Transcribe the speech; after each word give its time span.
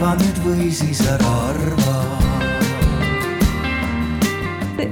arva 0.00 0.14
nüüd 0.16 0.38
või 0.40 0.66
siis 0.72 1.00
ära 1.04 1.30
arva. 1.50 1.96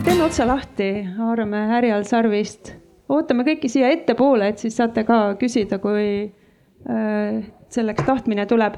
Teen 0.05 0.19
otsa 0.21 0.45
lahti, 0.45 0.89
haarame 1.17 1.63
härjal 1.71 2.05
sarvist, 2.05 2.75
ootame 3.09 3.47
kõiki 3.47 3.71
siia 3.73 3.89
ettepoole, 3.95 4.51
et 4.53 4.61
siis 4.61 4.77
saate 4.77 5.07
ka 5.09 5.39
küsida, 5.41 5.79
kui 5.81 6.05
äh, 6.29 7.39
selleks 7.73 8.05
tahtmine 8.05 8.45
tuleb. 8.51 8.77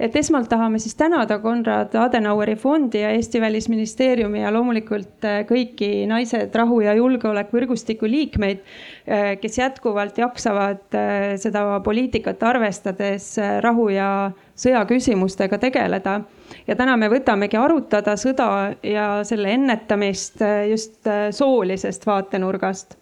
Et 0.00 0.16
esmalt 0.16 0.48
tahame 0.48 0.80
siis 0.80 0.96
tänada 0.96 1.38
Konrad 1.44 1.92
Adenaueri 1.96 2.56
fondi 2.60 3.00
ja 3.00 3.12
Eesti 3.16 3.40
Välisministeeriumi 3.40 4.42
ja 4.42 4.54
loomulikult 4.56 5.28
äh, 5.28 5.42
kõiki 5.48 6.06
Naised 6.08 6.56
Rahu 6.56 6.82
ja 6.84 6.96
Julgeoleku 6.96 7.56
võrgustiku 7.56 8.08
liikmeid, 8.08 8.64
äh, 9.04 9.28
kes 9.44 9.60
jätkuvalt 9.60 10.16
jaksavad 10.24 10.96
äh, 10.96 11.36
seda 11.40 11.68
poliitikat 11.84 12.48
arvestades 12.48 13.34
rahu 13.64 13.90
ja 13.92 14.08
sõja 14.56 14.84
küsimustega 14.88 15.58
tegeleda. 15.58 16.20
ja 16.66 16.76
täna 16.76 16.96
me 16.96 17.08
võtamegi 17.12 17.56
arutada 17.56 18.16
sõda 18.16 18.74
ja 18.82 19.24
selle 19.24 19.52
ennetamist 19.52 20.40
just 20.70 21.08
soolisest 21.30 22.06
vaatenurgast 22.06 22.96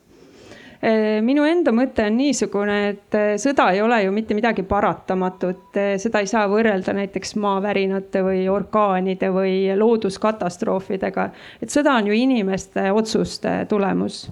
Eh, 0.85 1.23
minu 1.25 1.47
enda 1.49 1.73
mõte 1.73 2.05
on 2.05 2.19
niisugune, 2.19 2.75
et 2.91 3.17
sõda 3.41 3.71
ei 3.73 3.81
ole 3.81 4.03
ju 4.03 4.11
mitte 4.13 4.37
midagi 4.37 4.67
paratamatut, 4.69 5.79
seda 6.03 6.21
ei 6.21 6.29
saa 6.29 6.45
võrrelda 6.51 6.93
näiteks 6.99 7.37
maavärinate 7.41 8.21
või 8.27 8.43
orkaanide 8.53 9.31
või 9.33 9.55
looduskatastroofidega. 9.81 11.31
et 11.63 11.73
sõda 11.73 11.97
on 12.03 12.11
ju 12.11 12.19
inimeste 12.19 12.91
otsuste 12.93 13.63
tulemus 13.71 14.27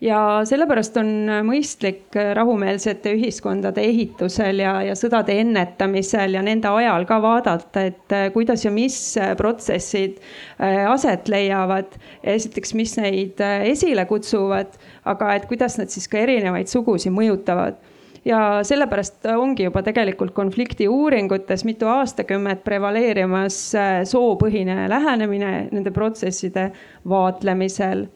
ja 0.00 0.18
sellepärast 0.44 0.96
on 1.00 1.08
mõistlik 1.46 2.16
rahumeelsete 2.36 3.14
ühiskondade 3.16 3.84
ehitusel 3.86 4.60
ja, 4.60 4.74
ja 4.84 4.96
sõdade 4.98 5.38
ennetamisel 5.40 6.36
ja 6.36 6.42
nende 6.44 6.68
ajal 6.68 7.06
ka 7.08 7.20
vaadata, 7.24 7.86
et 7.88 8.16
kuidas 8.34 8.66
ja 8.66 8.72
mis 8.74 8.98
protsessid 9.38 10.20
äh, 10.20 10.84
aset 10.90 11.28
leiavad. 11.32 11.96
esiteks, 12.22 12.74
mis 12.74 12.96
neid 13.00 13.40
äh, 13.40 13.68
esile 13.72 14.04
kutsuvad, 14.06 14.76
aga 15.04 15.34
et 15.34 15.46
kuidas 15.48 15.78
nad 15.80 15.92
siis 15.92 16.08
ka 16.08 16.20
erinevaid 16.26 16.68
sugusid 16.68 17.14
mõjutavad 17.14 17.80
ja 18.26 18.40
sellepärast 18.66 19.26
ongi 19.36 19.68
juba 19.68 19.82
tegelikult 19.86 20.34
konflikti 20.34 20.88
uuringutes 20.90 21.64
mitu 21.64 21.88
aastakümmet 21.88 22.64
prevaleerimas 22.66 23.58
äh, 23.78 24.02
soopõhine 24.04 24.88
lähenemine 24.92 25.52
nende 25.70 25.94
protsesside 25.94 26.70
vaatlemisel 27.08 28.06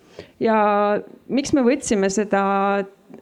ja 0.40 0.56
miks 1.28 1.54
me 1.56 1.64
võtsime 1.66 2.10
seda 2.12 2.42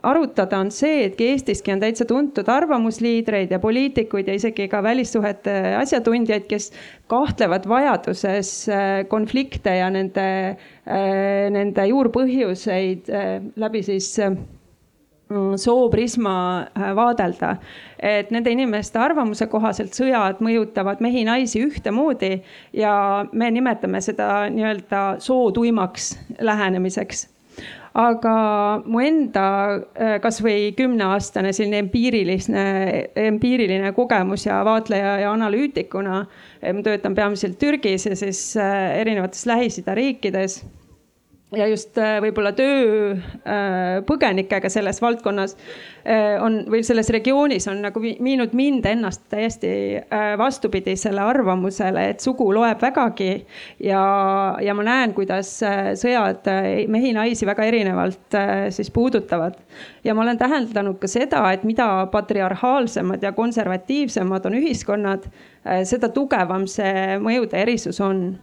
arutada, 0.02 0.58
on 0.60 0.70
see, 0.74 1.06
et 1.06 1.20
Eestiski 1.20 1.72
on 1.72 1.80
täitsa 1.82 2.06
tuntud 2.08 2.48
arvamusliidreid 2.52 3.52
ja 3.54 3.58
poliitikuid 3.62 4.28
ja 4.28 4.36
isegi 4.36 4.68
ka 4.70 4.82
välissuhete 4.84 5.54
asjatundjaid, 5.80 6.46
kes 6.50 6.70
kahtlevad 7.10 7.66
vajaduses 7.68 8.52
äh, 8.72 8.86
konflikte 9.10 9.78
ja 9.80 9.88
nende, 9.92 10.28
äh, 10.84 11.48
nende 11.54 11.88
juurpõhjuseid 11.90 13.10
äh, 13.10 13.32
läbi 13.56 13.82
siis 13.86 14.12
sooprisma 15.56 16.34
vaadelda. 16.96 17.56
et 17.98 18.30
nende 18.30 18.50
inimeste 18.50 18.98
arvamuse 18.98 19.46
kohaselt 19.46 19.96
sõjad 19.96 20.38
mõjutavad 20.40 21.02
mehi-naisi 21.04 21.64
ühtemoodi 21.66 22.38
ja 22.72 23.26
me 23.32 23.50
nimetame 23.50 24.00
seda 24.00 24.46
nii-öelda 24.52 25.02
sootuimaks 25.20 26.14
lähenemiseks 26.40 27.26
aga 27.98 28.34
mu 28.86 29.00
enda 29.02 29.44
äh, 29.74 30.16
kasvõi 30.22 30.72
kümneaastane 30.78 31.52
selline 31.56 31.82
empiiriline, 31.84 32.64
empiiriline 33.28 33.92
kogemus 33.96 34.46
ja 34.46 34.60
vaatleja 34.66 35.18
ja 35.24 35.32
analüütikuna. 35.32 36.18
ma 36.62 36.82
töötan 36.82 37.14
peamiselt 37.14 37.58
Türgis 37.58 38.06
ja 38.06 38.16
siis 38.16 38.56
äh, 38.56 39.00
erinevates 39.00 39.46
Lähis-Ida 39.46 39.94
riikides 39.94 40.62
ja 41.56 41.66
just 41.68 41.96
äh, 41.98 42.18
võib-olla 42.20 42.52
töö 42.56 43.14
äh, 43.48 44.68
selles 44.68 45.00
valdkonnas 45.00 45.54
äh, 46.04 46.36
on 46.44 46.60
või 46.68 46.82
selles 46.84 47.08
regioonis 47.14 47.68
on 47.72 47.80
nagu 47.86 48.02
viinud 48.02 48.52
mind 48.56 48.86
ennast 48.86 49.24
täiesti 49.32 49.70
vastupidisele 50.38 51.20
arvamusele, 51.20 52.08
et 52.10 52.20
sugu 52.20 52.50
loeb 52.52 52.82
vägagi. 52.82 53.46
ja, 53.80 54.02
ja 54.60 54.74
ma 54.74 54.84
näen, 54.84 55.14
kuidas 55.16 55.54
sõjad 56.00 56.48
mehi-naisi 56.88 57.46
väga 57.46 57.64
erinevalt 57.64 58.36
siis 58.74 58.90
puudutavad. 58.90 59.56
ja 60.04 60.14
ma 60.14 60.22
olen 60.22 60.38
täheldanud 60.38 60.98
ka 61.00 61.08
seda, 61.08 61.42
et 61.52 61.64
mida 61.64 62.06
patriarhaalsemad 62.12 63.22
ja 63.22 63.32
konservatiivsemad 63.32 64.46
on 64.46 64.60
ühiskonnad, 64.60 65.28
seda 65.84 66.08
tugevam 66.12 66.66
see 66.68 67.18
mõjude 67.22 67.56
erisus 67.60 68.00
on 68.00 68.38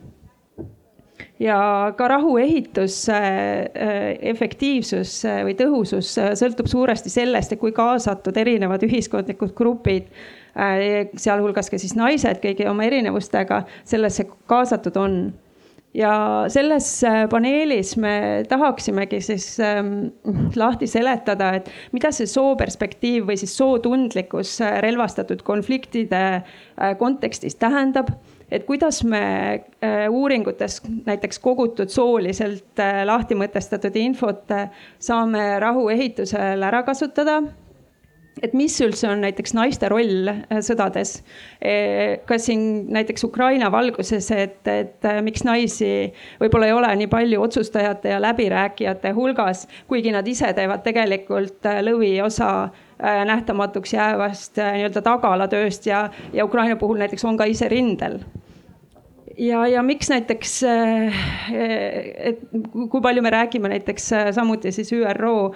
ja 1.39 1.93
ka 1.97 2.07
rahuehituse 2.07 3.13
äh, 3.13 4.03
efektiivsus 4.31 5.17
äh, 5.27 5.41
või 5.47 5.55
tõhusus 5.59 6.13
äh, 6.21 6.31
sõltub 6.39 6.69
suuresti 6.71 7.11
sellest, 7.11 7.51
et 7.53 7.61
kui 7.61 7.73
kaasatud 7.75 8.37
erinevad 8.39 8.83
ühiskondlikud 8.87 9.55
grupid, 9.57 10.09
sealhulgas 10.55 11.67
ka 11.67 11.75
siis 11.75 11.97
naised 11.99 12.37
kõigi 12.39 12.63
oma 12.71 12.85
erinevustega 12.87 13.65
sellesse 13.83 14.23
kaasatud 14.47 14.95
on. 14.95 15.17
Ja 15.95 16.13
selles 16.51 16.87
paneelis 17.31 17.93
me 17.99 18.43
tahaksimegi 18.47 19.19
siis 19.23 19.49
ähm, 19.63 20.13
lahti 20.55 20.87
seletada, 20.91 21.53
et 21.59 21.67
mida 21.95 22.11
see 22.15 22.27
sooperspektiiv 22.27 23.27
või 23.27 23.35
siis 23.39 23.57
sootundlikkus 23.59 24.57
relvastatud 24.83 25.43
konfliktide 25.47 26.23
äh, 26.39 26.95
kontekstis 26.99 27.59
tähendab 27.59 28.11
et 28.51 28.65
kuidas 28.65 29.03
me 29.03 29.21
äh, 29.81 30.05
uuringutes 30.09 30.81
näiteks 31.05 31.39
kogutud 31.39 31.89
sooliselt 31.89 32.79
äh, 32.79 33.03
lahti 33.07 33.37
mõtestatud 33.37 33.95
infot 33.99 34.51
äh, 34.53 34.69
saame 34.99 35.55
rahu 35.61 35.87
ehitusel 35.93 36.63
ära 36.63 36.83
kasutada 36.85 37.41
et 38.43 38.53
mis 38.53 38.75
üldse 38.83 39.07
on 39.07 39.21
näiteks 39.23 39.53
naiste 39.55 39.87
roll 39.89 40.27
sõdades. 40.67 41.13
ka 42.27 42.37
siin 42.37 42.65
näiteks 42.91 43.23
Ukraina 43.23 43.69
valguses, 43.71 44.27
et, 44.35 44.59
et 44.67 45.07
miks 45.23 45.45
naisi 45.47 46.11
võib-olla 46.41 46.67
ei 46.67 46.75
ole 46.75 46.89
nii 46.99 47.07
palju 47.13 47.45
otsustajate 47.47 48.11
ja 48.11 48.19
läbirääkijate 48.19 49.13
hulgas, 49.15 49.63
kuigi 49.87 50.11
nad 50.11 50.27
ise 50.27 50.51
teevad 50.53 50.83
tegelikult 50.83 51.63
lõviosa 51.87 52.49
nähtamatuks 52.99 53.93
jäävast 53.93 54.57
äh, 54.59 54.73
nii-öelda 54.79 55.01
tagalatööst 55.03 55.85
ja, 55.85 56.09
ja 56.33 56.45
Ukraina 56.45 56.75
puhul 56.79 56.99
näiteks 57.01 57.25
on 57.25 57.37
ka 57.37 57.47
ise 57.49 57.69
rindel. 57.69 58.19
Ja, 59.37 59.65
ja 59.67 59.83
miks 59.83 60.09
näiteks, 60.09 60.53
äh, 60.63 61.17
et 62.31 62.39
kui 62.91 63.01
palju 63.01 63.21
me 63.21 63.33
räägime 63.33 63.69
näiteks 63.69 64.07
samuti 64.31 64.71
siis 64.71 64.93
ÜRO 64.95 65.51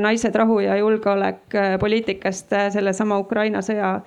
naised, 0.00 0.34
rahu 0.34 0.58
ja 0.60 0.76
julgeolek 0.76 1.54
poliitikast 1.80 2.50
sellesama 2.74 3.18
Ukraina 3.22 3.62
sõja 3.62 4.00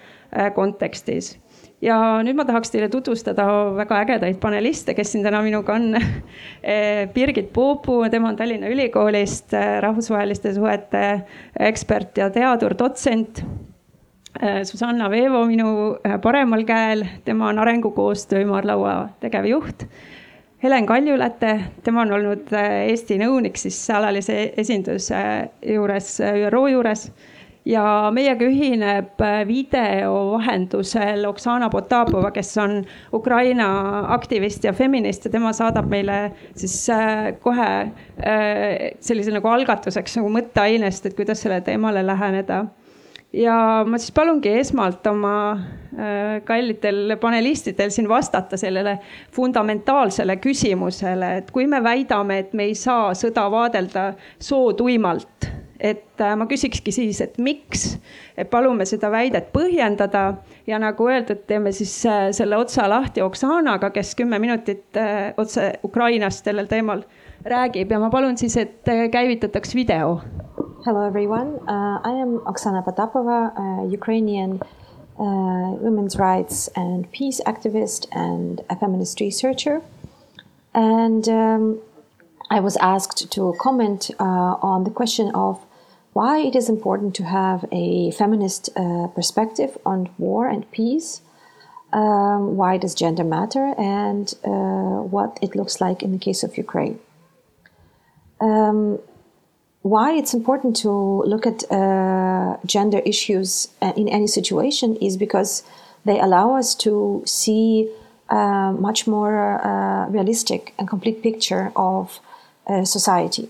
kontekstis 0.55 1.37
ja 1.83 1.97
nüüd 2.23 2.37
ma 2.37 2.45
tahaks 2.47 2.71
teile 2.73 2.87
tutvustada 2.91 3.45
väga 3.77 3.99
ägedaid 4.05 4.39
paneliste, 4.41 4.95
kes 4.97 5.13
siin 5.13 5.25
täna 5.25 5.43
minuga 5.45 5.75
on. 5.77 5.99
Eh, 6.63 7.09
Birgit 7.11 7.49
Puupuu, 7.53 8.05
tema 8.09 8.29
on 8.31 8.37
Tallinna 8.39 8.69
Ülikoolist 8.71 9.51
eh, 9.57 9.81
rahvusvaheliste 9.83 10.53
suhete 10.55 11.01
ekspert 11.59 12.21
ja 12.21 12.29
teadur, 12.31 12.77
dotsent. 12.79 13.41
Eh, 14.39 14.61
Susanna 14.63 15.09
Veevo 15.11 15.43
minu 15.49 15.97
paremal 16.23 16.63
käel, 16.65 17.03
tema 17.25 17.49
on 17.51 17.59
arengukoostöö 17.59 18.45
ümarlaua 18.45 18.95
tegevjuht. 19.19 19.83
Helen 20.63 20.87
Kaljuläte, 20.87 21.57
tema 21.83 22.05
on 22.07 22.15
olnud 22.15 22.55
Eesti 22.55 23.19
nõunik 23.19 23.59
siis 23.59 23.81
alalise 23.91 24.53
esinduse 24.63 25.19
juures, 25.67 26.15
ÜRO 26.47 26.63
juures 26.71 27.09
ja 27.65 28.11
meiega 28.13 28.47
ühineb 28.47 29.21
äh, 29.23 29.41
video 29.47 30.13
vahendusel 30.33 31.23
Oksana 31.29 31.69
Potapova, 31.71 32.31
kes 32.35 32.51
on 32.61 32.81
Ukraina 33.15 33.67
aktivist 34.15 34.67
ja 34.67 34.73
feminist 34.75 35.25
ja 35.27 35.31
tema 35.33 35.53
saadab 35.55 35.89
meile 35.91 36.33
siis 36.59 36.75
äh, 36.91 37.33
kohe 37.43 37.69
äh, 37.83 38.93
sellise 39.03 39.33
nagu 39.35 39.51
algatuseks 39.51 40.19
nagu 40.19 40.31
mõtteainest, 40.33 41.07
et 41.07 41.17
kuidas 41.17 41.43
sellele 41.43 41.63
teemale 41.65 42.05
läheneda. 42.05 42.65
Ja 43.33 43.55
ma 43.89 43.97
siis 43.97 44.13
palungi 44.13 44.51
esmalt 44.59 45.07
oma 45.09 45.37
kallitel 46.45 47.15
panelistidel 47.21 47.89
siin 47.93 48.05
vastata 48.09 48.59
sellele 48.61 48.99
fundamentaalsele 49.33 50.35
küsimusele, 50.41 51.31
et 51.39 51.49
kui 51.53 51.65
me 51.69 51.81
väidame, 51.81 52.43
et 52.43 52.53
me 52.53 52.69
ei 52.69 52.77
saa 52.77 53.09
sõda 53.17 53.47
vaadelda 53.49 54.11
sootuimalt 54.37 55.49
et 55.83 56.21
äh, 56.21 56.35
ma 56.39 56.47
küsikski 56.47 56.93
siis, 56.95 57.19
et 57.21 57.35
miks, 57.43 57.97
palume 58.51 58.85
seda 58.87 59.09
väidet 59.11 59.49
põhjendada 59.55 60.23
ja 60.67 60.79
nagu 60.79 61.09
öeldud, 61.11 61.43
teeme 61.49 61.73
siis 61.75 61.91
äh, 62.07 62.29
selle 62.35 62.57
otsa 62.57 62.87
lahti 62.89 63.21
Oksanaga, 63.21 63.91
kes 63.93 64.13
kümme 64.19 64.39
minutit 64.39 64.97
äh, 64.97 65.33
otse 65.37 65.73
Ukrainast 65.83 66.47
sellel 66.47 66.71
teemal 66.71 67.03
räägib 67.43 67.91
ja 67.91 67.99
ma 67.99 68.09
palun 68.13 68.39
siis, 68.39 68.55
et 68.57 68.87
käivitataks 68.87 69.75
video. 69.75 70.21
Hello 70.85 71.03
everyone, 71.07 71.59
uh, 71.67 71.99
I 72.03 72.21
am 72.21 72.39
Oksana 72.47 72.83
Potapova, 72.83 73.51
uh, 73.55 73.93
Ukrainian 73.93 74.59
uh, 75.19 75.75
women's 75.83 76.17
rights 76.19 76.69
and 76.75 77.09
peace 77.11 77.41
activist 77.45 78.07
and 78.11 78.61
a 78.69 78.75
feminist 78.75 79.19
researcher. 79.19 79.81
And 80.73 81.27
um, 81.27 81.79
I 82.49 82.59
was 82.59 82.77
asked 82.77 83.31
to 83.31 83.53
comment 83.59 84.11
uh, 84.19 84.55
on 84.61 84.83
the 84.83 84.91
question 84.91 85.31
of 85.33 85.59
why 86.13 86.39
it 86.39 86.55
is 86.55 86.69
important 86.69 87.15
to 87.15 87.23
have 87.23 87.65
a 87.71 88.11
feminist 88.11 88.69
uh, 88.75 89.07
perspective 89.07 89.77
on 89.85 90.09
war 90.17 90.47
and 90.47 90.69
peace. 90.71 91.21
Um, 91.91 92.57
why 92.57 92.77
does 92.77 92.95
gender 92.95 93.23
matter 93.23 93.73
and 93.77 94.33
uh, 94.43 95.01
what 95.13 95.37
it 95.41 95.55
looks 95.55 95.79
like 95.79 96.01
in 96.01 96.11
the 96.11 96.17
case 96.17 96.43
of 96.43 96.57
Ukraine? 96.57 96.99
Um, 98.41 98.99
why 99.83 100.13
it's 100.13 100.33
important 100.33 100.75
to 100.77 100.91
look 100.91 101.45
at 101.45 101.69
uh, 101.71 102.57
gender 102.65 102.99
issues 102.99 103.67
uh, 103.81 103.93
in 103.95 104.07
any 104.07 104.27
situation 104.27 104.95
is 104.97 105.17
because 105.17 105.63
they 106.05 106.19
allow 106.19 106.55
us 106.55 106.73
to 106.75 107.21
see 107.25 107.89
a 108.29 108.73
much 108.79 109.05
more 109.07 109.61
uh, 109.63 110.07
realistic 110.09 110.73
and 110.79 110.87
complete 110.87 111.21
picture 111.21 111.71
of 111.75 112.19
uh, 112.67 112.85
society. 112.85 113.49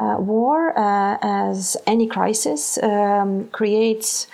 Uh, 0.00 0.16
war, 0.18 0.78
uh, 0.78 1.18
as 1.22 1.76
any 1.86 2.06
crisis, 2.06 2.78
um, 2.82 3.48
creates 3.48 4.26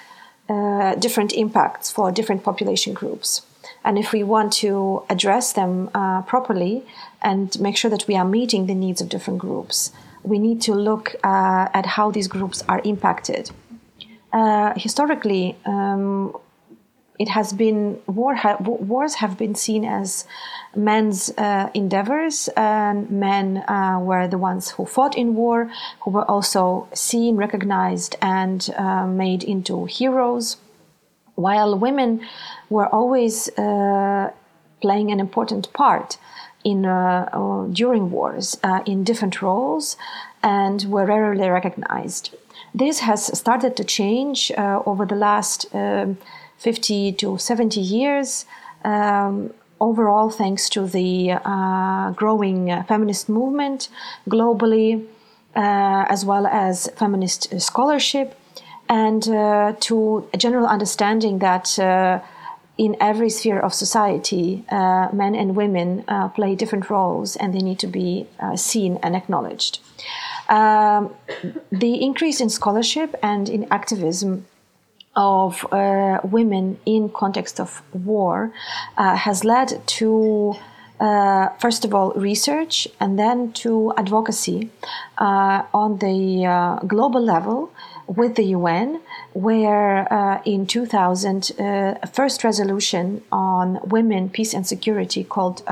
different 0.99 1.33
impacts 1.33 1.91
for 1.91 2.13
different 2.13 2.43
population 2.45 2.93
groups. 2.93 3.43
And 3.83 3.99
if 3.99 4.13
we 4.13 4.23
want 4.23 4.53
to 4.65 5.03
address 5.09 5.55
them 5.55 5.89
properly 6.27 6.85
and 7.23 7.59
make 7.59 7.79
sure 7.79 7.91
that 7.91 8.07
we 8.07 8.15
are 8.15 8.27
meeting 8.27 8.67
the 8.67 8.75
needs 8.75 9.01
of 9.01 9.09
different 9.09 9.39
groups, 9.39 9.91
we 10.25 10.39
need 10.39 10.61
to 10.63 10.75
look 10.75 11.15
uh, 11.23 11.69
at 11.73 11.87
how 11.87 12.11
these 12.11 12.29
groups 12.29 12.63
are 12.69 12.81
impacted. 12.85 13.51
Uh, 14.33 14.73
historically, 14.77 15.57
um, 15.65 16.35
it 17.19 17.29
has 17.29 17.53
been 17.53 18.01
war 18.07 18.35
ha- 18.35 18.57
wars 18.61 19.15
have 19.15 19.39
been 19.39 19.55
seen 19.55 19.85
as 19.85 20.27
men's 20.75 21.31
uh, 21.39 21.71
endeavors, 21.73 22.49
and 22.57 23.09
men 23.11 23.59
uh, 23.69 23.99
were 24.01 24.27
the 24.27 24.39
ones 24.39 24.73
who 24.73 24.85
fought 24.85 25.17
in 25.17 25.35
war, 25.35 25.71
who 26.01 26.11
were 26.11 26.29
also 26.29 26.89
seen, 26.93 27.37
recognized, 27.37 28.17
and 28.21 28.71
uh, 28.77 29.07
made 29.07 29.45
into 29.45 29.85
heroes, 29.85 30.57
while 31.37 31.79
women 31.79 32.21
were 32.69 32.89
always 32.89 33.49
uh, 33.57 34.31
playing 34.81 35.13
an 35.13 35.21
important 35.21 35.73
part 35.73 36.19
in 36.65 36.85
uh, 36.85 37.69
during 37.73 38.11
wars 38.11 38.59
uh, 38.65 38.81
in 38.87 39.05
different 39.05 39.41
roles 39.41 39.97
and 40.43 40.85
were 40.85 41.07
rarely 41.07 41.49
recognized. 41.49 42.35
This 42.75 43.01
has 43.01 43.39
started 43.39 43.77
to 43.77 43.85
change 43.85 44.51
over 44.59 45.07
the 45.07 45.15
last 45.15 45.67
um, 45.73 46.19
50 46.65 47.13
to 47.13 47.39
70 47.39 47.81
years. 47.81 48.47
Um, 48.85 49.53
overall, 49.81 50.31
thanks 50.31 50.69
to 50.71 50.87
the 50.87 51.33
uh, 51.33 52.11
growing 52.13 52.71
uh, 52.71 52.83
feminist 52.85 53.29
movement 53.29 53.91
globally, 54.29 55.07
uh, 55.55 56.07
as 56.09 56.25
well 56.25 56.47
as 56.47 56.89
feminist 56.97 57.61
scholarship, 57.61 58.35
and 58.89 59.23
to 59.81 60.29
a 60.35 60.37
general 60.37 60.67
understanding 60.67 61.39
that 61.39 61.79
in 62.77 62.97
every 63.01 63.31
sphere 63.31 63.61
of 63.61 63.73
society, 63.73 64.65
uh, 64.71 65.09
men 65.13 65.35
and 65.35 65.55
women 65.55 66.05
uh, 66.09 66.29
play 66.29 66.55
different 66.57 66.91
roles 66.91 67.37
and 67.37 67.55
they 67.55 67.61
need 67.61 67.79
to 67.79 67.87
be 67.87 68.27
uh, 68.41 68.57
seen 68.57 68.99
and 69.03 69.15
acknowledged. 69.15 69.79
Um, 70.49 71.15
the 71.71 72.03
increase 72.03 72.41
in 72.41 72.51
scholarship 72.51 73.15
and 73.23 73.49
in 73.49 73.67
activism 73.71 74.47
of 75.17 75.67
uh, 75.73 76.19
women 76.25 76.79
in 76.87 77.09
context 77.09 77.61
of 77.61 77.83
war 77.93 78.53
uh, 78.97 79.17
has 79.17 79.45
led 79.45 79.87
to 79.87 80.57
uh, 81.01 81.49
first 81.59 81.85
of 81.85 81.95
all, 81.95 82.13
research 82.13 82.89
and 83.01 83.19
then 83.19 83.53
to 83.53 83.93
advocacy 83.97 84.71
uh, 85.19 85.63
on 85.75 85.99
the 85.99 86.47
uh, 86.47 86.77
global 86.87 87.21
level 87.21 87.73
with 88.07 88.37
the 88.37 88.45
UN, 88.45 89.01
where 89.33 90.13
uh, 90.13 90.41
in 90.45 90.67
2000, 90.67 91.53
uh, 91.59 91.95
a 92.03 92.07
first 92.07 92.45
resolution 92.45 93.23
on 93.33 93.81
women, 93.85 94.29
peace, 94.29 94.55
and 94.55 94.67
security 94.67 95.25
called 95.25 95.63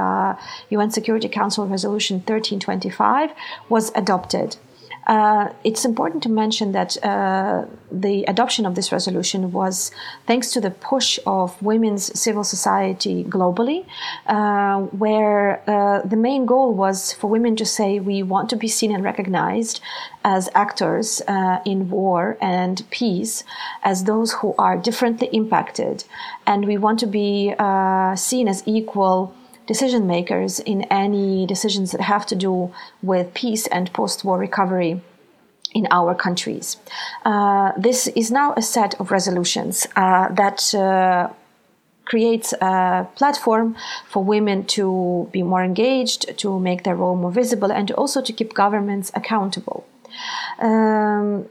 UN 0.70 0.90
Security 0.90 1.28
Council 1.28 1.66
Resolution 1.66 2.16
1325 2.16 3.30
was 3.68 3.92
adopted. 3.94 4.56
Uh, 5.06 5.48
it's 5.64 5.84
important 5.84 6.22
to 6.22 6.28
mention 6.28 6.72
that 6.72 7.02
uh, 7.04 7.64
the 7.90 8.24
adoption 8.24 8.64
of 8.64 8.74
this 8.74 8.92
resolution 8.92 9.52
was 9.52 9.90
thanks 10.26 10.52
to 10.52 10.60
the 10.60 10.70
push 10.70 11.18
of 11.26 11.60
women's 11.60 12.18
civil 12.18 12.44
society 12.44 13.24
globally, 13.24 13.84
uh, 14.26 14.80
where 14.80 15.62
uh, 15.68 16.02
the 16.06 16.16
main 16.16 16.46
goal 16.46 16.72
was 16.72 17.12
for 17.12 17.28
women 17.28 17.56
to 17.56 17.66
say 17.66 17.98
we 17.98 18.22
want 18.22 18.48
to 18.50 18.56
be 18.56 18.68
seen 18.68 18.94
and 18.94 19.02
recognized 19.02 19.80
as 20.24 20.48
actors 20.54 21.20
uh, 21.26 21.58
in 21.66 21.90
war 21.90 22.38
and 22.40 22.84
peace, 22.90 23.44
as 23.82 24.04
those 24.04 24.32
who 24.34 24.54
are 24.56 24.76
differently 24.76 25.28
impacted, 25.32 26.04
and 26.46 26.66
we 26.66 26.76
want 26.78 26.98
to 27.00 27.06
be 27.06 27.52
uh, 27.58 28.14
seen 28.14 28.46
as 28.46 28.62
equal 28.66 29.34
decision 29.66 30.06
makers 30.06 30.60
in 30.60 30.82
any 30.90 31.46
decisions 31.46 31.92
that 31.92 32.00
have 32.00 32.26
to 32.26 32.34
do 32.34 32.72
with 33.02 33.34
peace 33.34 33.66
and 33.68 33.92
post 33.92 34.24
war 34.24 34.38
recovery 34.38 35.00
in 35.74 35.86
our 35.90 36.14
countries. 36.14 36.76
Uh, 37.24 37.72
this 37.76 38.06
is 38.08 38.30
now 38.30 38.52
a 38.56 38.62
set 38.62 38.98
of 39.00 39.10
resolutions 39.10 39.86
uh, 39.96 40.28
that 40.34 40.74
uh, 40.74 41.28
creates 42.04 42.52
a 42.60 43.06
platform 43.14 43.76
for 44.06 44.22
women 44.22 44.64
to 44.64 45.28
be 45.32 45.42
more 45.42 45.64
engaged, 45.64 46.36
to 46.38 46.58
make 46.58 46.82
their 46.84 46.96
role 46.96 47.16
more 47.16 47.30
visible, 47.30 47.72
and 47.72 47.90
also 47.92 48.20
to 48.20 48.32
keep 48.32 48.54
governments 48.54 49.10
accountable. 49.14 49.86
Um, 50.58 51.48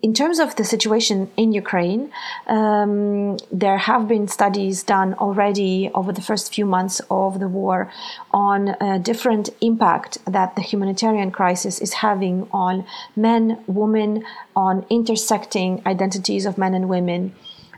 in 0.00 0.14
terms 0.14 0.38
of 0.38 0.54
the 0.54 0.64
situation 0.64 1.28
in 1.36 1.52
Ukraine, 1.52 2.12
um, 2.46 3.36
there 3.50 3.78
have 3.78 4.06
been 4.06 4.28
studies 4.28 4.84
done 4.84 5.14
already 5.14 5.90
over 5.92 6.12
the 6.12 6.22
first 6.22 6.54
few 6.54 6.64
months 6.64 7.00
of 7.10 7.40
the 7.40 7.48
war 7.48 7.90
on 8.30 8.76
a 8.80 8.98
different 9.00 9.50
impact 9.60 10.18
that 10.24 10.54
the 10.54 10.62
humanitarian 10.62 11.32
crisis 11.32 11.80
is 11.80 11.94
having 11.94 12.46
on 12.52 12.86
men, 13.16 13.58
women, 13.66 14.24
on 14.54 14.86
intersecting 14.88 15.82
identities 15.84 16.46
of 16.46 16.58
men 16.58 16.74
and 16.74 16.88
women, 16.88 17.34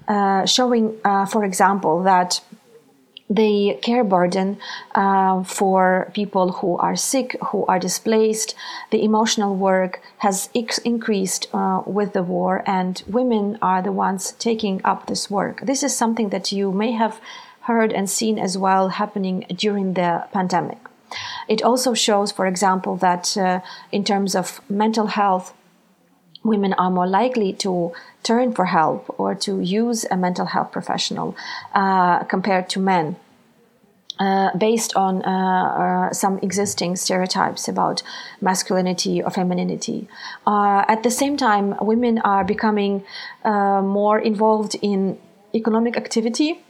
uh, 0.06 0.44
showing, 0.44 0.98
uh, 1.04 1.24
for 1.24 1.42
example, 1.44 2.02
that 2.02 2.42
the 3.30 3.78
care 3.80 4.02
burden 4.02 4.58
uh, 4.96 5.44
for 5.44 6.10
people 6.14 6.50
who 6.52 6.76
are 6.78 6.96
sick, 6.96 7.36
who 7.50 7.64
are 7.66 7.78
displaced, 7.78 8.56
the 8.90 9.04
emotional 9.04 9.54
work 9.54 10.02
has 10.18 10.50
ex- 10.54 10.78
increased 10.78 11.46
uh, 11.54 11.82
with 11.86 12.12
the 12.12 12.24
war, 12.24 12.64
and 12.66 13.04
women 13.06 13.56
are 13.62 13.80
the 13.82 13.92
ones 13.92 14.32
taking 14.32 14.80
up 14.84 15.06
this 15.06 15.30
work. 15.30 15.60
This 15.62 15.84
is 15.84 15.96
something 15.96 16.30
that 16.30 16.50
you 16.50 16.72
may 16.72 16.90
have 16.90 17.20
heard 17.62 17.92
and 17.92 18.10
seen 18.10 18.38
as 18.38 18.58
well 18.58 18.88
happening 18.88 19.46
during 19.54 19.94
the 19.94 20.26
pandemic. 20.32 20.78
It 21.48 21.62
also 21.62 21.94
shows, 21.94 22.32
for 22.32 22.46
example, 22.46 22.96
that 22.96 23.36
uh, 23.36 23.60
in 23.92 24.04
terms 24.04 24.34
of 24.34 24.60
mental 24.68 25.06
health, 25.06 25.54
women 26.42 26.72
are 26.74 26.90
more 26.90 27.06
likely 27.06 27.52
to 27.52 27.92
turn 28.22 28.52
for 28.52 28.66
help 28.66 29.14
or 29.18 29.34
to 29.34 29.60
use 29.60 30.04
a 30.10 30.16
mental 30.16 30.46
health 30.46 30.72
professional 30.72 31.36
uh, 31.74 32.24
compared 32.24 32.68
to 32.70 32.80
men. 32.80 33.16
Uh, 34.18 34.54
based 34.58 34.94
on 34.96 35.22
uh, 35.24 35.30
uh, 35.30 36.12
some 36.12 36.38
existing 36.42 36.94
stereotypes 36.94 37.68
about 37.68 38.02
masculinity 38.42 39.22
or 39.22 39.30
femininity. 39.30 40.06
Uh, 40.46 40.84
at 40.88 41.02
the 41.02 41.10
same 41.10 41.38
time, 41.38 41.74
women 41.80 42.18
are 42.18 42.44
becoming 42.44 43.02
uh, 43.46 43.80
more 43.80 44.18
involved 44.18 44.76
in 44.82 45.18
economic 45.54 45.96
activity 45.96 46.62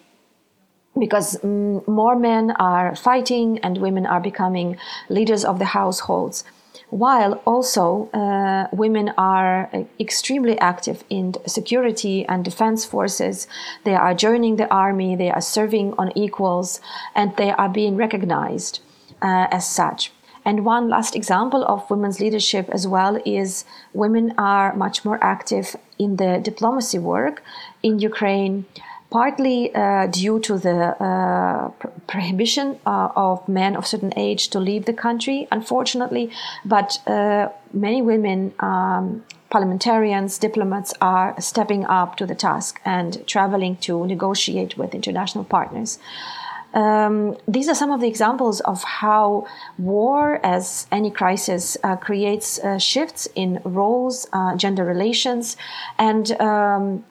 because 0.97 1.39
mm, 1.39 1.85
more 1.89 2.15
men 2.15 2.53
are 2.53 2.95
fighting 2.95 3.59
and 3.65 3.79
women 3.79 4.07
are 4.07 4.21
becoming 4.21 4.77
leaders 5.09 5.45
of 5.45 5.59
the 5.59 5.65
households 5.65 6.45
while 6.91 7.35
also 7.45 8.11
uh, 8.13 8.67
women 8.73 9.13
are 9.17 9.71
extremely 9.99 10.59
active 10.59 11.05
in 11.09 11.35
security 11.47 12.27
and 12.27 12.45
defense 12.45 12.85
forces. 12.85 13.47
They 13.85 13.95
are 13.95 14.15
joining 14.15 14.57
the 14.57 14.69
army, 14.73 15.17
they 15.17 15.31
are 15.31 15.41
serving 15.41 15.95
on 15.99 16.17
equals, 16.17 16.81
and 17.15 17.37
they 17.37 17.51
are 17.53 17.69
being 17.69 17.97
recognized 17.97 18.81
uh, 19.23 19.47
as 19.51 19.69
such. 19.69 20.13
And 20.45 20.65
one 20.65 20.89
last 20.89 21.15
example 21.15 21.65
of 21.65 21.89
women's 21.91 22.19
leadership 22.19 22.69
as 22.71 22.87
well 22.87 23.21
is 23.27 23.65
women 23.93 24.35
are 24.39 24.75
much 24.75 25.05
more 25.05 25.23
active 25.23 25.77
in 25.99 26.17
the 26.17 26.41
diplomacy 26.43 26.99
work 26.99 27.43
in 27.83 27.99
Ukraine 27.99 28.65
partly 29.11 29.75
uh, 29.75 30.07
due 30.07 30.39
to 30.41 30.59
the 30.59 30.97
uh, 31.03 31.69
prohibition 32.07 32.79
uh, 32.87 33.09
of 33.17 33.47
men 33.49 33.77
of 33.77 33.87
certain 33.87 34.13
age 34.17 34.49
to 34.49 34.61
leave 34.61 34.85
the 34.85 34.93
country, 34.93 35.49
unfortunately, 35.51 36.31
but 36.65 36.99
uh, 37.07 37.49
many 37.73 38.01
women 38.03 38.55
um, 38.61 39.25
parliamentarians, 39.51 40.39
diplomats 40.39 40.95
are 41.01 41.35
stepping 41.41 41.85
up 41.87 42.17
to 42.17 42.25
the 42.25 42.35
task 42.35 42.81
and 42.85 43.27
traveling 43.27 43.77
to 43.77 44.07
negotiate 44.07 44.79
with 44.79 44.95
international 44.95 45.45
partners. 45.45 45.99
Um, 46.73 47.37
these 47.49 47.69
are 47.69 47.75
some 47.75 47.91
of 47.91 48.01
the 48.01 48.07
examples 48.07 48.61
of 48.61 48.85
how 48.85 49.49
war, 49.77 50.39
as 50.45 50.87
any 50.93 51.11
crisis, 51.11 51.77
uh, 51.83 51.97
creates 51.97 52.61
uh, 52.61 52.79
shifts 52.79 53.29
in 53.35 53.61
roles, 53.65 54.29
uh, 54.33 54.55
gender 54.55 54.85
relations, 54.85 55.57
and 55.99 56.31
um, 56.41 57.05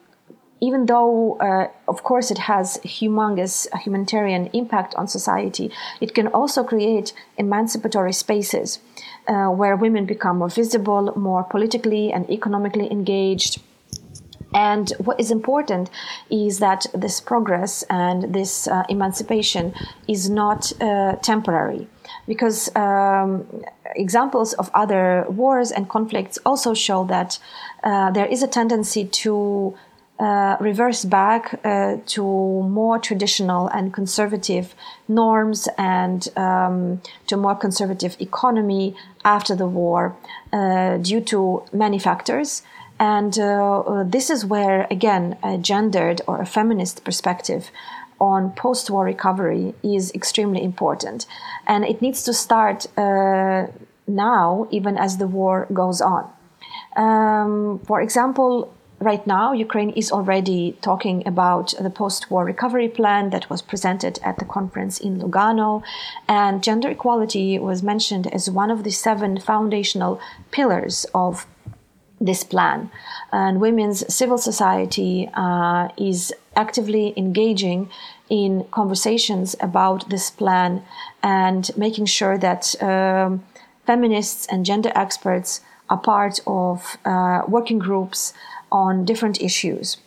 even 0.62 0.86
though, 0.86 1.38
uh, 1.38 1.70
of 1.88 2.04
course, 2.04 2.32
it 2.32 2.38
has 2.38 2.78
humongous 2.84 3.68
humanitarian 3.80 4.48
impact 4.54 4.94
on 4.96 5.08
society, 5.08 5.72
it 6.02 6.14
can 6.14 6.28
also 6.28 6.64
create 6.64 7.14
emancipatory 7.38 8.14
spaces 8.14 8.80
uh, 9.28 9.48
where 9.48 9.76
women 9.76 10.06
become 10.06 10.38
more 10.40 10.50
visible, 10.50 11.14
more 11.16 11.44
politically 11.44 12.12
and 12.12 12.30
economically 12.30 12.92
engaged. 12.92 13.62
And 14.54 14.92
what 14.98 15.20
is 15.20 15.30
important 15.30 15.92
is 16.32 16.58
that 16.60 16.88
this 16.94 17.22
progress 17.22 17.84
and 17.90 18.34
this 18.34 18.68
uh, 18.68 18.84
emancipation 18.90 19.74
is 20.08 20.30
not 20.30 20.74
uh, 20.82 21.16
temporary. 21.18 21.88
Because 22.28 22.76
um, 22.76 23.46
examples 23.96 24.54
of 24.54 24.72
other 24.74 25.26
wars 25.30 25.72
and 25.72 25.88
conflicts 25.88 26.40
also 26.46 26.74
show 26.74 27.06
that 27.06 27.38
uh, 27.84 28.10
there 28.12 28.26
is 28.26 28.42
a 28.42 28.48
tendency 28.48 29.06
to 29.06 29.78
uh, 30.20 30.58
reverse 30.60 31.06
back 31.06 31.60
uh, 31.64 31.96
to 32.06 32.24
more 32.24 33.00
traditional 33.00 33.68
and 33.70 33.94
conservative 33.94 34.76
norms 35.08 35.70
and 35.78 36.28
um, 36.36 37.02
to 37.28 37.38
more 37.38 37.56
conservative 37.56 38.18
economy 38.20 38.96
after 39.24 39.56
the 39.56 39.66
war 39.66 40.16
uh, 40.52 40.98
due 40.98 41.22
to 41.22 41.64
many 41.72 41.98
factors. 41.98 42.64
And 43.00 43.40
uh, 43.40 44.04
this 44.06 44.30
is 44.30 44.46
where, 44.46 44.88
again, 44.92 45.38
a 45.42 45.58
gendered 45.58 46.22
or 46.28 46.42
a 46.42 46.46
feminist 46.46 47.06
perspective 47.06 47.72
on 48.20 48.52
post 48.52 48.90
war 48.90 49.06
recovery 49.06 49.74
is 49.82 50.12
extremely 50.12 50.62
important. 50.62 51.26
And 51.66 51.86
it 51.86 52.02
needs 52.02 52.24
to 52.24 52.34
start 52.34 52.88
uh, 52.98 53.68
now, 54.06 54.68
even 54.70 54.98
as 54.98 55.18
the 55.18 55.28
war 55.28 55.66
goes 55.72 56.02
on. 56.02 56.30
Um, 56.98 57.80
for 57.86 58.02
example, 58.02 58.74
right 59.00 59.26
now, 59.26 59.54
Ukraine 59.54 59.92
is 59.92 60.12
already 60.12 60.78
talking 60.82 61.28
about 61.28 61.74
the 61.80 61.90
post 61.90 62.30
war 62.30 62.46
recovery 62.46 62.90
plan 62.90 63.30
that 63.30 63.50
was 63.50 63.62
presented 63.62 64.20
at 64.24 64.38
the 64.40 64.46
conference 64.46 65.00
in 65.00 65.20
Lugano. 65.20 65.84
And 66.28 66.64
gender 66.64 66.90
equality 66.90 67.60
was 67.60 67.82
mentioned 67.82 68.28
as 68.34 68.50
one 68.50 68.72
of 68.72 68.84
the 68.84 68.92
seven 68.92 69.40
foundational 69.40 70.20
pillars 70.52 71.06
of 71.14 71.46
this 72.20 72.44
plan. 72.44 72.92
And 73.32 73.62
women's 73.62 74.14
civil 74.14 74.38
society 74.38 75.30
uh, 75.34 75.90
is 75.98 76.34
actively 76.56 77.14
engaging 77.16 77.90
in 78.30 78.66
conversations 78.72 79.56
about 79.62 80.10
this 80.10 80.30
plan 80.30 80.84
and 81.24 81.72
making 81.78 82.06
sure 82.06 82.38
that 82.38 82.82
um, 82.84 83.44
feminists 83.86 84.46
and 84.48 84.66
gender 84.66 84.92
experts 84.94 85.62
are 85.90 85.98
part 85.98 86.40
of 86.46 86.98
uh, 87.06 87.42
working 87.48 87.80
groups 87.80 88.34
on 88.72 89.06
different 89.06 89.42
issues. 89.42 89.98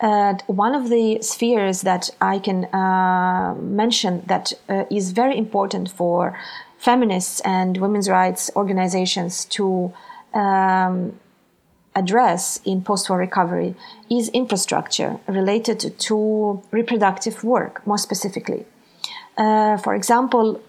Uh, 0.00 0.34
one 0.46 0.74
of 0.74 0.90
the 0.90 1.18
spheres 1.22 1.82
that 1.82 2.10
I 2.20 2.38
can 2.38 2.66
uh, 2.66 3.54
mention 3.58 4.22
that 4.26 4.52
uh, 4.68 4.84
is 4.90 5.12
very 5.12 5.36
important 5.38 5.90
for 5.90 6.38
feminists 6.78 7.40
and 7.40 7.78
women's 7.78 8.08
rights 8.08 8.50
organizations 8.54 9.44
to 9.46 9.92
um, 10.34 11.18
address 11.94 12.60
in 12.64 12.82
post 12.82 13.08
war 13.08 13.18
recovery 13.18 13.74
is 14.10 14.28
infrastructure 14.28 15.18
related 15.26 15.98
to 15.98 16.62
reproductive 16.70 17.42
work, 17.42 17.84
more 17.86 17.98
specifically. 17.98 18.66
Uh, 19.38 19.76
for 19.78 19.94
example, 19.94 20.60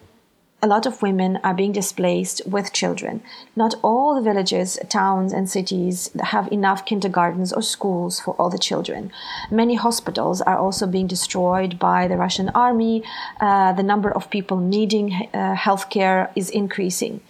a 0.60 0.66
lot 0.66 0.86
of 0.86 1.02
women 1.02 1.38
are 1.44 1.54
being 1.54 1.70
displaced 1.70 2.42
with 2.44 2.72
children. 2.72 3.22
Not 3.54 3.76
all 3.82 4.16
the 4.16 4.20
villages, 4.20 4.78
towns, 4.88 5.32
and 5.32 5.48
cities 5.48 6.10
have 6.20 6.50
enough 6.50 6.84
kindergartens 6.84 7.52
or 7.52 7.62
schools 7.62 8.18
for 8.18 8.34
all 8.34 8.50
the 8.50 8.58
children. 8.58 9.12
Many 9.50 9.76
hospitals 9.76 10.40
are 10.40 10.58
also 10.58 10.86
being 10.86 11.06
destroyed 11.06 11.78
by 11.78 12.08
the 12.08 12.16
Russian 12.16 12.48
army. 12.50 13.04
Uh, 13.40 13.72
the 13.72 13.84
number 13.84 14.10
of 14.10 14.30
people 14.30 14.56
needing 14.56 15.28
uh, 15.32 15.54
healthcare 15.54 16.30
is 16.34 16.50
increasing. 16.50 17.20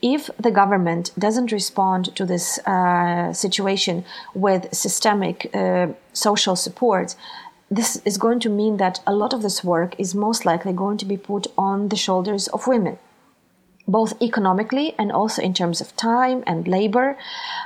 If 0.00 0.30
the 0.38 0.52
government 0.52 1.10
doesn't 1.18 1.52
respond 1.52 2.14
to 2.16 2.24
this 2.24 2.58
uh, 2.60 3.32
situation 3.32 4.04
with 4.32 4.72
systemic 4.72 5.50
uh, 5.52 5.88
social 6.12 6.56
support, 6.56 7.16
this 7.70 8.00
is 8.04 8.16
going 8.16 8.40
to 8.40 8.48
mean 8.48 8.78
that 8.78 9.00
a 9.06 9.14
lot 9.14 9.32
of 9.32 9.42
this 9.42 9.62
work 9.62 9.94
is 9.98 10.14
most 10.14 10.44
likely 10.44 10.72
going 10.72 10.96
to 10.98 11.04
be 11.04 11.16
put 11.16 11.46
on 11.56 11.88
the 11.88 11.96
shoulders 11.96 12.48
of 12.48 12.66
women 12.66 12.98
both 13.88 14.12
economically 14.22 14.94
and 14.98 15.10
also 15.10 15.42
in 15.42 15.54
terms 15.54 15.80
of 15.80 15.96
time 15.96 16.44
and 16.46 16.68
labor. 16.68 17.16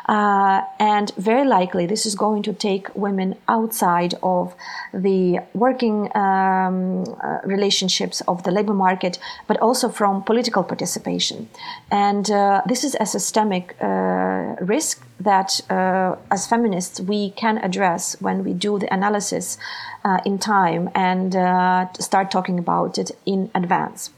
Uh, 0.09 0.63
and 0.79 1.13
very 1.17 1.45
likely, 1.45 1.85
this 1.85 2.07
is 2.07 2.15
going 2.15 2.43
to 2.45 2.53
take 2.53 2.89
women 2.95 3.35
outside 3.49 4.15
of 4.23 4.55
the 4.95 5.41
working 5.53 6.17
um, 6.17 7.05
uh, 7.23 7.39
relationships 7.45 8.23
of 8.29 8.45
the 8.45 8.53
labor 8.53 8.73
market, 8.73 9.19
but 9.49 9.59
also 9.59 9.89
from 9.89 10.23
political 10.23 10.63
participation. 10.63 11.49
And 11.91 12.31
uh, 12.31 12.63
this 12.67 12.85
is 12.85 12.97
a 13.01 13.07
systemic 13.07 13.77
uh, 13.81 14.55
risk 14.61 15.05
that, 15.19 15.61
uh, 15.71 16.17
as 16.31 16.47
feminists, 16.47 17.01
we 17.01 17.31
can 17.31 17.59
address 17.59 18.17
when 18.21 18.45
we 18.45 18.55
do 18.55 18.79
the 18.79 18.93
analysis 18.95 19.59
uh, 20.05 20.19
in 20.25 20.39
time 20.39 20.89
and 20.95 21.33
start 22.01 22.31
talking 22.31 22.59
about 22.59 22.99
it 22.99 23.11
in 23.27 23.51
advance. 23.55 24.11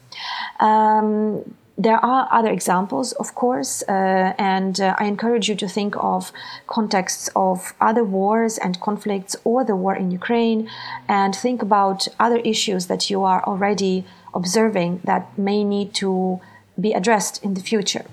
Um, 0.59 1.55
there 1.77 2.03
are 2.03 2.29
other 2.31 2.49
examples, 2.49 3.11
of 3.13 3.35
course, 3.35 3.83
uh, 3.89 4.33
and 4.37 4.79
uh, 4.79 4.95
I 4.97 5.05
encourage 5.05 5.49
you 5.49 5.55
to 5.55 5.67
think 5.67 5.95
of 5.97 6.31
contexts 6.67 7.29
of 7.35 7.73
other 7.81 8.03
wars 8.03 8.57
and 8.57 8.79
conflicts 8.79 9.35
or 9.43 9.65
the 9.65 9.75
war 9.75 9.93
in 9.93 10.09
Ukraine 10.09 10.69
and 11.09 11.35
think 11.35 11.61
about 11.61 12.07
other 12.17 12.37
issues 12.37 12.87
that 12.87 13.09
you 13.09 13.23
are 13.23 13.43
already 13.43 14.05
observing 14.33 15.01
that 15.03 15.37
may 15.37 15.63
need 15.65 15.93
to 15.95 16.39
be 16.79 16.93
addressed 16.93 17.43
in 17.43 17.55
the 17.55 17.61
future. 17.61 18.05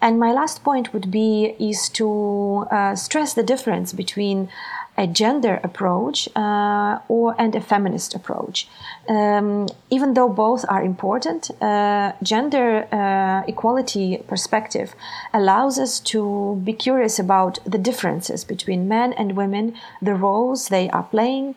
And 0.00 0.18
my 0.18 0.32
last 0.32 0.64
point 0.64 0.92
would 0.92 1.10
be 1.10 1.54
is 1.58 1.88
to 1.90 2.66
uh, 2.70 2.96
stress 2.96 3.34
the 3.34 3.44
difference 3.44 3.92
between 3.92 4.48
a 4.96 5.06
gender 5.06 5.58
approach 5.64 6.28
uh, 6.36 6.98
or 7.08 7.34
and 7.38 7.54
a 7.54 7.60
feminist 7.60 8.14
approach. 8.14 8.68
Um, 9.08 9.68
even 9.90 10.14
though 10.14 10.28
both 10.28 10.64
are 10.68 10.82
important, 10.82 11.50
uh, 11.62 12.12
gender 12.22 12.86
uh, 12.92 13.42
equality 13.48 14.18
perspective 14.28 14.94
allows 15.32 15.78
us 15.78 15.98
to 16.00 16.60
be 16.64 16.72
curious 16.72 17.18
about 17.18 17.58
the 17.64 17.78
differences 17.78 18.44
between 18.44 18.86
men 18.86 19.12
and 19.14 19.36
women, 19.36 19.74
the 20.00 20.14
roles 20.14 20.68
they 20.68 20.90
are 20.90 21.04
playing, 21.04 21.54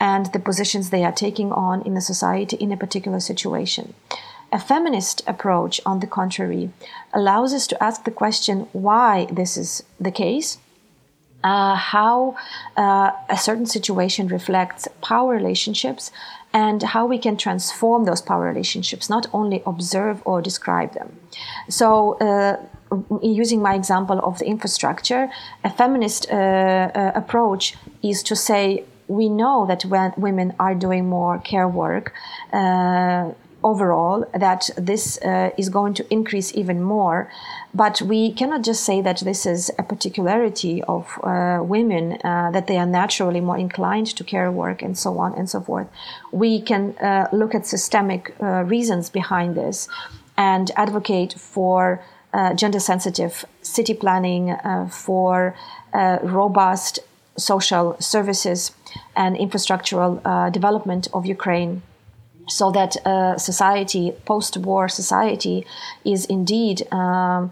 and 0.00 0.26
the 0.32 0.38
positions 0.38 0.90
they 0.90 1.04
are 1.04 1.12
taking 1.12 1.52
on 1.52 1.82
in 1.82 1.94
the 1.94 2.00
society 2.00 2.56
in 2.56 2.72
a 2.72 2.76
particular 2.76 3.20
situation. 3.20 3.94
A 4.52 4.58
feminist 4.58 5.22
approach, 5.26 5.80
on 5.86 6.00
the 6.00 6.06
contrary, 6.06 6.70
allows 7.14 7.54
us 7.54 7.66
to 7.68 7.82
ask 7.82 8.04
the 8.04 8.10
question 8.10 8.68
why 8.72 9.26
this 9.32 9.56
is 9.56 9.82
the 9.98 10.10
case 10.10 10.58
uh, 11.44 11.74
how 11.74 12.36
uh, 12.76 13.10
a 13.28 13.36
certain 13.36 13.66
situation 13.66 14.28
reflects 14.28 14.88
power 15.00 15.34
relationships 15.34 16.10
and 16.52 16.82
how 16.82 17.06
we 17.06 17.18
can 17.18 17.36
transform 17.36 18.04
those 18.04 18.20
power 18.20 18.44
relationships, 18.44 19.08
not 19.08 19.26
only 19.32 19.62
observe 19.66 20.22
or 20.24 20.42
describe 20.42 20.92
them. 20.94 21.18
So, 21.68 22.18
uh, 22.18 22.56
using 23.22 23.62
my 23.62 23.74
example 23.74 24.18
of 24.22 24.38
the 24.38 24.46
infrastructure, 24.46 25.30
a 25.64 25.70
feminist 25.70 26.30
uh, 26.30 26.34
uh, 26.34 27.12
approach 27.14 27.74
is 28.02 28.22
to 28.24 28.36
say, 28.36 28.84
we 29.08 29.28
know 29.28 29.66
that 29.66 29.84
when 29.86 30.12
women 30.16 30.54
are 30.58 30.74
doing 30.74 31.08
more 31.08 31.38
care 31.38 31.68
work, 31.68 32.12
uh, 32.52 33.30
overall 33.64 34.24
that 34.34 34.70
this 34.76 35.18
uh, 35.22 35.50
is 35.56 35.68
going 35.68 35.94
to 35.94 36.12
increase 36.12 36.54
even 36.54 36.82
more. 36.82 37.30
But 37.74 38.02
we 38.02 38.32
cannot 38.32 38.62
just 38.62 38.84
say 38.84 39.00
that 39.02 39.20
this 39.20 39.46
is 39.46 39.70
a 39.78 39.82
particularity 39.82 40.82
of 40.82 41.18
uh, 41.22 41.60
women, 41.62 42.18
uh, 42.24 42.50
that 42.52 42.66
they 42.66 42.76
are 42.76 42.86
naturally 42.86 43.40
more 43.40 43.58
inclined 43.58 44.08
to 44.16 44.24
care 44.24 44.50
work 44.50 44.82
and 44.82 44.96
so 44.98 45.18
on 45.18 45.34
and 45.34 45.48
so 45.48 45.60
forth. 45.60 45.88
We 46.32 46.60
can 46.60 46.96
uh, 46.98 47.28
look 47.32 47.54
at 47.54 47.66
systemic 47.66 48.34
uh, 48.40 48.64
reasons 48.64 49.10
behind 49.10 49.54
this 49.54 49.88
and 50.36 50.70
advocate 50.76 51.34
for 51.34 52.02
uh, 52.32 52.54
gender 52.54 52.80
sensitive 52.80 53.44
city 53.60 53.94
planning, 53.94 54.56
for 54.90 55.54
robust 56.22 56.98
social 57.36 57.96
services 58.00 58.72
and 59.14 59.36
infrastructural 59.36 60.12
development 60.50 61.08
of 61.12 61.26
Ukraine 61.26 61.82
so 62.52 62.70
that 62.70 62.96
uh, 63.06 63.36
society, 63.38 64.12
post-war 64.24 64.88
society, 64.88 65.64
is 66.04 66.26
indeed 66.26 66.86
um, 66.92 67.50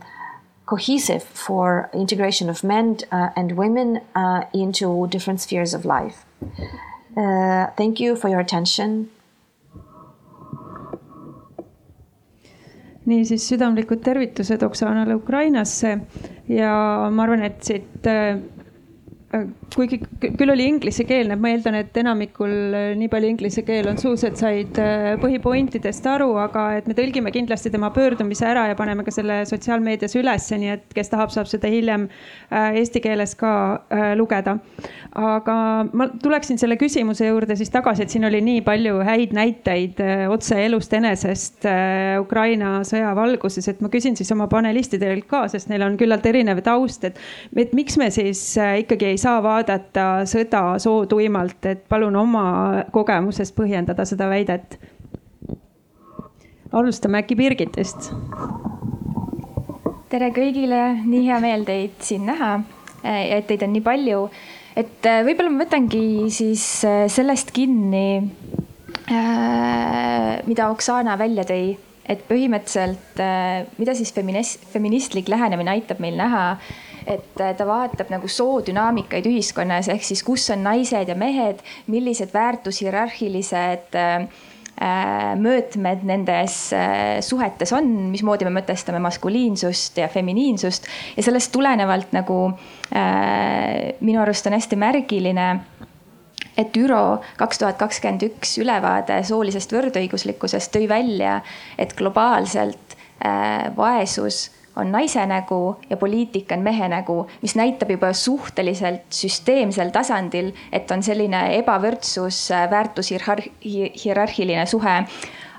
cohesive 0.67 1.23
for 1.23 1.91
integration 1.93 2.51
of 2.51 2.63
men 2.63 2.99
uh, 3.11 3.31
and 3.37 3.53
women 3.57 4.01
uh, 4.15 4.45
into 4.53 5.07
different 5.09 5.41
spheres 5.41 5.75
of 5.75 5.85
life. 5.85 6.25
Uh, 7.17 7.67
thank 7.77 8.01
you 8.01 8.17
for 8.17 8.29
your 8.29 8.41
attention. 8.41 9.11
niisiis 13.11 13.49
südamlikud 13.49 14.05
tervitused 14.05 14.63
Oksanale 14.63 15.15
Ukrainasse 15.15 15.99
ja 16.49 16.75
ma 17.11 17.23
arvan, 17.23 17.43
et 17.43 17.65
siit 17.65 18.07
Äh, 18.07 18.39
kuigi 19.31 20.01
küll 20.19 20.51
oli 20.51 20.65
inglisekeelne, 20.67 21.37
ma 21.39 21.53
eeldan, 21.53 21.77
et 21.79 21.95
enamikul 22.01 22.51
äh, 22.75 22.87
nii 22.99 23.07
palju 23.13 23.29
inglise 23.31 23.63
keel 23.63 23.87
on 23.93 23.99
suus, 24.01 24.25
et 24.27 24.39
said 24.41 24.79
äh, 24.83 25.13
põhipointidest 25.23 26.07
aru, 26.11 26.33
aga 26.43 26.65
et 26.81 26.89
me 26.91 26.97
tõlgime 26.99 27.31
kindlasti 27.35 27.71
tema 27.71 27.93
pöördumise 27.95 28.49
ära 28.51 28.67
ja 28.67 28.79
paneme 28.79 29.05
ka 29.07 29.15
selle 29.15 29.45
sotsiaalmeedias 29.47 30.17
ülesse, 30.19 30.59
nii 30.59 30.73
et 30.75 30.97
kes 30.97 31.13
tahab, 31.13 31.31
saab 31.31 31.47
seda 31.51 31.71
hiljem 31.71 32.09
eesti 32.51 32.99
keeles 33.05 33.37
ka 33.39 33.53
lugeda. 34.19 34.57
aga 35.15 35.55
ma 35.95 36.07
tuleksin 36.23 36.59
selle 36.59 36.77
küsimuse 36.81 37.29
juurde 37.29 37.55
siis 37.59 37.71
tagasi, 37.71 38.05
et 38.05 38.11
siin 38.11 38.27
oli 38.27 38.41
nii 38.43 38.65
palju 38.67 38.99
häid 39.07 39.35
näiteid 39.37 40.03
otse 40.31 40.59
elust 40.65 40.93
enesest 40.97 41.67
Ukraina 42.21 42.81
sõja 42.87 43.13
valguses, 43.19 43.69
et 43.71 43.81
ma 43.83 43.91
küsin 43.93 44.19
siis 44.19 44.31
oma 44.35 44.49
panelistidelt 44.51 45.27
ka, 45.31 45.45
sest 45.53 45.71
neil 45.71 45.87
on 45.87 45.99
küllalt 46.01 46.27
erinev 46.27 46.63
taust, 46.67 47.07
et, 47.07 47.19
et 47.55 47.75
miks 47.77 47.99
me 48.01 48.11
siis 48.15 48.43
ikkagi 48.59 49.13
ei 49.13 49.20
saa 49.21 49.43
vaadata 49.45 50.07
sõda 50.29 50.79
sootuimalt, 50.83 51.61
et 51.69 51.85
palun 51.89 52.17
oma 52.17 52.45
kogemusest 52.95 53.55
põhjendada 53.57 54.07
seda 54.09 54.29
väidet. 54.31 54.79
alustame 56.73 57.19
äkki 57.23 57.37
Birgitist. 57.37 58.13
tere 60.11 60.31
kõigile, 60.35 60.83
nii 61.05 61.27
hea 61.27 61.41
meel 61.41 61.65
teid 61.65 61.99
siin 62.03 62.27
näha 62.27 62.61
ja 63.05 63.39
et 63.41 63.47
teid 63.49 63.63
on 63.67 63.73
nii 63.75 63.85
palju. 63.85 64.25
et 64.77 65.07
äh, 65.07 65.23
võib-olla 65.27 65.51
ma 65.53 65.65
võtangi 65.65 66.31
siis 66.33 66.65
äh, 66.89 67.05
sellest 67.11 67.51
kinni, 67.53 68.23
äh, 69.11 70.41
mida 70.47 70.71
Oksana 70.71 71.17
välja 71.19 71.45
tõi, 71.49 71.75
et 72.11 72.23
põhimõtteliselt, 72.29 73.21
mida 73.79 73.95
siis 73.95 74.13
feminist, 74.15 74.65
feministlik 74.73 75.29
lähenemine 75.29 75.71
aitab 75.75 76.01
meil 76.03 76.17
näha 76.19 76.45
et 77.07 77.41
äh, 77.41 77.55
ta 77.57 77.67
vaatab 77.67 78.11
nagu 78.13 78.29
soodünaamikaid 78.29 79.27
ühiskonnas, 79.31 79.91
ehk 79.93 80.05
siis 80.07 80.23
kus 80.27 80.49
on 80.55 80.65
naised 80.67 81.11
ja 81.11 81.17
mehed, 81.19 81.63
millised 81.91 82.33
väärtushierarhilised 82.35 83.99
äh, 83.99 84.15
äh, 84.81 85.33
mõõtmed 85.41 86.05
nendes 86.09 86.59
suhetes 87.27 87.75
on, 87.77 87.91
mismoodi 88.13 88.49
me 88.49 88.55
mõtestame 88.61 89.03
maskuliinsust 89.05 90.01
ja 90.03 90.09
feminiinsust. 90.13 90.89
Ja 91.17 91.27
sellest 91.27 91.53
tulenevalt 91.55 92.15
nagu 92.17 92.41
minu 94.01 94.19
arust 94.19 94.49
on 94.49 94.57
hästi 94.57 94.77
märgiline 94.81 95.51
et 96.59 96.77
ÜRO 96.77 97.21
kaks 97.39 97.61
tuhat 97.61 97.79
kakskümmend 97.79 98.25
üks 98.27 98.57
ülevaade 98.59 99.21
soolisest 99.29 99.71
võrdõiguslikkusest 99.73 100.73
tõi 100.75 100.89
välja, 100.91 101.39
et 101.79 101.95
globaalselt 101.97 102.97
vaesus 103.77 104.49
on 104.77 104.93
naise 104.93 105.27
nägu 105.27 105.77
ja 105.91 105.97
poliitika 105.97 106.55
on 106.55 106.63
mehe 106.63 106.89
nägu, 106.89 107.27
mis 107.43 107.57
näitab 107.59 107.91
juba 107.91 108.13
suhteliselt 108.13 109.03
süsteemsel 109.15 109.91
tasandil, 109.91 110.53
et 110.73 110.91
on 110.91 111.03
selline 111.03 111.57
ebavõrdsus, 111.59 112.51
väärtushierarhiline 112.71 114.67
suhe. 114.67 115.05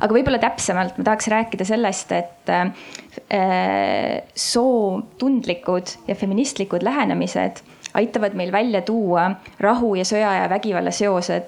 aga 0.01 0.15
võib-olla 0.15 0.39
täpsemalt 0.41 0.97
ma 0.97 1.03
tahaks 1.03 1.27
rääkida 1.29 1.65
sellest, 1.65 2.11
et 2.11 2.49
äh, 2.49 2.71
sootundlikud 4.35 5.87
ja 6.07 6.15
feministlikud 6.15 6.83
lähenemised 6.83 7.61
aitavad 7.93 8.33
meil 8.33 8.51
välja 8.51 8.81
tuua 8.81 9.31
rahu 9.59 9.95
ja 9.95 10.05
sõja 10.07 10.33
ja 10.41 10.49
vägivalla 10.49 10.91
seosed 10.91 11.47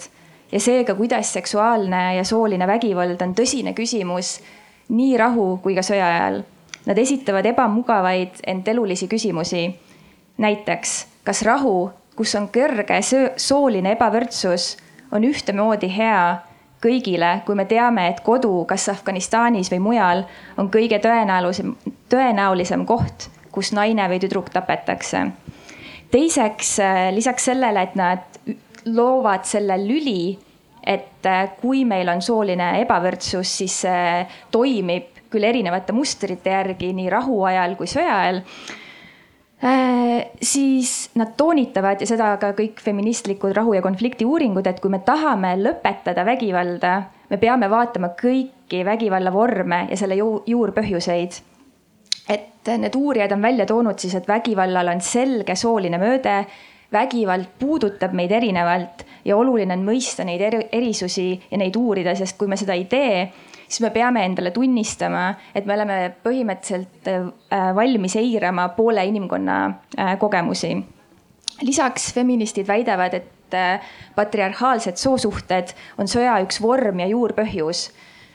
ja 0.52 0.60
seega, 0.60 0.96
kuidas 0.96 1.34
seksuaalne 1.34 2.16
ja 2.18 2.24
sooline 2.28 2.68
vägivald 2.68 3.22
on 3.22 3.34
tõsine 3.36 3.74
küsimus 3.74 4.40
nii 4.94 5.18
rahu 5.18 5.58
kui 5.64 5.76
ka 5.76 5.82
sõja 5.86 6.10
ajal 6.10 6.44
Nad 6.86 6.98
esitavad 6.98 7.46
ebamugavaid, 7.46 8.42
ent 8.48 8.68
elulisi 8.68 9.08
küsimusi. 9.08 9.80
näiteks, 10.38 11.06
kas 11.24 11.42
rahu, 11.46 11.92
kus 12.16 12.36
on 12.36 12.48
kõrge 12.50 12.98
sooline 13.38 13.92
ebavõrdsus, 13.94 14.78
on 15.12 15.24
ühtemoodi 15.24 15.90
hea 15.94 16.42
kõigile, 16.84 17.42
kui 17.46 17.56
me 17.56 17.66
teame, 17.70 18.08
et 18.10 18.22
kodu, 18.26 18.66
kas 18.68 18.90
Afganistanis 18.92 19.72
või 19.72 19.80
mujal, 19.80 20.26
on 20.58 20.70
kõige 20.74 21.00
tõenäolisem, 21.04 21.76
tõenäolisem 22.12 22.86
koht, 22.90 23.30
kus 23.54 23.72
naine 23.78 24.08
või 24.10 24.20
tüdruk 24.20 24.50
tapetakse. 24.54 25.28
teiseks, 26.12 26.78
lisaks 27.12 27.46
sellele, 27.46 27.82
et 27.82 27.96
nad 27.96 28.20
loovad 28.86 29.46
selle 29.46 29.78
lüli, 29.82 30.38
et 30.84 31.26
kui 31.62 31.86
meil 31.86 32.10
on 32.10 32.22
sooline 32.22 32.82
ebavõrdsus, 32.82 33.58
siis 33.58 33.80
see 33.86 34.28
toimib 34.52 35.13
küll 35.34 35.50
erinevate 35.50 35.96
mustrite 35.96 36.54
järgi 36.54 36.94
nii 36.96 37.10
rahuajal 37.12 37.76
kui 37.80 37.90
sõja 37.90 38.16
ajal 38.22 38.42
äh, 39.66 40.26
siis 40.42 41.12
nad 41.20 41.34
toonitavad 41.38 42.02
ja 42.04 42.10
seda 42.10 42.34
ka 42.42 42.54
kõik 42.58 42.82
feministlikud 42.84 43.56
rahu 43.56 43.78
ja 43.78 43.82
konflikti 43.86 44.28
uuringud, 44.28 44.68
et 44.68 44.82
kui 44.84 44.92
me 44.94 45.02
tahame 45.06 45.56
lõpetada 45.62 46.26
vägivalda, 46.28 46.94
me 47.30 47.40
peame 47.42 47.70
vaatama 47.72 48.14
kõiki 48.20 48.84
vägivalla 48.86 49.34
vorme 49.34 49.88
ja 49.90 49.98
selle 50.00 50.20
ju 50.20 50.36
juurpõhjuseid. 50.48 51.42
et 52.30 52.70
need 52.80 52.96
uurijad 52.96 53.32
on 53.36 53.42
välja 53.42 53.66
toonud 53.66 54.00
siis, 54.00 54.16
et 54.16 54.28
vägivallal 54.28 54.88
on 54.88 55.02
selge 55.02 55.56
sooline 55.60 55.98
mõõde, 56.00 56.46
vägivald 56.94 57.50
puudutab 57.60 58.14
meid 58.14 58.32
erinevalt 58.32 59.04
ja 59.26 59.38
oluline 59.38 59.74
on 59.74 59.86
mõista 59.86 60.24
neid 60.24 60.70
erisusi 60.72 61.28
ja 61.52 61.58
neid 61.58 61.76
uurida, 61.76 62.16
sest 62.16 62.38
kui 62.38 62.48
me 62.48 62.58
seda 62.60 62.78
ei 62.78 62.86
tee 62.86 63.26
siis 63.74 63.82
me 63.82 63.90
peame 63.90 64.26
endale 64.26 64.52
tunnistama, 64.54 65.28
et 65.56 65.66
me 65.66 65.74
oleme 65.74 65.98
põhimõtteliselt 66.26 67.10
äh, 67.10 67.70
valmis 67.76 68.16
eirama 68.20 68.70
poole 68.78 69.06
inimkonna 69.10 69.60
äh, 69.98 70.18
kogemusi. 70.22 70.76
lisaks 71.62 72.12
feministid 72.14 72.68
väidavad, 72.68 73.14
et 73.14 73.54
äh, 73.54 73.82
patriarhaalsed 74.16 74.98
soosuhted 74.98 75.74
on 75.98 76.10
sõja 76.10 76.38
üks 76.46 76.62
vorm 76.62 77.00
ja 77.00 77.08
juurpõhjus. 77.08 77.92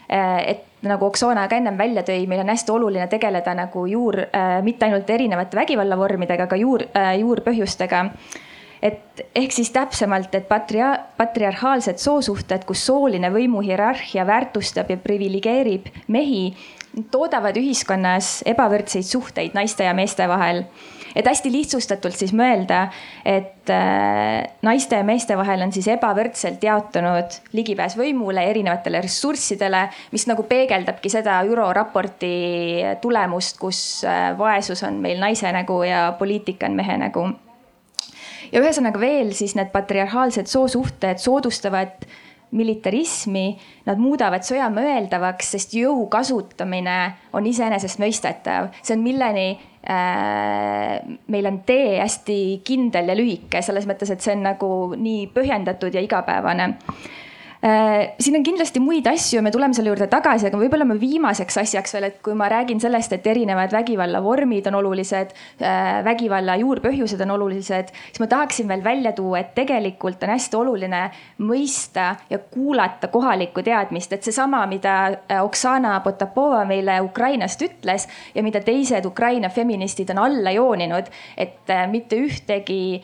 et 0.08 0.62
nagu 0.82 1.04
Oksana 1.04 1.42
ka 1.48 1.56
ennem 1.56 1.76
välja 1.76 2.02
tõi, 2.02 2.26
meil 2.26 2.40
on 2.40 2.48
hästi 2.48 2.72
oluline 2.72 3.06
tegeleda 3.12 3.52
nagu 3.54 3.82
juur, 3.86 4.16
mitte 4.64 4.86
ainult 4.86 5.10
erinevate 5.10 5.56
vägivallavormidega, 5.56 6.46
aga 6.48 6.56
juur, 6.56 6.84
juurpõhjustega 7.18 8.00
et 8.82 9.22
ehk 9.34 9.54
siis 9.54 9.70
täpsemalt, 9.74 10.34
et 10.34 10.48
patria-, 10.48 10.96
patriarhaalsed 11.18 11.98
soosuhted, 12.02 12.66
kus 12.68 12.84
sooline 12.86 13.30
võimuhierarhia 13.34 14.26
väärtustab 14.28 14.90
ja 14.92 14.98
priviligeerib 15.02 15.88
mehi, 16.08 16.52
toodavad 17.12 17.56
ühiskonnas 17.58 18.38
ebavõrdseid 18.48 19.06
suhteid 19.06 19.56
naiste 19.56 19.86
ja 19.86 19.94
meeste 19.94 20.28
vahel. 20.28 20.64
et 21.16 21.26
hästi 21.26 21.50
lihtsustatult 21.50 22.14
siis 22.14 22.30
mõelda, 22.36 22.90
et 23.26 23.70
äh, 23.72 24.44
naiste 24.62 25.00
ja 25.00 25.06
meeste 25.06 25.34
vahel 25.36 25.64
on 25.64 25.72
siis 25.72 25.88
ebavõrdselt 25.90 26.62
jaotunud 26.62 27.38
ligipääs 27.56 27.96
võimule, 27.98 28.44
erinevatele 28.50 29.00
ressurssidele, 29.02 29.86
mis 30.12 30.28
nagu 30.30 30.44
peegeldabki 30.46 31.10
seda 31.10 31.40
ÜRO 31.48 31.72
raporti 31.74 32.84
tulemust, 33.02 33.58
kus 33.58 34.04
äh, 34.06 34.30
vaesus 34.38 34.84
on 34.86 35.02
meil 35.02 35.18
naise 35.18 35.50
nägu 35.52 35.82
ja 35.88 36.12
poliitika 36.18 36.68
on 36.68 36.78
mehe 36.78 37.00
nägu 37.08 37.26
ja 38.52 38.62
ühesõnaga 38.62 39.00
veel 39.00 39.34
siis 39.36 39.54
need 39.58 39.72
patriarhaalsed 39.74 40.50
soosuhted 40.50 41.20
soodustavad 41.22 42.06
militarismi, 42.56 43.58
nad 43.84 44.00
muudavad 44.00 44.44
sõja 44.46 44.70
mõeldavaks, 44.72 45.50
sest 45.52 45.74
jõu 45.76 46.06
kasutamine 46.08 46.96
on 47.36 47.46
iseenesestmõistetav, 47.48 48.70
see 48.80 48.96
on 48.96 49.04
milleni 49.04 49.46
äh, 49.52 50.96
meil 51.28 51.50
on 51.50 51.60
tee 51.68 51.98
hästi 52.00 52.38
kindel 52.64 53.12
ja 53.12 53.16
lühike, 53.18 53.60
selles 53.64 53.88
mõttes, 53.88 54.12
et 54.14 54.24
see 54.24 54.32
on 54.36 54.46
nagu 54.48 54.70
nii 54.96 55.28
põhjendatud 55.34 55.94
ja 55.94 56.04
igapäevane 56.04 56.72
siin 57.60 58.36
on 58.38 58.44
kindlasti 58.46 58.78
muid 58.78 59.06
asju, 59.10 59.40
me 59.42 59.50
tuleme 59.50 59.74
selle 59.74 59.90
juurde 59.90 60.06
tagasi, 60.10 60.46
aga 60.46 60.58
võib-olla 60.60 60.84
ma 60.86 60.94
viimaseks 60.98 61.58
asjaks 61.64 61.96
veel, 61.96 62.06
et 62.06 62.20
kui 62.22 62.36
ma 62.38 62.46
räägin 62.50 62.78
sellest, 62.78 63.16
et 63.16 63.26
erinevad 63.26 63.72
vägivalla 63.74 64.20
vormid 64.22 64.68
on 64.70 64.76
olulised, 64.78 65.32
äh, 65.58 65.98
vägivalla 66.06 66.54
juurpõhjused 66.60 67.20
on 67.26 67.34
olulised, 67.34 67.90
siis 68.10 68.22
ma 68.22 68.28
tahaksin 68.30 68.68
veel 68.70 68.84
välja 68.84 69.12
tuua, 69.16 69.40
et 69.42 69.50
tegelikult 69.58 70.22
on 70.22 70.32
hästi 70.36 70.58
oluline 70.58 71.02
mõista 71.42 72.12
ja 72.30 72.38
kuulata 72.38 73.10
kohalikku 73.10 73.64
teadmist, 73.66 74.14
et 74.14 74.22
seesama, 74.22 74.62
mida 74.70 74.94
äh, 75.10 75.42
Oksana 75.42 75.98
Potapova 76.06 76.62
meile 76.68 77.00
Ukrainast 77.02 77.62
ütles 77.66 78.06
ja 78.34 78.46
mida 78.46 78.62
teised 78.62 79.06
Ukraina 79.10 79.50
feministid 79.50 80.14
on 80.14 80.22
alla 80.28 80.54
jooninud, 80.54 81.10
et 81.36 81.70
mitte 81.90 82.16
ühtegi 82.16 83.02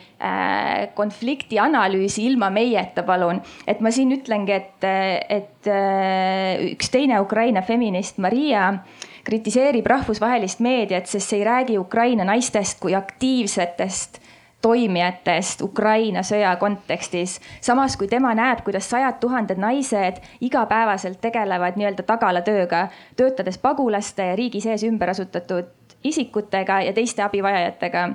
konflikti 0.95 1.59
analüüsi 1.61 2.23
ilma 2.25 2.49
meieta, 2.49 3.03
palun, 3.05 3.41
et 3.67 3.81
ma 3.83 3.91
siin 3.93 4.13
ütlen 4.15 4.44
mõtlengi, 4.45 4.51
et, 4.51 5.29
et 5.29 5.67
äh, 5.67 6.73
üks 6.73 6.89
teine 6.89 7.19
Ukraina 7.21 7.61
feminist, 7.61 8.17
Maria, 8.17 8.83
kritiseerib 9.25 9.85
rahvusvahelist 9.85 10.59
meediat, 10.59 11.07
sest 11.07 11.29
see 11.29 11.39
ei 11.39 11.45
räägi 11.45 11.77
Ukraina 11.79 12.23
naistest 12.23 12.79
kui 12.79 12.95
aktiivsetest 12.95 14.21
toimijatest 14.61 15.61
Ukraina 15.61 16.23
sõja 16.23 16.55
kontekstis. 16.57 17.39
samas 17.61 17.97
kui 17.97 18.07
tema 18.07 18.33
näeb, 18.33 18.63
kuidas 18.63 18.89
sajad 18.89 19.19
tuhanded 19.19 19.57
naised 19.57 20.21
igapäevaselt 20.41 21.21
tegelevad 21.21 21.77
nii-öelda 21.77 22.03
tagalatööga, 22.03 22.87
töötades 23.15 23.57
pagulaste 23.57 24.25
ja 24.25 24.35
riigi 24.35 24.61
sees 24.61 24.83
ümber 24.83 25.09
asutatud 25.09 25.69
isikutega 26.03 26.81
ja 26.81 26.93
teiste 26.93 27.21
abivajajatega 27.21 28.09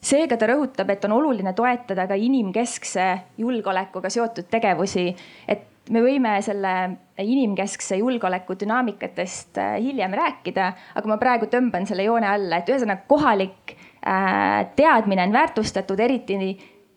seega 0.00 0.36
ta 0.40 0.48
rõhutab, 0.48 0.90
et 0.92 1.04
on 1.04 1.16
oluline 1.18 1.52
toetada 1.56 2.06
ka 2.08 2.16
inimkeskse 2.16 3.06
julgeolekuga 3.38 4.10
seotud 4.12 4.48
tegevusi, 4.50 5.10
et 5.48 5.66
me 5.90 6.02
võime 6.04 6.36
selle 6.44 6.74
inimkeskse 7.20 7.98
julgeoleku 8.00 8.56
dünaamikatest 8.60 9.58
äh, 9.60 9.76
hiljem 9.82 10.14
rääkida, 10.16 10.72
aga 10.96 11.10
ma 11.10 11.18
praegu 11.20 11.50
tõmban 11.52 11.88
selle 11.88 12.06
joone 12.06 12.28
alla, 12.30 12.60
et 12.60 12.70
ühesõnaga 12.70 13.04
kohalik 13.10 13.74
äh, 13.74 14.70
teadmine 14.76 15.26
on 15.28 15.34
väärtustatud, 15.36 16.00
eriti 16.00 16.38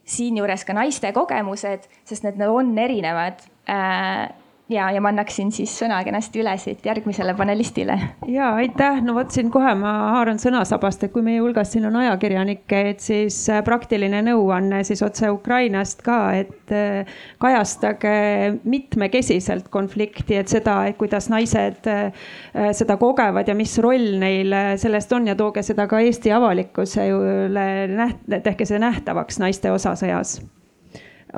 siinjuures 0.04 0.66
ka 0.68 0.76
naiste 0.76 1.12
kogemused, 1.16 1.88
sest 2.08 2.26
need 2.28 2.42
on 2.46 2.72
erinevad 2.80 3.44
äh, 3.72 4.30
ja, 4.74 4.90
ja 4.92 5.02
ma 5.02 5.12
annaksin 5.14 5.52
siis 5.54 5.74
sõna 5.78 6.00
kenasti 6.06 6.42
üle 6.42 6.54
siit 6.62 6.86
järgmisele 6.86 7.34
panelistile. 7.38 7.98
ja 8.28 8.54
aitäh, 8.60 9.02
no 9.06 9.16
vot 9.18 9.32
siin 9.34 9.52
kohe 9.54 9.74
ma 9.78 9.94
haaran 10.16 10.40
sõnasabast, 10.42 11.06
et 11.06 11.14
kui 11.14 11.24
meie 11.26 11.42
hulgas 11.44 11.74
siin 11.74 11.86
on 11.90 11.98
ajakirjanikke, 12.02 12.82
et 12.94 13.04
siis 13.04 13.38
äh, 13.52 13.64
praktiline 13.66 14.24
nõuanne 14.26 14.84
siis 14.88 15.04
otse 15.06 15.30
Ukrainast 15.34 16.04
ka, 16.06 16.20
et 16.40 16.74
äh, 16.74 17.14
kajastage 17.44 18.16
mitmekesiselt 18.64 19.70
konflikti, 19.74 20.38
et 20.42 20.52
seda, 20.52 20.80
et 20.90 20.98
kuidas 21.00 21.30
naised 21.34 21.90
äh, 21.92 22.28
seda 22.76 22.98
kogevad 23.02 23.50
ja 23.50 23.58
mis 23.58 23.78
roll 23.84 24.18
neil 24.22 24.54
sellest 24.82 25.12
on 25.14 25.30
ja 25.30 25.38
tooge 25.40 25.64
seda 25.66 25.88
ka 25.90 26.02
Eesti 26.04 26.34
avalikkusele 26.34 27.70
näht-, 27.94 28.28
tehke 28.44 28.68
see 28.68 28.82
nähtavaks 28.82 29.40
naiste 29.44 29.72
osa 29.72 29.96
sõjas. 30.00 30.40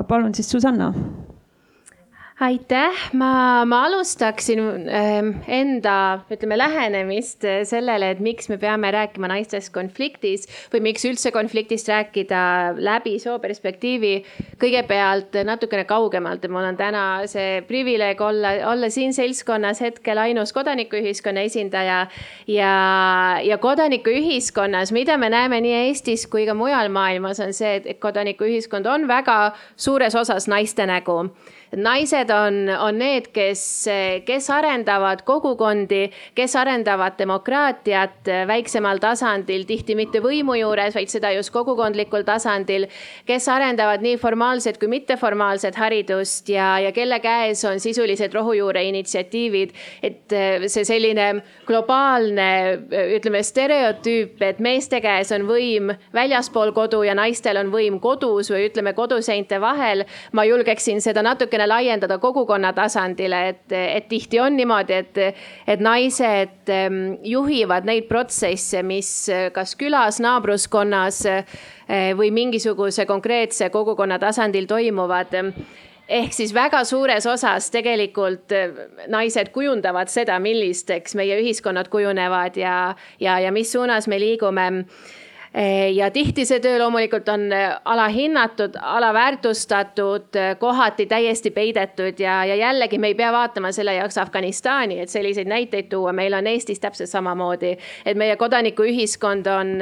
palun 0.08 0.34
siis 0.34 0.50
Susanna 0.50 0.92
aitäh, 2.40 2.92
ma, 3.16 3.64
ma 3.64 3.78
alustaksin 3.86 4.60
ähm, 4.92 5.28
enda, 5.48 6.20
ütleme, 6.28 6.58
lähenemist 6.58 7.46
äh, 7.48 7.62
sellele, 7.64 8.10
et 8.12 8.20
miks 8.20 8.50
me 8.52 8.58
peame 8.60 8.90
rääkima 8.92 9.30
naistest 9.32 9.72
konfliktis 9.72 10.44
või 10.72 10.82
miks 10.90 11.06
üldse 11.08 11.32
konfliktist 11.32 11.88
rääkida 11.88 12.42
läbi 12.76 13.16
sooperspektiivi. 13.22 14.12
kõigepealt 14.60 15.40
natukene 15.48 15.86
kaugemalt, 15.88 16.44
et 16.44 16.52
mul 16.52 16.68
on 16.68 16.76
täna 16.76 17.24
see 17.30 17.62
privileeg 17.68 18.20
olla, 18.20 18.52
olla 18.68 18.92
siin 18.92 19.16
seltskonnas 19.16 19.80
hetkel 19.80 20.20
ainus 20.20 20.52
kodanikuühiskonna 20.52 21.48
esindaja 21.48 22.06
ja, 22.46 22.76
ja 23.42 23.58
kodanikuühiskonnas, 23.58 24.92
mida 24.92 25.16
me 25.16 25.32
näeme 25.32 25.60
nii 25.64 25.76
Eestis 25.86 26.28
kui 26.28 26.44
ka 26.44 26.54
mujal 26.54 26.92
maailmas, 26.92 27.40
on 27.40 27.56
see, 27.56 27.80
et 27.80 28.00
kodanikuühiskond 28.00 28.86
on 28.92 29.08
väga 29.08 29.54
suures 29.76 30.14
osas 30.14 30.52
naiste 30.52 30.84
nägu 30.84 31.30
naised 31.76 32.30
on, 32.30 32.68
on 32.68 32.98
need, 32.98 33.30
kes, 33.34 33.62
kes 34.26 34.48
arendavad 34.52 35.22
kogukondi, 35.26 36.10
kes 36.36 36.56
arendavad 36.56 37.16
demokraatiat 37.18 38.30
väiksemal 38.48 39.00
tasandil, 39.02 39.64
tihti 39.68 39.96
mitte 39.98 40.20
võimu 40.24 40.56
juures, 40.60 40.94
vaid 40.96 41.12
seda 41.12 41.32
just 41.36 41.52
kogukondlikul 41.54 42.26
tasandil. 42.26 42.86
kes 43.26 43.48
arendavad 43.48 44.04
nii 44.04 44.16
formaalset 44.20 44.78
kui 44.78 44.88
mitteformaalset 44.88 45.76
haridust 45.76 46.48
ja, 46.48 46.76
ja 46.80 46.92
kelle 46.92 47.20
käes 47.20 47.64
on 47.64 47.80
sisulised 47.80 48.34
rohujuure 48.34 48.84
initsiatiivid. 48.84 49.72
et 50.02 50.36
see 50.68 50.84
selline 50.84 51.42
globaalne, 51.66 52.50
ütleme 53.16 53.42
stereotüüp, 53.42 54.42
et 54.42 54.58
meeste 54.60 55.00
käes 55.00 55.32
on 55.32 55.48
võim 55.48 55.94
väljaspool 56.14 56.72
kodu 56.76 57.02
ja 57.02 57.14
naistel 57.14 57.56
on 57.56 57.72
võim 57.72 58.00
kodus 58.00 58.50
või 58.52 58.68
ütleme 58.70 58.92
koduseinte 58.92 59.60
vahel. 59.60 60.04
ma 60.32 60.44
julgeksin 60.44 61.00
seda 61.00 61.22
natuke 61.22 61.46
natukene 61.46 61.65
laiendada 61.68 62.18
kogukonna 62.18 62.72
tasandile, 62.76 63.42
et, 63.48 63.72
et 63.72 64.08
tihti 64.08 64.40
on 64.40 64.56
niimoodi, 64.56 65.00
et, 65.02 65.20
et 65.66 65.82
naised 65.82 66.70
ehm, 66.72 67.00
juhivad 67.24 67.88
neid 67.88 68.08
protsesse, 68.10 68.82
mis 68.86 69.10
kas 69.54 69.74
külas, 69.78 70.20
naabruskonnas 70.22 71.24
eh, 71.30 72.12
või 72.16 72.30
mingisuguse 72.34 73.06
konkreetse 73.08 73.70
kogukonna 73.74 74.18
tasandil 74.22 74.68
toimuvad. 74.70 75.34
Ehk 76.06 76.30
siis 76.30 76.52
väga 76.54 76.84
suures 76.86 77.26
osas 77.26 77.70
tegelikult 77.74 78.52
eh, 78.54 78.74
naised 79.10 79.50
kujundavad 79.54 80.10
seda, 80.12 80.38
millisteks 80.42 81.16
meie 81.18 81.40
ühiskonnad 81.42 81.90
kujunevad 81.90 82.58
ja, 82.60 82.94
ja, 83.20 83.38
ja 83.42 83.52
mis 83.54 83.72
suunas 83.74 84.06
me 84.06 84.20
liigume 84.22 84.68
ja 85.94 86.10
tihti 86.10 86.44
see 86.44 86.60
töö 86.60 86.78
loomulikult 86.78 87.28
on 87.28 87.46
eh, 87.52 87.70
alahinnatud, 87.84 88.76
alaväärtustatud, 88.82 90.36
eh, 90.36 90.56
kohati 90.58 91.06
täiesti 91.06 91.50
peidetud 91.50 92.20
ja, 92.20 92.44
ja 92.44 92.54
jällegi 92.54 92.98
me 92.98 93.12
ei 93.12 93.14
pea 93.14 93.32
vaatama 93.32 93.72
selle 93.72 93.94
jaoks 93.94 94.18
Afganistani, 94.18 95.00
et 95.00 95.08
selliseid 95.12 95.48
näiteid 95.48 95.88
tuua, 95.92 96.12
meil 96.12 96.34
on 96.34 96.46
Eestis 96.46 96.80
täpselt 96.80 97.10
samamoodi. 97.10 97.76
et 98.06 98.16
meie 98.16 98.36
kodanikuühiskond 98.36 99.46
on, 99.46 99.72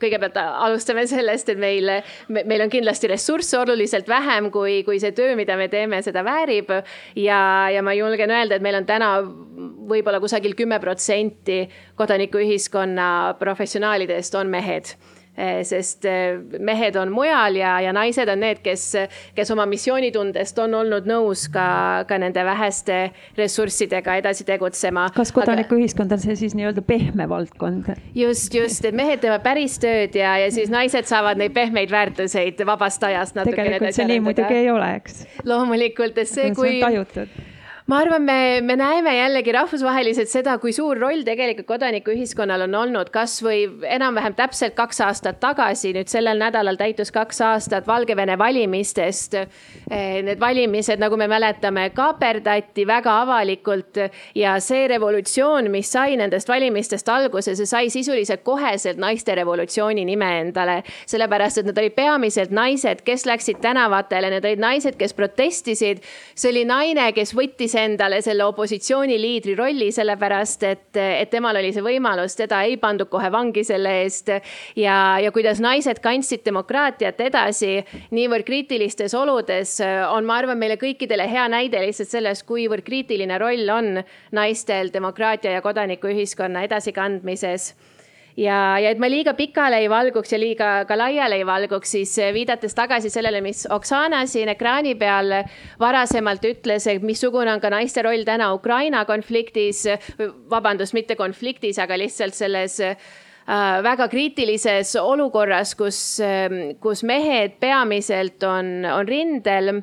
kõigepealt 0.00 0.38
alustame 0.38 1.06
sellest, 1.06 1.48
et 1.48 1.58
meil, 1.58 1.90
meil 2.28 2.66
on 2.66 2.70
kindlasti 2.70 3.10
ressursse 3.10 3.58
oluliselt 3.58 4.08
vähem, 4.08 4.50
kui, 4.50 4.82
kui 4.84 5.00
see 5.00 5.12
töö, 5.12 5.36
mida 5.36 5.56
me 5.56 5.68
teeme, 5.68 6.02
seda 6.02 6.24
väärib. 6.24 6.70
ja, 7.16 7.70
ja 7.70 7.82
ma 7.82 7.94
julgen 7.94 8.30
öelda, 8.30 8.56
et 8.56 8.62
meil 8.62 8.78
on 8.78 8.86
täna 8.86 9.14
võib-olla 9.88 10.20
kusagil 10.20 10.54
kümme 10.54 10.78
protsenti 10.80 11.64
kodanikuühiskonna 11.96 13.34
professionaalidest 13.38 14.34
on 14.34 14.50
mehed 14.50 14.96
Eh, 15.34 15.64
sest 15.66 16.04
eh, 16.06 16.36
mehed 16.62 16.94
on 16.94 17.10
mujal 17.10 17.56
ja, 17.58 17.72
ja 17.82 17.90
naised 17.90 18.28
on 18.30 18.38
need, 18.38 18.60
kes, 18.62 18.84
kes 19.34 19.48
oma 19.50 19.64
missioonitundest 19.66 20.60
on 20.62 20.76
olnud 20.78 21.08
nõus 21.10 21.48
ka, 21.50 21.64
ka 22.06 22.18
nende 22.22 22.44
väheste 22.46 22.98
ressurssidega 23.34 24.14
edasi 24.20 24.46
tegutsema. 24.46 25.08
kas 25.16 25.32
kodanikuühiskond 25.34 26.14
on 26.14 26.22
see 26.22 26.36
siis 26.38 26.54
nii-öelda 26.54 26.84
pehme 26.86 27.26
valdkond? 27.26 27.90
just, 28.14 28.54
just, 28.54 28.86
et 28.86 28.94
mehed 28.94 29.24
teevad 29.24 29.42
päris 29.42 29.74
tööd 29.82 30.14
ja, 30.14 30.36
ja 30.38 30.52
siis 30.54 30.70
naised 30.70 31.10
saavad 31.10 31.42
neid 31.42 31.56
pehmeid 31.56 31.90
väärtuseid 31.90 32.62
vabast 32.70 33.02
ajast 33.02 33.34
natukene. 33.34 33.72
tegelikult 33.72 33.98
see 33.98 34.06
nii 34.12 34.22
muidugi 34.28 34.60
ei 34.60 34.70
ole, 34.70 34.92
eks. 35.00 35.24
loomulikult, 35.42 36.22
et 36.22 36.30
see, 36.30 36.54
kui. 36.54 36.76
tajutud 36.78 37.53
ma 37.86 37.98
arvan, 38.00 38.22
me, 38.24 38.60
me 38.64 38.76
näeme 38.80 39.12
jällegi 39.12 39.52
rahvusvaheliselt 39.52 40.30
seda, 40.32 40.54
kui 40.56 40.72
suur 40.72 40.96
roll 40.96 41.20
tegelikult 41.24 41.66
kodanikuühiskonnal 41.68 42.62
on 42.64 42.76
olnud 42.78 43.10
kasvõi 43.12 43.66
enam-vähem 43.92 44.32
täpselt 44.38 44.72
kaks 44.78 45.02
aastat 45.04 45.36
tagasi, 45.42 45.90
nüüd 45.92 46.08
sellel 46.08 46.40
nädalal 46.40 46.78
täitus 46.80 47.12
kaks 47.12 47.42
aastat 47.44 47.84
Valgevene 47.84 48.38
valimistest. 48.40 49.36
Eh, 49.36 50.22
need 50.24 50.40
valimised, 50.40 51.02
nagu 51.02 51.18
me 51.20 51.26
mäletame, 51.28 51.90
kaaperdati 51.92 52.86
väga 52.88 53.18
avalikult 53.26 54.00
ja 54.34 54.56
see 54.64 54.88
revolutsioon, 54.94 55.68
mis 55.68 55.92
sai 55.92 56.16
nendest 56.16 56.48
valimistest 56.48 57.12
alguse, 57.12 57.52
see 57.52 57.68
sai 57.68 57.92
sisuliselt 57.92 58.46
koheselt 58.48 58.96
naiste 58.96 59.36
revolutsiooni 59.36 60.06
nime 60.08 60.30
endale. 60.40 60.80
sellepärast, 61.04 61.60
et 61.60 61.68
nad 61.68 61.78
olid 61.84 61.92
peamiselt 61.92 62.50
naised, 62.50 63.04
kes 63.04 63.28
läksid 63.28 63.60
tänavatele, 63.60 64.32
need 64.32 64.48
olid 64.48 64.64
naised, 64.68 64.96
kes 64.96 65.12
protestisid. 65.12 66.00
see 66.34 66.50
oli 66.50 66.64
naine, 66.64 67.12
kes 67.12 67.36
võttis 67.36 67.73
võttis 67.74 67.82
endale 67.82 68.20
selle 68.22 68.44
opositsiooniliidri 68.44 69.54
rolli, 69.56 69.90
sellepärast 69.92 70.62
et, 70.62 70.96
et 70.96 71.30
temal 71.30 71.56
oli 71.58 71.72
see 71.72 71.82
võimalus, 71.82 72.36
teda 72.36 72.62
ei 72.64 72.76
pandud 72.78 73.08
kohe 73.10 73.30
vangi 73.30 73.64
selle 73.64 74.02
eest. 74.02 74.30
ja, 74.76 75.18
ja 75.18 75.32
kuidas 75.32 75.60
naised 75.60 76.00
kandsid 76.00 76.44
demokraatiat 76.44 77.20
edasi 77.20 77.84
niivõrd 78.12 78.44
kriitilistes 78.46 79.14
oludes, 79.14 79.80
on, 80.10 80.24
ma 80.24 80.38
arvan, 80.38 80.58
meile 80.58 80.76
kõikidele 80.76 81.26
hea 81.28 81.48
näide 81.48 81.80
lihtsalt 81.82 82.10
sellest, 82.10 82.46
kuivõrd 82.46 82.84
kriitiline 82.84 83.38
roll 83.38 83.68
on 83.70 84.02
naistel 84.32 84.92
demokraatia 84.92 85.58
ja 85.58 85.62
kodanikuühiskonna 85.62 86.64
edasikandmises 86.64 87.74
ja, 88.36 88.78
ja 88.82 88.90
et 88.90 89.00
ma 89.02 89.08
liiga 89.10 89.34
pikale 89.38 89.78
ei 89.82 89.88
valguks 89.90 90.32
ja 90.34 90.38
liiga 90.40 90.70
ka 90.88 90.96
laiale 90.98 91.38
ei 91.40 91.46
valguks, 91.46 91.94
siis 91.96 92.14
eh, 92.18 92.32
viidates 92.34 92.74
tagasi 92.76 93.10
sellele, 93.12 93.40
mis 93.44 93.64
Oksana 93.70 94.24
siin 94.30 94.50
ekraani 94.54 94.94
peal 95.00 95.36
varasemalt 95.80 96.46
ütles, 96.48 96.88
et 96.90 97.04
missugune 97.04 97.52
on 97.54 97.62
ka 97.62 97.72
naiste 97.74 98.02
roll 98.06 98.26
täna 98.26 98.52
Ukraina 98.54 99.04
konfliktis, 99.08 99.84
vabandust, 100.50 100.96
mitte 100.96 101.18
konfliktis, 101.18 101.78
aga 101.82 101.98
lihtsalt 102.00 102.34
selles 102.36 102.80
äh, 102.84 102.96
väga 103.84 104.08
kriitilises 104.08 104.94
olukorras, 105.00 105.74
kus, 105.76 106.00
kus 106.80 107.04
mehed 107.04 107.58
peamiselt 107.60 108.42
on, 108.48 108.74
on 108.88 109.08
rindel 109.08 109.82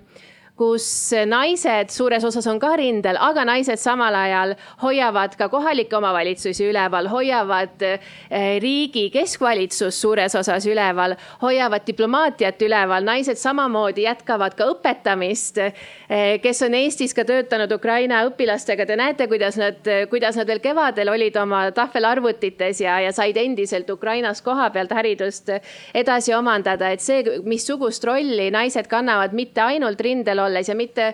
kus 0.61 0.85
naised 1.25 1.89
suures 1.89 2.25
osas 2.27 2.45
on 2.51 2.59
ka 2.61 2.75
rindel, 2.77 3.17
aga 3.17 3.41
naised 3.49 3.81
samal 3.81 4.13
ajal 4.13 4.53
hoiavad 4.83 5.33
ka 5.39 5.47
kohalikke 5.49 5.95
omavalitsusi 5.97 6.67
üleval, 6.69 7.07
hoiavad 7.09 7.81
eh, 7.87 8.59
riigi 8.61 9.07
keskvalitsust 9.13 10.03
suures 10.03 10.35
osas 10.37 10.67
üleval, 10.69 11.15
hoiavad 11.41 11.85
diplomaatiat 11.87 12.61
üleval, 12.61 13.07
naised 13.07 13.41
samamoodi 13.41 14.05
jätkavad 14.05 14.53
ka 14.59 14.67
õpetamist. 14.75 15.57
Eh, 15.61 16.37
kes 16.43 16.61
on 16.67 16.77
Eestis 16.77 17.15
ka 17.17 17.25
töötanud 17.25 17.73
Ukraina 17.73 18.21
õpilastega, 18.29 18.85
te 18.85 18.99
näete, 18.99 19.25
kuidas 19.31 19.57
nad, 19.57 19.81
kuidas 20.13 20.37
nad 20.37 20.49
veel 20.49 20.61
kevadel 20.61 21.09
olid 21.09 21.41
oma 21.41 21.63
tahvelarvutites 21.73 22.83
ja, 22.85 22.99
ja 23.07 23.15
said 23.17 23.39
endiselt 23.41 23.89
Ukrainas 23.89 24.43
koha 24.45 24.69
pealt 24.69 24.93
haridust 24.93 25.49
edasi 25.97 26.37
omandada, 26.37 26.93
et 26.93 27.01
see, 27.01 27.39
missugust 27.49 28.05
rolli 28.05 28.51
naised 28.53 28.85
kannavad 28.91 29.33
mitte 29.33 29.65
ainult 29.65 30.05
rindel 30.05 30.37
olles 30.37 30.50
olles 30.51 30.69
ja 30.69 30.75
mitte, 30.77 31.13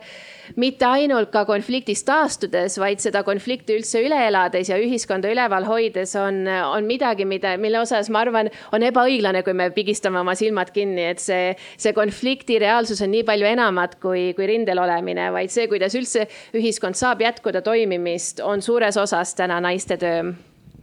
mitte 0.60 0.88
ainult 0.90 1.32
ka 1.34 1.46
konfliktist 1.48 2.08
taastudes, 2.08 2.78
vaid 2.82 3.04
seda 3.04 3.24
konflikti 3.28 3.78
üldse 3.78 4.02
üle 4.06 4.20
elades 4.28 4.72
ja 4.72 4.80
ühiskonda 4.82 5.32
üleval 5.32 5.68
hoides 5.70 6.16
on, 6.20 6.44
on 6.48 6.90
midagi, 6.90 7.28
mida, 7.30 7.54
mille 7.62 7.82
osas 7.84 8.12
ma 8.14 8.26
arvan, 8.26 8.52
on 8.76 8.86
ebaõiglane, 8.88 9.44
kui 9.46 9.56
me 9.58 9.70
pigistame 9.76 10.22
oma 10.24 10.36
silmad 10.40 10.74
kinni, 10.76 11.08
et 11.14 11.24
see, 11.24 11.54
see 11.78 11.96
konflikti 11.98 12.60
reaalsus 12.64 13.04
on 13.06 13.14
nii 13.14 13.24
palju 13.28 13.48
enamat 13.54 13.98
kui, 14.04 14.32
kui 14.38 14.50
rindel 14.50 14.84
olemine, 14.84 15.30
vaid 15.36 15.54
see, 15.54 15.70
kuidas 15.72 15.96
üldse 15.98 16.28
ühiskond 16.58 17.00
saab 17.00 17.24
jätkuda 17.24 17.64
toimimist, 17.66 18.44
on 18.44 18.66
suures 18.66 18.98
osas 19.00 19.36
täna 19.38 19.62
naiste 19.64 20.00
töö 20.02 20.32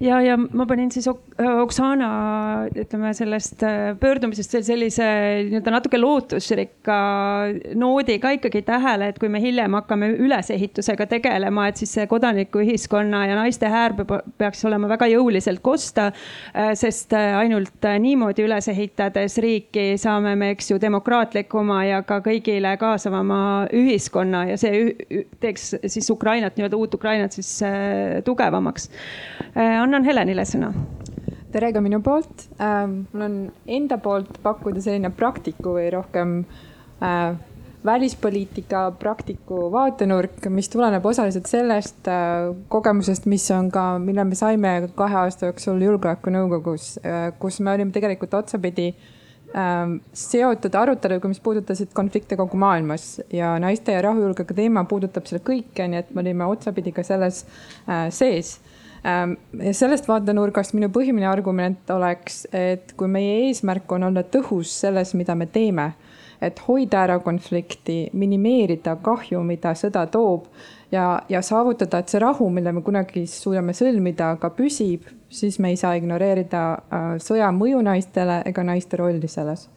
ja, 0.04 0.20
ja 0.24 0.36
ma 0.36 0.66
panin 0.68 0.90
siis 0.92 1.08
Oksana, 1.08 2.08
ütleme 2.78 3.10
sellest 3.16 3.62
äh, 3.66 3.92
pöördumisest 3.98 4.52
veel 4.54 4.64
sellise 4.66 5.06
nii-öelda 5.48 5.72
natuke 5.74 5.98
lootusrikka 5.98 6.98
noodi 7.80 8.18
ka 8.22 8.34
ikkagi 8.36 8.62
tähele, 8.66 9.08
et 9.10 9.18
kui 9.18 9.30
me 9.32 9.40
hiljem 9.42 9.74
hakkame 9.78 10.12
ülesehitusega 10.14 11.08
tegelema, 11.10 11.66
et 11.70 11.80
siis 11.80 11.94
see 11.96 12.06
kodanikuühiskonna 12.10 13.24
ja 13.30 13.38
naiste 13.38 13.70
hääl 13.70 13.96
peaks 14.38 14.64
olema 14.68 14.90
väga 14.92 15.08
jõuliselt 15.10 15.62
kosta. 15.64 16.10
Äh, 16.54 16.72
sest 16.78 17.14
äh, 17.16 17.34
ainult 17.38 17.88
niimoodi 18.04 18.46
üles 18.46 18.68
ehitades 18.70 19.38
riiki 19.42 19.94
saame 20.00 20.36
me, 20.38 20.52
eks 20.54 20.70
ju, 20.70 20.78
demokraatlikuma 20.82 21.80
ja 21.88 22.02
ka 22.06 22.20
kõigile 22.24 22.76
kaasavama 22.80 23.40
ühiskonna 23.74 24.44
ja 24.52 24.60
see 24.60 24.94
teeks 25.42 25.72
siis 25.90 26.10
Ukrainat, 26.14 26.56
nii-öelda 26.56 26.78
uut 26.78 26.94
Ukrainat 26.94 27.34
siis 27.34 27.50
tugevamaks. 28.24 28.88
Annan 29.94 30.08
Helenile 30.10 30.42
sõna. 30.48 30.72
Tere 31.54 31.70
ka 31.70 31.80
minu 31.82 32.00
poolt. 32.02 32.48
Äh,. 32.58 32.86
mul 33.14 33.22
on 33.22 33.34
enda 33.66 33.98
poolt 34.02 34.40
pakkuda 34.42 34.82
selline 34.82 35.12
praktiku 35.14 35.76
või 35.76 35.86
rohkem 35.94 36.40
äh, 36.98 37.36
välispoliitika 37.86 38.88
praktiku 38.98 39.68
vaatenurk, 39.70 40.48
mis 40.50 40.70
tuleneb 40.72 41.06
osaliselt 41.06 41.46
sellest 41.46 42.10
äh, 42.10 42.50
kogemusest, 42.68 43.30
mis 43.30 43.46
on 43.54 43.70
ka, 43.70 43.92
mille 44.02 44.26
me 44.26 44.38
saime 44.38 44.74
kahe 44.98 45.20
aasta 45.22 45.52
jooksul 45.52 45.78
julgeolekunõukogus 45.86 46.96
äh,, 46.98 47.28
kus 47.38 47.60
me 47.62 47.76
olime 47.76 47.94
tegelikult 47.94 48.34
otsapidi 48.40 48.90
äh, 48.90 49.94
seotud 50.10 50.74
aruteluga, 50.80 51.30
mis 51.30 51.42
puudutasid 51.44 51.94
konflikte 51.94 52.40
kogu 52.40 52.58
maailmas. 52.58 53.20
Ja 53.30 53.54
naiste 53.62 53.94
ja 53.94 54.02
rahujulgeoleku 54.10 54.58
teema 54.58 54.88
puudutab 54.90 55.30
seda 55.30 55.44
kõike, 55.46 55.86
nii 55.86 56.02
et 56.02 56.14
me 56.16 56.26
olime 56.26 56.50
otsapidi 56.50 56.90
ka 56.98 57.06
selles 57.06 57.44
äh, 57.86 58.08
sees. 58.10 58.56
Ähm, 58.58 58.73
sellest 59.04 60.08
vaatenurgast 60.08 60.72
minu 60.72 60.88
põhiline 60.92 61.26
argument 61.28 61.90
oleks, 61.92 62.46
et 62.56 62.94
kui 62.96 63.10
meie 63.12 63.42
eesmärk 63.48 63.92
on 63.92 64.08
olla 64.08 64.22
tõhus 64.24 64.72
selles, 64.80 65.12
mida 65.18 65.36
me 65.36 65.46
teeme, 65.52 65.90
et 66.44 66.58
hoida 66.66 67.02
ära 67.04 67.18
konflikti, 67.24 68.08
minimeerida 68.16 68.96
kahju, 69.04 69.42
mida 69.46 69.74
sõda 69.78 70.06
toob 70.12 70.48
ja, 70.92 71.20
ja 71.28 71.42
saavutada, 71.44 72.00
et 72.00 72.12
see 72.12 72.22
rahu, 72.22 72.48
mille 72.52 72.72
me 72.74 72.82
kunagi 72.84 73.26
suudame 73.30 73.74
sõlmida, 73.76 74.34
ka 74.40 74.50
püsib, 74.56 75.06
siis 75.32 75.58
me 75.62 75.72
ei 75.72 75.78
saa 75.80 75.94
ignoreerida 75.98 76.64
äh, 76.74 77.06
sõja 77.22 77.50
mõju 77.54 77.82
naistele 77.84 78.40
ega 78.48 78.64
naiste 78.66 79.00
rolli 79.00 79.30
selles. 79.30 79.68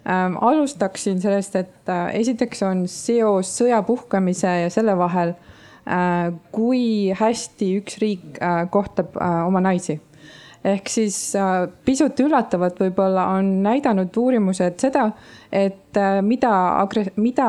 Ähm, 0.00 0.38
alustaksin 0.40 1.20
sellest, 1.20 1.56
et 1.60 1.92
äh, 1.92 2.14
esiteks 2.22 2.62
on 2.66 2.86
seos 2.88 3.52
sõja 3.60 3.82
puhkemise 3.86 4.54
ja 4.64 4.70
selle 4.72 4.96
vahel 4.98 5.34
kui 6.52 7.10
hästi 7.16 7.72
üks 7.80 7.98
riik 8.02 8.38
äh, 8.42 8.62
kohtab 8.70 9.16
äh, 9.16 9.42
oma 9.46 9.62
naisi. 9.64 10.00
Ehk 10.60 10.90
siis 10.92 11.16
pisut 11.88 12.18
üllatavalt 12.20 12.82
võib-olla 12.82 13.30
on 13.38 13.46
näidanud 13.64 14.12
uurimused 14.20 14.76
seda, 14.82 15.06
et 15.48 15.96
mida, 16.20 16.50
mida 17.16 17.46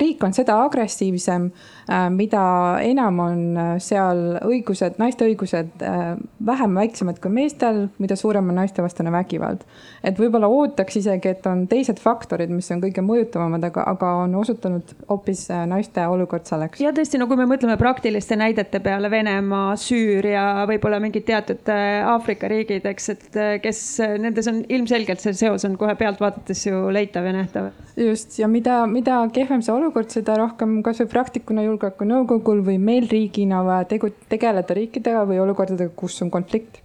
riik 0.00 0.22
on 0.24 0.32
seda 0.34 0.56
agressiivsem, 0.64 1.48
äh, 1.90 2.08
mida 2.10 2.42
enam 2.82 3.20
on 3.20 3.40
äh, 3.56 3.72
seal 3.82 4.38
õigused, 4.40 4.96
naiste 5.00 5.26
õigused 5.28 5.82
äh, 5.84 6.14
vähem 6.46 6.78
väiksemad 6.78 7.20
kui 7.22 7.32
meestel, 7.34 7.86
mida 8.02 8.16
suurem 8.16 8.48
on 8.48 8.60
naistevastane 8.62 9.12
vägivald. 9.12 9.64
et 10.02 10.18
võib-olla 10.18 10.48
ootaks 10.50 10.96
isegi, 10.98 11.28
et 11.28 11.46
on 11.46 11.66
teised 11.70 12.00
faktorid, 12.02 12.50
mis 12.50 12.70
on 12.74 12.80
kõige 12.82 13.04
mõjutavamad, 13.04 13.64
aga, 13.68 13.84
aga 13.92 14.12
on 14.24 14.34
osutunud 14.40 14.94
hoopis 15.08 15.46
naiste 15.66 16.06
olukord 16.06 16.48
selleks. 16.48 16.80
ja 16.80 16.92
tõesti, 16.92 17.20
no 17.20 17.28
kui 17.30 17.36
me 17.36 17.46
mõtleme 17.50 17.76
praktiliste 17.80 18.36
näidete 18.36 18.80
peale, 18.80 19.10
Venemaa, 19.12 19.76
Süüria, 19.76 20.64
võib-olla 20.68 21.00
mingid 21.02 21.26
teatud 21.28 21.68
Aafrika 21.72 22.48
riigid, 22.48 22.86
eks, 22.88 23.08
et 23.12 23.40
kes 23.62 23.82
nendes 24.22 24.48
on 24.50 24.62
ilmselgelt 24.68 25.20
see 25.22 25.36
seos 25.36 25.66
on 25.68 25.76
kohe 25.80 25.94
pealt 25.98 26.20
vaadates 26.22 26.66
ju 26.66 26.88
leitav 26.94 27.26
ja 27.28 27.36
nähtav. 27.36 27.70
just 27.96 28.38
ja 28.38 28.48
mida, 28.48 28.82
mida 28.86 29.20
kehvem 29.42 29.62
see 29.64 29.74
olukord, 29.74 30.10
seda 30.12 30.36
rohkem 30.38 30.78
kasvõi 30.86 31.08
praktikuna 31.10 31.64
julgeolekunõukogul 31.66 32.62
või 32.66 32.78
meil 32.78 33.08
riigina 33.10 33.62
vaja 33.66 33.88
tegu, 33.90 34.12
tegeleda 34.30 34.76
riikidega 34.78 35.26
või 35.28 35.40
olukordadega, 35.42 35.92
kus 35.98 36.20
on 36.22 36.30
konflikt. 36.30 36.78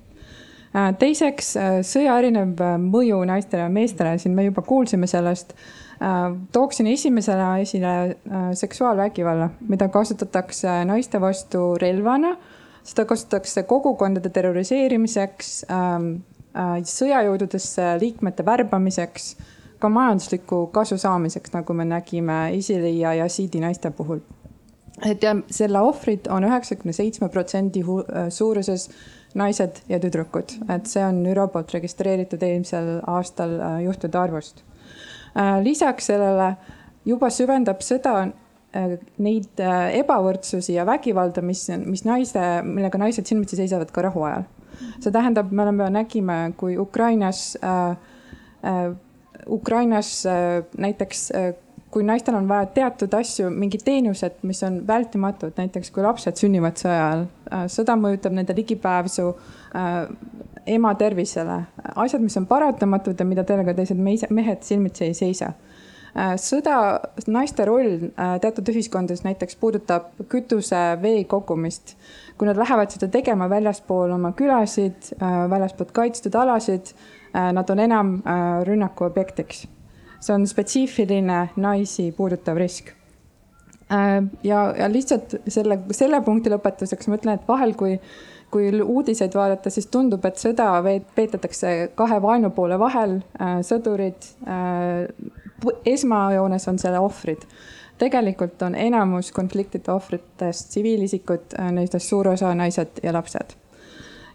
Äh, 0.76 0.92
teiseks, 1.00 1.52
äh, 1.58 1.80
sõja 1.88 2.18
erinev 2.20 2.60
äh, 2.62 2.76
mõju 2.82 3.22
naistele 3.30 3.66
ja 3.66 3.74
meestele, 3.74 4.18
siin 4.22 4.36
me 4.38 4.48
juba 4.50 4.66
kuulsime 4.66 5.10
sellest. 5.10 5.56
tooksin 6.54 6.86
esimesena 6.88 7.56
esile 7.58 7.92
seksuaalvägivalla, 8.54 9.48
mida 9.66 9.88
kasutatakse 9.90 10.84
naiste 10.86 11.18
vastu 11.18 11.72
relvana. 11.82 12.36
seda 12.84 13.06
kasutatakse 13.06 13.64
kogukondade 13.64 14.30
terroriseerimiseks, 14.30 15.66
ähm, 15.74 16.06
sõjajõududesse 16.92 17.98
liikmete 18.00 18.46
värbamiseks 18.46 19.36
ka 19.80 19.90
majandusliku 19.90 20.68
kasu 20.74 20.98
saamiseks, 20.98 21.54
nagu 21.54 21.74
me 21.74 21.86
nägime 21.86 22.40
ISILi 22.58 23.00
ja 23.00 23.14
Yazidi 23.14 23.62
naiste 23.62 23.92
puhul. 23.92 24.20
et 25.06 25.24
ja 25.24 25.36
selle 25.54 25.80
ohvrid 25.80 26.26
on 26.34 26.44
üheksakümne 26.44 26.94
seitsme 26.94 27.30
protsendi 27.30 27.84
äh, 27.84 28.30
suuruses 28.34 28.90
naised 29.36 29.84
ja 29.90 30.00
tüdrukud, 30.00 30.56
et 30.74 30.90
see 30.90 31.04
on 31.06 31.22
ÜRO 31.26 31.48
poolt 31.54 31.74
registreeritud 31.74 32.42
eelmisel 32.44 32.98
aastal 33.06 33.60
äh, 33.60 33.84
juhtude 33.86 34.18
arvust. 34.18 34.64
Äh, 35.38 35.62
lisaks 35.64 36.10
sellele 36.10 36.56
juba 37.06 37.30
süvendab 37.30 37.86
seda 37.86 38.28
neid 39.18 39.62
ebavõrdsusi 39.62 40.76
ja 40.76 40.84
vägivalda, 40.86 41.42
mis, 41.42 41.64
mis 41.86 42.04
naiste, 42.06 42.42
millega 42.68 43.00
naised 43.00 43.26
silmitsi 43.26 43.58
seisavad 43.58 43.92
ka 43.96 44.04
rahuajal. 44.10 44.44
see 45.02 45.12
tähendab, 45.12 45.52
me 45.52 45.64
oleme, 45.64 45.90
nägime, 45.90 46.54
kui 46.58 46.78
Ukrainas 46.78 47.58
äh, 47.64 47.98
äh, 48.64 48.92
Ukrainas 49.50 50.26
äh, 50.26 50.64
näiteks 50.78 51.32
äh, 51.32 51.54
kui 51.92 52.04
naistel 52.04 52.36
on 52.36 52.48
vaja 52.50 52.66
teatud 52.66 53.14
asju, 53.16 53.50
mingid 53.50 53.86
teenused, 53.86 54.42
mis 54.44 54.60
on 54.68 54.82
vältimatud, 54.88 55.54
näiteks 55.58 55.92
kui 55.96 56.04
lapsed 56.04 56.36
sünnivad 56.40 56.80
sõja 56.80 56.98
ajal, 56.98 57.24
äh, 57.52 57.66
sõda 57.72 57.96
mõjutab 58.00 58.36
nende 58.36 58.56
ligipääsu 58.58 59.32
ema 60.68 60.94
tervisele, 61.00 61.58
asjad, 61.96 62.24
mis 62.24 62.36
on 62.40 62.48
paratamatud 62.48 63.20
ja 63.20 63.26
mida 63.28 63.44
teiega 63.48 63.76
teised 63.78 64.00
mehed 64.00 64.64
silmitsi 64.66 65.06
ei 65.06 65.14
seisa. 65.16 65.52
sõda, 66.42 66.78
naiste 67.28 67.66
roll 67.68 68.08
teatud 68.42 68.72
ühiskondades 68.72 69.22
näiteks 69.24 69.56
puudutab 69.60 70.08
kütuse, 70.32 70.80
vee 71.02 71.24
kogumist. 71.24 71.96
kui 72.38 72.48
nad 72.48 72.58
lähevad 72.58 72.92
seda 72.92 73.08
tegema 73.08 73.50
väljaspool 73.50 74.12
oma 74.12 74.32
külasid, 74.32 75.14
väljaspoolt 75.22 75.92
kaitstud 75.92 76.36
alasid 76.36 76.96
Äh, 76.96 77.17
nad 77.34 77.70
on 77.70 77.80
enam 77.80 78.14
äh, 78.26 78.64
rünnaku 78.68 79.04
objektiks. 79.06 79.68
see 80.20 80.34
on 80.34 80.48
spetsiifiline 80.48 81.50
naisi 81.56 82.12
puudutav 82.12 82.58
risk. 82.58 82.88
Äh, 83.92 84.24
ja, 84.44 84.74
ja 84.78 84.90
lihtsalt 84.92 85.36
selle, 85.48 85.80
selle 85.92 86.22
punkti 86.22 86.50
lõpetuseks 86.50 87.08
ma 87.08 87.20
ütlen, 87.20 87.38
et 87.38 87.48
vahel, 87.48 87.76
kui 87.78 88.00
kui 88.52 88.70
uudiseid 88.82 89.34
vaadata, 89.36 89.70
siis 89.70 89.90
tundub, 89.92 90.24
et 90.26 90.40
sõda 90.40 90.70
peetakse 91.16 91.92
kahe 92.00 92.22
vaenupoole 92.24 92.78
vahel, 92.80 93.18
sõdurid, 93.68 94.30
esmajoones 95.84 96.68
on 96.72 96.80
selle 96.80 97.02
ohvrid. 97.04 97.44
tegelikult 98.00 98.62
on 98.62 98.76
enamus 98.76 99.34
konfliktide 99.36 99.92
ohvritest 99.92 100.70
tsiviilisikud, 100.70 101.60
nendest 101.60 102.08
suur 102.08 102.32
osa 102.38 102.56
naised 102.56 103.04
ja 103.04 103.12
lapsed 103.14 103.58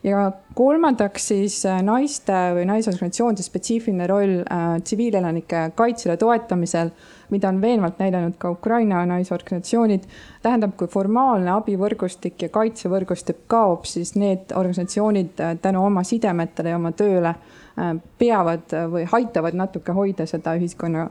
ja 0.04 0.32
kolmandaks 0.54 1.28
siis 1.28 1.56
äh, 1.66 1.80
naiste 1.84 2.34
või 2.56 2.66
naisorganisatsioonide 2.68 3.44
spetsiifiline 3.46 4.06
roll 4.10 4.40
äh, 4.42 4.76
tsiviilelanike 4.82 5.64
kaitsele 5.78 6.16
toetamisel, 6.18 6.90
mida 7.30 7.48
on 7.48 7.60
veenvalt 7.62 8.02
näidanud 8.02 8.36
ka 8.38 8.50
Ukraina 8.50 9.04
naisorganisatsioonid. 9.06 10.04
tähendab, 10.42 10.74
kui 10.76 10.90
formaalne 10.90 11.50
abivõrgustik 11.54 12.42
ja 12.42 12.48
kaitsevõrgustik 12.48 13.44
kaob, 13.46 13.86
siis 13.86 14.14
need 14.14 14.54
organisatsioonid 14.54 15.40
äh, 15.40 15.56
tänu 15.62 15.84
oma 15.86 16.02
sidemetele 16.02 16.74
ja 16.74 16.80
oma 16.80 16.92
tööle 16.92 17.34
peavad 18.18 18.74
või 18.92 19.06
aitavad 19.16 19.54
natuke 19.56 19.94
hoida 19.96 20.26
seda 20.28 20.52
ühiskonna 20.58 21.06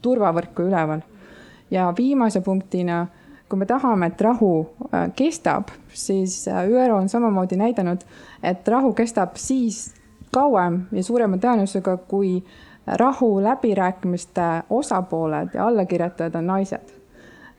turvavõrku 0.00 0.64
üleval. 0.64 1.02
ja 1.70 1.92
viimase 1.96 2.40
punktina 2.40 3.06
kui 3.50 3.58
me 3.58 3.66
tahame, 3.66 4.06
et 4.06 4.20
rahu 4.22 4.54
äh, 4.94 5.10
kestab, 5.16 5.72
siis 5.92 6.44
äh, 6.48 6.68
ÜRO 6.70 6.96
on 7.02 7.08
samamoodi 7.08 7.58
näidanud, 7.58 8.04
et 8.42 8.68
rahu 8.68 8.92
kestab 8.94 9.34
siis 9.36 9.90
kauem 10.32 10.84
ja 10.92 11.02
suurema 11.02 11.36
tõenäosusega, 11.42 11.96
kui 12.08 12.38
rahu 12.86 13.42
läbirääkimiste 13.42 14.46
osapooled 14.70 15.54
ja 15.54 15.66
allakirjutajad 15.66 16.34
on 16.34 16.46
naised. 16.46 16.96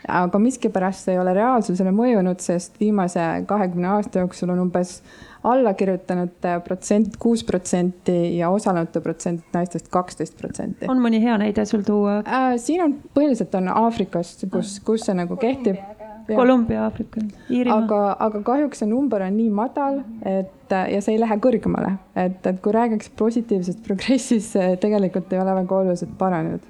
aga 0.08 0.40
miskipärast 0.40 1.08
ei 1.14 1.20
ole 1.20 1.34
reaalsusele 1.34 1.92
mõjunud, 1.94 2.40
sest 2.42 2.80
viimase 2.80 3.22
kahekümne 3.46 3.88
aasta 3.88 4.20
jooksul 4.20 4.50
on 4.50 4.64
umbes 4.64 5.04
allakirjutanute 5.44 6.60
protsent 6.66 7.16
kuus 7.20 7.44
protsenti 7.44 8.38
ja 8.38 8.50
osalenute 8.54 9.02
protsent 9.02 9.42
naistest 9.54 9.90
kaksteist 9.90 10.38
protsenti. 10.38 10.90
on 10.90 11.02
mõni 11.02 11.22
hea 11.24 11.38
näide 11.42 11.66
sul 11.66 11.86
tuua? 11.88 12.20
Äh, 12.26 12.54
siin 12.62 12.84
on 12.86 13.00
põhiliselt 13.16 13.56
on 13.58 13.72
Aafrikast, 13.74 14.46
kus, 14.54 14.78
kus 14.86 15.08
see 15.08 15.18
nagu 15.18 15.38
kehtib. 15.42 15.82
Kolumbia, 16.32 16.86
Aafrika, 16.86 17.20
Iirimaa. 17.50 17.82
aga, 17.82 18.00
aga 18.24 18.40
kahjuks 18.46 18.80
see 18.80 18.88
number 18.88 19.24
on 19.26 19.34
nii 19.36 19.50
madal, 19.52 19.98
et 20.28 20.72
ja 20.72 21.02
see 21.04 21.16
ei 21.18 21.20
lähe 21.20 21.36
kõrgemale, 21.44 21.96
et, 22.16 22.38
et 22.48 22.62
kui 22.64 22.72
räägiks 22.72 23.10
positiivsest 23.20 23.82
progressist, 23.84 24.54
see 24.54 24.78
tegelikult 24.80 25.34
ei 25.34 25.42
ole 25.42 25.56
väga 25.58 25.80
oluliselt 25.82 26.14
paranenud. 26.22 26.62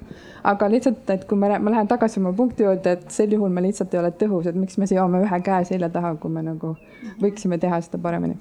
aga 0.48 0.70
lihtsalt, 0.72 1.04
et 1.14 1.28
kui 1.30 1.38
ma, 1.38 1.52
ma 1.62 1.76
lähen 1.76 1.92
tagasi 1.92 2.18
oma 2.18 2.32
punkti 2.40 2.66
juurde, 2.66 2.96
et 2.96 3.06
sel 3.14 3.36
juhul 3.36 3.52
me 3.52 3.62
lihtsalt 3.68 3.94
ei 3.94 4.02
ole 4.02 4.10
tõhusad, 4.24 4.58
miks 4.58 4.80
me 4.80 4.88
seome 4.90 5.22
ühe 5.22 5.40
käe 5.44 5.68
selja 5.68 5.92
taha, 5.92 6.16
kui 6.16 6.32
me 6.32 6.42
nagu 6.48 6.74
võiksime 7.22 7.60
teha 7.62 7.78
seda 7.84 8.02
paremini 8.02 8.40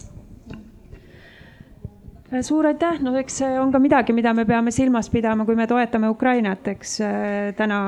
suur 2.40 2.70
aitäh, 2.70 3.02
no 3.04 3.12
eks 3.20 3.42
see 3.42 3.56
on 3.60 3.74
ka 3.74 3.80
midagi, 3.84 4.16
mida 4.16 4.32
me 4.36 4.46
peame 4.48 4.72
silmas 4.72 5.10
pidama, 5.12 5.44
kui 5.48 5.58
me 5.60 5.68
toetame 5.68 6.12
Ukrainat, 6.12 6.68
eks 6.72 6.96
täna, 7.58 7.82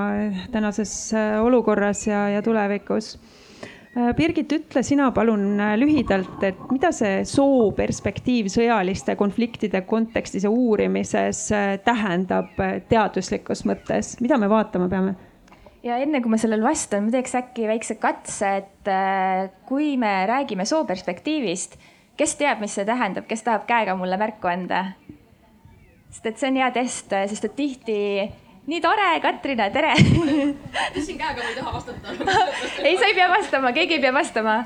tänases 0.52 1.14
olukorras 1.40 2.04
ja, 2.10 2.26
ja 2.34 2.44
tulevikus. 2.44 3.16
Birgit, 4.18 4.50
ütle 4.52 4.82
sina 4.82 5.12
palun 5.14 5.62
lühidalt, 5.78 6.42
et 6.44 6.62
mida 6.74 6.90
see 6.96 7.22
sooperspektiiv 7.30 8.50
sõjaliste 8.50 9.14
konfliktide 9.16 9.84
kontekstis 9.86 10.48
ja 10.48 10.52
uurimises 10.52 11.46
tähendab 11.86 12.58
teaduslikus 12.90 13.62
mõttes, 13.70 14.16
mida 14.24 14.42
me 14.42 14.50
vaatama 14.52 14.90
peame? 14.90 15.16
ja 15.84 15.98
enne 16.00 16.22
kui 16.24 16.32
ma 16.32 16.40
sellele 16.40 16.64
vastan, 16.64 17.06
ma 17.06 17.12
teeks 17.14 17.34
äkki 17.38 17.68
väikse 17.68 18.00
katse, 18.02 18.52
et 18.64 18.92
kui 19.68 19.94
me 20.00 20.14
räägime 20.30 20.66
sooperspektiivist 20.66 21.76
kes 22.18 22.36
teab, 22.40 22.62
mis 22.64 22.76
see 22.78 22.86
tähendab, 22.88 23.28
kes 23.30 23.44
tahab 23.46 23.68
käega 23.70 23.98
mulle 24.00 24.20
märku 24.22 24.52
anda? 24.52 24.86
sest 26.14 26.30
et 26.30 26.38
see 26.40 26.52
on 26.52 26.62
hea 26.62 26.70
test, 26.76 27.14
sest 27.32 27.48
et 27.48 27.56
tihti 27.58 27.98
nii 28.70 28.82
tore, 28.84 29.08
Katrina, 29.24 29.68
tere. 29.74 29.96
tõstsin 30.94 31.18
käega, 31.20 31.42
ma 31.42 31.50
ei 31.50 31.58
taha 31.58 31.74
vastata 31.74 32.14
ei, 32.88 32.96
sa 33.00 33.10
ei 33.10 33.18
pea 33.18 33.28
vastama, 33.32 33.74
keegi 33.76 33.98
ei 33.98 34.04
pea 34.04 34.14
vastama. 34.16 34.60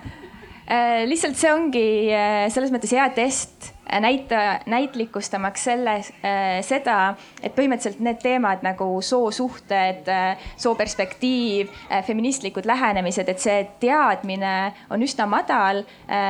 Äh, 0.67 1.05
lihtsalt 1.07 1.39
see 1.39 1.53
ongi 1.53 1.87
äh, 2.11 2.45
selles 2.51 2.73
mõttes 2.75 2.91
hea 2.91 3.07
test 3.15 3.71
näita, 3.99 4.59
näitlikustamaks 4.65 5.63
selle, 5.63 5.95
äh, 5.95 6.59
seda, 6.61 7.15
et 7.43 7.55
põhimõtteliselt 7.55 8.01
need 8.03 8.19
teemad 8.23 8.63
nagu 8.65 8.89
soosuhted, 9.01 10.07
äh, 10.11 10.49
sooperspektiiv, 10.57 11.71
äh, 11.91 12.03
feministlikud 12.05 12.65
lähenemised, 12.65 13.29
et 13.29 13.39
see 13.39 13.67
teadmine 13.79 14.73
on 14.89 15.03
üsna 15.03 15.27
madal. 15.27 15.83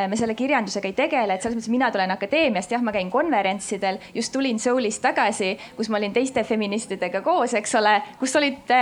me 0.07 0.15
selle 0.17 0.33
kirjandusega 0.35 0.87
ei 0.87 0.93
tegele, 0.93 1.33
et 1.33 1.41
selles 1.41 1.55
mõttes 1.57 1.69
mina 1.71 1.89
tulen 1.91 2.11
akadeemiast, 2.11 2.71
jah, 2.71 2.81
ma 2.81 2.91
käin 2.91 3.11
konverentsidel, 3.11 3.99
just 4.13 4.33
tulin 4.33 4.59
Soulist 4.59 5.01
tagasi, 5.01 5.57
kus 5.77 5.89
ma 5.89 5.97
olin 5.97 6.13
teiste 6.13 6.43
feministidega 6.43 7.21
koos, 7.21 7.53
eks 7.53 7.75
ole, 7.75 8.01
kus 8.19 8.35
olid 8.35 8.73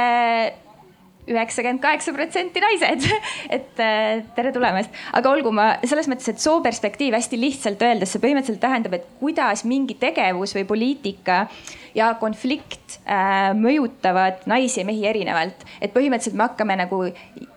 üheksakümmend 1.29 1.81
kaheksa 1.83 2.13
protsenti 2.15 2.61
naised. 2.63 3.07
Et 3.55 3.81
äh, 3.81 4.23
tere 4.37 4.53
tulemast, 4.55 4.93
aga 5.17 5.31
olgu, 5.31 5.53
ma 5.55 5.75
selles 5.85 6.09
mõttes, 6.11 6.29
et 6.31 6.41
sooperspektiiv 6.41 7.15
hästi 7.17 7.39
lihtsalt 7.39 7.81
öeldes, 7.85 8.13
see 8.13 8.23
põhimõtteliselt 8.23 8.63
tähendab, 8.63 8.97
et 8.97 9.07
kuidas 9.21 9.65
mingi 9.67 9.97
tegevus 10.01 10.55
või 10.57 10.65
poliitika 10.69 11.45
ja 11.95 12.11
konflikt 12.19 12.99
äh, 13.07 13.53
mõjutavad 13.57 14.43
naisi 14.49 14.81
ja 14.81 14.85
mehi 14.87 15.05
erinevalt. 15.07 15.65
et 15.81 15.93
põhimõtteliselt 15.93 16.37
me 16.37 16.47
hakkame 16.49 16.75
nagu 16.79 17.01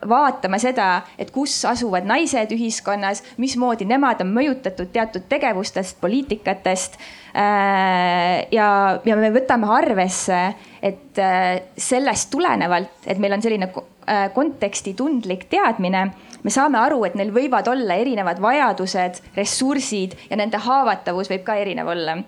vaatama 0.09 0.59
seda, 0.63 1.03
et 1.19 1.31
kus 1.35 1.65
asuvad 1.69 2.07
naised 2.07 2.53
ühiskonnas, 2.55 3.25
mismoodi 3.37 3.89
nemad 3.89 4.23
on 4.23 4.33
mõjutatud 4.35 4.93
teatud 4.95 5.27
tegevustest, 5.29 6.01
poliitikatest 6.01 6.99
äh,. 7.35 8.47
ja, 8.55 8.69
ja 9.05 9.17
me 9.17 9.33
võtame 9.35 9.71
arvesse 9.79 10.43
et 10.83 11.19
äh, 11.19 11.61
sellest 11.77 12.31
tulenevalt, 12.31 13.07
et 13.07 13.19
meil 13.19 13.35
on 13.35 13.43
selline 13.43 13.69
äh, 13.69 14.29
kontekstitundlik 14.35 15.49
teadmine, 15.51 16.07
me 16.43 16.55
saame 16.55 16.79
aru, 16.81 17.03
et 17.09 17.19
neil 17.19 17.33
võivad 17.35 17.69
olla 17.71 17.99
erinevad 17.99 18.41
vajadused, 18.43 19.23
ressursid 19.37 20.15
ja 20.31 20.39
nende 20.39 20.61
haavatavus 20.63 21.31
võib 21.33 21.47
ka 21.47 21.59
erinev 21.59 21.91
olla 21.95 22.21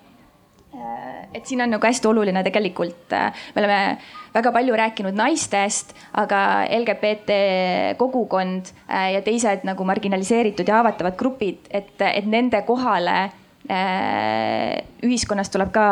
et 1.35 1.46
siin 1.46 1.61
on 1.64 1.72
nagu 1.74 1.87
hästi 1.87 2.09
oluline 2.09 2.42
tegelikult, 2.46 3.11
me 3.11 3.62
oleme 3.62 3.78
väga 4.35 4.52
palju 4.54 4.76
rääkinud 4.78 5.16
naistest, 5.18 5.94
aga 6.22 6.64
LGBT 6.78 7.38
kogukond 7.98 8.70
ja 8.87 9.22
teised 9.26 9.66
nagu 9.66 9.85
marginaliseeritud 9.88 10.68
ja 10.68 10.78
haavatavad 10.78 11.18
grupid, 11.18 11.66
et, 11.70 11.96
et 11.98 12.26
nende 12.30 12.62
kohale 12.68 13.18
ühiskonnas 15.06 15.50
tuleb 15.52 15.72
ka 15.74 15.85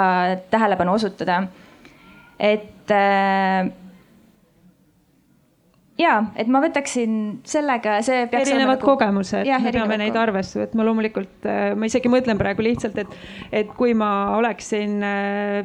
tähelepanu 0.50 0.94
osutada. 0.98 1.42
Et 2.38 2.90
äh, 2.94 3.66
ja, 5.98 6.14
et 6.38 6.50
ma 6.50 6.62
võtaksin 6.64 7.18
sellega, 7.48 7.98
see 8.06 8.26
peaks 8.30 8.52
erinevad 8.52 8.78
nagu... 8.78 8.90
kogemused, 8.92 9.48
me 9.48 9.74
peame 9.74 9.98
neid 10.00 10.16
arvesse 10.18 10.62
võtma, 10.62 10.87
loomulikult 10.88 11.48
äh, 11.48 11.72
ma 11.78 11.90
isegi 11.90 12.12
mõtlen 12.12 12.40
praegu 12.40 12.64
lihtsalt, 12.66 12.98
et, 13.02 13.18
et 13.62 13.74
kui 13.78 13.96
ma 13.98 14.12
oleksin 14.38 14.98
äh, 15.04 15.61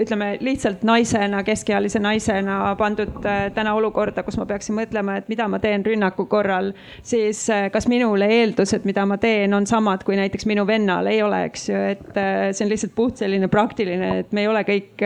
ütleme 0.00 0.36
lihtsalt 0.40 0.82
naisena, 0.86 1.42
keskealise 1.46 2.00
naisena 2.02 2.58
pandud 2.78 3.24
äh, 3.26 3.46
täna 3.54 3.74
olukorda, 3.78 4.22
kus 4.26 4.38
ma 4.40 4.46
peaksin 4.48 4.76
mõtlema, 4.76 5.16
et 5.20 5.30
mida 5.32 5.48
ma 5.50 5.60
teen 5.62 5.84
rünnaku 5.86 6.26
korral, 6.30 6.72
siis 7.06 7.42
äh, 7.52 7.66
kas 7.72 7.88
minule 7.90 8.28
eeldused, 8.38 8.86
mida 8.88 9.06
ma 9.08 9.18
teen, 9.22 9.54
on 9.56 9.66
samad 9.68 10.04
kui 10.06 10.18
näiteks 10.18 10.48
minu 10.48 10.66
vennal, 10.68 11.08
ei 11.10 11.22
ole, 11.24 11.42
eks 11.50 11.68
ju, 11.70 11.82
et 11.96 12.20
äh, 12.20 12.48
see 12.52 12.66
on 12.66 12.72
lihtsalt 12.72 12.96
puht 12.96 13.22
selline 13.22 13.50
praktiline, 13.52 14.12
et 14.22 14.32
me 14.36 14.44
ei 14.44 14.50
ole 14.50 14.64
kõik 14.66 15.04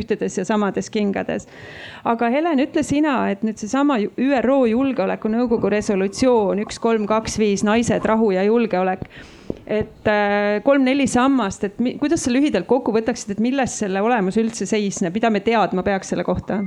ühtedes 0.00 0.38
ja 0.38 0.46
samades 0.48 0.90
kingades. 0.90 1.48
aga 2.04 2.30
Helen, 2.32 2.62
ütle 2.62 2.84
sina, 2.86 3.16
et 3.30 3.44
nüüd 3.46 3.60
seesama 3.60 3.98
ÜRO 4.00 4.62
Julgeolekunõukogu 4.70 5.70
resolutsioon 5.72 6.64
üks, 6.64 6.80
kolm, 6.82 7.06
kaks, 7.10 7.38
viis, 7.40 7.64
naised, 7.66 8.06
rahu 8.06 8.32
ja 8.34 8.46
julgeolek 8.46 9.06
et 9.70 10.10
äh, 10.10 10.58
kolm-neli 10.66 11.06
sammast, 11.10 11.64
et 11.68 11.78
kuidas 12.00 12.26
sa 12.26 12.32
lühidalt 12.34 12.66
kokku 12.70 12.94
võtaksid, 12.96 13.36
et 13.36 13.42
milles 13.42 13.78
selle 13.82 14.02
olemus 14.02 14.38
üldse 14.40 14.66
seisneb, 14.66 15.14
mida 15.14 15.30
me 15.30 15.42
teadma 15.46 15.84
peaks 15.86 16.10
selle 16.12 16.26
kohta? 16.26 16.64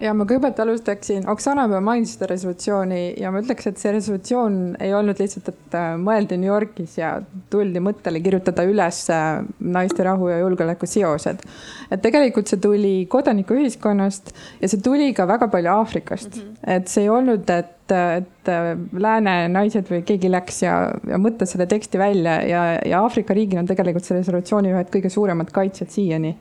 Ja 0.00 0.12
ma 0.16 0.26
kõigepealt 0.28 0.60
alustaksin, 0.64 1.26
Oksana 1.30 1.66
juba 1.68 1.80
mainis 1.84 2.14
seda 2.16 2.30
resolutsiooni 2.30 3.00
ja 3.20 3.32
ma 3.32 3.42
ütleks, 3.42 3.68
et 3.70 3.80
see 3.80 3.92
resolutsioon 3.94 4.58
ei 4.82 4.94
olnud 4.96 5.20
lihtsalt, 5.20 5.50
et 5.52 5.76
äh, 5.78 5.90
mõeldi 6.00 6.38
New 6.40 6.50
Yorgis 6.50 6.96
ja 6.98 7.12
tuldi 7.52 7.82
mõttele 7.84 8.22
kirjutada 8.24 8.64
üles 8.68 9.02
äh, 9.12 9.42
naiste 9.60 10.06
rahu 10.06 10.30
ja 10.32 10.40
julgeoleku 10.42 10.88
seosed. 10.88 11.44
et 11.90 12.02
tegelikult 12.02 12.48
see 12.50 12.60
tuli 12.62 12.94
kodanikuühiskonnast 13.10 14.32
ja 14.62 14.70
see 14.70 14.80
tuli 14.84 15.12
ka 15.16 15.28
väga 15.28 15.50
palju 15.52 15.74
Aafrikast 15.74 16.36
mm, 16.36 16.42
-hmm. 16.42 16.72
et 16.76 16.88
see 16.88 17.04
ei 17.04 17.12
olnud, 17.12 17.50
et 17.50 17.76
et 17.90 18.48
äh, 18.48 18.76
lääne 18.92 19.48
naised 19.50 19.88
või 19.90 20.04
keegi 20.06 20.30
läks 20.30 20.62
ja, 20.62 20.74
ja 21.10 21.18
mõtles 21.18 21.50
selle 21.50 21.66
teksti 21.66 21.98
välja 21.98 22.36
ja, 22.46 22.60
ja 22.86 23.00
Aafrika 23.02 23.34
riigid 23.34 23.58
on 23.58 23.66
tegelikult 23.66 24.06
selle 24.06 24.20
resolutsiooni 24.22 24.70
ühed 24.70 24.92
kõige 24.94 25.10
suuremad 25.10 25.50
kaitsjad 25.50 25.90
siiani 25.90 26.36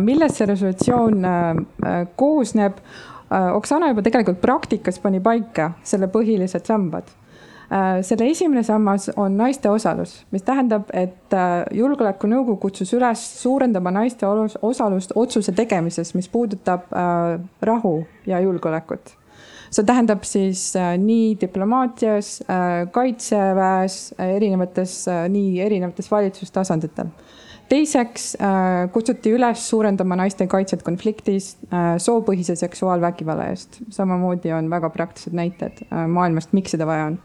millest 0.00 0.40
see 0.40 0.48
resolutsioon 0.48 1.24
äh, 1.24 1.50
äh, 1.84 2.00
koosneb. 2.16 2.80
Oksana 3.26 3.88
juba 3.90 4.04
tegelikult 4.06 4.38
praktikas 4.38 5.00
pani 5.02 5.18
paika 5.18 5.72
selle 5.82 6.06
põhilised 6.06 6.68
sambad 6.68 7.08
selle 8.06 8.28
esimene 8.30 8.60
sammas 8.62 9.08
on 9.18 9.34
naiste 9.34 9.66
osalus, 9.66 10.12
mis 10.30 10.44
tähendab, 10.46 10.86
et 10.94 11.34
julgeolekunõukogu 11.74 12.60
kutsus 12.62 12.92
üles 12.94 13.24
suurendama 13.40 13.90
naiste 13.90 14.28
osalust 14.62 15.10
otsuse 15.18 15.50
tegemises, 15.50 16.12
mis 16.14 16.28
puudutab 16.30 16.86
rahu 17.66 17.96
ja 18.30 18.38
julgeolekut. 18.44 19.16
see 19.74 19.82
tähendab 19.82 20.22
siis 20.22 20.76
nii 20.78 21.34
diplomaatias, 21.40 22.44
kaitseväes, 22.94 24.14
erinevates, 24.22 25.00
nii 25.34 25.58
erinevates 25.66 26.10
valitsustasanditel 26.10 27.10
teiseks 27.68 28.34
äh, 28.40 28.88
kutsuti 28.92 29.32
üles 29.34 29.62
suurendama 29.70 30.16
naiste 30.18 30.46
kaitset 30.50 30.82
konfliktis 30.86 31.54
äh, 31.70 31.96
soopõhise 32.02 32.56
seksuaalvägivalla 32.58 33.50
eest. 33.52 33.80
samamoodi 33.90 34.52
on 34.54 34.70
väga 34.70 34.90
praktilised 34.94 35.36
näited 35.36 35.82
äh, 35.86 36.06
maailmast, 36.08 36.52
miks 36.56 36.76
seda 36.76 36.86
vaja 36.88 37.12
on 37.12 37.18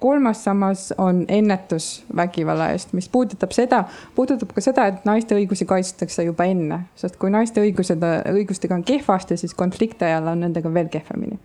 kolmas 0.00 0.38
sammas 0.44 0.86
on 0.96 1.18
ennetus 1.28 2.04
vägivalla 2.16 2.70
eest, 2.72 2.94
mis 2.96 3.10
puudutab 3.12 3.52
seda, 3.52 3.82
puudutab 4.16 4.54
ka 4.56 4.62
seda, 4.64 4.86
et 4.88 5.04
naiste 5.04 5.36
õigusi 5.36 5.66
kaitstakse 5.68 6.24
juba 6.24 6.46
enne, 6.48 6.78
sest 6.96 7.18
kui 7.20 7.28
naiste 7.28 7.60
õigused, 7.60 8.06
õigustega 8.32 8.78
on 8.78 8.86
kehvasti, 8.88 9.36
siis 9.36 9.52
konflikti 9.52 10.08
ajal 10.08 10.32
on 10.32 10.40
nendega 10.46 10.72
veel 10.72 10.88
kehvemini. 10.88 11.36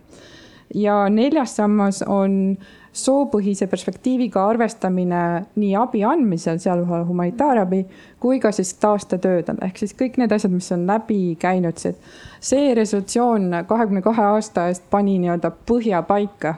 ja 0.74 0.94
neljas 1.12 1.58
sammas 1.60 2.00
on 2.02 2.56
äh, 2.56 2.72
soopõhise 2.96 3.68
perspektiiviga 3.70 4.46
arvestamine 4.48 5.22
nii 5.60 5.74
abi 5.78 6.02
andmisel, 6.06 6.60
sealhulgas 6.62 7.06
humanitaarabi, 7.08 7.82
kui 8.20 8.40
ka 8.40 8.52
siis 8.56 8.72
taastetöödel, 8.82 9.60
ehk 9.66 9.82
siis 9.82 9.92
kõik 9.98 10.16
need 10.20 10.32
asjad, 10.32 10.54
mis 10.54 10.70
on 10.74 10.86
läbi 10.88 11.20
käinud, 11.40 11.76
see, 11.82 11.94
see 12.40 12.72
resolutsioon 12.78 13.62
kahekümne 13.68 14.02
kahe 14.06 14.30
aasta 14.32 14.68
eest 14.70 14.88
pani 14.90 15.18
nii-öelda 15.22 15.52
põhja 15.68 16.02
paika. 16.08 16.56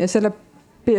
Ja 0.00 0.08
selle 0.08 0.32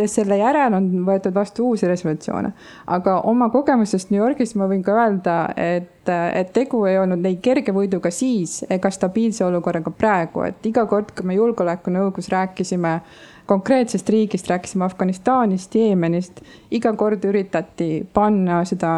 selle 0.06 0.36
järel 0.38 0.74
on 0.76 0.86
võetud 1.06 1.34
vastu 1.34 1.66
uusi 1.68 1.88
resolutsioone. 1.88 2.52
aga 2.86 3.20
oma 3.20 3.48
kogemusest 3.50 4.10
New 4.10 4.20
Yorgis 4.20 4.54
ma 4.54 4.68
võin 4.70 4.82
ka 4.82 4.94
öelda, 4.94 5.36
et, 5.56 6.08
et 6.08 6.52
tegu 6.52 6.84
ei 6.86 6.98
olnud 6.98 7.26
ei 7.26 7.36
kerge 7.42 7.72
võiduga 7.72 8.10
siis 8.10 8.62
ega 8.70 8.90
stabiilse 8.90 9.44
olukorraga 9.44 9.90
praegu, 9.90 10.42
et 10.46 10.66
iga 10.66 10.86
kord, 10.86 11.12
kui 11.16 11.26
me 11.26 11.34
julgeolekunõukogus 11.34 12.30
rääkisime 12.32 13.00
konkreetsest 13.46 14.08
riigist, 14.08 14.48
rääkisime 14.50 14.84
Afganistanist, 14.84 15.74
Jeemenist, 15.74 16.40
iga 16.70 16.92
kord 16.96 17.24
üritati 17.24 18.06
panna 18.14 18.62
seda 18.68 18.92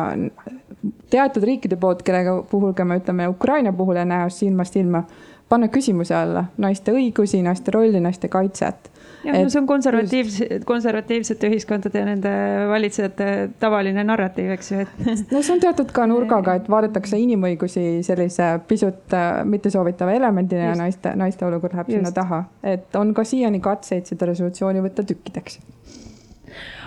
teatud 1.11 1.45
riikide 1.45 1.77
poolt, 1.81 2.03
kellega 2.05 2.41
puhul 2.51 2.75
ka 2.77 2.85
me 2.85 2.99
ütleme 3.01 3.29
Ukraina 3.29 3.73
puhul 3.73 3.97
ja 3.97 4.05
näos 4.05 4.39
silmast 4.39 4.77
silma, 4.77 5.05
panna 5.49 5.69
küsimuse 5.69 6.15
alla. 6.17 6.45
Naiste 6.59 6.93
õigusi, 6.93 7.43
naiste 7.43 7.73
rolli, 7.75 8.01
naiste 8.01 8.29
kaitset 8.29 8.91
jah, 9.25 9.39
no 9.43 9.51
see 9.51 9.61
on 9.61 9.69
konservatiivse, 9.69 10.49
konservatiivsete 10.69 11.51
ühiskondade 11.51 12.01
ja 12.01 12.09
nende 12.09 12.33
valitsejate 12.71 13.29
tavaline 13.63 14.05
narratiiv, 14.07 14.53
eks 14.57 14.73
ju, 14.73 14.85
et. 14.85 15.05
no 15.35 15.43
see 15.43 15.57
on 15.57 15.63
teatud 15.65 15.93
ka 15.97 16.07
nurgaga, 16.11 16.59
et 16.61 16.71
vaadatakse 16.71 17.21
inimõigusi 17.21 17.87
sellise 18.07 18.51
pisut 18.69 19.17
äh, 19.17 19.43
mittesoovitava 19.49 20.17
elemendina 20.17 20.73
ja 20.73 20.79
naiste, 20.79 21.15
naiste 21.19 21.47
olukord 21.49 21.77
läheb 21.77 21.91
Just. 21.91 22.01
sinna 22.01 22.15
taha. 22.15 22.45
et 22.75 23.01
on 23.01 23.15
ka 23.17 23.27
siiani 23.29 23.63
katseid 23.65 24.11
seda 24.11 24.29
resolutsiooni 24.31 24.85
võtta 24.85 25.07
tükkideks 25.07 25.61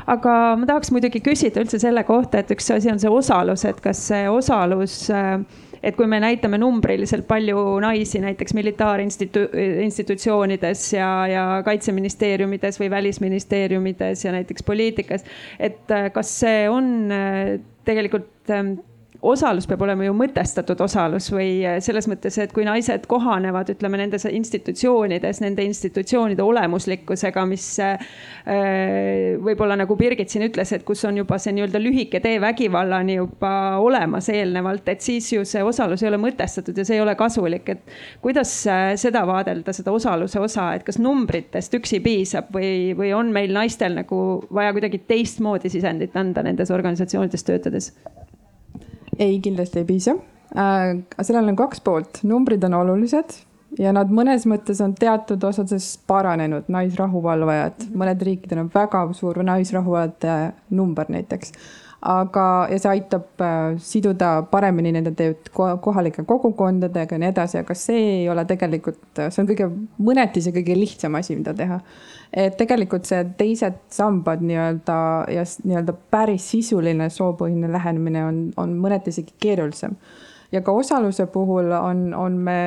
aga 0.08 0.34
ma 0.60 0.68
tahaks 0.70 0.92
muidugi 0.96 1.22
küsida 1.24 1.62
üldse 1.64 1.80
selle 1.82 2.04
kohta, 2.08 2.42
et 2.42 2.52
üks 2.56 2.70
asi 2.74 2.92
on 2.92 3.02
see 3.02 3.12
osalus, 3.12 3.66
et 3.68 3.80
kas 3.84 4.02
see 4.12 4.28
osalus 4.32 5.00
äh, 5.14 5.40
et 5.88 5.96
kui 5.96 6.08
me 6.12 6.20
näitame 6.20 6.58
numbriliselt 6.60 7.24
palju 7.30 7.62
naisi 7.84 8.20
näiteks 8.24 8.54
militaarinstitutsioonides 8.58 10.82
ja, 10.98 11.10
ja 11.32 11.46
kaitseministeeriumides 11.66 12.80
või 12.82 12.90
välisministeeriumides 12.92 14.26
ja 14.26 14.32
näiteks 14.36 14.64
poliitikas, 14.68 15.24
et 15.60 15.92
äh, 15.96 16.10
kas 16.16 16.34
see 16.42 16.68
on 16.72 17.12
äh, 17.14 17.60
tegelikult 17.88 18.52
ähm, 18.52 18.68
osalus 19.22 19.66
peab 19.68 19.82
olema 19.82 20.06
ju 20.06 20.14
mõtestatud 20.18 20.80
osalus 20.84 21.30
või 21.34 21.62
äh, 21.66 21.78
selles 21.84 22.08
mõttes, 22.10 22.38
et 22.42 22.54
kui 22.54 22.66
naised 22.68 23.08
kohanevad, 23.10 23.72
ütleme 23.74 24.00
nendes 24.02 24.28
institutsioonides, 24.30 25.42
nende 25.42 25.66
institutsioonide 25.66 26.44
olemuslikkusega, 26.46 27.46
mis 27.50 27.66
äh, 27.84 27.98
võib-olla 29.44 29.78
nagu 29.80 29.98
Birgit 29.98 30.34
siin 30.34 30.48
ütles, 30.48 30.74
et 30.76 30.86
kus 30.88 31.04
on 31.10 31.18
juba 31.22 31.40
see 31.42 31.56
nii-öelda 31.58 31.82
lühike 31.82 32.22
tee 32.24 32.38
vägivallani 32.44 33.18
juba 33.18 33.54
olemas 33.84 34.30
eelnevalt, 34.34 34.88
et 34.94 35.02
siis 35.06 35.32
ju 35.34 35.46
see 35.48 35.64
osalus 35.66 36.04
ei 36.04 36.12
ole 36.12 36.22
mõtestatud 36.22 36.78
ja 36.78 36.86
see 36.88 37.00
ei 37.00 37.04
ole 37.04 37.18
kasulik, 37.18 37.74
et 37.74 37.98
kuidas 38.22 38.54
seda 39.02 39.26
vaadelda, 39.28 39.74
seda 39.74 39.96
osaluse 39.96 40.40
osa, 40.44 40.70
et 40.78 40.86
kas 40.88 41.02
numbritest 41.02 41.74
üksi 41.80 42.02
piisab 42.06 42.54
või, 42.54 42.94
või 42.98 43.12
on 43.18 43.34
meil 43.34 43.54
naistel 43.56 43.98
nagu 43.98 44.22
vaja 44.54 44.76
kuidagi 44.78 45.02
teistmoodi 45.10 45.72
sisendit 45.74 46.16
anda 46.18 46.46
nendes 46.46 46.72
organisatsioonides 46.74 47.48
töötades? 47.48 47.92
Ei, 49.20 49.40
kindlasti 49.44 49.84
ei 49.84 49.86
piisa. 49.86 50.16
Äh,. 50.58 51.04
sellel 51.22 51.52
on 51.52 51.60
kaks 51.60 51.82
poolt, 51.84 52.22
numbrid 52.24 52.64
on 52.64 52.78
olulised 52.78 53.36
ja 53.80 53.92
nad 53.94 54.12
mõnes 54.14 54.46
mõttes 54.50 54.80
on 54.84 54.94
teatud 54.96 55.44
osades 55.44 55.90
paranenud, 56.08 56.70
naisrahuvalvajad, 56.72 57.90
mõned 57.98 58.24
riikidel 58.24 58.64
on 58.64 58.72
väga 58.74 59.04
suur 59.18 59.42
naisrahuvalvajate 59.44 60.38
number 60.78 61.12
näiteks 61.12 61.52
aga, 62.06 62.68
ja 62.70 62.78
see 62.78 62.92
aitab 62.92 63.42
äh, 63.42 63.78
siduda 63.82 64.44
paremini 64.52 64.92
nende 64.94 65.14
tööd 65.18 65.50
kohalike 65.54 66.24
kogukondadega 66.30 67.18
ja 67.18 67.22
nii 67.22 67.32
edasi, 67.32 67.58
aga 67.64 67.76
see 67.78 68.04
ei 68.20 68.30
ole 68.30 68.46
tegelikult, 68.50 69.02
see 69.18 69.42
on 69.42 69.50
kõige, 69.50 69.70
mõneti 70.06 70.44
see 70.46 70.54
kõige 70.56 70.78
lihtsam 70.78 71.18
asi, 71.18 71.36
mida 71.40 71.56
teha. 71.58 71.80
et 72.32 72.58
tegelikult 72.60 73.08
see 73.10 73.24
teised 73.40 73.80
sambad 73.94 74.44
nii-öelda 74.46 75.00
ja 75.34 75.46
nii-öelda 75.64 75.96
päris 76.14 76.50
sisuline 76.52 77.10
soopõhine 77.10 77.72
lähenemine 77.72 78.26
on, 78.26 78.42
on 78.58 78.78
mõneti 78.78 79.16
isegi 79.16 79.34
keerulisem. 79.40 79.98
ja 80.52 80.62
ka 80.62 80.72
osaluse 80.72 81.26
puhul 81.34 81.72
on, 81.82 82.14
on 82.14 82.38
me 82.38 82.60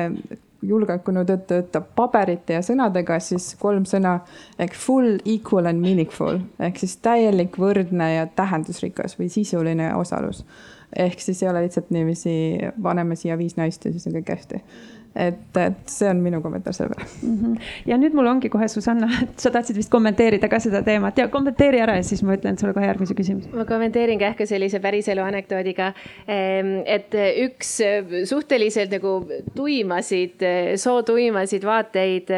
julgeolekunõude 0.61 1.37
töötab 1.49 1.87
paberite 1.95 2.57
ja 2.57 2.61
sõnadega, 2.65 3.19
siis 3.23 3.55
kolm 3.59 3.85
sõna 3.89 4.19
ehk 4.61 4.75
full, 4.77 5.17
equal 5.25 5.69
and 5.69 5.81
meaningful 5.81 6.39
ehk 6.61 6.81
siis 6.81 6.97
täielik, 7.01 7.57
võrdne 7.61 8.11
ja 8.15 8.27
tähendusrikas 8.35 9.17
või 9.19 9.29
sisuline 9.33 9.93
osalus. 9.95 10.45
ehk 10.95 11.19
siis 11.19 11.43
ei 11.43 11.49
ole 11.49 11.65
lihtsalt 11.65 11.89
niiviisi, 11.89 12.33
paneme 12.81 13.15
siia 13.15 13.37
viis 13.37 13.57
naist 13.57 13.85
ja 13.85 13.91
siis 13.91 14.07
on 14.07 14.19
kõik 14.19 14.35
hästi 14.35 14.63
et, 15.15 15.57
et 15.59 15.91
see 15.91 16.07
on 16.07 16.21
minu 16.23 16.39
kommentaar 16.41 16.75
selle 16.75 16.93
peale 16.93 17.07
mm. 17.21 17.37
-hmm. 17.39 17.71
ja 17.85 17.97
nüüd 17.99 18.13
mul 18.15 18.29
ongi 18.31 18.49
kohe, 18.49 18.67
Susanna, 18.71 19.09
et 19.23 19.39
sa 19.43 19.51
tahtsid 19.51 19.75
vist 19.75 19.91
kommenteerida 19.91 20.47
ka 20.49 20.59
seda 20.59 20.81
teemat 20.83 21.17
ja 21.17 21.27
kommenteeri 21.27 21.81
ära 21.83 21.97
ja 21.99 22.03
siis 22.03 22.23
ma 22.23 22.37
ütlen 22.37 22.59
sulle 22.59 22.73
kohe 22.73 22.87
järgmise 22.87 23.15
küsimuse. 23.17 23.51
ma 23.55 23.65
kommenteerin 23.65 24.19
kähku 24.19 24.47
sellise 24.47 24.79
päriselu 24.79 25.21
anekdoodiga. 25.21 25.93
Ehm, 26.27 26.81
et 26.85 27.11
üks 27.45 27.79
suhteliselt 28.25 28.91
nagu 28.91 29.27
tuimasid, 29.55 30.39
sootuimasid 30.75 31.65
vaateid 31.65 32.31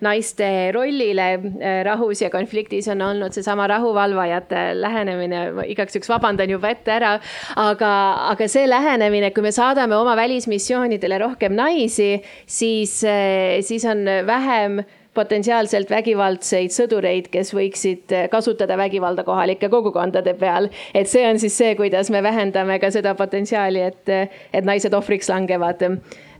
naiste 0.00 0.72
rollile 0.72 1.32
eh, 1.34 1.82
rahus 1.84 2.22
ja 2.22 2.30
konfliktis 2.30 2.88
on 2.88 3.02
olnud 3.02 3.32
seesama 3.32 3.66
rahuvalvajate 3.66 4.80
lähenemine. 4.80 5.52
ma 5.52 5.62
igaks 5.66 5.96
juhuks 5.96 6.08
vabandan 6.08 6.50
juba 6.50 6.70
ette 6.70 6.92
ära, 6.92 7.18
aga, 7.56 7.92
aga 8.30 8.48
see 8.48 8.68
lähenemine, 8.68 9.30
kui 9.30 9.42
me 9.42 9.52
saadame 9.52 9.96
oma 9.96 10.16
välismissioonidele 10.16 11.18
rohkem 11.18 11.52
naisi 11.58 12.19
siis, 12.46 13.02
eh, 13.04 13.60
siis 13.66 13.84
on 13.88 14.04
vähem 14.26 14.82
potentsiaalselt 15.14 15.90
vägivaldseid 15.90 16.70
sõdureid, 16.70 17.28
kes 17.32 17.50
võiksid 17.54 18.12
kasutada 18.30 18.76
vägivalda 18.78 19.24
kohalike 19.26 19.68
kogukondade 19.68 20.34
peal. 20.38 20.68
et 20.94 21.08
see 21.10 21.26
on 21.26 21.38
siis 21.38 21.56
see, 21.58 21.74
kuidas 21.74 22.10
me 22.10 22.22
vähendame 22.22 22.78
ka 22.78 22.90
seda 22.90 23.14
potentsiaali, 23.18 23.80
et, 23.80 24.08
et 24.52 24.64
naised 24.64 24.94
ohvriks 24.94 25.28
langevad. 25.28 25.82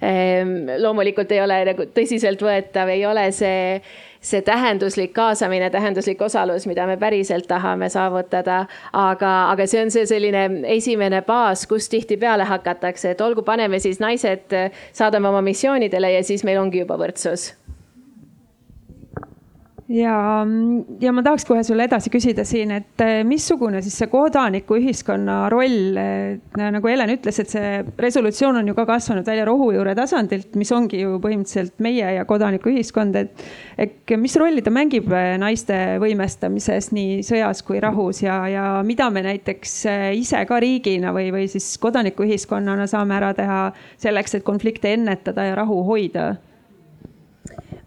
Ehm, 0.00 0.70
loomulikult 0.78 1.32
ei 1.32 1.42
ole 1.42 1.64
nagu 1.72 1.88
tõsiseltvõetav, 1.96 2.88
ei 2.94 3.04
ole 3.06 3.26
see 3.36 3.80
see 4.20 4.42
tähenduslik 4.44 5.12
kaasamine, 5.16 5.70
tähenduslik 5.70 6.22
osalus, 6.22 6.66
mida 6.66 6.86
me 6.86 6.96
päriselt 6.96 7.48
tahame 7.48 7.88
saavutada. 7.88 8.66
aga, 8.92 9.50
aga 9.50 9.66
see 9.66 9.82
on 9.82 9.90
see 9.90 10.06
selline 10.06 10.44
esimene 10.76 11.22
baas, 11.22 11.66
kus 11.66 11.88
tihtipeale 11.88 12.44
hakatakse, 12.44 13.10
et 13.10 13.20
olgu, 13.20 13.42
paneme 13.42 13.78
siis 13.78 14.00
naised, 14.00 14.52
saadame 14.92 15.28
oma 15.28 15.42
missioonidele 15.42 16.12
ja 16.12 16.24
siis 16.24 16.44
meil 16.44 16.60
ongi 16.60 16.84
juba 16.84 16.98
võrdsus 17.00 17.50
ja, 19.90 20.46
ja 21.00 21.12
ma 21.12 21.22
tahaks 21.26 21.44
kohe 21.48 21.62
sulle 21.66 21.84
edasi 21.88 22.12
küsida 22.12 22.44
siin, 22.46 22.72
et 22.76 23.02
eh, 23.04 23.20
missugune 23.26 23.80
siis 23.82 23.96
see 24.00 24.08
kodanikuühiskonna 24.12 25.38
roll, 25.52 25.98
nagu 26.60 26.90
Helen 26.90 27.14
ütles, 27.16 27.40
et 27.42 27.50
see 27.50 27.72
resolutsioon 27.98 28.60
on 28.60 28.70
ju 28.70 28.76
ka 28.78 28.86
kasvanud 28.88 29.26
välja 29.26 29.46
rohujuure 29.48 29.94
tasandilt, 29.98 30.54
mis 30.60 30.70
ongi 30.76 31.02
ju 31.02 31.18
põhimõtteliselt 31.22 31.82
meie 31.82 32.14
ja 32.16 32.26
kodanikuühiskond, 32.28 33.18
et. 33.20 33.46
et 33.80 34.14
mis 34.20 34.34
rolli 34.38 34.62
ta 34.62 34.72
mängib 34.74 35.10
eh, 35.16 35.34
naiste 35.40 35.76
võimestamises 36.02 36.90
nii 36.94 37.20
sõjas 37.26 37.64
kui 37.66 37.80
rahus 37.82 38.22
ja, 38.24 38.42
ja 38.50 38.66
mida 38.86 39.08
me 39.10 39.24
näiteks 39.26 39.74
eh, 39.90 40.04
ise 40.20 40.44
ka 40.46 40.60
riigina 40.62 41.14
või, 41.16 41.30
või 41.34 41.48
siis 41.50 41.72
kodanikuühiskonnana 41.82 42.86
saame 42.90 43.18
ära 43.18 43.32
teha 43.34 43.60
selleks, 44.00 44.38
et 44.38 44.46
konflikte 44.46 44.94
ennetada 44.94 45.50
ja 45.50 45.58
rahu 45.58 45.82
hoida 45.88 46.34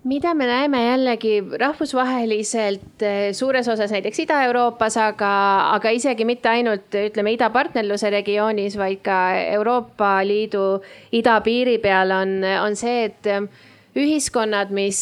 mida 0.04 0.34
me 0.34 0.48
näeme 0.48 0.80
jällegi 0.84 1.34
rahvusvaheliselt 1.60 3.04
eh, 3.08 3.34
suures 3.34 3.68
osas 3.72 3.92
näiteks 3.92 4.20
Ida-Euroopas, 4.26 4.98
aga, 5.00 5.34
aga 5.78 5.94
isegi 5.96 6.26
mitte 6.28 6.52
ainult 6.52 6.96
ütleme 7.06 7.36
idapartnerluse 7.38 8.12
regioonis, 8.12 8.76
vaid 8.80 9.04
ka 9.06 9.20
Euroopa 9.56 10.18
Liidu 10.28 10.82
idapiiri 11.16 11.78
peal 11.84 12.12
on, 12.12 12.42
on 12.66 12.76
see, 12.76 13.08
et 13.08 13.32
ühiskonnad, 13.96 14.74
mis, 14.76 15.00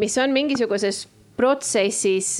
mis 0.00 0.18
on 0.18 0.34
mingisuguses 0.34 1.04
protsessis 1.36 2.38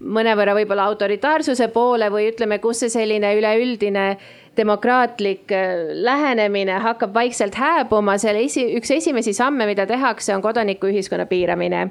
mõnevõrra 0.00 0.54
võib-olla 0.58 0.86
autoritaarsuse 0.90 1.70
poole 1.72 2.10
või 2.12 2.30
ütleme, 2.30 2.58
kus 2.62 2.84
see 2.84 2.92
selline 2.92 3.32
üleüldine 3.38 4.06
demokraatlik 4.56 5.52
äh, 5.52 5.74
lähenemine 5.92 6.78
hakkab 6.82 7.14
vaikselt 7.14 7.54
hääbuma, 7.54 8.16
selle 8.18 8.44
esi, 8.44 8.64
üks 8.78 8.90
esimesi 8.96 9.32
samme, 9.36 9.66
mida 9.66 9.86
tehakse, 9.86 10.34
on 10.34 10.42
kodanikuühiskonna 10.44 11.26
piiramine. 11.30 11.86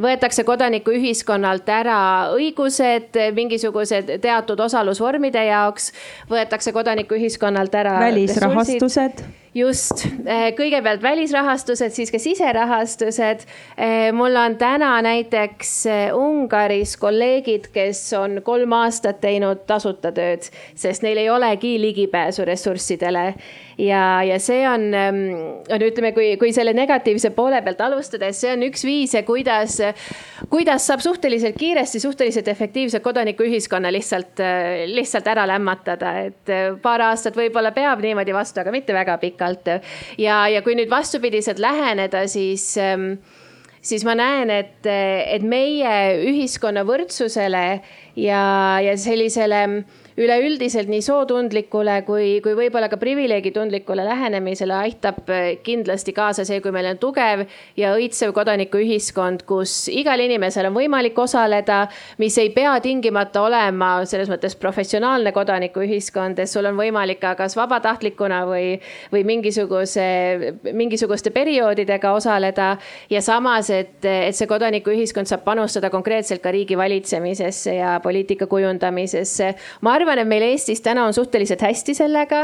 võetakse 0.00 0.44
kodanikuühiskonnalt 0.44 1.68
ära 1.68 2.00
õigused 2.36 3.18
mingisugused 3.36 4.16
teatud 4.20 4.60
osalusvormide 4.60 5.44
jaoks, 5.50 5.92
võetakse 6.30 6.72
kodanikuühiskonnalt 6.72 7.74
ära. 7.74 7.98
välisrahastused 8.00 9.24
just, 9.54 10.04
eh, 10.26 10.50
kõigepealt 10.56 11.02
välisrahastused, 11.02 11.90
siis 11.94 12.10
ka 12.10 12.18
siserahastused. 12.18 13.46
Eh, 13.76 14.12
mul 14.12 14.36
on 14.36 14.56
täna 14.56 14.92
näiteks 15.02 15.86
eh, 15.86 16.14
Ungaris 16.14 16.96
kolleegid, 16.96 17.70
kes 17.74 18.12
on 18.18 18.40
kolm 18.46 18.72
aastat 18.72 19.20
teinud 19.20 19.66
tasuta 19.66 20.12
tööd, 20.12 20.46
sest 20.74 21.02
neil 21.02 21.18
ei 21.18 21.30
olegi 21.30 21.76
ligipääsu 21.80 22.44
ressurssidele 22.44 23.34
ja, 23.80 24.22
ja 24.26 24.38
see 24.42 24.60
on, 24.68 24.86
ähm, 24.94 25.20
on 25.72 25.84
ütleme, 25.84 26.12
kui, 26.16 26.34
kui 26.40 26.52
selle 26.56 26.74
negatiivse 26.76 27.32
poole 27.36 27.62
pealt 27.64 27.80
alustades, 27.84 28.40
see 28.42 28.52
on 28.54 28.64
üks 28.66 28.84
viise, 28.86 29.22
kuidas, 29.28 29.78
kuidas 30.52 30.86
saab 30.90 31.04
suhteliselt 31.04 31.58
kiiresti, 31.60 32.02
suhteliselt 32.02 32.48
efektiivselt 32.52 33.04
kodanikuühiskonna 33.04 33.92
lihtsalt, 33.94 34.42
äh, 34.44 34.84
lihtsalt 34.90 35.28
ära 35.32 35.46
lämmatada, 35.50 36.14
et 36.28 36.52
äh, 36.52 36.70
paar 36.82 37.06
aastat 37.10 37.38
võib-olla 37.38 37.72
peab 37.76 38.04
niimoodi 38.04 38.36
vastu, 38.36 38.62
aga 38.62 38.74
mitte 38.74 38.96
väga 38.96 39.18
pikalt. 39.22 39.74
ja, 40.18 40.44
ja 40.48 40.62
kui 40.66 40.76
nüüd 40.78 40.90
vastupidiselt 40.90 41.60
läheneda, 41.62 42.26
siis 42.28 42.72
ähm, 42.80 43.14
siis 43.80 44.04
ma 44.04 44.14
näen, 44.18 44.50
et, 44.52 44.84
et 44.86 45.44
meie 45.46 46.20
ühiskonna 46.28 46.84
võrdsusele 46.88 47.64
ja, 48.20 48.44
ja 48.84 48.96
sellisele 49.00 49.62
üleüldiselt 50.20 50.90
nii 50.90 51.00
sootundlikule 51.04 52.00
kui, 52.04 52.40
kui 52.44 52.52
võib-olla 52.58 52.90
ka 52.92 52.98
privileegitundlikule 53.00 54.04
lähenemisele 54.04 54.74
aitab 54.76 55.30
eh, 55.32 55.58
kindlasti 55.64 56.12
kaasa 56.16 56.44
see, 56.48 56.60
kui 56.60 56.72
meil 56.74 56.90
on 56.90 57.00
tugev 57.00 57.46
ja 57.80 57.94
õitsev 57.96 58.34
kodanikuühiskond, 58.36 59.46
kus 59.48 59.88
igal 59.92 60.20
inimesel 60.20 60.68
on 60.68 60.76
võimalik 60.76 61.18
osaleda, 61.18 61.86
mis 62.20 62.36
ei 62.42 62.52
pea 62.54 62.74
tingimata 62.84 63.44
olema 63.46 63.92
selles 64.08 64.28
mõttes 64.32 64.56
professionaalne 64.60 65.32
kodanikuühiskond, 65.36 66.42
et 66.42 66.50
sul 66.50 66.68
on 66.68 66.76
võimalik 66.78 67.22
ka 67.22 67.32
kas 67.38 67.56
vabatahtlikuna 67.56 68.42
või, 68.48 68.74
või 69.12 69.24
mingisuguse, 69.28 70.06
mingisuguste 70.72 71.32
perioodidega 71.32 72.12
osaleda. 72.16 72.76
ja 73.10 73.22
samas, 73.22 73.70
et, 73.70 74.04
et 74.04 74.36
see 74.36 74.48
kodanikuühiskond 74.50 75.28
saab 75.30 75.44
panustada 75.44 75.90
konkreetselt 75.90 76.42
ka 76.42 76.52
riigi 76.52 76.76
valitsemisesse 76.76 77.74
ja 77.74 77.96
poliitika 78.02 78.46
kujundamisesse. 78.46 79.54
ma 79.80 79.94
arvan, 79.96 80.09
arvan, 80.10 80.24
et 80.26 80.30
meil 80.30 80.46
Eestis 80.50 80.82
täna 80.84 81.06
on 81.08 81.16
suhteliselt 81.16 81.62
hästi 81.64 81.94
sellega 81.96 82.42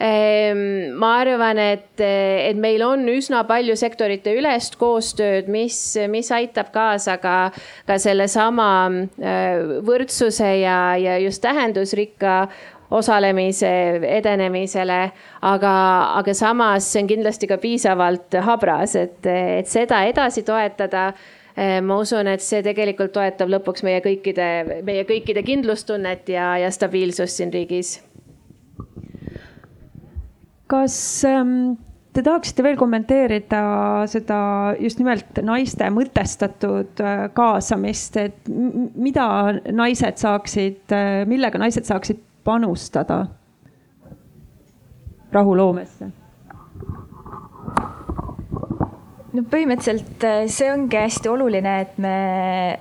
ehm, 0.00 0.94
ma 1.00 1.12
arvan, 1.20 1.58
et, 1.58 2.00
et 2.00 2.58
meil 2.58 2.82
on 2.86 3.04
üsna 3.12 3.42
palju 3.48 3.76
sektorite 3.78 4.34
ülest 4.38 4.78
koostööd, 4.80 5.50
mis, 5.52 5.78
mis 6.10 6.30
aitab 6.34 6.72
kaasa 6.74 7.18
ka, 7.22 7.38
ka 7.88 8.00
sellesama 8.00 8.70
äh, 8.90 9.80
võrdsuse 9.86 10.54
ja, 10.62 10.80
ja 11.00 11.18
just 11.22 11.42
tähendusrikka 11.44 12.44
osalemise 12.90 13.70
edenemisele. 14.02 15.02
aga, 15.46 15.74
aga 16.18 16.34
samas 16.34 16.88
see 16.90 17.04
on 17.04 17.10
kindlasti 17.10 17.46
ka 17.50 17.60
piisavalt 17.62 18.34
habras, 18.44 18.96
et, 18.98 19.20
et 19.26 19.68
seda 19.70 20.02
edasi 20.10 20.42
toetada 20.42 21.12
ma 21.56 21.96
usun, 22.00 22.28
et 22.30 22.42
see 22.44 22.62
tegelikult 22.62 23.12
toetab 23.16 23.50
lõpuks 23.50 23.82
meie 23.86 24.00
kõikide, 24.04 24.80
meie 24.86 25.04
kõikide 25.08 25.42
kindlustunnet 25.46 26.28
ja, 26.30 26.54
ja 26.62 26.70
stabiilsust 26.70 27.40
siin 27.40 27.52
riigis. 27.52 27.98
kas 30.70 30.94
ähm, 31.26 31.74
te 32.12 32.22
tahaksite 32.22 32.62
veel 32.62 32.78
kommenteerida 32.78 33.62
seda 34.10 34.38
just 34.82 35.00
nimelt 35.00 35.42
naiste 35.46 35.90
mõtestatud 35.94 37.02
äh, 37.04 37.26
kaasamist, 37.34 38.16
et 38.20 38.50
mida 38.50 39.26
naised 39.70 40.22
saaksid, 40.22 40.86
äh, 40.94 41.22
millega 41.30 41.60
naised 41.60 41.86
saaksid 41.88 42.22
panustada 42.46 43.24
rahuloomesse? 45.32 46.10
No 49.36 49.44
põhimõtteliselt 49.50 50.26
äh, 50.26 50.42
see 50.50 50.70
ongi 50.72 50.98
hästi 50.98 51.30
oluline, 51.30 51.76
et 51.84 51.96
me 52.02 52.14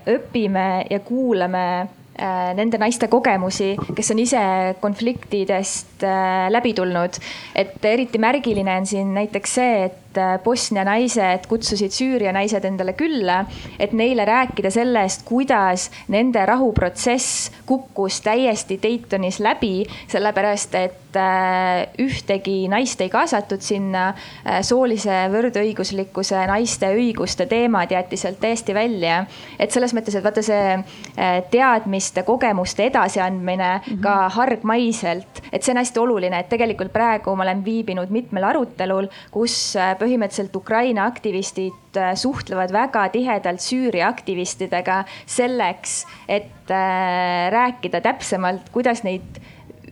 õpime 0.09 0.65
ja 0.89 0.99
kuulame 1.05 1.65
äh, 1.83 2.51
nende 2.57 2.79
naiste 2.81 3.09
kogemusi, 3.11 3.75
kes 3.97 4.13
on 4.15 4.21
ise 4.23 4.43
konfliktidest 4.81 6.05
äh, 6.07 6.47
läbi 6.51 6.73
tulnud. 6.77 7.19
et 7.55 7.85
eriti 7.85 8.21
märgiline 8.21 8.79
on 8.81 8.89
siin 8.89 9.13
näiteks 9.17 9.57
see, 9.59 9.83
et 9.89 10.08
Bosnia 10.43 10.83
naised 10.87 11.45
kutsusid 11.49 11.93
Süüria 11.93 12.31
naised 12.33 12.65
endale 12.65 12.93
külla, 12.97 13.43
et 13.79 13.93
neile 13.93 14.25
rääkida 14.25 14.71
sellest, 14.73 15.25
kuidas 15.27 15.89
nende 16.07 16.45
rahuprotsess 16.45 17.51
kukkus 17.69 18.21
täiesti 18.25 18.79
Daytonis 18.81 19.39
läbi, 19.43 19.85
sellepärast 20.09 20.75
et 20.75 21.09
Äh, 21.15 21.87
ühtegi 21.97 22.67
naist 22.69 22.99
ei 23.01 23.09
kaasatud 23.09 23.63
sinna. 23.65 24.11
Äh, 24.45 24.59
soolise 24.61 25.23
võrdõiguslikkuse, 25.33 26.37
naiste 26.45 26.91
õiguste 26.93 27.47
teemad 27.49 27.89
jäeti 27.89 28.17
sealt 28.17 28.37
täiesti 28.39 28.75
välja. 28.77 29.25
et 29.59 29.71
selles 29.71 29.93
mõttes, 29.97 30.15
et 30.15 30.23
vaata 30.23 30.43
see 30.45 30.75
äh, 30.77 31.41
teadmiste, 31.49 32.21
kogemuste 32.23 32.85
edasiandmine 32.91 33.71
mm 33.77 33.81
-hmm. 33.95 34.01
ka 34.03 34.29
hargmaiselt, 34.29 35.41
et 35.51 35.63
see 35.63 35.73
on 35.73 35.81
hästi 35.81 35.99
oluline, 35.99 36.39
et 36.39 36.49
tegelikult 36.49 36.93
praegu 36.93 37.35
ma 37.35 37.43
olen 37.43 37.65
viibinud 37.65 38.09
mitmel 38.09 38.43
arutelul, 38.43 39.07
kus 39.31 39.73
põhimõtteliselt 39.99 40.55
Ukraina 40.55 41.05
aktivistid 41.09 41.99
suhtlevad 42.19 42.73
väga 42.73 43.07
tihedalt 43.13 43.63
Süüria 43.63 44.07
aktivistidega 44.09 45.03
selleks, 45.25 46.03
et 46.27 46.69
rääkida 46.69 48.01
täpsemalt, 48.05 48.69
kuidas 48.73 49.03
neid 49.03 49.39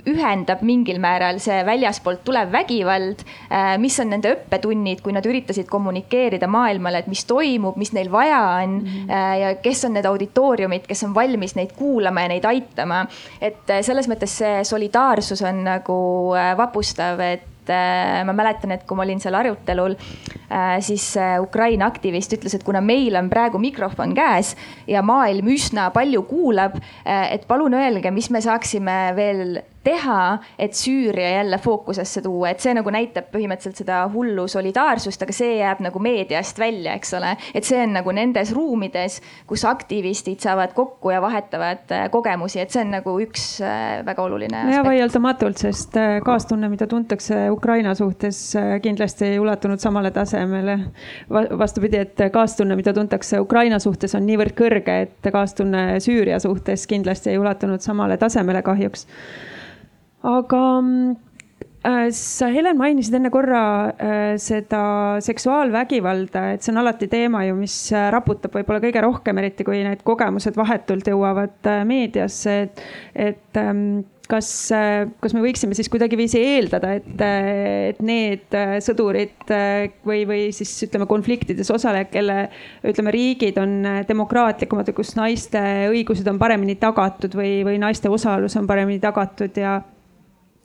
ühendab 0.07 0.61
mingil 0.65 0.99
määral 1.03 1.41
see 1.43 1.57
väljaspoolt 1.67 2.23
tulev 2.27 2.51
vägivald. 2.53 3.23
Äh, 3.51 3.75
mis 3.81 3.97
on 3.99 4.11
nende 4.13 4.31
õppetunnid, 4.35 5.01
kui 5.03 5.15
nad 5.15 5.25
üritasid 5.27 5.67
kommunikeerida 5.71 6.49
maailmale, 6.51 7.03
et 7.03 7.11
mis 7.11 7.25
toimub, 7.27 7.77
mis 7.79 7.93
neil 7.95 8.11
vaja 8.13 8.39
on 8.61 8.79
mm. 8.83 9.11
ja 9.41 9.51
kes 9.63 9.85
on 9.87 9.97
need 9.97 10.07
auditooriumid, 10.07 10.87
kes 10.87 11.03
on 11.07 11.15
valmis 11.15 11.57
neid 11.59 11.75
kuulama 11.77 12.25
ja 12.25 12.33
neid 12.35 12.47
aitama. 12.47 13.03
et 13.41 13.69
äh, 13.69 13.83
selles 13.85 14.07
mõttes 14.09 14.39
see 14.39 14.63
solidaarsus 14.67 15.43
on 15.45 15.63
nagu 15.67 15.99
vapustav, 16.57 17.21
et 17.23 17.56
ma 17.69 18.33
mäletan, 18.35 18.71
et 18.75 18.85
kui 18.87 18.97
ma 18.97 19.05
olin 19.05 19.21
seal 19.23 19.37
arutelul, 19.39 19.95
siis 20.83 21.05
Ukraina 21.43 21.87
aktivist 21.91 22.33
ütles, 22.37 22.55
et 22.57 22.65
kuna 22.67 22.81
meil 22.81 23.15
on 23.19 23.29
praegu 23.31 23.59
mikrofon 23.61 24.15
käes 24.17 24.53
ja 24.87 25.03
maailm 25.05 25.49
üsna 25.53 25.89
palju 25.95 26.23
kuulab, 26.29 26.77
et 27.05 27.47
palun 27.47 27.75
öelge, 27.77 28.11
mis 28.15 28.29
me 28.31 28.41
saaksime 28.43 28.97
veel 29.17 29.59
teha, 29.83 30.37
et 30.59 30.73
Süüria 30.73 31.29
jälle 31.29 31.57
fookusesse 31.57 32.21
tuua, 32.21 32.51
et 32.51 32.63
see 32.63 32.73
nagu 32.75 32.91
näitab 32.93 33.29
põhimõtteliselt 33.31 33.81
seda 33.83 34.01
hullu 34.11 34.47
solidaarsust, 34.51 35.23
aga 35.23 35.35
see 35.35 35.57
jääb 35.59 35.81
nagu 35.85 36.01
meediast 36.03 36.59
välja, 36.59 36.95
eks 36.97 37.13
ole. 37.17 37.33
et 37.55 37.67
see 37.67 37.79
on 37.83 37.95
nagu 37.97 38.13
nendes 38.15 38.51
ruumides, 38.55 39.19
kus 39.47 39.65
aktivistid 39.67 40.43
saavad 40.43 40.73
kokku 40.77 41.11
ja 41.13 41.21
vahetavad 41.23 41.93
äh, 41.95 42.07
kogemusi, 42.11 42.59
et 42.63 42.73
see 42.73 42.83
on 42.83 42.93
nagu 42.97 43.15
üks 43.23 43.47
äh, 43.63 44.03
väga 44.05 44.23
oluline. 44.27 44.63
ja 44.73 44.83
vaieldamatult, 44.85 45.61
sest 45.63 45.97
äh, 45.99 46.17
kaastunne, 46.25 46.69
mida 46.73 46.87
tuntakse 46.87 47.47
Ukraina 47.53 47.95
suhtes, 47.95 48.41
kindlasti 48.83 49.31
ei 49.31 49.39
ulatunud 49.39 49.79
samale 49.83 50.11
tasemele. 50.11 50.79
vastupidi, 51.57 51.97
et 51.97 52.27
kaastunne, 52.33 52.75
mida 52.75 52.93
tuntakse 52.93 53.39
Ukraina 53.39 53.79
suhtes, 53.79 54.15
on 54.15 54.25
niivõrd 54.27 54.55
kõrge, 54.57 55.01
et 55.07 55.31
kaastunne 55.31 56.01
Süüria 56.03 56.39
suhtes 56.43 56.87
kindlasti 56.87 57.31
ei 57.31 57.37
ulatunud 57.37 57.83
samale 57.83 58.17
tasemele 58.17 58.61
kahjuks 58.65 59.07
aga 60.25 60.63
äh, 61.85 62.09
sa, 62.15 62.49
Helen, 62.53 62.77
mainisid 62.79 63.17
enne 63.19 63.31
korra 63.33 63.61
äh, 63.93 64.33
seda 64.41 64.81
seksuaalvägivalda, 65.23 66.51
et 66.55 66.65
see 66.65 66.73
on 66.73 66.81
alati 66.81 67.09
teema 67.11 67.45
ju, 67.47 67.55
mis 67.59 67.77
äh, 67.93 68.09
raputab 68.13 68.57
võib-olla 68.57 68.81
kõige 68.83 69.05
rohkem, 69.05 69.41
eriti 69.43 69.67
kui 69.67 69.83
need 69.85 70.03
kogemused 70.07 70.57
vahetult 70.57 71.09
jõuavad 71.11 71.73
meediasse, 71.87 72.61
et, 72.65 72.85
et 73.29 73.61
ähm, 73.61 74.05
kas, 74.27 74.49
kas 75.21 75.35
me 75.37 75.39
võiksime 75.45 75.77
siis 75.77 75.87
kuidagiviisi 75.87 76.41
eeldada, 76.43 76.97
et, 76.99 77.21
et 77.93 78.01
need 78.03 78.57
sõdurid 78.83 79.53
või, 80.03 80.25
või 80.27 80.41
siis 80.51 80.73
ütleme 80.83 81.07
konfliktides 81.07 81.71
osalejad, 81.71 82.09
kelle 82.11 82.35
ütleme, 82.83 83.13
riigid 83.15 83.55
on 83.61 83.77
demokraatlikumad, 84.09 84.91
kus 84.97 85.13
naiste 85.15 85.61
õigused 85.93 86.27
on 86.27 86.41
paremini 86.41 86.75
tagatud 86.81 87.39
või, 87.39 87.61
või 87.69 87.79
naiste 87.79 88.11
osalus 88.11 88.59
on 88.59 88.67
paremini 88.67 88.99
tagatud 88.99 89.55
ja 89.63 89.77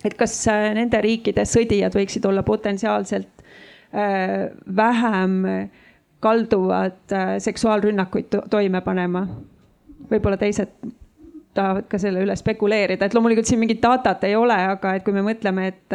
et 0.04 0.16
kas 0.18 0.34
äh, 0.50 0.70
nende 0.76 1.00
riikide 1.04 1.44
sõdijad 1.48 1.94
võiksid 1.96 2.26
olla 2.28 2.44
potentsiaalselt 2.46 3.44
äh, 3.94 4.50
vähem 4.76 5.36
kalduvad 6.22 7.14
äh, 7.14 7.36
seksuaalrünnakuid 7.42 8.30
to 8.32 8.42
toime 8.50 8.82
panema. 8.84 9.26
võib-olla 10.10 10.36
teised 10.36 10.74
tahavad 11.54 11.86
ka 11.88 11.98
selle 12.00 12.22
üle 12.24 12.34
spekuleerida, 12.36 13.06
et 13.06 13.14
loomulikult 13.14 13.48
siin 13.48 13.60
mingit 13.60 13.82
datat 13.82 14.24
ei 14.24 14.36
ole, 14.36 14.56
aga 14.72 14.94
et 14.96 15.04
kui 15.04 15.12
me 15.12 15.20
mõtleme, 15.24 15.66
et 15.68 15.94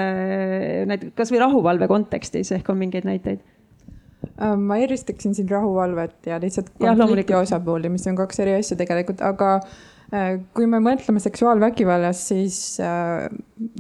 näiteks 0.86 1.16
kasvõi 1.18 1.40
rahuvalve 1.42 1.88
kontekstis 1.90 2.52
ehk 2.54 2.70
on 2.70 2.78
mingeid 2.78 3.08
näiteid. 3.10 3.42
Ma 4.38 4.78
eristaksin 4.78 5.34
siin 5.34 5.50
rahuvalvet 5.50 6.30
ja 6.30 6.38
lihtsalt 6.42 6.70
konflikti 6.78 7.34
osapooli, 7.34 7.90
mis 7.90 8.06
on 8.06 8.20
kaks 8.20 8.44
eri 8.46 8.54
asja 8.60 8.78
tegelikult, 8.78 9.24
aga 9.26 9.56
kui 10.56 10.68
me 10.72 10.80
mõtleme 10.80 11.20
seksuaalvägivallast, 11.20 12.30
siis 12.32 12.58
äh, 12.80 13.26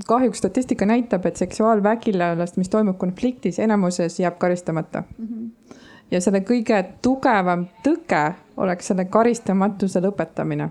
kahjuks 0.07 0.41
statistika 0.43 0.85
näitab, 0.85 1.25
et 1.25 1.39
seksuaalvägivallast, 1.39 2.57
mis 2.59 2.69
toimub 2.69 2.97
konfliktis, 2.99 3.59
enamuses 3.63 4.19
jääb 4.19 4.35
karistamata 4.39 5.03
mm. 5.17 5.27
-hmm. 5.27 5.77
ja 6.11 6.21
selle 6.21 6.43
kõige 6.43 6.83
tugevam 7.01 7.67
tõke 7.83 8.33
oleks 8.57 8.91
selle 8.91 9.05
karistamatuse 9.05 10.03
lõpetamine 10.03 10.69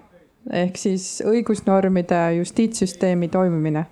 ehk 0.53 0.77
siis 0.79 1.23
õigusnormide 1.27 2.37
justiitssüsteemi 2.39 3.29
toimimine. 3.29 3.87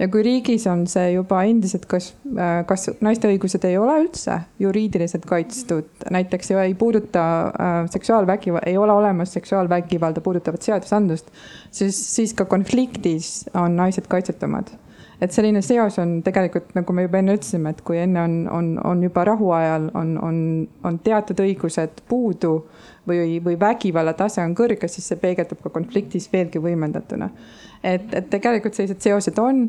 Ja 0.00 0.08
kui 0.08 0.22
riigis 0.24 0.64
on 0.70 0.86
see 0.90 1.12
juba 1.12 1.42
endiselt, 1.48 1.84
kas, 1.90 2.10
äh, 2.32 2.60
kas 2.68 2.88
naiste 3.04 3.28
õigused 3.30 3.64
ei 3.68 3.76
ole 3.78 3.98
üldse 4.06 4.40
juriidiliselt 4.62 5.26
kaitstud, 5.28 5.88
näiteks 6.12 6.52
ei 6.56 6.74
puuduta 6.78 7.24
äh, 7.48 7.80
seksuaalvägivalda, 7.92 8.68
ei 8.70 8.78
ole 8.80 8.96
olemas 8.96 9.34
seksuaalvägivalda 9.36 10.24
puudutavat 10.24 10.64
seadusandlust, 10.66 11.32
siis, 11.70 11.98
siis 12.14 12.34
ka 12.34 12.48
konfliktis 12.48 13.44
on 13.54 13.76
naised 13.80 14.08
kaitsetumad 14.10 14.72
et 15.20 15.34
selline 15.34 15.60
seos 15.64 15.98
on 16.00 16.20
tegelikult, 16.24 16.70
nagu 16.76 16.94
me 16.96 17.04
juba 17.04 17.20
enne 17.20 17.34
ütlesime, 17.36 17.74
et 17.74 17.82
kui 17.84 17.98
enne 18.00 18.22
on, 18.22 18.36
on, 18.56 18.70
on 18.88 19.02
juba 19.04 19.24
rahuajal 19.28 19.90
on, 20.00 20.14
on, 20.24 20.38
on 20.86 20.98
teatud 21.04 21.42
õigused 21.44 22.00
puudu 22.08 22.54
või, 23.08 23.36
või 23.44 23.58
vägivalla 23.60 24.14
tase 24.16 24.42
on 24.44 24.54
kõrge, 24.56 24.88
siis 24.88 25.10
see 25.10 25.20
peegeldub 25.20 25.60
ka 25.64 25.72
konfliktis 25.74 26.30
veelgi 26.32 26.62
võimendatuna. 26.62 27.28
Et, 27.82 28.12
et 28.14 28.30
tegelikult 28.32 28.76
sellised 28.76 29.00
seosed 29.04 29.40
on. 29.42 29.68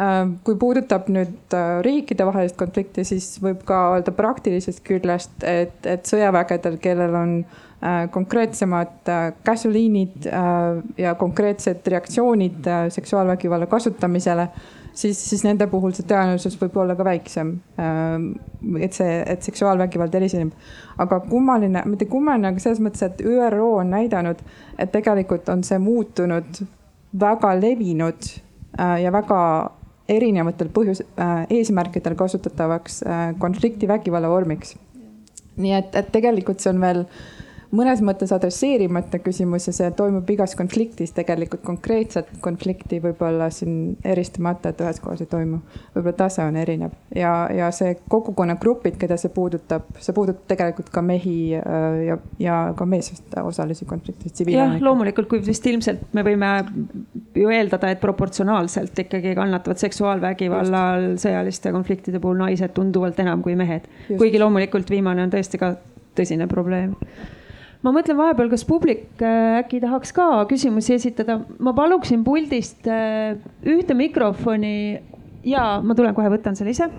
Äh, 0.00 0.22
kui 0.44 0.56
puudutab 0.56 1.10
nüüd 1.12 1.56
äh, 1.56 1.80
riikidevahelist 1.84 2.56
konflikti, 2.60 3.04
siis 3.04 3.34
võib 3.42 3.60
ka 3.68 3.82
öelda 3.96 4.14
praktilisest 4.16 4.80
küljest, 4.86 5.34
et, 5.44 5.76
et 5.84 6.08
sõjavägedel, 6.08 6.78
kellel 6.82 7.16
on 7.18 7.34
äh, 7.42 8.06
konkreetsemad 8.14 9.10
käsuliinid 9.44 10.30
ja 10.96 11.16
konkreetsed 11.20 11.86
reaktsioonid 11.92 12.70
seksuaalvägivalla 12.96 13.68
kasutamisele 13.68 14.48
siis, 14.94 15.30
siis 15.30 15.44
nende 15.44 15.66
puhul 15.70 15.94
see 15.96 16.06
tõenäosus 16.08 16.56
võib 16.60 16.76
olla 16.82 16.96
ka 16.98 17.06
väiksem. 17.06 17.54
Ähm, 17.80 18.28
et 18.80 18.96
see, 18.96 19.16
et 19.26 19.42
seksuaalvägivald 19.42 20.14
eriseneb. 20.14 20.52
aga 20.98 21.20
kummaline, 21.20 21.82
mitte 21.88 22.06
kummaline, 22.06 22.52
aga 22.52 22.62
selles 22.62 22.80
mõttes, 22.84 23.02
et 23.06 23.20
ÜRO 23.24 23.74
on 23.80 23.90
näidanud, 23.90 24.42
et 24.78 24.92
tegelikult 24.92 25.48
on 25.48 25.64
see 25.64 25.78
muutunud 25.82 26.62
väga 27.12 27.54
levinud 27.60 28.28
äh, 28.78 29.02
ja 29.02 29.12
väga 29.12 29.40
erinevatel 30.08 30.70
põhjus, 30.74 31.02
äh, 31.20 31.44
eesmärkidel 31.58 32.16
kasutatavaks 32.18 33.02
äh, 33.02 33.26
konflikti 33.38 33.88
vägivalla 33.88 34.30
vormiks. 34.32 34.76
nii 35.56 35.72
et, 35.76 35.94
et 35.94 36.06
tegelikult 36.12 36.62
see 36.64 36.70
on 36.72 36.80
veel 36.80 37.02
mõnes 37.72 38.02
mõttes 38.04 38.32
adresseerimata 38.34 39.18
küsimus 39.24 39.66
ja 39.68 39.72
see 39.74 39.88
toimub 39.96 40.28
igas 40.34 40.54
konfliktis 40.58 41.14
tegelikult 41.16 41.62
konkreetset 41.64 42.28
konflikti 42.44 43.00
võib-olla 43.02 43.48
siin 43.54 43.96
eristamata, 44.04 44.72
et 44.72 44.82
ühes 44.84 45.00
kohas 45.00 45.22
ei 45.24 45.30
toimu. 45.30 45.62
võib-olla 45.94 46.16
tase 46.18 46.44
on 46.44 46.58
erinev. 46.60 46.92
Ja, 47.16 47.32
ja 47.52 47.70
see 47.74 47.94
kogukonnagrupid, 48.12 48.98
keda 49.00 49.16
see 49.20 49.32
puudutab, 49.32 49.88
see 50.04 50.16
puudutab 50.16 50.44
tegelikult 50.52 50.92
ka 50.92 51.04
mehi 51.06 51.36
äh, 51.56 51.98
ja, 52.08 52.18
ja 52.42 52.60
ka 52.76 52.86
meessoost 52.88 53.38
osalisi 53.42 53.88
konfliktis, 53.88 54.44
jah, 54.52 54.76
loomulikult, 54.80 55.30
kui 55.30 55.42
vist 55.44 55.66
ilmselt 55.66 56.12
me 56.12 56.26
võime 56.26 56.52
ju 57.38 57.52
eeldada, 57.52 57.92
et 57.92 58.00
proportsionaalselt 58.04 58.98
ikkagi 59.06 59.36
kannatavad 59.38 59.80
seksuaalvägivalla 59.80 60.82
all 60.92 61.12
sõjaliste 61.20 61.72
konfliktide 61.72 62.20
puhul 62.20 62.42
naised 62.44 62.74
tunduvalt 62.76 63.18
enam 63.24 63.42
kui 63.44 63.56
mehed. 63.56 63.88
kuigi 64.12 64.40
loomulikult 64.42 64.90
viimane 64.92 65.24
on 65.24 65.32
tõesti 65.32 65.60
ka 65.60 65.76
tõsine 66.18 66.48
probleem 66.50 66.92
ma 67.82 67.92
mõtlen 67.94 68.18
vahepeal, 68.18 68.50
kas 68.52 68.64
publik 68.66 69.22
äh, 69.22 69.58
äkki 69.62 69.82
tahaks 69.82 70.14
ka 70.14 70.28
küsimusi 70.50 70.96
esitada, 70.96 71.40
ma 71.58 71.74
paluksin 71.76 72.22
puldist 72.26 72.86
äh, 72.86 73.34
ühte 73.66 73.96
mikrofoni. 73.98 75.02
Ja 75.42 75.80
ma 75.82 75.96
tulen 75.98 76.14
kohe, 76.14 76.30
võtan 76.30 76.58
selle 76.58 76.74
ise. 76.76 76.90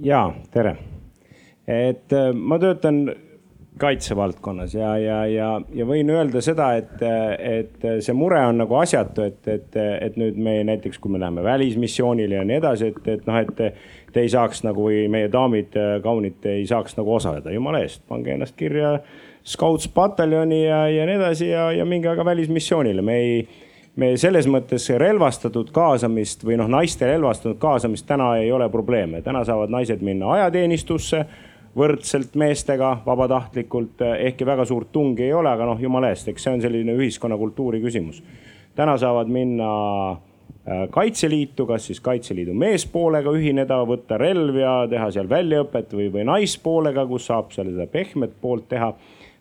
ja 0.00 0.30
tere 0.52 0.89
et 1.70 2.14
äh, 2.16 2.30
ma 2.34 2.58
töötan 2.58 3.04
kaitsevaldkonnas 3.80 4.74
ja, 4.74 4.90
ja, 5.00 5.18
ja, 5.30 5.48
ja 5.72 5.84
võin 5.88 6.10
öelda 6.12 6.42
seda, 6.44 6.72
et, 6.76 7.00
et 7.00 7.86
see 8.04 8.12
mure 8.16 8.40
on 8.50 8.60
nagu 8.60 8.76
asjatu, 8.76 9.24
et, 9.24 9.40
et, 9.48 9.78
et 9.78 10.18
nüüd 10.20 10.36
me 10.36 10.58
näiteks, 10.68 10.98
kui 11.00 11.14
me 11.14 11.20
läheme 11.22 11.44
välismissioonile 11.46 12.36
ja 12.36 12.44
nii 12.44 12.58
edasi, 12.60 12.90
et, 12.92 13.08
et 13.14 13.24
noh, 13.30 13.40
et 13.40 13.56
te 14.12 14.20
ei 14.20 14.28
saaks 14.28 14.64
nagu 14.66 14.84
või 14.90 15.06
meie 15.12 15.30
daamid, 15.32 15.78
kaunid 16.04 16.44
ei 16.50 16.66
saaks 16.68 16.98
nagu 16.98 17.14
osaleda, 17.16 17.54
jumala 17.54 17.80
eest, 17.86 18.04
pange 18.10 18.34
ennast 18.36 18.58
kirja 18.58 18.98
Scouts 19.46 19.88
pataljoni 19.88 20.66
ja, 20.66 20.82
ja 20.92 21.08
nii 21.08 21.16
edasi 21.16 21.48
ja, 21.48 21.70
ja 21.72 21.88
minge 21.88 22.10
aga 22.12 22.24
välismissioonile, 22.28 23.02
me 23.02 23.16
ei 23.16 23.36
me 24.00 24.12
selles 24.20 24.46
mõttes 24.48 24.86
relvastatud 25.00 25.72
kaasamist 25.74 26.44
või 26.46 26.56
noh, 26.60 26.68
naiste 26.70 27.08
relvastatud 27.08 27.58
kaasamist 27.60 28.06
täna 28.08 28.34
ei 28.40 28.52
ole 28.52 28.68
probleeme, 28.70 29.22
täna 29.24 29.42
saavad 29.44 29.72
naised 29.72 30.04
minna 30.06 30.30
ajateenistusse 30.36 31.24
võrdselt 31.76 32.34
meestega 32.34 32.96
vabatahtlikult, 33.06 34.02
ehkki 34.18 34.46
väga 34.46 34.64
suurt 34.66 34.90
tungi 34.92 35.28
ei 35.28 35.34
ole, 35.34 35.52
aga 35.52 35.68
noh, 35.68 35.78
jumala 35.80 36.10
eest, 36.10 36.28
eks 36.30 36.46
see 36.46 36.56
on 36.56 36.64
selline 36.64 36.96
ühiskonnakultuuri 36.98 37.80
küsimus. 37.82 38.22
täna 38.74 38.96
saavad 38.98 39.28
minna 39.30 39.70
äh, 40.10 40.88
Kaitseliitu, 40.90 41.66
kas 41.66 41.86
siis 41.86 42.00
Kaitseliidu 42.00 42.54
meespoolega 42.54 43.30
ühineda, 43.30 43.80
võtta 43.86 44.18
relv 44.18 44.58
ja 44.58 44.74
teha 44.90 45.10
seal 45.14 45.28
väljaõpet 45.30 45.94
või, 45.94 46.10
või 46.12 46.26
naispoolega, 46.26 47.06
kus 47.06 47.30
saab 47.30 47.54
seal 47.54 47.70
seda 47.70 47.86
pehmet 47.86 48.34
poolt 48.40 48.68
teha. 48.68 48.94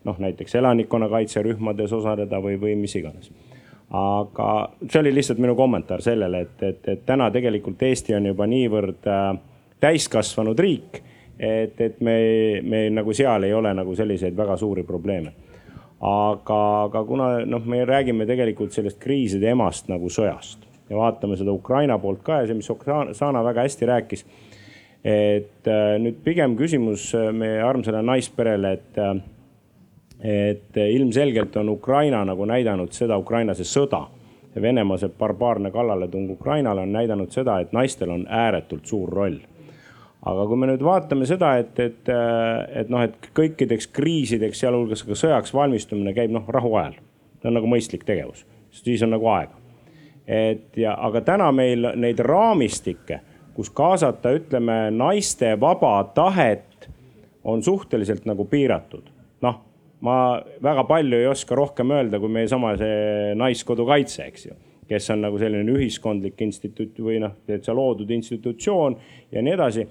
noh, 0.06 0.16
näiteks 0.16 0.56
elanikkonnakaitserühmades 0.56 1.92
osaleda 1.94 2.40
või, 2.40 2.56
või 2.62 2.76
mis 2.76 2.96
iganes. 2.96 3.32
aga 3.90 4.70
see 4.86 5.00
oli 5.00 5.14
lihtsalt 5.14 5.40
minu 5.42 5.56
kommentaar 5.56 6.02
sellele, 6.02 6.42
et, 6.42 6.64
et, 6.64 6.88
et 6.88 7.06
täna 7.06 7.32
tegelikult 7.32 7.82
Eesti 7.84 8.14
on 8.16 8.26
juba 8.26 8.46
niivõrd 8.46 9.08
äh, 9.10 9.38
täiskasvanud 9.80 10.60
riik 10.60 11.02
et, 11.40 11.82
et 11.82 12.02
me, 12.02 12.16
me 12.64 12.90
nagu 12.92 13.14
seal 13.16 13.48
ei 13.48 13.54
ole 13.54 13.72
nagu 13.74 13.96
selliseid 13.96 14.36
väga 14.38 14.58
suuri 14.58 14.84
probleeme. 14.84 15.32
aga, 16.00 16.60
aga 16.84 17.04
kuna 17.04 17.30
noh, 17.46 17.66
me 17.66 17.84
räägime 17.86 18.26
tegelikult 18.26 18.72
sellest 18.72 19.00
kriiside 19.00 19.50
emast 19.52 19.90
nagu 19.92 20.08
sõjast 20.08 20.64
ja 20.90 20.98
vaatame 20.98 21.36
seda 21.38 21.52
Ukraina 21.52 21.98
poolt 22.00 22.22
ka 22.24 22.42
ja 22.42 22.48
see, 22.48 22.56
mis 22.56 22.70
Oksana 22.72 23.44
väga 23.44 23.66
hästi 23.68 23.86
rääkis. 23.86 24.26
et 25.04 25.68
äh, 25.68 25.96
nüüd 26.00 26.24
pigem 26.24 26.58
küsimus 26.60 27.14
äh, 27.16 27.32
meie 27.32 27.62
armsale 27.64 28.02
naisperele, 28.04 28.72
et, 28.74 28.98
äh, 28.98 29.22
et 30.20 30.80
ilmselgelt 30.92 31.56
on 31.56 31.70
Ukraina 31.70 32.26
nagu 32.26 32.46
näidanud 32.46 32.92
seda, 32.92 33.18
Ukraina 33.18 33.54
see 33.54 33.68
sõda 33.68 34.08
Venemaa 34.62 34.98
see 34.98 35.12
barbaarne 35.20 35.72
kallaletung 35.72 36.32
Ukrainale 36.32 36.82
on 36.82 36.92
näidanud 36.92 37.32
seda, 37.32 37.60
et 37.60 37.72
naistel 37.72 38.10
on 38.10 38.26
ääretult 38.28 38.86
suur 38.86 39.10
roll 39.10 39.38
aga 40.28 40.46
kui 40.48 40.60
me 40.60 40.68
nüüd 40.68 40.84
vaatame 40.84 41.28
seda, 41.30 41.54
et, 41.62 41.80
et, 41.80 42.12
et 42.82 42.92
noh, 42.92 43.04
et 43.06 43.30
kõikideks 43.36 43.90
kriisideks, 43.96 44.60
sealhulgas 44.64 45.06
ka 45.08 45.18
sõjaks 45.18 45.54
valmistumine 45.56 46.14
käib 46.18 46.34
noh 46.36 46.48
rahuajal. 46.52 46.98
see 47.40 47.48
on 47.48 47.56
nagu 47.56 47.70
mõistlik 47.72 48.04
tegevus, 48.08 48.44
siis 48.76 49.04
on 49.06 49.16
nagu 49.16 49.30
aega. 49.32 49.56
et 50.28 50.78
ja, 50.78 50.94
aga 50.94 51.22
täna 51.22 51.52
meil 51.52 51.94
neid 51.96 52.20
raamistikke, 52.20 53.22
kus 53.56 53.70
kaasata, 53.70 54.34
ütleme 54.36 54.90
naiste 54.92 55.56
vaba 55.60 56.04
tahet, 56.16 56.90
on 57.44 57.64
suhteliselt 57.64 58.26
nagu 58.26 58.46
piiratud. 58.46 59.08
noh, 59.42 59.62
ma 60.02 60.42
väga 60.64 60.84
palju 60.84 61.18
ei 61.18 61.28
oska 61.28 61.56
rohkem 61.56 61.96
öelda, 61.96 62.20
kui 62.20 62.30
meie 62.30 62.48
sama 62.48 62.76
see 62.78 63.36
Naiskodukaitse, 63.36 64.26
eks 64.28 64.46
ju 64.50 64.56
kes 64.90 65.10
on 65.14 65.22
nagu 65.22 65.38
selline 65.38 65.70
ühiskondlik 65.70 66.40
instituut 66.42 66.98
või 67.06 67.20
noh, 67.22 67.36
täitsa 67.46 67.76
loodud 67.78 68.10
institutsioon 68.10 68.96
ja 69.32 69.44
nii 69.46 69.54
edasi 69.54 69.84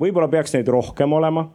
võib-olla 0.00 0.28
peaks 0.28 0.54
neid 0.54 0.68
rohkem 0.68 1.12
olema. 1.12 1.48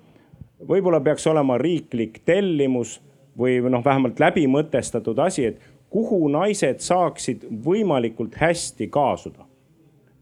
võib-olla 0.68 1.00
peaks 1.02 1.28
olema 1.28 1.58
riiklik 1.58 2.22
tellimus 2.26 3.00
või 3.38 3.62
noh, 3.70 3.84
vähemalt 3.86 4.20
läbimõtestatud 4.20 5.20
asi, 5.20 5.46
et 5.46 5.62
kuhu 5.90 6.28
naised 6.32 6.80
saaksid 6.80 7.46
võimalikult 7.66 8.36
hästi 8.40 8.88
kaasuda. 8.88 9.46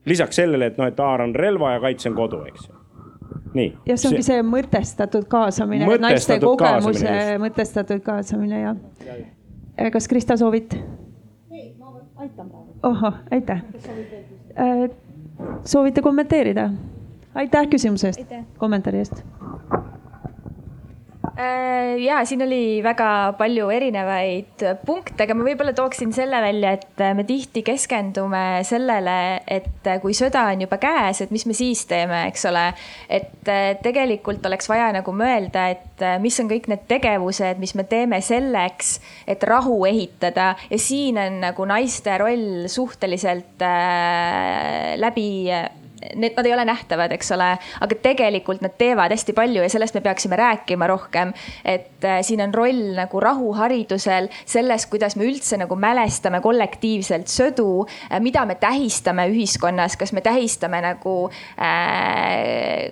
lisaks 0.05 0.35
sellele, 0.35 0.65
et 0.65 0.77
noh, 0.77 0.87
et 0.87 0.99
haaran 0.99 1.35
relva 1.35 1.73
ja 1.73 1.79
kaitsen 1.79 2.15
kodu, 2.15 2.43
eks 2.49 2.69
ju. 2.69 2.75
nii. 3.53 3.73
jah, 3.85 3.97
see 3.97 4.09
ongi 4.09 4.23
see 4.25 4.43
mõtestatud 4.45 5.27
kaasamine, 5.29 5.89
naiste 6.01 6.39
kogemuse 6.39 7.05
kaasamine, 7.05 7.41
mõtestatud 7.45 8.05
kaasamine 8.05 8.61
ja. 8.61 8.75
kas 9.91 10.07
Krista 10.07 10.37
soovid? 10.37 10.77
ei, 11.51 11.73
ma 11.77 11.93
aitan 12.15 12.49
praegu. 12.49 12.77
ohoh, 12.83 13.19
aitäh. 13.31 13.65
soovite 15.63 16.01
kommenteerida? 16.01 16.69
Aitäh 17.35 17.69
küsimuse 17.69 18.11
eest, 18.13 18.35
kommentaari 18.57 19.03
eest. 19.03 19.23
Äh, 21.39 21.95
ja 22.03 22.17
siin 22.27 22.41
oli 22.43 22.81
väga 22.83 23.33
palju 23.39 23.69
erinevaid 23.71 24.63
punkte, 24.83 25.23
aga 25.23 25.35
ma 25.37 25.45
võib-olla 25.47 25.71
tooksin 25.77 26.11
selle 26.11 26.41
välja, 26.43 26.73
et 26.75 27.03
me 27.15 27.23
tihti 27.23 27.61
keskendume 27.63 28.59
sellele, 28.67 29.15
et 29.47 29.87
kui 30.03 30.17
sõda 30.17 30.49
on 30.51 30.65
juba 30.65 30.79
käes, 30.81 31.21
et 31.23 31.31
mis 31.31 31.45
me 31.47 31.55
siis 31.55 31.85
teeme, 31.87 32.25
eks 32.27 32.43
ole. 32.49 32.65
et 33.07 33.47
äh, 33.47 33.69
tegelikult 33.79 34.43
oleks 34.51 34.67
vaja 34.67 34.89
nagu 34.97 35.15
mõelda, 35.15 35.69
et 35.77 36.03
äh, 36.03 36.19
mis 36.19 36.39
on 36.43 36.51
kõik 36.51 36.67
need 36.71 36.83
tegevused, 36.91 37.63
mis 37.63 37.75
me 37.79 37.87
teeme 37.87 38.19
selleks, 38.25 38.97
et 39.23 39.43
rahu 39.47 39.79
ehitada. 39.87 40.57
Ja 40.67 40.81
siin 40.81 41.21
on 41.23 41.39
nagu 41.45 41.71
naiste 41.71 42.19
roll 42.19 42.67
suhteliselt 42.67 43.63
äh, 43.63 44.97
läbi 44.99 45.29
need, 46.15 46.33
nad 46.37 46.45
ei 46.45 46.53
ole 46.53 46.65
nähtavad, 46.65 47.11
eks 47.15 47.31
ole, 47.35 47.49
aga 47.81 47.97
tegelikult 48.03 48.63
nad 48.63 48.75
teevad 48.79 49.11
hästi 49.13 49.35
palju 49.37 49.63
ja 49.63 49.71
sellest 49.71 49.97
me 49.97 50.03
peaksime 50.05 50.39
rääkima 50.39 50.87
rohkem. 50.87 51.33
et 51.65 52.05
äh, 52.05 52.21
siin 52.21 52.41
on 52.41 52.53
roll 52.53 52.93
nagu 52.95 53.19
rahuharidusel, 53.19 54.29
selles, 54.45 54.85
kuidas 54.85 55.15
me 55.15 55.27
üldse 55.27 55.59
nagu 55.59 55.75
mälestame 55.75 56.41
kollektiivselt 56.41 57.27
sõdu 57.31 57.85
äh,, 57.85 58.19
mida 58.19 58.45
me 58.45 58.55
tähistame 58.55 59.27
ühiskonnas, 59.33 59.97
kas 59.99 60.13
me 60.13 60.21
tähistame 60.21 60.81
nagu 60.81 61.29
äh, 61.59 62.91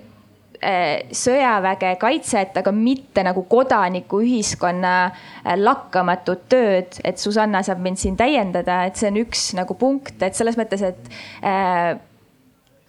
äh 0.58 1.06
sõjaväge, 1.14 1.94
kaitset, 2.00 2.56
aga 2.58 2.72
mitte 2.74 3.22
nagu 3.22 3.44
kodanikuühiskonna 3.46 4.94
äh, 5.06 5.54
lakkamatut 5.56 6.48
tööd, 6.50 6.98
et 7.04 7.18
Susanna 7.18 7.62
saab 7.62 7.80
mind 7.80 8.00
siin 8.00 8.16
täiendada, 8.18 8.82
et 8.84 8.98
see 8.98 9.12
on 9.12 9.22
üks 9.22 9.52
nagu 9.54 9.78
punkt, 9.78 10.18
et 10.22 10.34
selles 10.34 10.58
mõttes, 10.58 10.82
et 10.82 11.12
äh, 11.46 11.94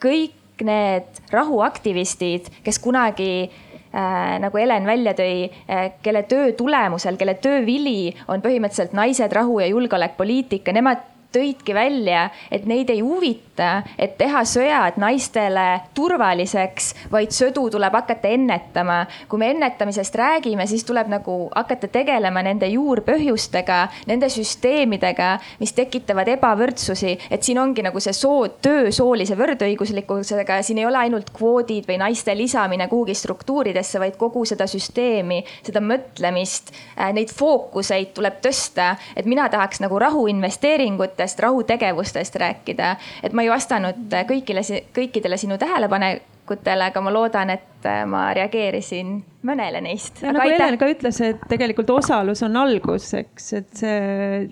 kõik 0.01 0.63
need 0.65 1.21
rahuaktivistid, 1.31 2.49
kes 2.63 2.79
kunagi 2.83 3.31
äh, 3.47 4.35
nagu 4.43 4.59
Helen 4.59 4.87
välja 4.89 5.13
tõi 5.17 5.47
äh,, 5.47 5.93
kelle 6.03 6.25
töö 6.29 6.51
tulemusel, 6.57 7.19
kelle 7.19 7.37
töö 7.39 7.61
vili 7.65 8.11
on 8.27 8.43
põhimõtteliselt 8.43 8.95
naised, 8.97 9.31
rahu 9.35 9.59
ja 9.63 9.69
julgeolekupoliitika, 9.71 10.75
nemad 10.75 11.05
tõidki 11.33 11.75
välja, 11.77 12.29
et 12.51 12.65
neid 12.69 12.89
ei 12.89 13.03
huvita, 13.05 13.48
et 13.97 14.15
teha 14.17 14.41
sõjad 14.47 14.97
naistele 15.01 15.65
turvaliseks, 15.97 16.93
vaid 17.11 17.33
sõdu 17.35 17.67
tuleb 17.71 17.93
hakata 17.93 18.31
ennetama. 18.33 19.05
kui 19.29 19.39
me 19.39 19.49
ennetamisest 19.51 20.15
räägime, 20.15 20.65
siis 20.67 20.83
tuleb 20.83 21.07
nagu 21.07 21.49
hakata 21.55 21.87
tegelema 21.87 22.41
nende 22.43 22.67
juurpõhjustega, 22.67 23.79
nende 24.07 24.29
süsteemidega, 24.29 25.39
mis 25.59 25.73
tekitavad 25.73 26.27
ebavõrdsusi. 26.27 27.17
et 27.29 27.43
siin 27.43 27.59
ongi 27.59 27.83
nagu 27.83 27.99
see 27.99 28.13
soo, 28.13 28.47
töö 28.61 28.91
soolise 28.91 29.35
võrdõiguslikkusega, 29.35 30.61
siin 30.63 30.77
ei 30.77 30.85
ole 30.85 30.97
ainult 30.97 31.29
kvoodid 31.33 31.87
või 31.87 31.97
naiste 31.97 32.35
lisamine 32.37 32.87
kuhugi 32.87 33.13
struktuuridesse, 33.13 33.99
vaid 33.99 34.17
kogu 34.17 34.45
seda 34.45 34.67
süsteemi, 34.67 35.43
seda 35.63 35.79
mõtlemist, 35.79 36.73
äh, 36.97 37.13
neid 37.13 37.29
fookuseid 37.29 38.13
tuleb 38.13 38.41
tõsta. 38.41 38.95
et 39.15 39.25
mina 39.25 39.49
tahaks 39.49 39.79
nagu 39.79 39.99
rahuinvesteeringut 39.99 41.09
tegevustest, 41.19 41.39
rahutegevustest 41.39 42.35
rääkida. 42.35 42.95
et 43.23 43.33
ma 43.33 43.41
ei 43.41 43.48
vastanud 43.51 44.13
kõigile, 44.29 44.63
kõikidele 44.95 45.37
sinu 45.39 45.57
tähelepanekutele, 45.61 46.89
aga 46.91 47.03
ma 47.03 47.13
loodan, 47.13 47.53
et 47.55 47.89
ma 48.09 48.29
reageerisin 48.35 49.17
mõnele 49.45 49.81
neist. 49.85 50.23
nagu 50.25 50.43
Helen 50.43 50.77
ka 50.79 50.89
ütles, 50.91 51.21
et 51.25 51.43
tegelikult 51.51 51.89
osalus 51.99 52.43
on 52.47 52.57
algus, 52.59 53.13
eks, 53.19 53.51
et 53.61 53.73
see, 53.83 53.99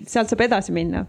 sealt 0.08 0.32
saab 0.32 0.46
edasi 0.48 0.74
minna 0.76 1.06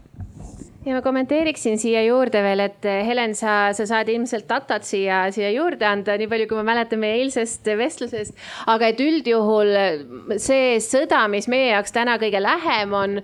ja 0.80 0.94
ma 0.96 1.02
kommenteeriksin 1.04 1.76
siia 1.76 2.00
juurde 2.06 2.40
veel, 2.40 2.62
et 2.64 2.86
eh, 2.88 3.02
Helen, 3.04 3.34
sa, 3.36 3.74
sa 3.76 3.84
saad 3.88 4.08
ilmselt 4.08 4.46
datat 4.48 4.86
siia, 4.88 5.26
siia 5.34 5.50
juurde 5.52 5.84
anda, 5.84 6.14
nii 6.16 6.28
palju, 6.30 6.46
kui 6.48 6.56
ma 6.56 6.64
mäletan 6.70 7.02
meie 7.02 7.18
eilsest 7.20 7.68
vestlusest. 7.76 8.32
aga 8.72 8.88
et 8.88 9.02
üldjuhul 9.04 9.74
see 10.40 10.78
sõda, 10.80 11.26
mis 11.28 11.50
meie 11.52 11.74
jaoks 11.74 11.92
täna 11.92 12.16
kõige 12.22 12.40
lähem 12.40 12.94
on, 12.96 13.18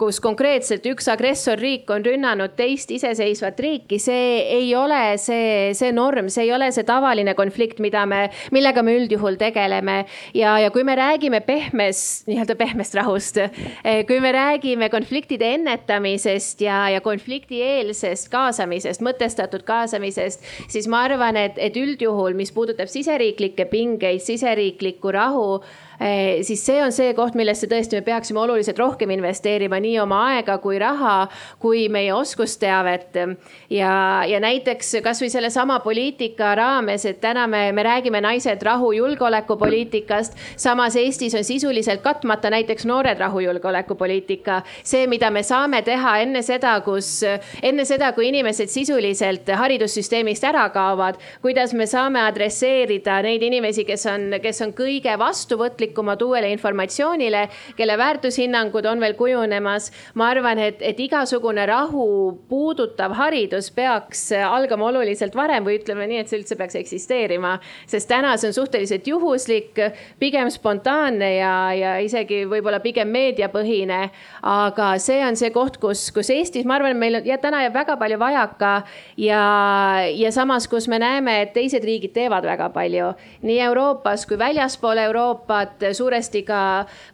kus 0.00 0.22
konkreetselt 0.24 0.86
üks 0.88 1.10
agressorriik 1.12 1.90
on 1.92 2.06
rünnanud 2.06 2.54
teist 2.56 2.90
iseseisvat 2.96 3.60
riiki, 3.60 4.00
see 4.00 4.40
ei 4.56 4.72
ole 4.78 5.18
see, 5.20 5.74
see 5.76 5.92
norm, 5.92 6.32
see 6.32 6.46
ei 6.46 6.54
ole 6.56 6.70
see 6.72 6.88
tavaline 6.88 7.36
konflikt, 7.36 7.82
mida 7.84 8.06
me, 8.08 8.22
millega 8.56 8.80
me 8.80 8.96
üldjuhul 9.02 9.36
tegeleme. 9.40 9.98
ja, 10.32 10.56
ja 10.64 10.72
kui 10.72 10.84
me 10.88 10.96
räägime 10.96 11.42
pehmes, 11.44 12.24
nii-öelda 12.30 12.56
pehmest 12.56 12.96
rahust, 12.96 13.36
eh, 13.36 14.00
kui 14.08 14.16
me 14.24 14.32
räägime 14.32 14.88
konfliktide 14.88 15.52
ennetamisest 15.58 16.64
ja, 16.64 16.86
ja 16.88 17.01
konfliktieelsest 17.04 18.30
kaasamisest, 18.32 19.02
mõtestatud 19.04 19.64
kaasamisest, 19.68 20.44
siis 20.72 20.88
ma 20.90 21.04
arvan, 21.08 21.38
et, 21.40 21.58
et 21.58 21.76
üldjuhul, 21.78 22.36
mis 22.38 22.52
puudutab 22.54 22.90
siseriiklikke 22.92 23.68
pingeid, 23.70 24.22
siseriiklikku 24.24 25.12
rahu 25.14 25.46
siis 26.42 26.62
see 26.64 26.80
on 26.82 26.92
see 26.92 27.12
koht, 27.14 27.36
millesse 27.38 27.68
tõesti 27.70 27.98
me 27.98 28.02
peaksime 28.06 28.40
oluliselt 28.42 28.78
rohkem 28.80 29.10
investeerima, 29.14 29.78
nii 29.82 29.98
oma 30.02 30.20
aega 30.32 30.56
kui 30.62 30.78
raha, 30.80 31.28
kui 31.62 31.86
meie 31.92 32.12
oskusteavet. 32.14 33.18
ja, 33.70 33.92
ja 34.26 34.40
näiteks 34.40 34.96
kasvõi 35.04 35.30
sellesama 35.30 35.78
poliitika 35.84 36.54
raames, 36.58 37.04
et 37.06 37.20
täna 37.20 37.46
me, 37.46 37.72
me 37.72 37.82
räägime 37.82 38.20
naised 38.20 38.62
rahu 38.62 38.92
julgeolekupoliitikast. 38.92 40.36
samas 40.56 40.96
Eestis 40.96 41.34
on 41.34 41.44
sisuliselt 41.44 42.02
katmata 42.02 42.50
näiteks 42.50 42.86
noored 42.86 43.18
rahu 43.18 43.40
julgeolekupoliitika. 43.40 44.62
see, 44.82 45.06
mida 45.06 45.30
me 45.30 45.42
saame 45.42 45.82
teha 45.82 46.18
enne 46.18 46.42
seda, 46.42 46.80
kus, 46.80 47.22
enne 47.62 47.84
seda, 47.84 48.12
kui 48.12 48.28
inimesed 48.28 48.68
sisuliselt 48.68 49.48
haridussüsteemist 49.48 50.44
ära 50.44 50.68
kaovad, 50.70 51.18
kuidas 51.42 51.74
me 51.74 51.86
saame 51.86 52.20
adresseerida 52.20 53.22
neid 53.22 53.42
inimesi, 53.42 53.84
kes 53.84 54.06
on, 54.06 54.38
kes 54.42 54.62
on 54.62 54.72
kõige 54.76 55.18
vastuvõtlikumad 55.18 55.81
teadlikumad 55.82 56.22
uuele 56.22 56.50
informatsioonile, 56.52 57.48
kelle 57.76 57.98
väärtushinnangud 57.98 58.86
on 58.86 59.00
veel 59.00 59.14
kujunemas. 59.14 59.90
ma 60.14 60.28
arvan, 60.28 60.58
et, 60.58 60.82
et 60.82 61.00
igasugune 61.00 61.66
rahu 61.66 62.38
puudutav 62.48 63.12
haridus 63.12 63.70
peaks 63.70 64.30
algama 64.32 64.86
oluliselt 64.86 65.34
varem 65.34 65.64
või 65.64 65.78
ütleme 65.80 66.06
nii, 66.06 66.18
et 66.22 66.28
see 66.28 66.38
üldse 66.38 66.56
peaks 66.56 66.76
eksisteerima. 66.76 67.58
sest 67.86 68.08
täna 68.08 68.36
see 68.36 68.48
on 68.48 68.54
suhteliselt 68.54 69.06
juhuslik, 69.06 69.78
pigem 70.18 70.50
spontaanne 70.50 71.34
ja, 71.36 71.72
ja 71.74 71.96
isegi 71.98 72.44
võib-olla 72.46 72.80
pigem 72.80 73.08
meediapõhine. 73.08 74.10
aga 74.42 74.92
see 74.98 75.22
on 75.24 75.36
see 75.36 75.50
koht, 75.50 75.78
kus, 75.78 76.10
kus 76.12 76.30
Eestis, 76.30 76.64
ma 76.64 76.78
arvan, 76.78 76.96
meil 76.96 77.20
on 77.20 77.26
ja 77.26 77.38
täna 77.38 77.62
jääb 77.66 77.74
väga 77.74 77.96
palju 77.96 78.18
vajaka 78.18 78.72
ja, 79.16 79.42
ja 80.14 80.32
samas, 80.32 80.68
kus 80.68 80.88
me 80.88 80.98
näeme, 81.02 81.40
et 81.42 81.52
teised 81.52 81.84
riigid 81.84 82.14
teevad 82.14 82.46
väga 82.46 82.70
palju 82.72 83.12
nii 83.42 83.58
Euroopas 83.66 84.26
kui 84.26 84.38
väljaspool 84.38 84.98
Euroopat 84.98 85.71
suuresti 85.92 86.42
ka, 86.48 86.62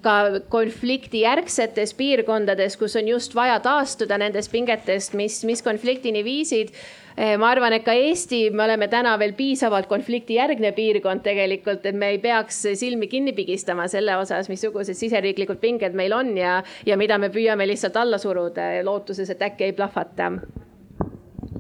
ka 0.03 0.15
konfliktijärgsetes 0.53 1.95
piirkondades, 1.99 2.77
kus 2.81 2.97
on 2.99 3.09
just 3.09 3.35
vaja 3.35 3.59
taastuda 3.65 4.19
nendest 4.19 4.53
pingetest, 4.53 5.15
mis, 5.19 5.43
mis 5.49 5.63
konfliktini 5.63 6.25
viisid. 6.27 6.75
Eh, 7.19 7.35
ma 7.41 7.49
arvan, 7.51 7.75
et 7.75 7.83
ka 7.83 7.97
Eesti, 7.99 8.45
me 8.55 8.63
oleme 8.69 8.87
täna 8.89 9.17
veel 9.19 9.33
piisavalt 9.35 9.89
konfliktijärgne 9.91 10.71
piirkond 10.77 11.25
tegelikult, 11.25 11.87
et 11.91 11.99
me 11.99 12.13
ei 12.15 12.21
peaks 12.23 12.61
silmi 12.79 13.09
kinni 13.11 13.35
pigistama 13.35 13.89
selle 13.91 14.15
osas, 14.21 14.47
missugused 14.53 14.95
siseriiklikud 14.95 15.59
pinged 15.59 15.99
meil 15.99 16.15
on 16.15 16.37
ja, 16.39 16.61
ja 16.87 17.01
mida 17.01 17.19
me 17.19 17.33
püüame 17.35 17.67
lihtsalt 17.67 17.99
alla 17.99 18.23
suruda 18.23 18.71
lootuses, 18.87 19.35
et 19.35 19.43
äkki 19.51 19.67
ei 19.67 19.75
plahvata 19.75 20.31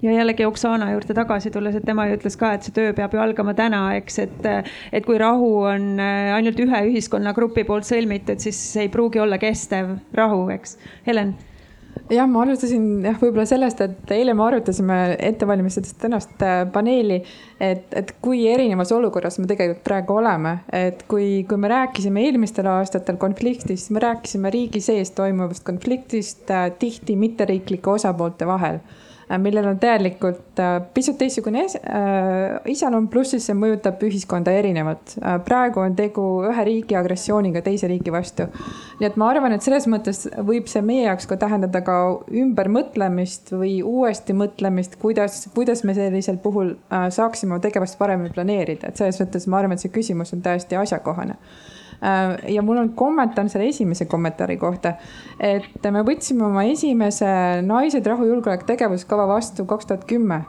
ja 0.02 0.12
jällegi 0.12 0.46
Oksana 0.46 0.92
juurde 0.92 1.14
tagasi 1.16 1.50
tulles, 1.50 1.76
et 1.78 1.86
tema 1.86 2.06
ju 2.08 2.18
ütles 2.18 2.38
ka, 2.38 2.52
et 2.54 2.66
see 2.66 2.74
töö 2.76 2.94
peab 2.96 3.14
ju 3.14 3.22
algama 3.22 3.54
täna, 3.58 3.82
eks, 3.98 4.18
et, 4.24 4.48
et 4.92 5.06
kui 5.06 5.18
rahu 5.20 5.52
on 5.72 5.90
äh, 6.02 6.32
ainult 6.36 6.60
ühe 6.62 6.84
ühiskonnagrupi 6.92 7.66
poolt 7.68 7.88
sõlmitud, 7.88 8.40
siis 8.42 8.60
ei 8.78 8.90
pruugi 8.92 9.22
olla 9.22 9.40
kestev 9.42 9.96
rahu, 10.18 10.46
eks. 10.54 10.78
Helen? 11.08 11.36
Jah, 12.08 12.28
ma 12.30 12.44
alustasin 12.44 13.02
jah, 13.02 13.16
võib-olla 13.18 13.44
sellest, 13.48 13.80
et 13.84 14.12
eile 14.14 14.32
me 14.36 14.44
arutasime 14.46 14.96
ette 15.18 15.48
valmistades 15.48 15.96
tänast 15.98 16.44
äh, 16.46 16.62
paneeli, 16.72 17.18
et, 17.60 17.90
et 17.98 18.14
kui 18.22 18.44
erinevas 18.48 18.92
olukorras 18.94 19.40
me 19.42 19.48
tegelikult 19.50 19.82
praegu 19.84 20.16
oleme, 20.20 20.54
et 20.72 21.02
kui, 21.10 21.42
kui 21.48 21.60
me 21.60 21.72
rääkisime 21.72 22.22
eelmistel 22.28 22.70
aastatel 22.70 23.18
konfliktist, 23.20 23.90
me 23.92 24.04
rääkisime 24.04 24.54
riigi 24.54 24.80
sees 24.84 25.10
toimuvast 25.18 25.66
konfliktist 25.66 26.48
äh, 26.54 26.70
tihti 26.78 27.18
mitteriiklike 27.18 27.96
osapoolte 27.98 28.46
vahel 28.48 28.80
millel 29.36 29.66
on 29.68 29.78
täielikult 29.80 30.60
pisut 30.94 31.18
teistsugune 31.20 31.66
iseloom, 32.72 33.08
pluss 33.12 33.34
siis 33.34 33.48
see 33.48 33.56
mõjutab 33.58 34.00
ühiskonda 34.08 34.54
erinevalt. 34.56 35.16
praegu 35.44 35.82
on 35.84 35.96
tegu 35.98 36.24
ühe 36.48 36.64
riigi 36.64 36.96
agressiooniga 36.96 37.62
teise 37.66 37.90
riigi 37.90 38.12
vastu. 38.14 38.48
nii 39.00 39.08
et 39.10 39.16
ma 39.20 39.30
arvan, 39.32 39.52
et 39.52 39.64
selles 39.64 39.88
mõttes 39.90 40.24
võib 40.50 40.70
see 40.72 40.82
meie 40.82 41.04
jaoks 41.04 41.28
ka 41.28 41.36
tähendada 41.40 41.82
ka 41.84 41.98
ümbermõtlemist 42.42 43.52
või 43.52 43.78
uuesti 43.82 44.36
mõtlemist, 44.36 44.96
kuidas, 45.02 45.44
kuidas 45.54 45.84
me 45.84 45.94
sellisel 45.98 46.40
puhul 46.42 46.76
saaksime 46.88 47.56
oma 47.56 47.64
tegevust 47.64 47.98
paremini 47.98 48.32
planeerida, 48.32 48.88
et 48.88 48.96
selles 48.96 49.20
mõttes 49.20 49.48
ma 49.48 49.60
arvan, 49.60 49.76
et 49.76 49.84
see 49.84 49.92
küsimus 49.92 50.32
on 50.32 50.44
täiesti 50.44 50.78
asjakohane 50.80 51.36
Äh, 51.36 51.77
ja 52.48 52.62
mul 52.62 52.78
on 52.78 52.92
kommentaar 52.94 53.48
selle 53.50 53.68
esimese 53.72 54.06
kommentaari 54.06 54.56
kohta. 54.56 54.94
et 55.40 55.90
me 55.90 56.04
võtsime 56.06 56.46
oma 56.46 56.62
esimese 56.70 57.26
Naised, 57.66 58.06
rahu, 58.06 58.28
julgeolek 58.28 58.62
tegevuskava 58.68 59.26
vastu 59.26 59.66
kaks 59.66 59.86
tuhat 59.86 60.06
kümme 60.06 60.44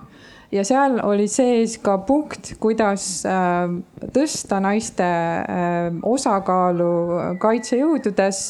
ja 0.51 0.63
seal 0.65 0.99
oli 1.05 1.27
sees 1.29 1.77
ka 1.81 1.97
punkt, 2.05 2.53
kuidas 2.61 3.25
äh, 3.25 3.65
tõsta 4.13 4.61
naiste 4.61 5.05
äh, 5.05 5.89
osakaalu 6.05 6.93
kaitsejõududes 7.41 8.45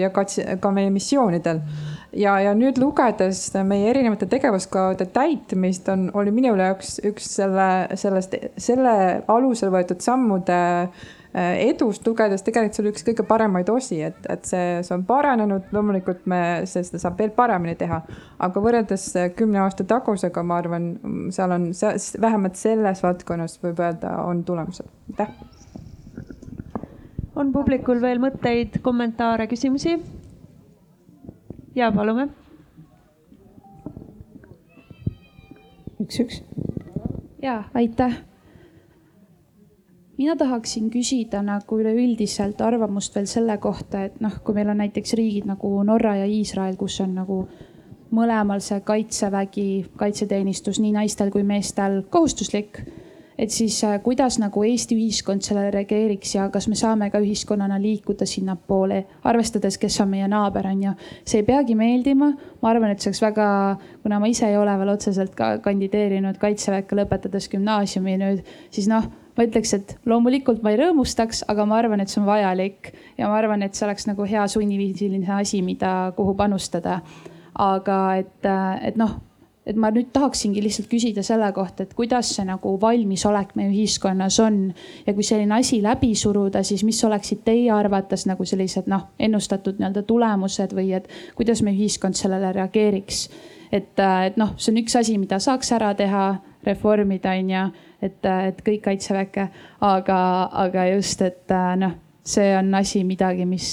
ja 0.00 0.10
ka 0.14 0.72
meie 0.74 0.90
missioonidel 0.94 1.62
ja, 2.16 2.38
ja 2.42 2.54
nüüd 2.54 2.78
lugedes 2.82 3.48
meie 3.66 3.90
erinevate 3.90 4.30
tegevuskavade 4.30 5.10
täitmist 5.14 5.88
on, 5.92 6.08
oli 6.14 6.34
minu 6.34 6.54
jaoks 6.58 6.98
üks 7.10 7.30
selle, 7.40 7.68
sellest, 7.98 8.38
selle 8.58 8.96
alusel 9.26 9.74
võetud 9.74 10.02
sammude 10.02 10.58
Äh, 10.58 11.15
edust 11.36 12.06
lugedes 12.06 12.44
tegelikult 12.44 12.76
see 12.76 12.82
oli 12.82 12.90
üks 12.94 13.04
kõige 13.04 13.24
paremaid 13.28 13.68
osi, 13.68 13.98
et, 14.06 14.18
et 14.32 14.46
see, 14.48 14.78
see 14.86 14.94
on 14.94 15.02
paranenud, 15.08 15.66
loomulikult 15.74 16.24
me, 16.32 16.38
seda 16.68 17.00
saab 17.02 17.18
veel 17.20 17.34
paremini 17.36 17.74
teha. 17.76 17.98
aga 18.46 18.62
võrreldes 18.64 19.04
kümne 19.36 19.60
aasta 19.60 19.84
tagusega, 19.84 20.42
ma 20.46 20.60
arvan, 20.62 20.86
seal 21.34 21.52
on, 21.52 21.66
vähemalt 22.22 22.56
selles 22.56 23.02
valdkonnas 23.04 23.58
võib 23.64 23.82
öelda, 23.84 24.14
on 24.24 24.40
tulemused, 24.48 24.88
aitäh. 25.10 25.34
on 27.36 27.52
publikul 27.52 28.00
veel 28.00 28.22
mõtteid, 28.22 28.80
kommentaare, 28.82 29.48
küsimusi? 29.50 29.98
ja 31.76 31.90
palume. 31.92 32.30
üks, 36.00 36.22
üks. 36.24 36.40
ja 37.44 37.60
aitäh 37.76 38.16
mina 40.18 40.36
tahaksin 40.36 40.90
küsida 40.90 41.42
nagu 41.44 41.78
üleüldiselt 41.80 42.60
arvamust 42.64 43.14
veel 43.16 43.28
selle 43.30 43.58
kohta, 43.58 44.06
et 44.08 44.20
noh, 44.24 44.38
kui 44.44 44.56
meil 44.56 44.70
on 44.72 44.80
näiteks 44.80 45.16
riigid 45.18 45.48
nagu 45.48 45.72
Norra 45.84 46.16
ja 46.22 46.28
Iisrael, 46.28 46.76
kus 46.80 47.00
on 47.04 47.14
nagu 47.18 47.42
mõlemal 48.16 48.62
see 48.64 48.80
kaitsevägi, 48.86 49.68
kaitseteenistus 49.98 50.80
nii 50.80 50.94
naistel 50.94 51.32
kui 51.34 51.42
meestel 51.42 52.02
kohustuslik. 52.10 52.80
et 53.38 53.50
siis 53.50 53.84
äh, 53.84 53.98
kuidas 54.02 54.38
nagu 54.40 54.62
Eesti 54.64 54.96
ühiskond 54.96 55.44
sellele 55.44 55.70
reageeriks 55.70 56.30
ja 56.34 56.46
kas 56.48 56.68
me 56.68 56.74
saame 56.74 57.10
ka 57.10 57.18
ühiskonnana 57.20 57.76
liikuda 57.82 58.24
sinnapoole, 58.26 59.02
arvestades, 59.24 59.76
kes 59.78 60.00
on 60.00 60.08
meie 60.08 60.28
naaber, 60.28 60.66
on 60.66 60.82
ju. 60.82 60.92
see 61.24 61.42
ei 61.42 61.44
peagi 61.44 61.74
meeldima, 61.74 62.30
ma 62.62 62.70
arvan, 62.70 62.90
et 62.90 63.00
see 63.00 63.10
oleks 63.10 63.20
väga, 63.22 63.50
kuna 64.02 64.20
ma 64.20 64.32
ise 64.32 64.48
ei 64.48 64.56
ole 64.56 64.78
veel 64.78 64.94
otseselt 64.94 65.34
ka 65.34 65.58
kandideerinud 65.58 66.38
kaitseväkke 66.38 66.96
lõpetades 66.96 67.50
gümnaasiumi 67.52 68.16
nüüd, 68.22 68.40
siis 68.70 68.88
noh 68.88 69.04
ma 69.36 69.46
ütleks, 69.46 69.74
et 69.76 69.94
loomulikult 70.08 70.62
ma 70.64 70.72
ei 70.72 70.80
rõõmustaks, 70.80 71.44
aga 71.52 71.66
ma 71.68 71.80
arvan, 71.82 72.00
et 72.00 72.12
see 72.12 72.20
on 72.22 72.28
vajalik. 72.28 72.92
Ja 73.18 73.30
ma 73.30 73.38
arvan, 73.40 73.62
et 73.62 73.76
see 73.76 73.86
oleks 73.86 74.08
nagu 74.08 74.26
hea 74.28 74.46
sunniviisiline 74.48 75.32
asi, 75.38 75.62
mida, 75.62 76.12
kuhu 76.16 76.34
panustada. 76.38 77.00
aga 77.56 78.18
et, 78.20 78.44
et 78.84 78.98
noh, 79.00 79.14
et 79.66 79.78
ma 79.80 79.88
nüüd 79.90 80.12
tahaksingi 80.14 80.60
lihtsalt 80.62 80.88
küsida 80.90 81.22
selle 81.26 81.48
kohta, 81.56 81.86
et 81.86 81.94
kuidas 81.96 82.28
see 82.36 82.44
nagu 82.46 82.74
valmisolek 82.80 83.54
meie 83.58 83.72
ühiskonnas 83.72 84.38
on. 84.44 84.60
Ja 85.06 85.14
kui 85.16 85.26
selline 85.26 85.58
asi 85.58 85.80
läbi 85.82 86.12
suruda, 86.14 86.62
siis 86.62 86.84
mis 86.86 87.02
oleksid 87.04 87.42
teie 87.46 87.72
arvates 87.74 88.26
nagu 88.30 88.46
sellised 88.46 88.90
noh, 88.92 89.08
ennustatud 89.18 89.80
nii-öelda 89.80 90.04
tulemused 90.06 90.76
või 90.76 90.92
et 91.00 91.08
kuidas 91.38 91.64
meie 91.66 91.78
ühiskond 91.80 92.18
sellele 92.18 92.52
reageeriks? 92.54 93.26
Et, 93.72 93.98
et 93.98 94.36
noh, 94.38 94.54
see 94.56 94.70
on 94.70 94.84
üks 94.84 94.94
asi, 95.00 95.16
mida 95.18 95.40
saaks 95.42 95.72
ära 95.74 95.90
teha, 95.98 96.28
reformida, 96.66 97.34
on 97.38 97.50
ju 97.50 97.64
et, 98.02 98.20
et 98.24 98.62
kõik 98.66 98.84
kaitseväkke, 98.84 99.48
aga, 99.80 100.20
aga 100.66 100.86
just, 100.92 101.22
et 101.22 101.56
noh, 101.80 101.96
see 102.26 102.52
on 102.58 102.74
asi 102.74 103.04
midagi, 103.06 103.46
mis, 103.48 103.68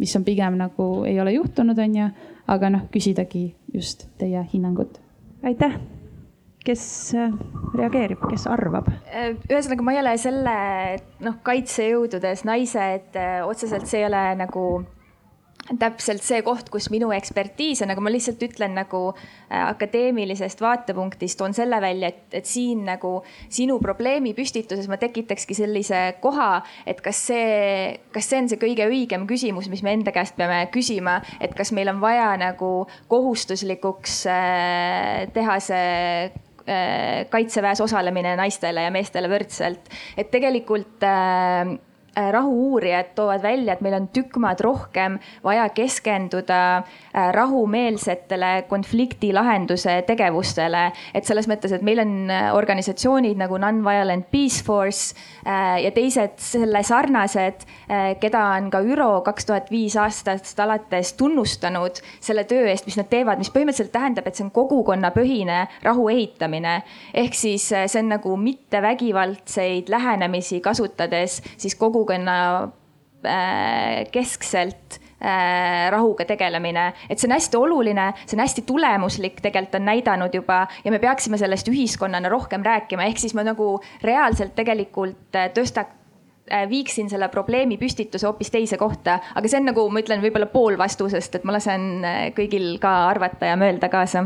mis 0.00 0.16
on 0.16 0.26
pigem 0.26 0.58
nagu 0.60 0.90
ei 1.08 1.20
ole 1.20 1.36
juhtunud, 1.36 1.78
on 1.78 1.96
ju, 2.02 2.10
aga 2.50 2.74
noh, 2.76 2.88
küsidagi 2.92 3.50
just 3.74 4.08
teie 4.18 4.44
hinnangut. 4.52 5.00
aitäh 5.42 5.78
kes 6.64 7.14
äh, 7.14 7.32
reageerib, 7.78 8.20
kes 8.30 8.46
arvab? 8.50 8.90
ühesõnaga, 9.48 9.84
ma 9.84 9.94
ei 9.94 10.00
ole 10.02 10.14
selle, 10.20 10.54
noh, 11.24 11.38
kaitsejõududes 11.46 12.44
naise, 12.48 12.86
et 12.98 13.18
äh, 13.18 13.40
otseselt 13.46 13.88
see 13.90 14.02
ei 14.02 14.08
ole 14.10 14.22
nagu 14.40 14.64
täpselt 15.78 16.24
see 16.24 16.40
koht, 16.42 16.70
kus 16.72 16.88
minu 16.90 17.10
ekspertiis 17.14 17.84
on, 17.84 17.92
aga 17.92 18.02
ma 18.02 18.10
lihtsalt 18.12 18.42
ütlen 18.42 18.74
nagu 18.78 19.02
äh, 19.12 19.60
akadeemilisest 19.62 20.62
vaatepunktist, 20.64 21.38
toon 21.38 21.54
selle 21.56 21.78
välja, 21.82 22.10
et, 22.10 22.24
et 22.40 22.48
siin 22.48 22.82
nagu 22.88 23.20
sinu 23.52 23.78
probleemi 23.82 24.32
püstituses 24.36 24.88
ma 24.90 24.98
tekitakski 25.00 25.56
sellise 25.58 26.02
koha, 26.22 26.62
et 26.90 27.02
kas 27.04 27.22
see, 27.30 27.98
kas 28.14 28.30
see 28.30 28.42
on 28.42 28.50
see 28.50 28.60
kõige 28.62 28.88
õigem 28.90 29.26
küsimus, 29.30 29.70
mis 29.70 29.84
me 29.86 29.94
enda 29.98 30.14
käest 30.14 30.38
peame 30.38 30.64
küsima, 30.74 31.20
et 31.40 31.54
kas 31.56 31.74
meil 31.76 31.92
on 31.92 32.02
vaja 32.02 32.32
nagu 32.40 32.72
kohustuslikuks 33.12 34.22
äh, 34.30 35.28
teha 35.36 35.60
see 35.62 35.92
äh, 36.26 37.28
kaitseväes 37.30 37.84
osalemine 37.84 38.34
naistele 38.40 38.88
ja 38.88 38.94
meestele 38.94 39.30
võrdselt, 39.30 39.86
et 40.18 40.34
tegelikult 40.34 41.06
rahu-uurijad 42.32 43.14
toovad 43.14 43.42
välja, 43.42 43.72
et 43.72 43.80
meil 43.84 43.96
on 43.96 44.08
tükk 44.12 44.36
maad 44.42 44.60
rohkem 44.60 45.18
vaja 45.44 45.68
keskenduda 45.74 46.60
äh, 46.76 47.30
rahumeelsetele 47.32 48.64
konflikti 48.68 49.32
lahenduse 49.32 50.02
tegevustele. 50.06 50.90
et 51.14 51.24
selles 51.24 51.48
mõttes, 51.48 51.72
et 51.72 51.82
meil 51.82 52.02
on 52.02 52.30
äh, 52.30 52.50
organisatsioonid 52.56 53.38
nagu 53.40 53.58
Non-Violent 53.58 54.30
Peace 54.30 54.64
Force 54.64 55.14
ja 55.82 55.90
teised 55.94 56.36
selle 56.42 56.82
sarnased, 56.84 57.64
keda 58.20 58.40
on 58.56 58.68
ka 58.70 58.80
ÜRO 58.84 59.22
kaks 59.24 59.46
tuhat 59.48 59.70
viis 59.72 59.96
aastast 59.98 60.58
alates 60.60 61.12
tunnustanud 61.18 62.00
selle 62.20 62.44
töö 62.48 62.66
eest, 62.70 62.86
mis 62.86 62.98
nad 62.98 63.08
teevad, 63.10 63.40
mis 63.40 63.50
põhimõtteliselt 63.52 63.92
tähendab, 63.94 64.28
et 64.28 64.38
see 64.38 64.44
on 64.46 64.52
kogukonnapõhine 64.54 65.60
rahu 65.86 66.08
ehitamine. 66.12 66.82
ehk 67.14 67.34
siis 67.34 67.68
see 67.70 68.02
on 68.02 68.12
nagu 68.14 68.36
mittevägivaldseid 68.36 69.88
lähenemisi 69.88 70.60
kasutades 70.60 71.40
siis 71.56 71.74
kogu 71.74 72.04
kogukonna 72.10 72.72
äh, 73.24 74.06
keskselt 74.10 75.00
äh, 75.22 75.90
rahuga 75.90 76.24
tegelemine, 76.24 76.92
et 77.08 77.18
see 77.18 77.28
on 77.28 77.36
hästi 77.36 77.56
oluline, 77.56 78.10
see 78.26 78.36
on 78.36 78.44
hästi 78.44 78.64
tulemuslik, 78.66 79.40
tegelikult 79.40 79.78
on 79.80 79.86
näidanud 79.86 80.34
juba 80.34 80.66
ja 80.84 80.90
me 80.90 80.98
peaksime 80.98 81.38
sellest 81.38 81.68
ühiskonnana 81.68 82.28
rohkem 82.28 82.64
rääkima, 82.66 83.06
ehk 83.06 83.18
siis 83.18 83.34
ma 83.34 83.44
nagu 83.46 83.78
reaalselt 84.02 84.54
tegelikult 84.58 85.36
äh, 85.36 85.50
tõsta, 85.54 85.86
viiksin 86.66 87.06
selle 87.06 87.28
probleemi 87.30 87.76
püstituse 87.78 88.26
hoopis 88.26 88.48
teise 88.50 88.74
kohta, 88.74 89.20
aga 89.38 89.46
see 89.46 89.60
on 89.60 89.68
nagu 89.68 89.84
ma 89.92 90.00
ütlen, 90.02 90.18
võib-olla 90.24 90.48
pool 90.50 90.74
vastusest, 90.80 91.36
et 91.38 91.44
ma 91.46 91.54
lasen 91.54 92.02
kõigil 92.34 92.72
ka 92.82 92.90
arvata 93.12 93.52
ja 93.52 93.58
mõelda 93.60 93.86
kaasa 93.92 94.24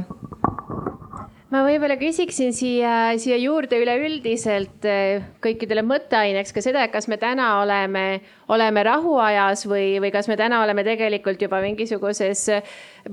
ma 1.55 1.61
võib-olla 1.63 1.95
küsiksin 2.01 2.51
siia, 2.55 3.15
siia 3.21 3.37
juurde 3.39 3.79
üleüldiselt 3.79 4.87
eh, 4.91 5.23
kõikidele 5.45 5.85
mõtteaineks 5.87 6.51
ka 6.55 6.63
seda, 6.65 6.83
et 6.83 6.93
kas 6.95 7.07
me 7.11 7.19
täna 7.21 7.47
oleme, 7.61 8.03
oleme 8.51 8.83
rahuajas 8.87 9.63
või, 9.71 10.01
või 10.03 10.11
kas 10.15 10.27
me 10.31 10.37
täna 10.41 10.65
oleme 10.65 10.83
tegelikult 10.87 11.45
juba 11.47 11.61
mingisuguses 11.63 12.49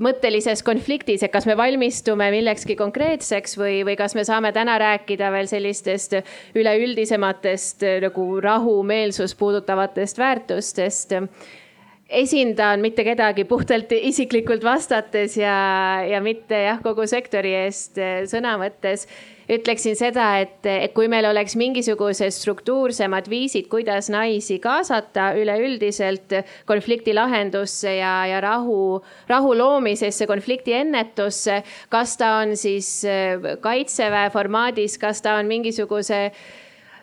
mõttelises 0.02 0.64
konfliktis, 0.66 1.22
et 1.22 1.32
kas 1.34 1.46
me 1.46 1.54
valmistume 1.58 2.32
millekski 2.34 2.74
konkreetseks 2.80 3.54
või, 3.60 3.82
või 3.86 3.96
kas 4.00 4.16
me 4.18 4.26
saame 4.26 4.50
täna 4.56 4.74
rääkida 4.82 5.30
veel 5.34 5.50
sellistest 5.50 6.18
üleüldisematest 6.58 7.86
nagu 8.08 8.28
rahu, 8.42 8.80
meelsust 8.86 9.38
puudutavatest 9.38 10.18
väärtustest 10.18 11.20
esindan 12.12 12.82
mitte 12.84 13.04
kedagi 13.06 13.44
puhtalt 13.48 13.92
isiklikult 13.96 14.64
vastates 14.64 15.36
ja, 15.40 15.54
ja 16.06 16.20
mitte 16.24 16.58
jah, 16.66 16.80
kogu 16.84 17.06
sektori 17.08 17.54
eest 17.64 18.00
eh, 18.00 18.24
sõna 18.30 18.56
võttes. 18.60 19.06
ütleksin 19.52 19.96
seda, 19.98 20.38
et, 20.40 20.64
et 20.64 20.92
kui 20.94 21.08
meil 21.10 21.26
oleks 21.28 21.56
mingisugused 21.58 22.32
struktuursemad 22.32 23.26
viisid, 23.28 23.66
kuidas 23.68 24.08
naisi 24.12 24.60
kaasata 24.62 25.32
üleüldiselt 25.36 26.32
konflikti 26.64 27.12
lahendusse 27.12 27.96
ja, 27.98 28.14
ja 28.30 28.40
rahu, 28.40 29.02
rahu 29.28 29.52
loomisesse, 29.58 30.26
konflikti 30.30 30.76
ennetusse. 30.78 31.62
kas 31.88 32.16
ta 32.16 32.36
on 32.44 32.56
siis 32.56 33.04
eh, 33.04 33.56
kaitseväe 33.60 34.30
formaadis, 34.30 34.98
kas 34.98 35.22
ta 35.22 35.36
on 35.40 35.50
mingisuguse 35.50 36.28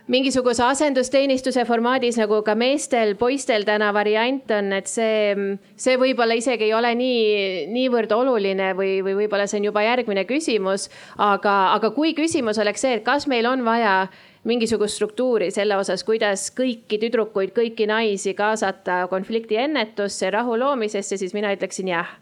mingisuguse 0.09 0.63
asendusteenistuse 0.65 1.63
formaadis 1.69 2.17
nagu 2.17 2.39
ka 2.45 2.55
meestel-poistel 2.57 3.65
täna 3.67 3.91
variant 3.93 4.49
on, 4.55 4.71
et 4.73 4.89
see, 4.89 5.35
see 5.77 5.99
võib-olla 6.01 6.37
isegi 6.39 6.65
ei 6.65 6.73
ole 6.73 6.91
nii, 6.97 7.67
niivõrd 7.73 8.13
oluline 8.15 8.71
või, 8.77 8.99
või 9.05 9.15
võib-olla 9.21 9.45
see 9.49 9.59
on 9.61 9.69
juba 9.69 9.83
järgmine 9.85 10.25
küsimus. 10.29 10.87
aga, 11.17 11.75
aga 11.75 11.91
kui 11.93 12.15
küsimus 12.17 12.57
oleks 12.61 12.81
see, 12.85 12.97
et 12.97 13.05
kas 13.05 13.27
meil 13.29 13.45
on 13.45 13.61
vaja 13.65 14.07
mingisugust 14.49 14.97
struktuuri 14.97 15.51
selle 15.53 15.77
osas, 15.77 16.01
kuidas 16.07 16.47
kõiki 16.57 16.97
tüdrukuid, 17.03 17.53
kõiki 17.53 17.85
naisi 17.89 18.33
kaasata 18.33 19.03
konflikti 19.11 19.59
ennetusse, 19.61 20.31
rahu 20.33 20.57
loomisesse, 20.57 21.21
siis 21.21 21.37
mina 21.37 21.53
ütleksin 21.53 21.93
jah. 21.93 22.17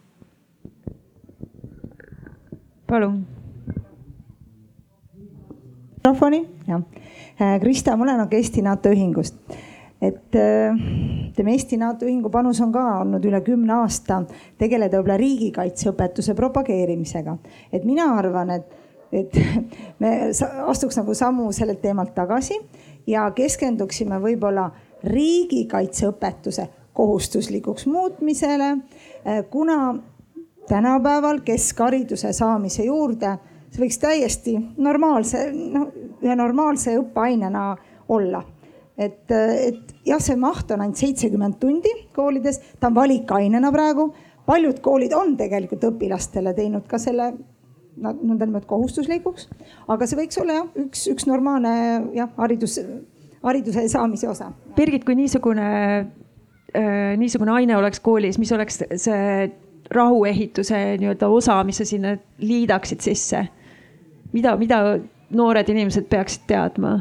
palun. 2.87 3.23
mikrofoni, 5.97 6.45
jah 6.67 6.83
Äh, 7.37 7.59
Krista 7.61 7.93
Mõlenok 7.93 8.31
Eesti 8.33 8.63
NATO 8.65 8.89
Ühingust. 8.89 9.35
et 10.01 10.35
äh, 10.35 10.73
ütleme, 11.29 11.51
Eesti 11.53 11.77
NATO 11.77 12.05
Ühingu 12.05 12.29
panus 12.33 12.59
on 12.61 12.71
ka 12.73 12.81
olnud 13.01 13.23
üle 13.25 13.41
kümne 13.45 13.73
aasta 13.73 14.23
tegeleda 14.57 14.97
võib-olla 14.97 15.17
riigikaitseõpetuse 15.21 16.33
propageerimisega. 16.33 17.37
et 17.73 17.85
mina 17.85 18.07
arvan, 18.17 18.49
et, 18.49 18.73
et 19.11 19.37
me 20.01 20.31
astuks 20.65 20.97
nagu 20.97 21.13
sammu 21.13 21.51
sellelt 21.51 21.81
teemalt 21.81 22.15
tagasi 22.15 22.57
ja 23.07 23.29
keskenduksime 23.35 24.17
võib-olla 24.21 24.71
riigikaitseõpetuse 25.03 26.67
kohustuslikuks 26.93 27.85
muutmisele, 27.85 28.71
äh, 28.71 29.43
kuna 29.49 29.95
tänapäeval 30.67 31.45
keskhariduse 31.45 32.33
saamise 32.33 32.89
juurde 32.89 33.37
see 33.71 33.83
võiks 33.83 33.99
täiesti 34.01 34.55
normaalse, 34.77 35.47
noh 35.51 35.89
ühe 36.23 36.35
normaalse 36.37 36.97
õppeainena 36.99 37.65
olla. 38.13 38.43
et, 38.97 39.29
et 39.31 39.93
jah, 40.07 40.21
see 40.23 40.37
maht 40.39 40.71
on 40.73 40.81
ainult 40.81 40.97
seitsekümmend 40.97 41.59
tundi 41.61 41.91
koolides, 42.15 42.59
ta 42.79 42.89
on 42.89 42.95
valikainena 42.95 43.71
praegu. 43.71 44.13
paljud 44.45 44.79
koolid 44.81 45.13
on 45.13 45.35
tegelikult 45.37 45.83
õpilastele 45.91 46.53
teinud 46.55 46.87
ka 46.87 46.97
selle 47.01 47.33
nõndanimetatud 47.97 48.69
kohustuslikuks, 48.69 49.47
aga 49.89 50.07
see 50.07 50.19
võiks 50.19 50.39
olla 50.41 50.59
jah, 50.59 50.71
üks, 50.85 51.07
üks 51.11 51.25
normaalne 51.29 51.73
jah, 52.15 52.29
haridus, 52.37 52.77
hariduse 53.43 53.87
saamise 53.89 54.29
osa. 54.29 54.51
Birgit, 54.77 55.05
kui 55.05 55.17
niisugune 55.17 55.67
äh,, 56.77 57.15
niisugune 57.17 57.55
aine 57.57 57.77
oleks 57.77 58.01
koolis, 58.05 58.37
mis 58.37 58.53
oleks 58.53 58.83
see 59.01 59.49
rahuehituse 59.93 60.97
nii-öelda 61.01 61.29
osa, 61.31 61.61
mis 61.63 61.81
sa 61.81 61.87
sinna 61.87 62.17
liidaksid 62.43 63.01
sisse? 63.01 63.47
Mida, 64.33 64.55
mida 64.57 64.81
noored 65.29 65.69
inimesed 65.69 66.09
peaksid 66.09 66.47
teadma? 66.47 66.97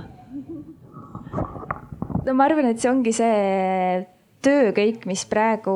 no 2.27 2.35
ma 2.35 2.47
arvan, 2.49 2.73
et 2.73 2.83
see 2.83 2.91
ongi 2.91 3.13
see 3.15 4.05
töö 4.47 4.71
kõik, 4.75 5.07
mis 5.11 5.25
praegu 5.27 5.75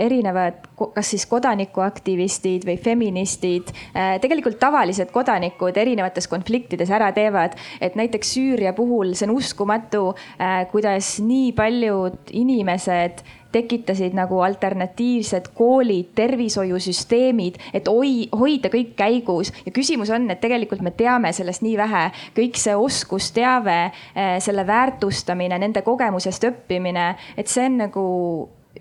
erinevad, 0.00 0.62
kas 0.78 1.10
siis 1.12 1.26
kodanikuaktivistid 1.28 2.64
või 2.68 2.78
feministid, 2.80 3.72
äh, 3.92 4.16
tegelikult 4.22 4.58
tavalised 4.60 5.12
kodanikud 5.12 5.76
erinevates 5.76 6.28
konfliktides 6.30 6.90
ära 6.94 7.10
teevad. 7.12 7.56
et 7.80 7.96
näiteks 7.96 8.32
Süüria 8.34 8.72
puhul 8.72 9.14
see 9.14 9.28
on 9.28 9.36
uskumatu, 9.36 10.14
äh, 10.40 10.64
kuidas 10.70 11.18
nii 11.20 11.52
paljud 11.52 12.32
inimesed 12.32 13.22
tekitasid 13.52 14.14
nagu 14.16 14.40
alternatiivsed 14.44 15.52
koolid, 15.54 16.12
tervishoiusüsteemid, 16.18 17.58
et 17.74 17.88
hoi-, 17.88 18.28
hoida 18.36 18.70
kõik 18.72 18.94
käigus. 18.98 19.52
ja 19.66 19.72
küsimus 19.72 20.10
on, 20.10 20.30
et 20.30 20.40
tegelikult 20.40 20.82
me 20.84 20.90
teame 20.90 21.32
sellest 21.32 21.62
nii 21.62 21.76
vähe. 21.78 22.04
kõik 22.36 22.60
see 22.60 22.76
oskusteave, 22.76 23.78
eh, 24.14 24.36
selle 24.40 24.66
väärtustamine, 24.66 25.58
nende 25.58 25.82
kogemusest 25.82 26.44
õppimine, 26.44 27.14
et 27.36 27.48
see 27.48 27.66
on 27.66 27.76
nagu 27.86 28.06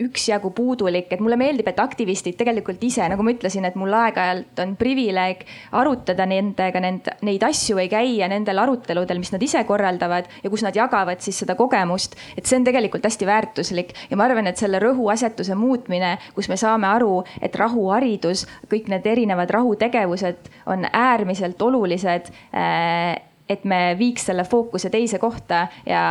üksjagu 0.04 0.52
puudulik, 0.56 1.12
et 1.12 1.22
mulle 1.24 1.38
meeldib, 1.40 1.68
et 1.70 1.80
aktivistid 1.80 2.38
tegelikult 2.40 2.82
ise, 2.84 3.06
nagu 3.10 3.24
ma 3.26 3.34
ütlesin, 3.34 3.66
et 3.68 3.78
mul 3.80 3.94
aeg-ajalt 3.98 4.62
on 4.64 4.76
privileeg 4.80 5.44
arutada 5.78 6.28
nendega 6.30 6.82
nend, 6.84 7.10
neid 7.26 7.44
asju 7.48 7.78
või 7.80 7.88
käia 7.92 8.30
nendel 8.32 8.62
aruteludel, 8.64 9.22
mis 9.22 9.34
nad 9.34 9.44
ise 9.44 9.64
korraldavad 9.68 10.30
ja 10.44 10.52
kus 10.54 10.66
nad 10.66 10.78
jagavad 10.78 11.24
siis 11.24 11.42
seda 11.44 11.58
kogemust. 11.60 12.16
et 12.38 12.46
see 12.46 12.60
on 12.60 12.68
tegelikult 12.68 13.06
hästi 13.06 13.26
väärtuslik 13.26 13.94
ja 14.10 14.18
ma 14.18 14.28
arvan, 14.28 14.48
et 14.48 14.58
selle 14.58 14.80
rõhuasetuse 14.84 15.56
muutmine, 15.56 16.18
kus 16.36 16.50
me 16.50 16.58
saame 16.58 16.88
aru, 16.88 17.24
et 17.42 17.56
rahuharidus, 17.56 18.46
kõik 18.72 18.92
need 18.94 19.06
erinevad 19.06 19.50
rahutegevused 19.50 20.52
on 20.68 20.86
äärmiselt 20.92 21.62
olulised 21.62 22.32
äh, 22.54 23.18
et 23.50 23.64
me 23.64 23.96
viiks 24.00 24.28
selle 24.28 24.44
fookuse 24.44 24.90
teise 24.92 25.20
kohta 25.20 25.68
ja, 25.88 26.04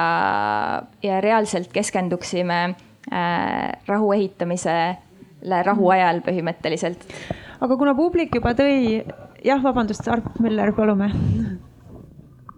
ja 1.02 1.20
reaalselt 1.20 1.68
keskenduksime 1.72 2.74
rahu 3.10 4.12
ehitamisele 4.16 5.62
rahuajal 5.66 6.22
põhimõtteliselt. 6.26 7.06
aga 7.60 7.76
kuna 7.78 7.94
publik 7.94 8.34
juba 8.34 8.52
tõi, 8.58 9.02
jah, 9.44 9.60
vabandust, 9.62 10.08
Arp 10.10 10.40
Müller, 10.42 10.72
palume 10.76 11.10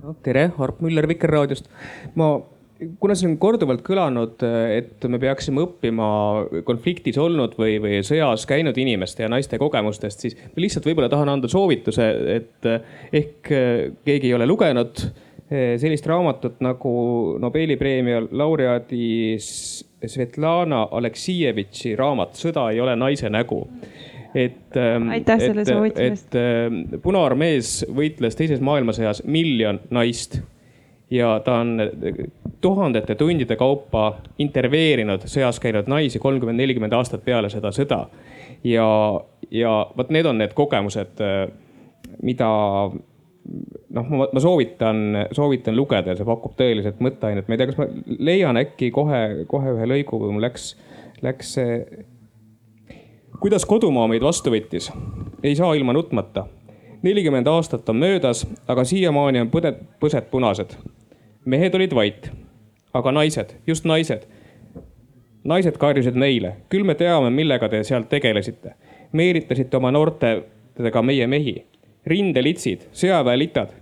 no,. 0.02 0.14
tere, 0.24 0.50
Arp 0.58 0.80
Müller 0.84 1.08
Vikerraadiost. 1.10 1.68
ma, 2.18 2.30
kuna 3.02 3.16
siin 3.18 3.32
on 3.32 3.38
korduvalt 3.42 3.82
kõlanud, 3.86 4.42
et 4.72 5.06
me 5.10 5.20
peaksime 5.20 5.62
õppima 5.66 6.08
konfliktis 6.66 7.18
olnud 7.20 7.56
või, 7.58 7.78
või 7.82 8.02
sõjas 8.06 8.46
käinud 8.48 8.78
inimeste 8.78 9.26
ja 9.26 9.30
naiste 9.32 9.58
kogemustest, 9.60 10.24
siis 10.24 10.38
ma 10.38 10.64
lihtsalt 10.64 10.86
võib-olla 10.88 11.10
tahan 11.12 11.34
anda 11.36 11.50
soovituse, 11.50 12.10
et 12.38 12.70
ehk 13.12 13.50
keegi 14.04 14.30
ei 14.30 14.36
ole 14.38 14.46
lugenud 14.48 15.08
sellist 15.48 16.04
raamatut 16.06 16.58
nagu 16.60 16.90
Nobeli 17.40 17.78
preemia 17.80 18.20
laureaadi 18.20 19.38
Svetlana 20.06 20.88
Aleksijevitši 20.90 21.96
raamat 21.96 22.38
Sõda 22.38 22.68
ei 22.72 22.80
ole 22.80 22.94
naise 22.96 23.30
nägu 23.30 23.64
et. 24.34 24.76
Ähm, 24.76 25.08
aitäh 25.10 25.40
selle 25.40 25.64
soovituse 25.64 26.04
eest. 26.04 26.34
et 26.34 26.38
ähm, 26.38 27.00
Punaarmees 27.02 27.82
võitles 27.94 28.36
teises 28.38 28.60
maailmasõjas 28.64 29.22
miljon 29.26 29.80
naist 29.90 30.40
ja 31.10 31.38
ta 31.44 31.60
on 31.62 31.80
äh, 31.80 32.20
tuhandete 32.60 33.14
tundide 33.18 33.56
kaupa 33.56 34.18
intervjueerinud 34.38 35.26
sõjas 35.30 35.60
käinud 35.62 35.88
naisi 35.90 36.20
kolmkümmend, 36.22 36.58
nelikümmend 36.60 36.96
aastat 36.98 37.24
peale 37.24 37.50
seda 37.50 37.72
sõda. 37.74 38.04
ja, 38.64 38.88
ja 39.50 39.74
vot 39.96 40.10
need 40.14 40.26
on 40.26 40.38
need 40.42 40.54
kogemused, 40.58 41.22
äh, 41.24 41.48
mida 42.22 42.50
noh, 43.90 44.08
ma, 44.08 44.28
ma 44.32 44.40
soovitan, 44.40 44.96
soovitan 45.32 45.76
lugeda 45.76 46.12
ja 46.12 46.18
see 46.18 46.26
pakub 46.28 46.54
tõeliselt 46.58 47.00
mõtteainet. 47.04 47.48
ma 47.48 47.56
ei 47.56 47.60
tea, 47.60 47.70
kas 47.70 47.80
ma 47.80 47.86
leian 48.28 48.60
äkki 48.60 48.90
kohe, 48.94 49.22
kohe 49.50 49.74
ühe 49.76 49.88
lõigu, 49.92 50.20
kui 50.20 50.32
mul 50.32 50.44
läks, 50.44 50.70
läks 51.24 51.54
see. 51.58 51.78
kuidas 53.40 53.66
kodumaa 53.68 54.08
meid 54.10 54.24
vastu 54.24 54.52
võttis, 54.54 54.90
ei 55.42 55.56
saa 55.56 55.74
ilma 55.78 55.96
nutmata. 55.96 56.46
nelikümmend 57.02 57.46
aastat 57.46 57.88
on 57.88 58.00
möödas, 58.02 58.44
aga 58.68 58.84
siiamaani 58.84 59.44
on 59.46 59.52
põded, 59.54 59.80
põsed 60.00 60.28
punased. 60.30 60.76
mehed 61.44 61.74
olid 61.74 61.94
vait, 61.94 62.30
aga 62.94 63.12
naised, 63.12 63.56
just 63.66 63.84
naised. 63.84 64.28
naised 65.44 65.78
karjusid 65.80 66.14
meile, 66.14 66.56
küll 66.68 66.84
me 66.84 66.94
teame, 66.94 67.30
millega 67.30 67.68
te 67.68 67.82
seal 67.84 68.04
tegelesite. 68.10 68.74
meelitasite 69.12 69.76
oma 69.76 69.90
noortega 69.90 71.02
meie 71.02 71.26
mehi 71.26 71.62
rindelitsid, 72.08 72.88
sõjaväelitad. 72.96 73.74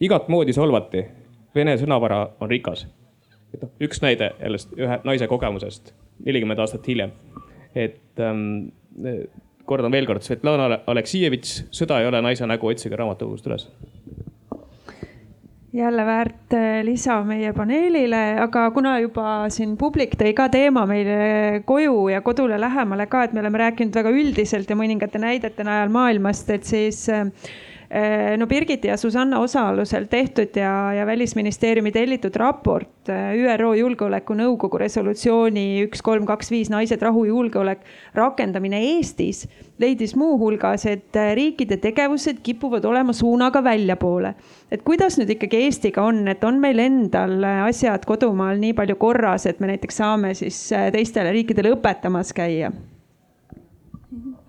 igat 0.00 0.28
moodi 0.28 0.52
solvati. 0.52 1.04
Vene 1.54 1.76
sõnavara 1.78 2.20
on 2.40 2.50
rikas. 2.50 2.86
et 3.54 3.62
noh, 3.62 3.70
üks 3.80 4.02
näide 4.02 4.32
jälle 4.40 4.58
ühe 4.76 4.98
naise 5.04 5.26
kogemusest 5.30 5.94
nelikümmend 6.24 6.58
aastat 6.58 6.86
hiljem. 6.88 7.12
et 7.74 8.20
ähm, 8.20 8.70
kordan 9.64 9.92
veel 9.92 10.06
kord, 10.06 10.22
Svetlana 10.22 10.80
Aleksijevitš, 10.86 11.64
Sõda 11.70 12.00
ei 12.00 12.06
ole 12.06 12.20
naise 12.22 12.46
nägu, 12.46 12.68
otsige 12.68 12.96
raamatukogust 12.96 13.46
üles 13.46 13.68
jälle 15.74 16.06
väärt 16.06 16.54
äh, 16.54 16.84
lisa 16.86 17.16
meie 17.26 17.52
paneelile, 17.52 18.22
aga 18.44 18.68
kuna 18.70 18.94
juba 19.02 19.48
siin 19.50 19.74
publik 19.78 20.14
tõi 20.20 20.30
ka 20.36 20.46
teema 20.52 20.84
meile 20.86 21.62
koju 21.66 22.08
ja 22.12 22.20
kodule 22.22 22.60
lähemale 22.60 23.08
ka, 23.10 23.24
et 23.24 23.34
me 23.34 23.42
oleme 23.42 23.58
rääkinud 23.64 23.96
väga 23.98 24.12
üldiselt 24.14 24.70
ja 24.70 24.78
mõningate 24.78 25.18
näidete 25.18 25.66
najal 25.66 25.90
maailmast, 25.94 26.52
et 26.54 26.68
siis 26.68 27.08
äh, 27.10 27.26
no 28.36 28.46
Birgiti 28.46 28.88
ja 28.88 28.96
Susanna 28.96 29.38
osalusel 29.38 30.04
tehtud 30.10 30.56
ja, 30.56 30.92
ja 30.92 31.06
välisministeeriumi 31.06 31.92
tellitud 31.92 32.36
raport 32.36 33.08
äh, 33.08 33.34
ÜRO 33.38 33.74
Julgeolekunõukogu 33.78 34.78
resolutsiooni 34.82 35.84
üks, 35.84 36.02
kolm, 36.02 36.26
kaks, 36.26 36.50
viis 36.50 36.72
naised, 36.72 37.02
rahu, 37.02 37.24
julgeolek 37.28 37.84
rakendamine 38.14 38.80
Eestis 38.96 39.44
leidis 39.78 40.16
muuhulgas, 40.18 40.86
et 40.90 41.14
äh, 41.16 41.34
riikide 41.38 41.78
tegevused 41.82 42.40
kipuvad 42.42 42.84
olema 42.84 43.14
suunaga 43.14 43.62
väljapoole. 43.64 44.34
et 44.70 44.82
kuidas 44.82 45.18
nüüd 45.20 45.30
ikkagi 45.36 45.62
Eestiga 45.68 46.02
on, 46.02 46.26
et 46.28 46.42
on 46.44 46.58
meil 46.60 46.82
endal 46.82 47.44
asjad 47.68 48.02
kodumaal 48.06 48.58
nii 48.58 48.74
palju 48.74 48.96
korras, 48.98 49.46
et 49.46 49.60
me 49.60 49.70
näiteks 49.70 50.02
saame 50.02 50.34
siis 50.34 50.58
teistele 50.92 51.30
riikidele 51.32 51.76
õpetamas 51.76 52.34
käia? 52.34 52.72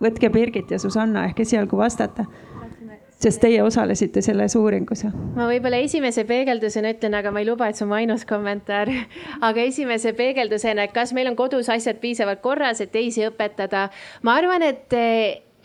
võtke 0.02 0.30
Birgit 0.30 0.72
ja 0.72 0.80
Susanna 0.82 1.28
ehk 1.30 1.40
esialgu 1.46 1.78
vastata 1.78 2.26
sest 3.26 3.42
teie 3.42 3.62
osalesite 3.64 4.22
selles 4.22 4.56
uuringus. 4.60 5.06
ma 5.36 5.48
võib-olla 5.50 5.80
esimese 5.86 6.26
peegeldusena 6.30 6.94
ütlen, 6.94 7.18
aga 7.18 7.32
ma 7.34 7.42
ei 7.42 7.50
luba, 7.50 7.70
et 7.70 7.80
see 7.80 7.86
on 7.86 7.92
mu 7.92 7.98
ainus 7.98 8.26
kommentaar. 8.30 8.92
aga 9.48 9.66
esimese 9.66 10.14
peegeldusena, 10.18 10.86
et 10.86 10.94
kas 10.96 11.14
meil 11.18 11.32
on 11.32 11.40
kodus 11.40 11.72
asjad 11.74 12.02
piisavalt 12.04 12.44
korras, 12.46 12.84
et 12.86 12.94
teisi 12.94 13.26
õpetada. 13.26 13.90
ma 14.22 14.38
arvan, 14.42 14.66
et, 14.66 14.94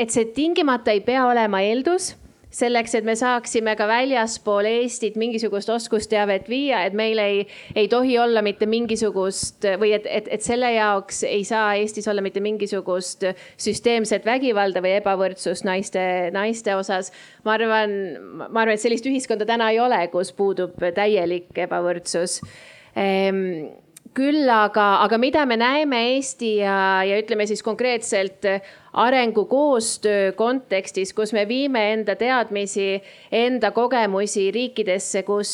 et 0.01 0.17
see 0.17 0.31
tingimata 0.37 0.95
ei 0.97 1.05
pea 1.05 1.27
olema 1.29 1.63
eeldus 1.67 2.15
selleks, 2.55 2.95
et 2.99 3.07
me 3.07 3.15
saaksime 3.19 3.75
ka 3.79 3.87
väljaspool 3.91 4.67
Eestit 4.69 5.17
mingisugust 5.21 5.71
oskusteavet 5.71 6.49
viia, 6.51 6.83
et 6.87 6.97
meil 6.99 7.19
ei, 7.23 7.45
ei 7.79 7.89
tohi 7.91 8.17
olla 8.19 8.43
mitte 8.43 8.67
mingisugust 8.71 9.67
või 9.81 9.95
et, 9.97 10.09
et, 10.11 10.31
et 10.35 10.45
selle 10.45 10.73
jaoks 10.75 11.23
ei 11.29 11.45
saa 11.47 11.75
Eestis 11.79 12.09
olla 12.11 12.25
mitte 12.25 12.43
mingisugust 12.43 13.29
süsteemset 13.61 14.27
vägivalda 14.27 14.83
või 14.85 14.97
ebavõrdsust 14.99 15.67
naiste, 15.69 16.03
naiste 16.35 16.75
osas. 16.77 17.13
ma 17.45 17.55
arvan, 17.55 17.95
ma 18.49 18.65
arvan, 18.65 18.75
et 18.75 18.83
sellist 18.83 19.07
ühiskonda 19.07 19.47
täna 19.49 19.71
ei 19.71 19.81
ole, 19.81 20.03
kus 20.13 20.35
puudub 20.35 20.75
täielik 20.95 21.55
ebavõrdsus 21.67 22.41
ehm, 22.99 23.71
küll 24.17 24.49
aga, 24.51 24.87
aga 25.05 25.19
mida 25.23 25.45
me 25.47 25.57
näeme 25.61 26.01
Eesti 26.17 26.57
ja, 26.65 26.77
ja 27.07 27.19
ütleme 27.21 27.47
siis 27.47 27.63
konkreetselt 27.63 28.47
arengukoostöö 28.93 30.33
kontekstis, 30.33 31.13
kus 31.15 31.33
me 31.33 31.49
viime 31.49 31.93
enda 31.93 32.17
teadmisi, 32.17 33.03
enda 33.33 33.71
kogemusi 33.71 34.51
riikidesse, 34.51 35.23
kus, 35.23 35.53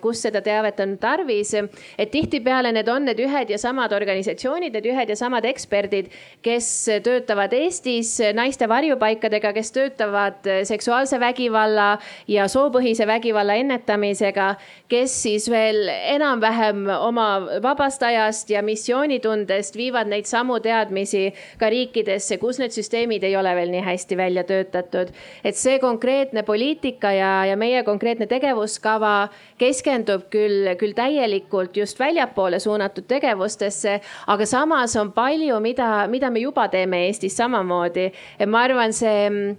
kus 0.00 0.22
seda 0.22 0.40
teavet 0.40 0.80
on 0.80 0.96
tarvis. 0.98 1.54
et 1.98 2.10
tihtipeale 2.10 2.72
need 2.72 2.88
on 2.88 3.04
need 3.04 3.18
ühed 3.18 3.50
ja 3.50 3.58
samad 3.58 3.92
organisatsioonid, 3.92 4.72
need 4.72 4.86
ühed 4.86 5.08
ja 5.08 5.16
samad 5.16 5.44
eksperdid, 5.44 6.10
kes 6.42 6.68
töötavad 7.02 7.52
Eestis 7.52 8.18
naiste 8.34 8.68
varjupaikadega, 8.68 9.52
kes 9.52 9.72
töötavad 9.72 10.46
seksuaalse 10.64 11.20
vägivalla 11.20 11.98
ja 12.28 12.46
soopõhise 12.48 13.06
vägivalla 13.06 13.54
ennetamisega, 13.54 14.54
kes 14.88 15.22
siis 15.22 15.50
veel 15.50 15.88
enam-vähem 15.90 16.86
oma 17.00 17.26
vabast 17.62 18.02
ajast 18.02 18.50
ja 18.50 18.62
missioonitundest 18.62 19.76
viivad 19.76 20.10
neid 20.10 20.26
samu 20.30 20.60
teadmisi 20.60 21.32
ka 21.58 21.70
riikidesse, 21.72 22.38
kus 22.38 22.60
need 22.62 22.75
süsteemid 22.76 23.24
ei 23.26 23.36
ole 23.36 23.52
veel 23.56 23.72
nii 23.72 23.82
hästi 23.86 24.16
välja 24.16 24.44
töötatud. 24.46 25.12
et 25.44 25.56
see 25.56 25.78
konkreetne 25.82 26.42
poliitika 26.42 27.12
ja, 27.12 27.32
ja 27.50 27.56
meie 27.56 27.82
konkreetne 27.84 28.26
tegevuskava 28.30 29.28
keskendub 29.58 30.28
küll, 30.30 30.72
küll 30.78 30.96
täielikult 30.96 31.76
just 31.76 31.98
väljapoole 32.00 32.60
suunatud 32.60 33.08
tegevustesse, 33.08 34.00
aga 34.26 34.46
samas 34.46 34.96
on 34.96 35.12
palju, 35.12 35.60
mida, 35.60 36.06
mida 36.08 36.30
me 36.30 36.44
juba 36.44 36.68
teeme 36.68 37.06
Eestis 37.06 37.36
samamoodi. 37.36 38.10
ma 38.46 38.66
arvan, 38.66 38.92
see 38.92 39.56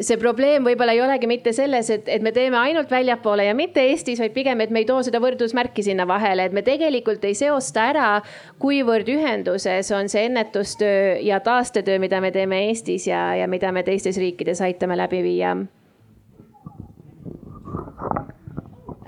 see 0.00 0.18
probleem 0.20 0.66
võib-olla 0.66 0.94
ei 0.94 1.00
olegi 1.02 1.28
mitte 1.30 1.52
selles, 1.56 1.90
et, 1.90 2.08
et 2.10 2.22
me 2.22 2.32
teeme 2.34 2.58
ainult 2.60 2.90
väljapoole 2.92 3.48
ja 3.48 3.54
mitte 3.56 3.82
Eestis, 3.90 4.20
vaid 4.22 4.34
pigem, 4.36 4.60
et 4.62 4.72
me 4.74 4.82
ei 4.82 4.88
too 4.88 5.00
seda 5.06 5.20
võrdusmärki 5.22 5.84
sinna 5.86 6.06
vahele, 6.08 6.48
et 6.48 6.54
me 6.54 6.62
tegelikult 6.66 7.24
ei 7.28 7.34
seosta 7.38 7.88
ära, 7.92 8.10
kuivõrd 8.62 9.10
ühenduses 9.12 9.90
on 9.96 10.10
see 10.10 10.28
ennetustöö 10.28 11.18
ja 11.26 11.40
taastetöö, 11.44 11.98
mida 12.02 12.22
me 12.24 12.32
teeme 12.34 12.64
Eestis 12.68 13.08
ja, 13.10 13.32
ja 13.38 13.48
mida 13.50 13.72
me 13.74 13.84
teistes 13.86 14.20
riikides 14.20 14.62
aitame 14.64 14.98
läbi 14.98 15.22
viia. 15.26 15.56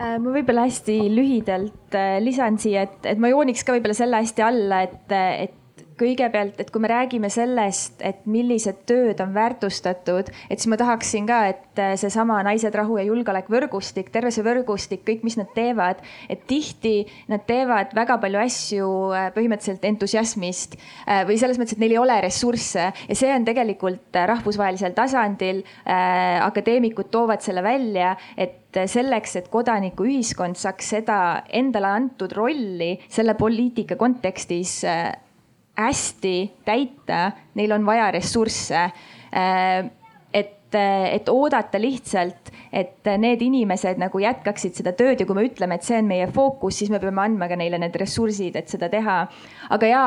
Äh, 0.01 0.17
ma 0.17 0.33
võib-olla 0.33 0.65
hästi 0.65 0.97
lühidalt 1.13 1.95
äh, 1.95 2.19
lisan 2.25 2.57
siia, 2.59 2.87
et, 2.89 3.03
et 3.05 3.19
ma 3.21 3.31
jooniks 3.31 3.67
ka 3.67 3.77
võib-olla 3.77 3.97
selle 3.99 4.23
hästi 4.23 4.47
alla, 4.47 4.85
et, 4.89 5.17
et 5.45 5.60
kõigepealt, 6.01 6.59
et 6.63 6.71
kui 6.73 6.83
me 6.83 6.91
räägime 6.91 7.31
sellest, 7.33 8.01
et 8.05 8.25
millised 8.31 8.85
tööd 8.89 9.21
on 9.23 9.35
väärtustatud, 9.37 10.31
et 10.51 10.61
siis 10.61 10.71
ma 10.73 10.79
tahaksin 10.81 11.29
ka, 11.29 11.41
et 11.53 11.81
äh, 11.83 11.95
seesama 12.01 12.41
Naised, 12.47 12.75
Rahu 12.77 12.99
ja 13.01 13.07
Julgeolek 13.09 13.51
võrgustik, 13.53 14.11
terve 14.15 14.33
see 14.35 14.45
võrgustik, 14.47 15.05
kõik, 15.07 15.25
mis 15.27 15.37
nad 15.41 15.51
teevad, 15.57 16.01
et 16.33 16.47
tihti 16.51 17.05
nad 17.31 17.45
teevad 17.49 17.95
väga 17.97 18.19
palju 18.23 18.43
asju 18.45 18.91
äh, 19.17 19.29
põhimõtteliselt 19.37 19.87
entusiasmist 19.91 20.79
äh, 20.79 21.25
või 21.29 21.39
selles 21.41 21.61
mõttes, 21.61 21.77
et 21.77 21.83
neil 21.83 21.97
ei 21.97 22.03
ole 22.03 22.21
ressursse. 22.25 22.91
Ja 23.11 23.19
see 23.19 23.33
on 23.35 23.45
tegelikult 23.49 24.17
rahvusvahelisel 24.31 24.95
tasandil, 24.97 25.63
akadeemikud 25.87 27.11
toovad 27.13 27.43
selle 27.45 27.63
välja, 27.65 28.13
et 28.41 28.79
selleks, 28.91 29.35
et 29.41 29.49
kodanikuühiskond 29.53 30.59
saaks 30.59 30.93
seda 30.95 31.19
endale 31.57 31.91
antud 31.91 32.33
rolli 32.37 32.93
selle 33.11 33.35
poliitika 33.39 33.99
kontekstis 34.01 34.81
hästi 35.79 36.35
täita, 36.65 37.31
neil 37.55 37.73
on 37.77 37.87
vaja 37.87 38.11
ressursse. 38.17 38.89
Äh, 39.31 39.91
et, 40.33 40.75
et 40.75 41.29
oodata 41.29 41.81
lihtsalt, 41.83 42.53
et 42.73 43.09
need 43.19 43.41
inimesed 43.43 43.99
nagu 43.99 44.21
jätkaksid 44.23 44.77
seda 44.79 44.93
tööd 44.95 45.19
ja 45.19 45.27
kui 45.27 45.35
me 45.35 45.43
ütleme, 45.49 45.75
et 45.75 45.87
see 45.87 45.99
on 45.99 46.07
meie 46.07 46.29
fookus, 46.31 46.79
siis 46.79 46.93
me 46.93 47.01
peame 47.03 47.25
andma 47.25 47.49
ka 47.51 47.59
neile 47.59 47.81
need 47.83 47.97
ressursid, 47.99 48.55
et 48.55 48.71
seda 48.71 48.87
teha. 48.93 49.25
aga 49.75 49.91
ja 49.91 50.05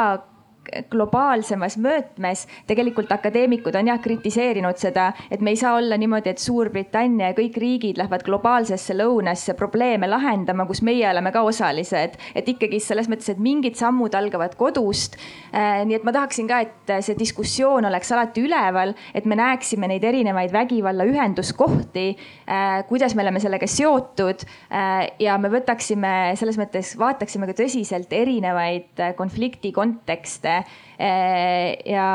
globaalsemas 0.91 1.77
mõõtmes 1.81 2.45
tegelikult 2.69 3.11
akadeemikud 3.11 3.75
on 3.75 3.89
jah 3.91 3.99
kritiseerinud 4.01 4.79
seda, 4.79 5.09
et 5.31 5.41
me 5.43 5.53
ei 5.53 5.59
saa 5.59 5.75
olla 5.77 5.97
niimoodi, 5.99 6.31
et 6.31 6.41
Suurbritannia 6.41 7.31
ja 7.31 7.37
kõik 7.37 7.57
riigid 7.59 7.99
lähevad 7.99 8.23
globaalsesse 8.25 8.95
lõunasse 8.97 9.55
probleeme 9.59 10.07
lahendama, 10.09 10.65
kus 10.69 10.83
meie 10.85 11.05
oleme 11.09 11.31
ka 11.35 11.43
osalised. 11.43 12.17
et 12.35 12.49
ikkagi 12.49 12.79
selles 12.79 13.09
mõttes, 13.09 13.29
et 13.29 13.39
mingid 13.39 13.75
sammud 13.75 14.13
algavad 14.15 14.55
kodust. 14.55 15.17
Äh, 15.53 15.83
nii 15.85 15.99
et 15.99 16.03
ma 16.03 16.11
tahaksin 16.15 16.47
ka, 16.47 16.59
et 16.61 16.93
see 17.05 17.17
diskussioon 17.19 17.85
oleks 17.85 18.11
alati 18.11 18.43
üleval, 18.43 18.93
et 19.13 19.25
me 19.25 19.35
näeksime 19.35 19.87
neid 19.87 20.03
erinevaid 20.03 20.53
vägivalla 20.53 21.05
ühenduskohti, 21.09 22.07
äh, 22.47 22.83
kuidas 22.89 23.15
me 23.15 23.23
oleme 23.25 23.39
sellega 23.43 23.67
seotud 23.67 24.45
äh, 24.71 25.11
ja 25.19 25.37
me 25.37 25.51
võtaksime 25.53 26.33
selles 26.39 26.57
mõttes, 26.59 26.95
vaataksime 26.99 27.49
ka 27.49 27.57
tõsiselt 27.63 28.13
erinevaid 28.13 29.03
konflikti 29.17 29.71
kontekste 29.75 30.52
Eh, 30.99 31.67
ja 31.89 32.07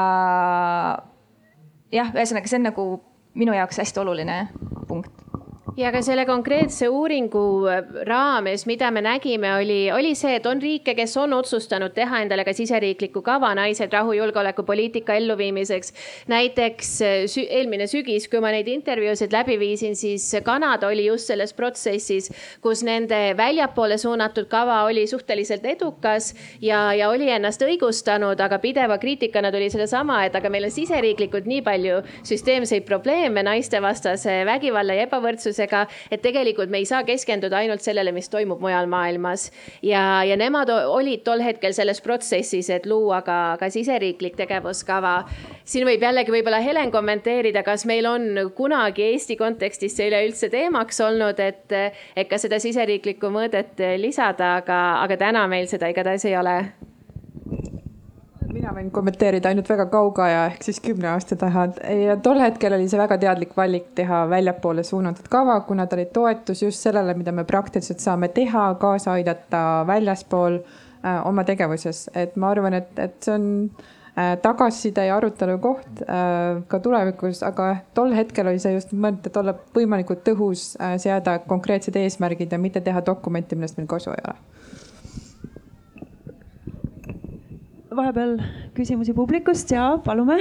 jah, 1.92 2.12
ühesõnaga, 2.14 2.50
see 2.50 2.60
on 2.60 2.68
nagu 2.70 2.88
minu 3.38 3.54
jaoks 3.56 3.80
hästi 3.82 4.02
oluline 4.02 4.42
punkt 4.88 5.27
ja 5.76 5.90
ka 5.92 6.00
selle 6.02 6.24
konkreetse 6.26 6.88
uuringu 6.88 7.42
äh, 7.68 7.82
raames, 8.06 8.64
mida 8.66 8.90
me 8.90 9.02
nägime, 9.04 9.50
oli, 9.58 9.78
oli 9.92 10.14
see, 10.18 10.36
et 10.38 10.46
on 10.46 10.60
riike, 10.62 10.94
kes 10.96 11.16
on 11.20 11.34
otsustanud 11.36 11.92
teha 11.96 12.22
endale 12.24 12.44
ka 12.46 12.54
siseriikliku 12.56 13.22
kava 13.26 13.50
naised 13.58 13.92
rahu 13.92 14.14
julgeolekupoliitika 14.16 15.16
elluviimiseks. 15.18 15.92
näiteks 16.28 16.92
äh, 17.02 17.16
sü 17.30 17.44
eelmine 17.44 17.86
sügis, 17.90 18.28
kui 18.30 18.40
ma 18.40 18.52
neid 18.54 18.68
intervjuusid 18.68 19.34
läbi 19.34 19.58
viisin, 19.60 19.96
siis 19.96 20.30
Kanada 20.44 20.88
oli 20.88 21.06
just 21.06 21.28
selles 21.28 21.52
protsessis, 21.52 22.30
kus 22.64 22.82
nende 22.86 23.34
väljapoole 23.36 23.98
suunatud 23.98 24.48
kava 24.48 24.82
oli 24.88 25.06
suhteliselt 25.06 25.66
edukas 25.66 26.34
ja, 26.60 26.92
ja 26.94 27.10
oli 27.10 27.30
ennast 27.30 27.62
õigustanud, 27.62 28.40
aga 28.40 28.58
pideva 28.62 28.98
kriitikana 28.98 29.52
tuli 29.52 29.70
sedasama, 29.70 30.22
et 30.26 30.36
aga 30.36 30.50
meil 30.50 30.68
on 30.68 30.74
siseriiklikult 30.74 31.48
nii 31.48 31.62
palju 31.66 32.02
süsteemseid 32.22 32.86
probleeme 32.88 33.42
naistevastase 33.46 34.42
vägivalla 34.48 34.96
ja 34.96 35.06
ebavõrdsusega 35.08 35.57
sellega, 35.58 35.86
et 36.10 36.22
tegelikult 36.22 36.70
me 36.70 36.80
ei 36.82 36.86
saa 36.88 37.04
keskenduda 37.06 37.60
ainult 37.62 37.84
sellele, 37.84 38.12
mis 38.12 38.30
toimub 38.32 38.60
mujal 38.62 38.88
maailmas. 38.90 39.50
ja, 39.82 40.22
ja 40.24 40.36
nemad 40.36 40.70
olid 40.70 41.24
tol 41.24 41.42
hetkel 41.44 41.74
selles 41.76 42.00
protsessis, 42.00 42.70
et 42.70 42.86
luua 42.86 43.22
ka, 43.22 43.56
ka 43.60 43.70
siseriiklik 43.70 44.36
tegevuskava. 44.36 45.24
siin 45.64 45.86
võib 45.86 46.02
jällegi 46.02 46.32
võib-olla 46.32 46.60
Helen 46.64 46.90
kommenteerida, 46.90 47.62
kas 47.62 47.86
meil 47.86 48.06
on 48.06 48.52
kunagi 48.56 49.02
Eesti 49.12 49.36
kontekstis 49.36 49.96
see 49.96 50.08
üleüldse 50.10 50.50
teemaks 50.52 51.00
olnud, 51.00 51.40
et, 51.40 51.72
et 52.16 52.28
ka 52.28 52.38
seda 52.38 52.58
siseriiklikku 52.58 53.32
mõõdet 53.32 53.80
lisada, 53.98 54.56
aga, 54.62 55.02
aga 55.04 55.16
täna 55.16 55.46
meil 55.48 55.68
seda 55.70 55.90
igatahes 55.90 56.24
ei 56.28 56.36
ole 56.36 56.58
mina 58.52 58.72
võin 58.74 58.88
kommenteerida 58.94 59.50
ainult 59.50 59.68
väga 59.70 59.86
kaugaja 59.92 60.44
ehk 60.48 60.64
siis 60.66 60.80
kümne 60.84 61.10
aasta 61.12 61.36
taha 61.38 61.66
ja 61.92 62.16
tol 62.24 62.40
hetkel 62.40 62.74
oli 62.76 62.88
see 62.90 63.00
väga 63.00 63.18
teadlik 63.20 63.54
valik 63.56 63.90
teha 63.98 64.24
väljapoole 64.30 64.84
suunatud 64.86 65.28
kava, 65.32 65.58
kuna 65.68 65.86
ta 65.86 65.98
oli 65.98 66.08
toetus 66.14 66.62
just 66.64 66.84
sellele, 66.84 67.14
mida 67.18 67.32
me 67.34 67.44
praktiliselt 67.48 68.02
saame 68.04 68.30
teha, 68.34 68.70
kaasa 68.80 69.14
aidata 69.18 69.62
väljaspool 69.88 70.58
äh, 70.62 71.20
oma 71.28 71.44
tegevuses, 71.48 72.08
et 72.16 72.36
ma 72.36 72.52
arvan, 72.54 72.78
et, 72.80 72.92
et 72.98 73.16
see 73.24 73.34
on 73.36 73.48
äh, 73.68 74.34
tagasiside 74.44 75.08
ja 75.10 75.18
arutelu 75.20 75.58
koht 75.62 76.04
äh, 76.06 76.62
ka 76.68 76.80
tulevikus, 76.84 77.42
aga 77.46 77.74
tol 77.98 78.16
hetkel 78.16 78.48
oli 78.52 78.62
see 78.62 78.76
just 78.78 78.94
mõeldud, 78.96 79.28
et 79.28 79.42
olla 79.42 79.56
võimalikult 79.76 80.24
tõhus 80.28 80.70
äh,, 80.80 80.96
seada 81.02 81.38
konkreetsed 81.46 81.96
eesmärgid 82.00 82.54
ja 82.54 82.60
mitte 82.62 82.84
teha 82.84 83.04
dokumenti, 83.04 83.58
millest 83.58 83.80
meil 83.80 83.90
kasu 83.90 84.14
ei 84.14 84.24
ole 84.24 84.57
vahepeal 87.96 88.36
küsimusi 88.74 89.14
publikust 89.14 89.70
ja 89.70 89.98
palume. 90.04 90.38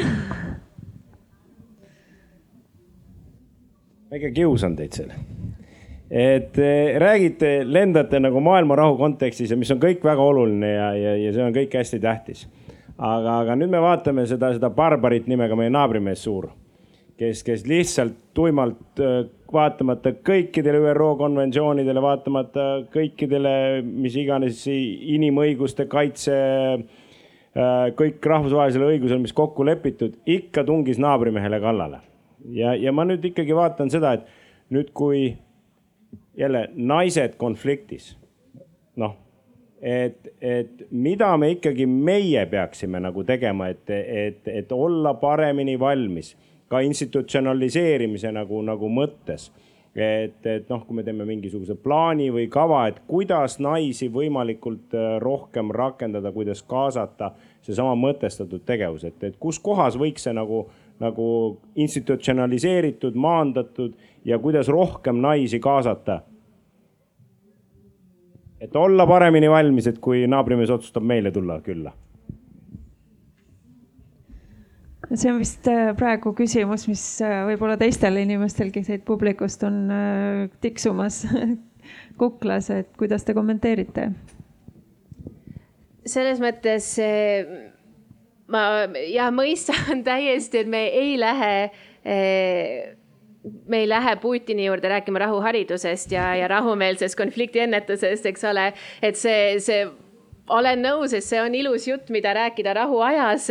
ma 4.07 4.15
ikka 4.19 4.31
kiusan 4.35 4.75
teid 4.75 4.95
seal. 4.95 5.11
et 6.09 6.59
eh, 6.59 6.99
räägite, 6.99 7.51
lendate 7.63 8.19
nagu 8.19 8.39
maailma 8.39 8.75
rahu 8.75 8.97
kontekstis 8.97 9.51
ja 9.51 9.57
mis 9.57 9.71
on 9.71 9.79
kõik 9.79 10.03
väga 10.03 10.21
oluline 10.23 10.69
ja, 10.71 10.93
ja, 10.95 11.17
ja 11.25 11.33
see 11.33 11.43
on 11.43 11.55
kõik 11.55 11.75
hästi 11.79 11.99
tähtis. 11.99 12.47
aga, 12.97 13.39
aga 13.41 13.55
nüüd 13.55 13.71
me 13.71 13.81
vaatame 13.83 14.27
seda, 14.27 14.53
seda 14.55 14.69
barbarit 14.69 15.27
nimega 15.27 15.55
meie 15.55 15.69
naabrimees 15.73 16.23
Suur 16.23 16.49
kes, 17.17 17.43
kes 17.43 17.65
lihtsalt 17.67 18.15
tuimalt 18.37 19.01
vaatamata 19.53 20.11
kõikidele 20.25 20.81
ÜRO 20.91 21.13
konventsioonidele, 21.19 22.01
vaatamata 22.03 22.65
kõikidele, 22.93 23.81
mis 23.87 24.15
iganes 24.19 24.63
inimõiguste 24.67 25.87
kaitse, 25.89 26.35
kõik 27.97 28.25
rahvusvahelisele 28.25 28.91
õigusele, 28.93 29.21
mis 29.23 29.33
kokku 29.33 29.65
lepitud, 29.65 30.17
ikka 30.29 30.63
tungis 30.67 30.99
naabrimehele 31.01 31.59
kallale. 31.63 32.01
ja, 32.53 32.75
ja 32.75 32.91
ma 32.91 33.05
nüüd 33.07 33.25
ikkagi 33.25 33.55
vaatan 33.55 33.89
seda, 33.89 34.13
et 34.13 34.27
nüüd, 34.73 34.91
kui 34.93 35.31
jälle 36.37 36.67
naised 36.75 37.39
konfliktis, 37.41 38.13
noh 38.95 39.15
et, 39.81 40.27
et 40.41 40.87
mida 40.91 41.29
me 41.37 41.51
ikkagi 41.55 41.85
meie 41.85 42.45
peaksime 42.49 43.01
nagu 43.01 43.23
tegema, 43.27 43.69
et, 43.73 43.89
et, 43.89 44.47
et 44.47 44.71
olla 44.71 45.13
paremini 45.19 45.77
valmis 45.79 46.33
ka 46.69 46.81
institutsionaliseerimise 46.83 48.31
nagu, 48.35 48.61
nagu 48.65 48.89
mõttes. 48.91 49.51
Et, 49.97 50.45
et 50.45 50.69
noh, 50.69 50.83
kui 50.85 50.99
me 50.99 51.03
teeme 51.05 51.25
mingisuguse 51.25 51.73
plaani 51.81 52.29
või 52.33 52.45
kava, 52.53 52.83
et 52.91 52.99
kuidas 53.09 53.57
naisi 53.63 54.11
võimalikult 54.13 54.93
äh, 54.93 55.17
rohkem 55.23 55.73
rakendada, 55.73 56.31
kuidas 56.35 56.61
kaasata 56.69 57.31
seesama 57.65 57.95
mõtestatud 57.97 58.61
tegevus, 58.65 59.07
et, 59.09 59.17
et 59.25 59.37
kus 59.41 59.59
kohas 59.59 59.97
võiks 59.97 60.27
see 60.27 60.35
nagu, 60.37 60.67
nagu 61.01 61.27
institutsionaliseeritud, 61.75 63.17
maandatud 63.17 63.97
ja 64.25 64.37
kuidas 64.39 64.69
rohkem 64.69 65.21
naisi 65.23 65.59
kaasata? 65.59 66.21
Et 68.61 68.75
olla 68.75 69.05
paremini 69.05 69.49
valmis, 69.49 69.89
et 69.89 69.97
kui 70.01 70.23
naabrimees 70.29 70.71
otsustab 70.73 71.05
meile 71.05 71.33
tulla 71.33 71.59
külla 71.65 71.93
see 75.15 75.31
on 75.31 75.39
vist 75.39 75.67
äh, 75.71 75.93
praegu 75.97 76.33
küsimus, 76.35 76.87
mis 76.89 77.03
äh, 77.23 77.43
võib-olla 77.47 77.77
teistel 77.79 78.19
inimestelgi 78.19 78.83
siit 78.87 79.05
publikust 79.07 79.63
on 79.67 79.85
äh, 79.93 80.41
tiksumas 80.63 81.23
kuklas, 82.21 82.71
et 82.73 82.91
kuidas 82.99 83.27
te 83.27 83.37
kommenteerite? 83.37 84.11
selles 86.07 86.39
mõttes 86.39 86.85
ma 88.47 88.61
ja 89.11 89.25
mõistan 89.35 90.03
täiesti, 90.07 90.61
et 90.63 90.69
me 90.71 90.85
ei 90.87 91.17
lähe 91.19 91.55
me 93.67 93.81
ei 93.83 93.89
lähe 93.89 94.13
Putini 94.21 94.69
juurde 94.69 94.87
rääkima 94.87 95.19
rahuharidusest 95.19 96.15
ja, 96.15 96.29
ja 96.39 96.47
rahumeelsest 96.47 97.19
konfliktiennetusest, 97.19 98.25
eks 98.31 98.47
ole, 98.47 98.69
et 99.03 99.19
see, 99.19 99.57
see 99.63 99.83
olen 100.47 100.81
nõus, 100.83 101.13
et 101.15 101.25
see 101.25 101.39
on 101.41 101.55
ilus 101.55 101.87
jutt, 101.89 102.09
mida 102.13 102.33
rääkida 102.37 102.73
rahuajas 102.77 103.49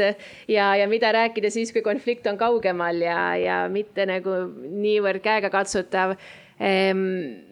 ja, 0.48 0.70
ja 0.76 0.88
mida 0.88 1.12
rääkida 1.12 1.50
siis, 1.52 1.72
kui 1.72 1.84
konflikt 1.84 2.26
on 2.30 2.38
kaugemal 2.40 3.00
ja, 3.02 3.20
ja 3.40 3.60
mitte 3.72 4.06
nagu 4.08 4.36
niivõrd 4.56 5.24
käegakatsutav. 5.24 6.16
Ehm, 6.56 7.02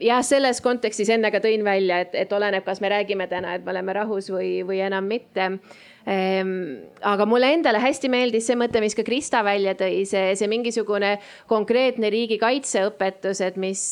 jah, 0.01 0.23
selles 0.25 0.63
kontekstis 0.65 1.11
enne 1.13 1.29
ka 1.33 1.43
tõin 1.45 1.65
välja, 1.67 2.01
et, 2.07 2.15
et 2.17 2.33
oleneb, 2.33 2.65
kas 2.65 2.81
me 2.81 2.89
räägime 2.93 3.29
täna, 3.29 3.57
et 3.59 3.67
me 3.67 3.75
oleme 3.75 3.97
rahus 3.97 4.31
või, 4.33 4.63
või 4.65 4.81
enam 4.85 5.05
mitte 5.11 5.51
aga 6.05 7.25
mulle 7.25 7.49
endale 7.57 7.81
hästi 7.81 8.11
meeldis 8.13 8.45
see 8.49 8.57
mõte, 8.61 8.81
mis 8.85 8.97
ka 8.97 9.05
Krista 9.07 9.41
välja 9.47 9.73
tõi, 9.79 10.03
see, 10.09 10.35
see 10.37 10.49
mingisugune 10.51 11.15
konkreetne 11.51 12.11
riigikaitseõpetus, 12.13 13.41
et 13.47 13.57
mis, 13.61 13.83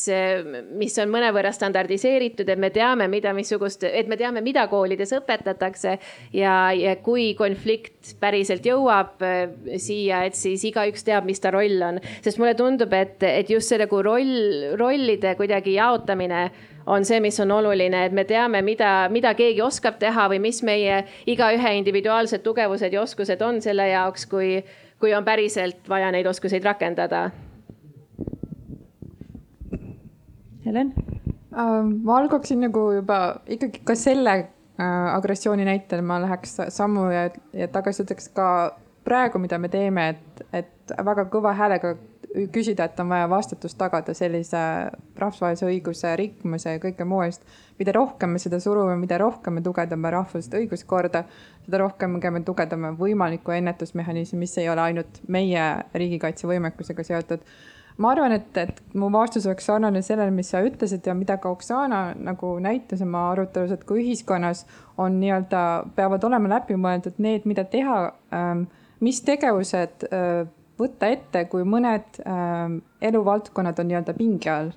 mis 0.77 0.97
on 1.01 1.09
mõnevõrra 1.13 1.53
standardiseeritud, 1.55 2.49
et 2.49 2.61
me 2.61 2.69
teame, 2.73 3.07
mida, 3.09 3.33
missugust, 3.33 3.85
et 3.87 4.09
me 4.11 4.17
teame, 4.19 4.43
mida 4.45 4.67
koolides 4.69 5.15
õpetatakse. 5.17 5.97
ja, 6.33 6.53
ja 6.77 6.95
kui 7.01 7.31
konflikt 7.37 8.13
päriselt 8.21 8.65
jõuab 8.65 9.23
eh, 9.25 9.77
siia, 9.81 10.23
et 10.27 10.37
siis 10.37 10.63
igaüks 10.69 11.05
teab, 11.07 11.25
mis 11.25 11.41
ta 11.41 11.51
roll 11.53 11.81
on, 11.81 11.99
sest 12.21 12.37
mulle 12.41 12.53
tundub, 12.59 12.93
et, 12.93 13.23
et 13.23 13.49
just 13.49 13.71
see 13.71 13.81
nagu 13.81 14.03
roll, 14.05 14.75
rollide 14.79 15.33
kuidagi 15.39 15.77
jaotamine 15.79 16.45
on 16.85 17.05
see, 17.05 17.19
mis 17.23 17.39
on 17.39 17.51
oluline, 17.51 18.05
et 18.05 18.13
me 18.13 18.25
teame, 18.27 18.61
mida, 18.61 19.07
mida 19.11 19.33
keegi 19.37 19.61
oskab 19.63 19.99
teha 20.01 20.27
või 20.31 20.41
mis 20.43 20.61
meie 20.63 21.03
igaühe 21.29 21.75
individuaalsed 21.79 22.43
tugevused 22.43 22.93
ja 22.93 23.01
oskused 23.01 23.41
on 23.41 23.61
selle 23.61 23.87
jaoks, 23.89 24.25
kui, 24.31 24.57
kui 24.99 25.13
on 25.13 25.25
päriselt 25.25 25.89
vaja 25.89 26.11
neid 26.11 26.27
oskuseid 26.27 26.63
rakendada. 26.63 27.29
Helen? 30.65 30.93
Ähm, 31.53 31.99
ma 32.03 32.17
algaksin 32.17 32.63
nagu 32.63 32.87
juba 32.95 33.19
ikkagi 33.51 33.83
ka 33.85 33.95
selle 33.99 34.31
äh, 34.33 35.09
agressiooni 35.13 35.67
näitel 35.67 36.01
ma 36.01 36.17
läheks 36.23 36.55
sammu 36.73 37.09
ja, 37.13 37.27
ja 37.53 37.67
tagasi 37.69 38.05
ütleks 38.05 38.31
ka 38.33 38.47
praegu, 39.03 39.39
mida 39.43 39.59
me 39.59 39.69
teeme, 39.69 40.07
et, 40.15 40.43
et 40.55 40.95
väga 41.05 41.27
kõva 41.31 41.53
häälega 41.57 41.93
küsida, 42.53 42.87
et 42.87 42.99
on 42.99 43.09
vaja 43.09 43.27
vastutust 43.29 43.77
tagada 43.77 44.13
sellise 44.17 44.61
rahvusvahelise 45.19 45.67
õiguse 45.67 46.13
rikkumise 46.17 46.75
ja 46.75 46.81
kõike 46.81 47.05
muu 47.05 47.21
eest. 47.25 47.43
mida 47.79 47.91
rohkem 47.93 48.29
me 48.29 48.39
seda 48.39 48.59
surume, 48.59 48.95
mida 48.97 49.17
rohkem 49.17 49.53
me 49.53 49.61
tugevdame 49.61 50.11
rahvusest 50.13 50.53
õiguskorda, 50.57 51.23
seda 51.65 51.77
rohkem 51.81 52.17
me 52.17 52.41
tugevdame 52.45 52.93
võimalikku 52.97 53.51
ennetusmehhanismi, 53.51 54.39
mis 54.39 54.57
ei 54.57 54.69
ole 54.69 54.81
ainult 54.81 55.21
meie 55.27 55.67
riigikaitsevõimekusega 55.93 57.03
seotud 57.03 57.45
ma 57.97 58.11
arvan, 58.13 58.33
et, 58.33 58.57
et 58.57 58.81
mu 58.97 59.09
vastus 59.13 59.45
oleks 59.45 59.67
sarnane 59.69 60.01
sellele, 60.01 60.31
mis 60.33 60.49
sa 60.49 60.63
ütlesid 60.65 61.05
ja 61.05 61.13
mida 61.17 61.37
ka 61.41 61.51
Oksana 61.53 62.13
nagu 62.17 62.55
näitas 62.63 63.03
oma 63.05 63.27
arutelus, 63.31 63.73
et 63.75 63.83
kui 63.85 64.01
ühiskonnas 64.03 64.65
on 64.97 65.19
nii-öelda, 65.21 65.61
peavad 65.95 66.25
olema 66.25 66.55
läbimõeldud 66.55 67.21
need, 67.23 67.45
mida 67.49 67.65
teha 67.69 67.99
ähm,, 68.33 68.65
mis 69.03 69.21
tegevused 69.25 70.07
äh, 70.09 70.47
võtta 70.83 71.09
ette, 71.11 71.45
kui 71.51 71.65
mõned 71.67 72.21
äh, 72.23 72.79
eluvaldkonnad 73.09 73.79
on 73.79 73.91
nii-öelda 73.91 74.17
pinge 74.17 74.51
all. 74.53 74.73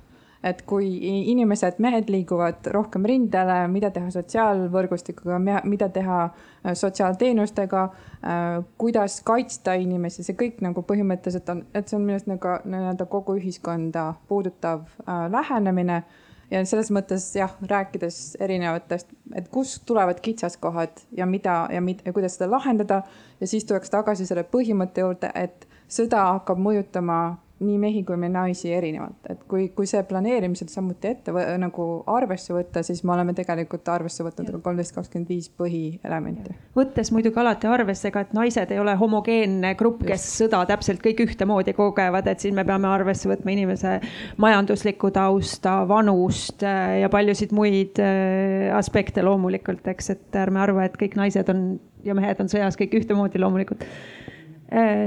et 0.46 0.60
kui 0.62 0.86
inimesed, 1.32 1.80
mehed 1.82 2.10
liiguvad 2.12 2.68
rohkem 2.70 3.06
rindele, 3.08 3.54
mida 3.72 3.88
teha 3.90 4.12
sotsiaalvõrgustikuga, 4.14 5.40
mida 5.64 5.88
teha 5.90 6.18
äh, 6.26 6.76
sotsiaalteenustega 6.76 7.82
äh,, 7.86 8.44
kuidas 8.78 9.20
kaitsta 9.26 9.74
inimesi, 9.80 10.22
see 10.22 10.36
kõik 10.38 10.60
nagu 10.62 10.84
põhimõtteliselt 10.86 11.50
on, 11.50 11.64
et 11.74 11.88
see 11.88 11.98
on 11.98 12.04
minu 12.04 12.20
arust 12.20 12.30
nagu 12.30 12.54
nii-öelda 12.62 13.08
kogu 13.10 13.40
ühiskonda 13.40 14.12
puudutav 14.28 14.86
äh, 15.08 15.26
lähenemine 15.32 16.04
ja 16.50 16.62
selles 16.66 16.90
mõttes 16.94 17.26
jah, 17.36 17.52
rääkides 17.70 18.36
erinevatest, 18.42 19.10
et 19.34 19.48
kust 19.52 19.82
tulevad 19.88 20.20
kitsaskohad 20.22 21.02
ja 21.16 21.26
mida 21.26 21.66
ja 21.72 21.80
mida 21.82 22.06
ja 22.06 22.14
kuidas 22.14 22.38
seda 22.38 22.50
lahendada. 22.50 23.02
ja 23.40 23.46
siis 23.46 23.64
tuleks 23.64 23.90
tagasi 23.90 24.26
selle 24.26 24.44
põhimõtte 24.52 25.00
juurde, 25.00 25.30
et 25.34 25.65
sõda 25.88 26.22
hakkab 26.34 26.60
mõjutama 26.62 27.18
nii 27.56 27.76
mehi 27.80 28.02
kui 28.04 28.18
me 28.20 28.28
naisi 28.28 28.68
erinevalt, 28.76 29.30
et 29.32 29.44
kui, 29.48 29.70
kui 29.72 29.88
see 29.88 30.02
planeerimisel 30.04 30.68
samuti 30.68 31.08
ette 31.08 31.32
või, 31.32 31.44
nagu 31.60 31.86
arvesse 32.12 32.52
võtta, 32.52 32.82
siis 32.84 33.00
me 33.06 33.14
oleme 33.14 33.32
tegelikult 33.36 33.88
arvesse 33.88 34.24
võtnud 34.26 34.50
ka 34.52 34.60
kolmteist, 34.66 34.92
kakskümmend 34.92 35.30
viis 35.32 35.48
põhielementi. 35.56 36.52
võttes 36.76 37.10
muidugi 37.16 37.40
alati 37.40 37.70
arvesse 37.72 38.12
ka, 38.12 38.26
et 38.26 38.34
naised 38.36 38.74
ei 38.74 38.82
ole 38.82 38.92
homogeenne 39.00 39.72
grupp, 39.80 40.04
kes 40.04 40.26
Just. 40.26 40.42
sõda 40.42 40.60
täpselt 40.68 41.00
kõik 41.04 41.24
ühtemoodi 41.24 41.72
kogevad, 41.78 42.28
et 42.28 42.44
siis 42.44 42.52
me 42.56 42.66
peame 42.68 42.92
arvesse 42.92 43.30
võtma 43.30 43.56
inimese 43.56 43.96
majanduslikku 44.42 45.10
tausta, 45.16 45.78
vanust 45.88 46.66
äh, 46.66 46.98
ja 47.06 47.12
paljusid 47.12 47.56
muid 47.56 48.02
äh, 48.04 48.68
aspekte 48.76 49.24
loomulikult, 49.24 49.88
eks, 49.96 50.12
et 50.12 50.40
ärme 50.44 50.60
arva, 50.60 50.84
et 50.84 51.00
kõik 51.00 51.16
naised 51.16 51.48
on 51.56 51.64
ja 52.04 52.14
mehed 52.14 52.44
on 52.44 52.52
sõjas 52.52 52.76
kõik 52.76 53.00
ühtemoodi 53.00 53.40
loomulikult 53.40 53.88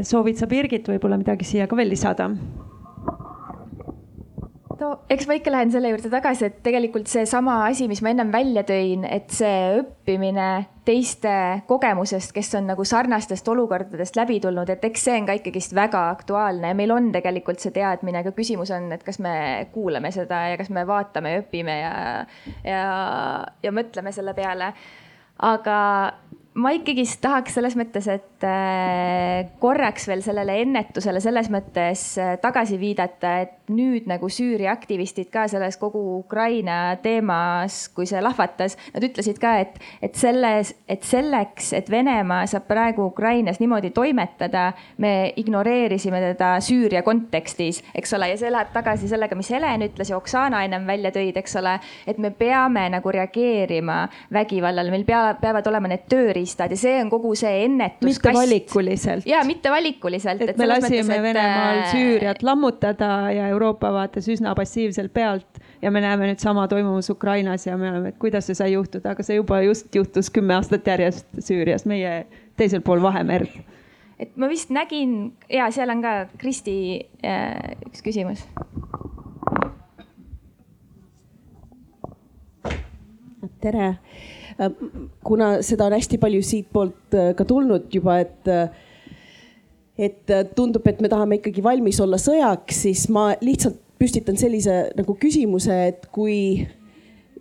soovid 0.07 0.40
sa, 0.40 0.48
Birgit, 0.48 0.88
võib-olla 0.88 1.18
midagi 1.19 1.48
siia 1.48 1.68
ka 1.68 1.76
veel 1.76 1.91
lisada? 1.91 2.30
no 4.80 4.90
eks 5.11 5.27
ma 5.27 5.36
ikka 5.38 5.52
lähen 5.52 5.72
selle 5.73 5.91
juurde 5.91 6.10
tagasi, 6.11 6.48
et 6.48 6.60
tegelikult 6.65 7.10
seesama 7.11 7.60
asi, 7.68 7.88
mis 7.91 8.02
ma 8.06 8.14
ennem 8.14 8.31
välja 8.34 8.64
tõin, 8.68 9.03
et 9.10 9.31
see 9.34 9.80
õppimine 9.80 10.48
teiste 10.88 11.34
kogemusest, 11.69 12.31
kes 12.36 12.53
on 12.57 12.69
nagu 12.72 12.86
sarnastest 12.88 13.48
olukordadest 13.52 14.18
läbi 14.18 14.40
tulnud, 14.44 14.69
et 14.72 14.86
eks 14.90 15.06
see 15.10 15.18
on 15.19 15.27
ka 15.27 15.36
ikkagist 15.38 15.76
väga 15.77 16.06
aktuaalne 16.14 16.72
ja 16.72 16.77
meil 16.77 16.94
on 16.95 17.11
tegelikult 17.15 17.61
see 17.61 17.76
teadmine, 17.76 18.23
aga 18.23 18.34
küsimus 18.36 18.72
on, 18.76 18.90
et 18.95 19.03
kas 19.06 19.22
me 19.23 19.34
kuulame 19.73 20.14
seda 20.15 20.45
ja 20.53 20.57
kas 20.60 20.72
me 20.73 20.86
vaatame 20.90 21.36
ja 21.36 21.44
õpime 21.44 21.77
ja, 21.81 21.94
ja, 22.65 22.84
ja 23.64 23.76
mõtleme 23.76 24.15
selle 24.15 24.34
peale. 24.38 24.73
aga 25.49 25.77
ma 26.60 26.73
ikkagist 26.76 27.22
tahaks 27.23 27.56
selles 27.57 27.76
mõttes, 27.80 28.07
et 28.11 28.45
äh, 28.48 29.49
korraks 29.61 30.07
veel 30.10 30.23
sellele 30.26 30.60
ennetusele 30.64 31.22
selles 31.23 31.49
mõttes 31.53 32.03
äh, 32.19 32.36
tagasi 32.44 32.80
viidata, 32.81 33.36
et 33.45 33.59
nüüd 33.70 34.08
nagu 34.10 34.30
Süüria 34.30 34.74
aktivistid 34.74 35.30
ka 35.34 35.46
selles 35.50 35.78
kogu 35.80 36.02
Ukraina 36.20 36.98
teemas, 37.04 37.88
kui 37.94 38.08
see 38.10 38.22
lahvatas, 38.24 38.76
nad 38.94 39.06
ütlesid 39.06 39.40
ka, 39.41 39.56
et, 39.64 39.78
et 40.06 40.18
selles, 40.18 40.74
et 40.90 41.06
selleks, 41.06 41.72
et 41.78 41.90
Venemaa 41.91 42.48
saab 42.50 42.68
praegu 42.70 43.06
Ukrainas 43.10 43.60
niimoodi 43.62 43.91
toimetada, 43.96 44.72
me 44.98 45.32
ignoreerisime 45.40 46.22
teda 46.24 46.56
Süüria 46.64 47.04
kontekstis, 47.06 47.82
eks 47.96 48.14
ole, 48.18 48.32
ja 48.34 48.40
see 48.40 48.52
läheb 48.54 48.74
tagasi 48.74 49.10
sellega, 49.12 49.38
mis 49.40 49.52
Helen 49.54 49.86
ütles 49.88 50.12
ja 50.12 50.18
Oksana 50.20 50.64
ennem 50.66 50.88
välja 50.90 51.14
tõid, 51.16 51.38
eks 51.40 51.58
ole, 51.62 51.78
et 52.10 52.20
me 52.22 52.34
peame 52.36 52.88
nagu 52.94 53.14
reageerima 53.14 54.02
vägivallale, 54.34 54.94
meil 54.94 55.06
pea, 55.08 55.24
peavad 55.41 55.68
olema 55.72 55.91
need 55.91 56.08
tööriistad 56.12 56.74
ja 56.74 56.80
see 56.80 56.98
on 57.04 57.12
kogu 57.14 57.36
see 57.40 57.66
ennetuskast. 57.66 58.26
mitte 58.26 58.36
valikuliselt. 58.38 59.30
ja 59.30 59.44
mitte 59.48 59.72
valikuliselt. 59.72 60.41
et 60.41 60.58
me 60.58 60.68
lasime 60.68 61.02
mõttes, 61.04 61.16
et... 61.16 61.24
Venemaal 61.30 61.84
äh, 61.84 61.91
Süüriat 61.94 62.44
lammutada 62.44 63.10
ja 63.36 63.48
Euroopa 63.50 63.59
vaatas 63.60 64.27
üsna 64.31 64.56
passiivselt 64.56 65.14
pealt 65.14 65.60
ja 65.81 65.91
me 65.91 66.02
näeme 66.02 66.30
nüüd 66.31 66.40
sama 66.40 66.68
toimumas 66.68 67.10
Ukrainas 67.10 67.68
ja 67.68 67.77
me 67.77 67.90
oleme, 67.91 68.14
et 68.14 68.22
kuidas 68.22 68.48
see 68.49 68.57
sai 68.57 68.73
juhtuda, 68.73 69.15
aga 69.15 69.23
see 69.23 69.40
juba 69.40 69.61
just 69.65 69.95
juhtus 69.95 70.31
kümme 70.34 70.56
aastat 70.57 70.88
järjest 70.88 71.27
Süürias, 71.40 71.86
meie 71.90 72.26
teisel 72.57 72.81
pool 72.86 73.02
Vahemerd 73.02 73.52
et 74.19 74.36
ma 74.40 74.49
vist 74.52 74.72
nägin 74.73 75.31
ja 75.52 75.69
seal 75.72 75.91
on 75.94 76.03
ka 76.03 76.14
Kristi 76.40 76.76
äh, 77.23 77.76
üks 77.88 78.03
küsimus. 78.06 78.44
tere, 83.60 83.88
äh, 84.56 84.76
kuna 85.27 85.57
seda 85.68 85.90
on 85.90 85.95
hästi 85.98 86.19
palju 86.22 86.44
siitpoolt 86.48 87.15
äh, 87.15 87.34
ka 87.36 87.44
tulnud 87.48 87.90
juba, 87.91 88.19
et 88.23 88.48
et 90.00 90.32
tundub, 90.56 90.86
et 90.88 91.02
me 91.04 91.12
tahame 91.12 91.40
ikkagi 91.40 91.64
valmis 91.64 92.00
olla 92.00 92.20
sõjaks, 92.22 92.84
siis 92.86 93.08
ma 93.12 93.34
lihtsalt 93.44 93.80
püstitan 94.00 94.38
sellise 94.40 94.76
nagu 94.96 95.16
küsimuse, 95.20 95.76
et 95.92 96.06
kui, 96.16 96.68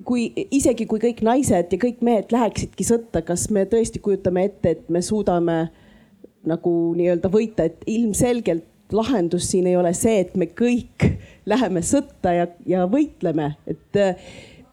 kui 0.07 0.27
isegi 0.51 0.89
kui 0.91 1.01
kõik 1.03 1.23
naised 1.27 1.71
ja 1.73 1.81
kõik 1.81 2.03
mehed 2.05 2.35
läheksidki 2.35 2.87
sõtta, 2.87 3.23
kas 3.27 3.47
me 3.55 3.63
tõesti 3.71 4.03
kujutame 4.03 4.49
ette, 4.51 4.75
et 4.75 4.91
me 4.91 5.03
suudame 5.05 5.61
nagu 6.49 6.75
nii-öelda 6.99 7.31
võita, 7.31 7.69
et 7.69 7.87
ilmselgelt 7.87 8.67
lahendus 8.95 9.51
siin 9.51 9.69
ei 9.69 9.77
ole 9.77 9.93
see, 9.97 10.23
et 10.25 10.35
me 10.39 10.49
kõik 10.59 11.07
läheme 11.49 11.83
sõtta 11.85 12.33
ja, 12.35 12.49
ja 12.67 12.87
võitleme, 12.91 13.53
et 13.69 14.01
äh, 14.01 14.29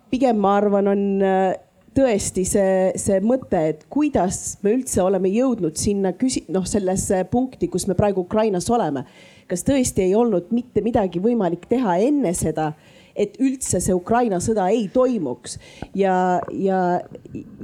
pigem 0.10 0.40
ma 0.42 0.56
arvan, 0.62 0.90
on 0.92 1.06
äh, 1.26 1.54
tõesti 1.96 2.44
see, 2.48 2.92
see 3.00 3.22
mõte, 3.24 3.62
et 3.72 3.86
kuidas 3.92 4.58
me 4.64 4.76
üldse 4.76 5.02
oleme 5.04 5.32
jõudnud 5.32 5.78
sinna 5.80 6.12
küsi-, 6.20 6.46
noh, 6.52 6.66
sellesse 6.68 7.24
punkti, 7.32 7.70
kus 7.72 7.88
me 7.88 7.96
praegu 7.98 8.26
Ukrainas 8.26 8.70
oleme. 8.70 9.06
kas 9.48 9.62
tõesti 9.62 10.02
ei 10.02 10.16
olnud 10.18 10.50
mitte 10.50 10.82
midagi 10.82 11.20
võimalik 11.22 11.68
teha 11.70 12.00
enne 12.02 12.34
seda 12.34 12.72
et 13.16 13.38
üldse 13.40 13.80
see 13.80 13.96
Ukraina 13.96 14.42
sõda 14.44 14.68
ei 14.74 14.88
toimuks. 14.92 15.58
ja, 15.96 16.42
ja, 16.52 16.80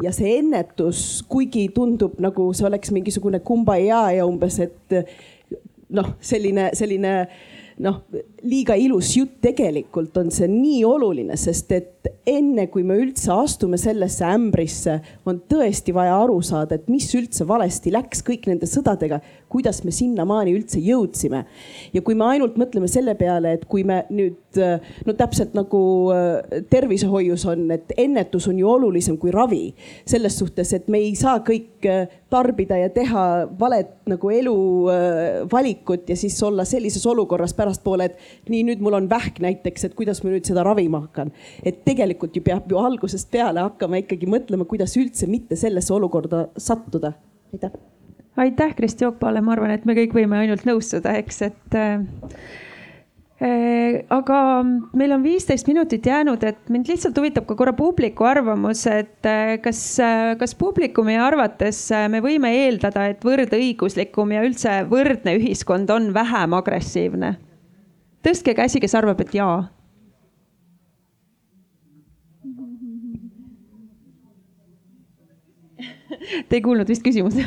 ja 0.04 0.14
see 0.16 0.38
ennetus, 0.40 1.24
kuigi 1.28 1.68
tundub 1.76 2.20
nagu 2.24 2.52
see 2.56 2.68
oleks 2.68 2.92
mingisugune 2.96 3.42
kumbaya 3.44 4.06
ja 4.16 4.28
umbes, 4.28 4.60
et 4.64 4.96
noh, 5.92 6.14
selline, 6.24 6.70
selline 6.78 7.16
noh, 7.84 8.04
liiga 8.44 8.76
ilus 8.80 9.16
jutt, 9.18 9.38
tegelikult 9.44 10.18
on 10.18 10.32
see 10.34 10.48
nii 10.50 10.82
oluline, 10.88 11.38
sest 11.38 11.72
et 11.76 12.10
enne 12.28 12.68
kui 12.74 12.84
me 12.88 12.98
üldse 13.02 13.32
astume 13.34 13.78
sellesse 13.82 14.26
ämbrisse, 14.26 14.98
on 15.30 15.42
tõesti 15.50 15.94
vaja 15.94 16.18
aru 16.24 16.40
saada, 16.46 16.78
et 16.78 16.90
mis 16.92 17.08
üldse 17.18 17.46
valesti 17.48 17.94
läks 17.94 18.24
kõik 18.26 18.48
nende 18.50 18.70
sõdadega, 18.70 19.22
kuidas 19.52 19.84
me 19.86 19.94
sinnamaani 19.94 20.56
üldse 20.56 20.82
jõudsime. 20.82 21.46
ja 21.94 22.02
kui 22.02 22.16
me 22.16 22.26
ainult 22.26 22.58
mõtleme 22.58 22.88
selle 22.90 23.16
peale, 23.20 23.54
et 23.58 23.66
kui 23.70 23.84
me 23.84 24.04
nüüd 24.10 24.60
no 25.06 25.14
täpselt 25.18 25.54
nagu 25.56 25.82
äh, 26.14 26.64
tervishoius 26.70 27.46
on, 27.50 27.66
et 27.72 27.94
ennetus 28.00 28.48
on 28.52 28.60
ju 28.60 28.70
olulisem 28.70 29.18
kui 29.18 29.32
ravi. 29.32 29.74
selles 30.06 30.38
suhtes, 30.40 30.74
et 30.74 30.88
me 30.88 31.00
ei 31.00 31.16
saa 31.16 31.40
kõik 31.46 31.86
äh, 31.88 32.08
tarbida 32.30 32.78
ja 32.80 32.90
teha 32.90 33.48
valet 33.60 33.94
nagu 34.10 34.32
eluvalikut 34.32 36.04
äh, 36.06 36.14
ja 36.14 36.16
siis 36.16 36.38
olla 36.44 36.66
sellises 36.66 37.06
olukorras 37.06 37.54
pärastpoole, 37.54 38.06
et 38.06 38.18
nii 38.50 38.64
nüüd 38.70 38.84
mul 38.84 38.98
on 39.00 39.10
vähk 39.12 39.42
näiteks, 39.44 39.86
et 39.88 39.96
kuidas 39.98 40.24
ma 40.24 40.34
nüüd 40.34 40.48
seda 40.48 40.66
ravima 40.68 41.04
hakkan. 41.06 41.32
et 41.64 41.84
tegelikult 41.86 42.36
ju 42.36 42.44
peab 42.46 42.70
ju 42.72 42.80
algusest 42.80 43.32
peale 43.32 43.64
hakkama 43.66 44.02
ikkagi 44.04 44.30
mõtlema, 44.30 44.66
kuidas 44.66 44.98
üldse 44.98 45.28
mitte 45.28 45.56
sellesse 45.56 45.94
olukorda 45.94 46.48
sattuda. 46.58 47.14
aitäh. 47.54 47.72
aitäh 48.38 48.76
Kristi 48.76 49.06
Oopale, 49.06 49.42
ma 49.42 49.56
arvan, 49.56 49.72
et 49.72 49.86
me 49.86 49.96
kõik 49.98 50.14
võime 50.16 50.42
ainult 50.42 50.66
nõustuda, 50.66 51.16
eks, 51.22 51.42
et 51.50 51.80
äh, 51.80 52.04
aga 53.42 54.40
meil 54.98 55.14
on 55.16 55.24
viisteist 55.24 55.68
minutit 55.70 56.06
jäänud, 56.06 56.44
et 56.46 56.70
mind 56.70 56.90
lihtsalt 56.92 57.18
huvitab 57.18 57.48
ka 57.50 57.56
korra 57.58 57.74
publiku 57.74 58.28
arvamus, 58.30 58.86
et 58.90 59.30
kas, 59.64 59.82
kas 60.38 60.54
publikumi 60.56 61.18
arvates 61.18 61.88
me 62.12 62.22
võime 62.22 62.54
eeldada, 62.60 63.08
et 63.10 63.26
võrdõiguslikum 63.26 64.36
ja 64.36 64.44
üldse 64.46 64.82
võrdne 64.92 65.36
ühiskond 65.40 65.90
on 65.94 66.12
vähem 66.14 66.54
agressiivne? 66.60 67.36
Tõstke 68.26 68.56
käsi, 68.58 68.82
kes 68.84 68.96
arvab, 68.98 69.22
et 69.22 69.36
jaa. 69.36 69.62
Te 76.48 76.60
ei 76.60 76.62
kuulnud 76.62 76.90
vist 76.90 77.04
küsimust 77.04 77.40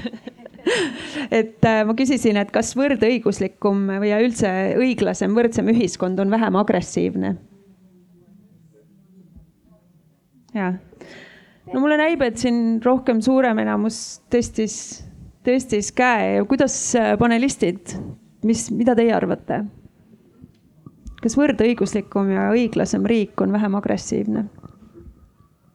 et 1.31 1.65
äh, 1.67 1.83
ma 1.87 1.95
küsisin, 1.97 2.39
et 2.41 2.51
kas 2.55 2.73
võrdõiguslikum 2.79 3.87
või 4.03 4.13
üldse 4.25 4.51
õiglasem, 4.81 5.35
võrdsem 5.37 5.71
ühiskond 5.75 6.21
on 6.23 6.33
vähem 6.33 6.59
agressiivne? 6.61 7.35
ja, 10.55 10.69
no 11.73 11.81
mulle 11.83 11.99
näib, 11.99 12.23
et 12.23 12.39
siin 12.39 12.79
rohkem 12.85 13.23
suurem 13.25 13.59
enamus 13.65 14.01
tõstis, 14.31 14.77
tõstis 15.47 15.91
käe. 15.97 16.43
kuidas 16.49 16.77
äh, 16.99 17.15
panelistid, 17.21 17.97
mis, 18.47 18.69
mida 18.75 18.97
teie 18.99 19.15
arvate? 19.17 19.65
Kas 21.25 21.39
võrdõiguslikum 21.41 22.31
ja 22.35 22.51
õiglasem 22.53 23.07
riik 23.09 23.41
on 23.41 23.55
vähem 23.57 23.81
agressiivne? 23.81 24.47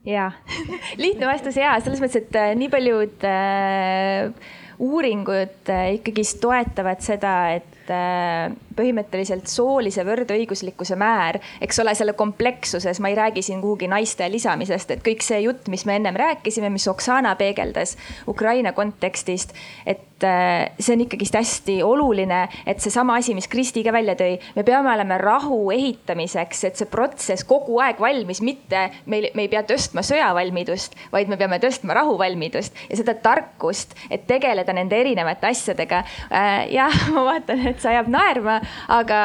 ja 0.08 0.32
lihtne 1.04 1.28
vastus 1.28 1.58
ja 1.60 1.76
selles 1.84 2.02
mõttes, 2.02 2.24
et 2.24 2.40
äh, 2.40 2.54
nii 2.58 2.72
paljud 2.72 3.28
äh, 3.28 4.32
uuringud 4.80 5.70
äh, 5.74 5.94
ikkagist 5.98 6.40
toetavad 6.44 7.04
seda, 7.04 7.36
et 7.60 7.92
äh, 7.92 8.48
põhimõtteliselt 8.80 9.51
soolise 9.51 10.06
võrdõiguslikkuse 10.07 10.97
määr, 10.99 11.41
eks 11.61 11.84
ole, 11.84 11.93
selle 11.97 12.15
komplekssuses, 12.18 13.01
ma 13.03 13.11
ei 13.11 13.18
räägi 13.19 13.43
siin 13.45 13.61
kuhugi 13.64 13.89
naiste 13.91 14.27
lisamisest, 14.31 14.95
et 14.95 15.06
kõik 15.06 15.26
see 15.26 15.43
jutt, 15.43 15.68
mis 15.72 15.85
me 15.89 15.99
ennem 15.99 16.18
rääkisime, 16.19 16.72
mis 16.73 16.88
Oksana 16.89 17.35
peegeldas 17.39 17.97
Ukraina 18.27 18.73
kontekstist, 18.73 19.53
et 19.85 20.23
äh, 20.23 20.69
see 20.80 20.95
on 20.95 21.03
ikkagist 21.06 21.35
hästi 21.35 21.80
oluline, 21.84 22.41
et 22.68 22.81
seesama 22.84 23.18
asi, 23.19 23.35
mis 23.38 23.49
Kristi 23.51 23.84
ka 23.85 23.93
välja 23.95 24.15
tõi, 24.19 24.38
me 24.56 24.65
peame 24.68 24.91
olema 24.93 25.19
rahu 25.22 25.60
ehitamiseks, 25.76 26.64
et 26.69 26.80
see 26.80 26.89
protsess 26.89 27.47
kogu 27.47 27.80
aeg 27.84 27.99
valmis, 28.01 28.41
mitte 28.45 28.88
meil, 29.10 29.30
me 29.35 29.45
ei 29.45 29.51
pea 29.51 29.64
tõstma 29.68 30.03
sõjavalmidust, 30.06 30.97
vaid 31.14 31.31
me 31.31 31.39
peame 31.39 31.60
tõstma 31.64 31.97
rahuvalmidust 31.97 32.85
ja 32.89 32.99
seda 32.99 33.15
tarkust, 33.23 33.95
et 34.10 34.27
tegeleda 34.30 34.76
nende 34.76 34.97
erinevate 34.99 35.49
asjadega. 35.49 36.03
Äh, 36.30 36.69
jah, 36.76 36.95
ma 37.15 37.26
vaatan, 37.34 37.65
et 37.72 37.81
see 37.81 37.91
ajab 37.93 38.11
naerma, 38.11 38.60
aga 38.88 39.20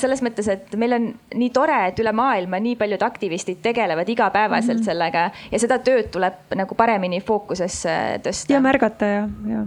selles 0.00 0.22
mõttes, 0.24 0.48
et 0.52 0.76
meil 0.78 0.96
on 0.96 1.08
nii 1.34 1.50
tore, 1.54 1.78
et 1.90 1.98
üle 2.02 2.12
maailma 2.16 2.60
nii 2.62 2.76
paljud 2.80 3.02
aktivistid 3.02 3.62
tegelevad 3.62 4.08
igapäevaselt 4.08 4.78
mm 4.78 4.82
-hmm. 4.82 4.84
sellega 4.84 5.30
ja 5.52 5.58
seda 5.58 5.78
tööd 5.78 6.10
tuleb 6.10 6.54
nagu 6.54 6.74
paremini 6.74 7.20
fookusesse 7.20 8.20
tõsta. 8.22 8.52
ja 8.52 8.60
märgata 8.60 9.04
ja, 9.06 9.28
ja 9.48 9.64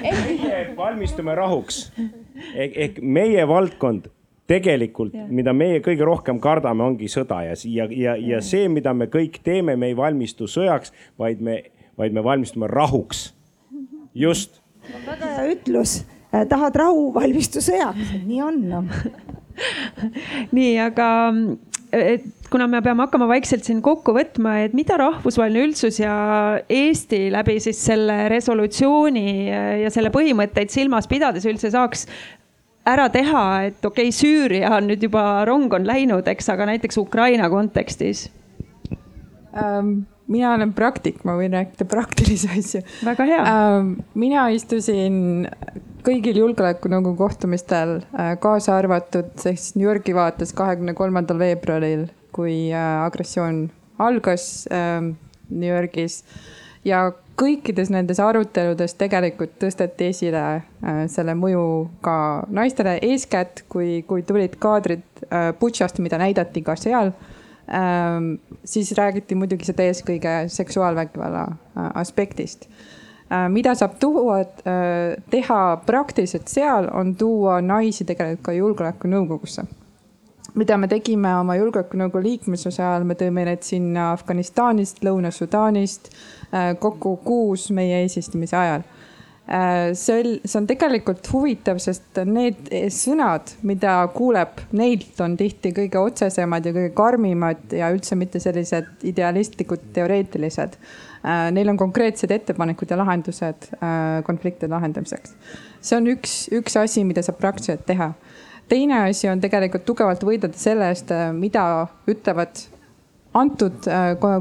meie 0.00 0.76
valmistume 0.76 1.34
rahuks 1.34 1.92
ehk, 2.54 2.72
ehk 2.76 2.98
meie 3.02 3.48
valdkond 3.48 4.08
tegelikult, 4.50 5.14
mida 5.30 5.52
meie 5.54 5.80
kõige 5.84 6.06
rohkem 6.06 6.40
kardame, 6.42 6.82
ongi 6.84 7.08
sõda 7.10 7.42
ja, 7.46 7.56
ja, 7.64 7.86
ja, 7.94 8.16
ja 8.16 8.40
see, 8.42 8.68
mida 8.72 8.94
me 8.96 9.06
kõik 9.10 9.38
teeme, 9.46 9.76
me 9.78 9.92
ei 9.92 9.96
valmistu 9.96 10.48
sõjaks, 10.50 10.94
vaid 11.20 11.42
me, 11.44 11.60
vaid 12.00 12.16
me 12.16 12.24
valmistume 12.24 12.70
rahuks. 12.70 13.30
just 14.14 14.59
väga 15.06 15.32
hea 15.36 15.48
ütlus, 15.54 16.00
äh, 16.32 16.46
tahad 16.50 16.76
rahu, 16.80 17.10
valmistu 17.16 17.62
sõjaks, 17.64 18.14
nii 18.26 18.42
on 18.44 18.60
no. 18.70 18.84
nii, 20.56 20.74
aga 20.82 21.08
et 21.92 22.26
kuna 22.50 22.66
me 22.70 22.80
peame 22.82 23.04
hakkama 23.04 23.26
vaikselt 23.30 23.66
siin 23.66 23.80
kokku 23.82 24.14
võtma, 24.14 24.56
et 24.64 24.74
mida 24.76 24.96
rahvusvaheline 25.00 25.68
üldsus 25.68 26.00
ja 26.00 26.14
Eesti 26.70 27.28
läbi 27.34 27.58
siis 27.62 27.80
selle 27.82 28.24
resolutsiooni 28.30 29.24
ja 29.84 29.90
selle 29.92 30.12
põhimõtteid 30.14 30.72
silmas 30.72 31.10
pidades 31.10 31.46
üldse 31.50 31.72
saaks 31.74 32.06
ära 32.90 33.08
teha, 33.12 33.44
et 33.68 33.84
okei 33.84 34.08
okay,, 34.08 34.14
Süüria 34.14 34.72
on 34.78 34.88
nüüd 34.90 35.02
juba, 35.04 35.44
rong 35.48 35.72
on 35.76 35.86
läinud, 35.86 36.26
eks, 36.30 36.48
aga 36.52 36.70
näiteks 36.72 36.98
Ukraina 37.02 37.50
kontekstis 37.52 38.28
ähm,? 39.54 40.00
Mina 40.30 40.54
olen 40.54 40.72
praktik, 40.76 41.22
ma 41.26 41.34
võin 41.38 41.54
rääkida 41.54 41.86
praktilisi 41.90 42.50
asju. 42.58 42.82
väga 43.06 43.26
hea 43.28 43.40
äh,. 43.42 43.90
mina 44.14 44.48
istusin 44.54 45.48
kõigil 46.06 46.40
julgeolekunõukogu 46.40 47.18
kohtumistel, 47.18 47.98
äh, 48.14 48.34
kaasa 48.40 48.78
arvatud 48.78 49.34
siis 49.40 49.74
New 49.76 49.88
Yorgi 49.88 50.14
vaates 50.16 50.54
kahekümne 50.56 50.94
kolmandal 50.98 51.40
veebruaril, 51.40 52.06
kui 52.32 52.70
äh, 52.70 52.92
agressioon 53.04 53.66
algas 54.00 54.64
ähm, 54.72 55.14
New 55.50 55.68
Yorgis. 55.68 56.22
ja 56.84 57.10
kõikides 57.40 57.90
nendes 57.92 58.20
aruteludes 58.20 58.94
tegelikult 59.00 59.52
tõsteti 59.60 60.10
esile 60.12 60.62
selle 61.12 61.34
mõju 61.36 61.64
ka 62.04 62.14
naistele, 62.52 62.98
eeskätt 63.04 63.64
kui, 63.68 64.02
kui 64.08 64.22
tulid 64.28 64.56
kaadrid 64.60 65.24
Butšast, 65.60 66.00
mida 66.04 66.18
näidati 66.20 66.62
ka 66.64 66.76
seal 66.80 67.12
ähm, 67.74 68.32
siis 68.64 68.92
räägiti 68.98 69.34
muidugi 69.34 69.68
seda 69.68 69.86
eelkõige 69.86 70.36
seksuaalvägivalla 70.48 71.46
aspektist 71.94 72.66
Äh, 73.30 73.46
mida 73.48 73.76
saab 73.78 73.92
tuua, 74.02 74.40
äh, 74.40 75.22
teha 75.30 75.76
praktiliselt 75.86 76.48
seal, 76.50 76.88
on 76.92 77.14
tuua 77.14 77.60
naisi 77.62 78.04
tegelikult 78.04 78.42
ka 78.48 78.52
julgeolekunõukogusse. 78.56 79.66
mida 80.54 80.76
me 80.76 80.88
tegime 80.90 81.30
oma 81.38 81.54
julgeolekunõukogu 81.54 82.22
liikmesuse 82.24 82.82
ajal, 82.82 83.04
me 83.06 83.14
tõime 83.14 83.44
need 83.46 83.62
sinna 83.62 84.08
Afganistanist, 84.12 84.98
Lõuna-Sudaanist, 85.06 86.10
äh, 86.50 86.72
kokku 86.78 87.16
kuus 87.22 87.68
meie 87.70 88.00
eesistumise 88.02 88.56
ajal 88.56 88.82
see, 89.50 90.36
see 90.44 90.58
on 90.60 90.66
tegelikult 90.70 91.26
huvitav, 91.32 91.80
sest 91.82 92.20
need 92.28 92.68
sõnad, 92.94 93.50
mida 93.66 93.96
kuuleb 94.14 94.60
neilt, 94.78 95.18
on 95.24 95.34
tihti 95.40 95.72
kõige 95.74 95.98
otsesemad 95.98 96.68
ja 96.68 96.74
kõige 96.76 96.92
karmimad 96.94 97.74
ja 97.74 97.90
üldse 97.90 98.18
mitte 98.18 98.38
sellised 98.42 99.02
idealistlikud, 99.10 99.90
teoreetilised 99.96 100.78
Äh, 101.20 101.50
neil 101.52 101.68
on 101.68 101.76
konkreetsed 101.76 102.30
ettepanekud 102.32 102.88
ja 102.88 102.96
lahendused 102.96 103.66
äh, 103.76 104.22
konfliktide 104.24 104.72
lahendamiseks. 104.72 105.34
see 105.84 105.96
on 105.96 106.06
üks, 106.08 106.36
üks 106.56 106.78
asi, 106.80 107.04
mida 107.04 107.20
saab 107.20 107.36
praktiliselt 107.42 107.84
teha. 107.84 108.14
teine 108.68 109.02
asi 109.02 109.28
on 109.28 109.40
tegelikult 109.40 109.84
tugevalt 109.84 110.24
võidelda 110.24 110.56
selle 110.56 110.88
eest, 110.88 111.12
äh, 111.12 111.28
mida 111.36 111.64
ütlevad 112.08 112.62
antud 113.36 113.84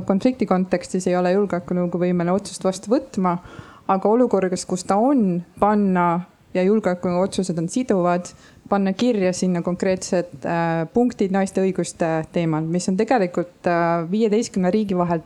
konflikti 0.07 0.47
kontekstis 0.49 1.05
ei 1.07 1.17
ole 1.19 1.35
julgeolekunõukogu 1.35 2.07
võimeline 2.07 2.31
otsust 2.33 2.63
vastu 2.63 2.89
võtma, 2.95 3.35
aga 3.89 4.09
olukorras, 4.09 4.65
kus 4.69 4.85
ta 4.85 4.99
on, 5.01 5.41
panna 5.59 6.21
ja 6.53 6.63
julgeolekunõukogu 6.65 7.25
otsused 7.29 7.57
on 7.61 7.69
siduvad, 7.69 8.29
panna 8.69 8.93
kirja 8.93 9.33
sinna 9.33 9.63
konkreetsed 9.65 10.45
äh, 10.45 10.85
punktid 10.93 11.33
naiste 11.33 11.61
õiguste 11.65 12.11
teemal, 12.33 12.65
mis 12.69 12.89
on 12.89 12.97
tegelikult 12.97 13.69
viieteistkümne 14.11 14.69
äh, 14.69 14.75
riigi 14.77 14.97
vahel 14.97 15.25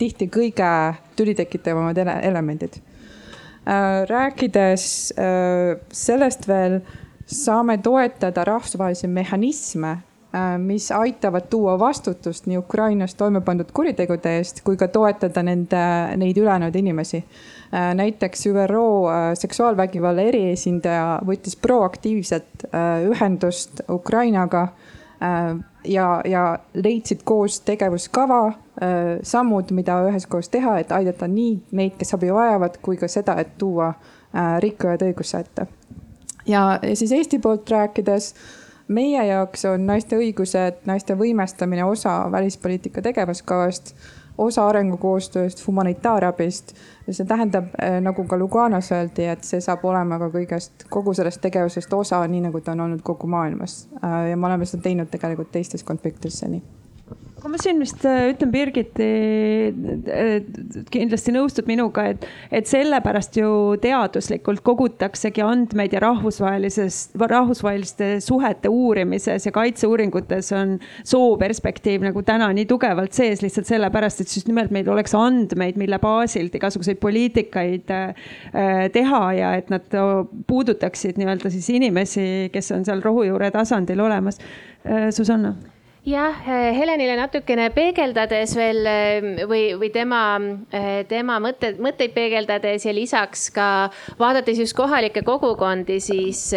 tihti 0.00 0.30
kõige 0.32 0.70
tülitekitavamad 1.16 1.98
ele 2.00 2.16
elemendid. 2.26 2.80
Äh, 3.68 4.06
rääkides 4.08 5.12
äh, 5.18 5.76
sellest 5.92 6.48
veel, 6.48 6.80
saame 7.26 7.78
toetada 7.78 8.44
rahvusvahelisi 8.48 9.10
mehhanisme, 9.12 9.90
äh, 10.32 10.54
mis 10.58 10.88
aitavad 10.96 11.50
tuua 11.52 11.76
vastutust 11.78 12.48
nii 12.48 12.58
Ukrainas 12.58 13.14
toime 13.14 13.44
pandud 13.44 13.68
kuritegude 13.76 14.32
eest 14.38 14.64
kui 14.64 14.80
ka 14.80 14.88
toetada 14.88 15.44
nende, 15.44 15.82
neid 16.16 16.40
ülejäänud 16.40 16.76
inimesi. 16.80 17.24
Näiteks 17.70 18.46
ÜRO 18.50 18.86
seksuaalvägivalla 19.38 20.24
eriesindaja 20.26 21.20
võttis 21.26 21.54
proaktiivselt 21.54 22.64
ühendust 23.06 23.84
Ukrainaga 23.88 24.64
ja, 25.84 26.22
ja 26.24 26.58
leidsid 26.74 27.20
koos 27.24 27.60
tegevuskava, 27.60 28.46
äh, 28.46 28.54
sammud, 29.22 29.70
mida 29.70 30.00
üheskoos 30.08 30.48
teha, 30.48 30.78
et 30.80 30.92
aidata 30.92 31.28
nii 31.28 31.56
neid, 31.76 31.96
kes 31.98 32.14
abi 32.16 32.32
vajavad, 32.34 32.80
kui 32.82 32.98
ka 33.00 33.08
seda, 33.08 33.36
et 33.40 33.56
tuua 33.58 33.90
äh, 33.90 34.56
rikkujad 34.64 35.04
õigusse 35.08 35.44
ette. 35.44 35.66
ja, 36.46 36.78
ja 36.82 36.96
siis 36.96 37.12
Eesti 37.12 37.38
poolt 37.38 37.70
rääkides, 37.70 38.34
meie 38.88 39.26
jaoks 39.26 39.64
on 39.70 39.86
naiste 39.86 40.18
õigused, 40.18 40.82
naiste 40.86 41.14
võimestamine 41.18 41.84
osa 41.84 42.24
välispoliitika 42.32 43.02
tegevuskavast 43.02 43.94
osa 44.40 44.66
arengukoostööst, 44.68 45.66
humanitaarabist. 45.66 46.74
see 47.10 47.26
tähendab, 47.26 47.72
eh, 47.82 48.00
nagu 48.00 48.24
ka 48.24 48.38
Luganos 48.38 48.92
öeldi, 48.94 49.24
et 49.26 49.44
see 49.44 49.60
saab 49.60 49.84
olema 49.84 50.18
ka 50.18 50.28
kõigest, 50.30 50.84
kogu 50.88 51.14
sellest 51.14 51.40
tegevusest 51.42 51.92
osa, 51.92 52.20
nii 52.26 52.44
nagu 52.46 52.60
ta 52.60 52.72
on 52.72 52.80
olnud 52.86 53.02
kogu 53.02 53.26
maailmas. 53.26 53.88
Äh, 54.04 54.30
ja 54.30 54.36
me 54.36 54.46
oleme 54.46 54.66
seda 54.66 54.82
teinud 54.82 55.10
tegelikult 55.10 55.50
teistes 55.52 55.82
konfliktides 55.82 56.38
seni 56.44 56.62
aga 57.40 57.48
ma 57.48 57.58
siin 57.60 57.78
vist 57.80 58.04
äh, 58.04 58.26
ütlen, 58.34 58.50
Birgit 58.52 58.98
kindlasti 60.92 61.32
nõustud 61.32 61.68
minuga, 61.70 62.04
et, 62.12 62.26
et 62.52 62.68
sellepärast 62.68 63.38
ju 63.40 63.48
teaduslikult 63.80 64.60
kogutaksegi 64.66 65.40
andmeid 65.44 65.96
ja 65.96 66.02
rahvusvahelises, 66.04 66.98
rahvusvaheliste 67.16 68.10
suhete 68.24 68.68
uurimises 68.68 69.48
ja 69.48 69.54
kaitseuuringutes 69.56 70.52
on 70.56 70.76
sooperspektiiv 71.08 72.04
nagu 72.04 72.24
täna 72.26 72.50
nii 72.56 72.68
tugevalt 72.68 73.16
sees 73.16 73.40
lihtsalt 73.44 73.70
sellepärast, 73.72 74.20
et 74.20 74.36
just 74.36 74.50
nimelt 74.50 74.74
meil 74.74 74.92
oleks 74.92 75.16
andmeid, 75.16 75.80
mille 75.80 76.00
baasilt 76.02 76.60
igasuguseid 76.60 77.00
poliitikaid 77.00 77.90
äh, 77.96 78.14
teha 78.92 79.24
ja 79.38 79.56
et 79.56 79.72
nad 79.72 79.88
puudutaksid 80.46 81.16
nii-öelda 81.20 81.56
siis 81.56 81.72
inimesi, 81.72 82.50
kes 82.52 82.72
on 82.76 82.84
seal 82.84 83.00
rohujuure 83.04 83.48
tasandil 83.54 84.04
olemas. 84.04 84.40
Äh, 84.84 85.08
Susanna 85.14 85.56
jah, 86.04 86.36
eh, 86.46 86.72
Helenile 86.76 87.16
natukene 87.18 87.68
peegeldades 87.74 88.54
veel 88.56 88.86
eh, 88.88 89.44
või, 89.48 89.74
või 89.80 89.90
tema, 89.92 90.22
eh, 90.72 91.04
tema 91.08 91.38
mõtted, 91.42 91.80
mõtteid 91.82 92.14
peegeldades 92.16 92.86
ja 92.86 92.94
lisaks 92.96 93.50
ka 93.54 93.90
vaadates 94.20 94.58
just 94.58 94.76
kohalikke 94.78 95.22
kogukondi, 95.26 96.00
siis 96.00 96.48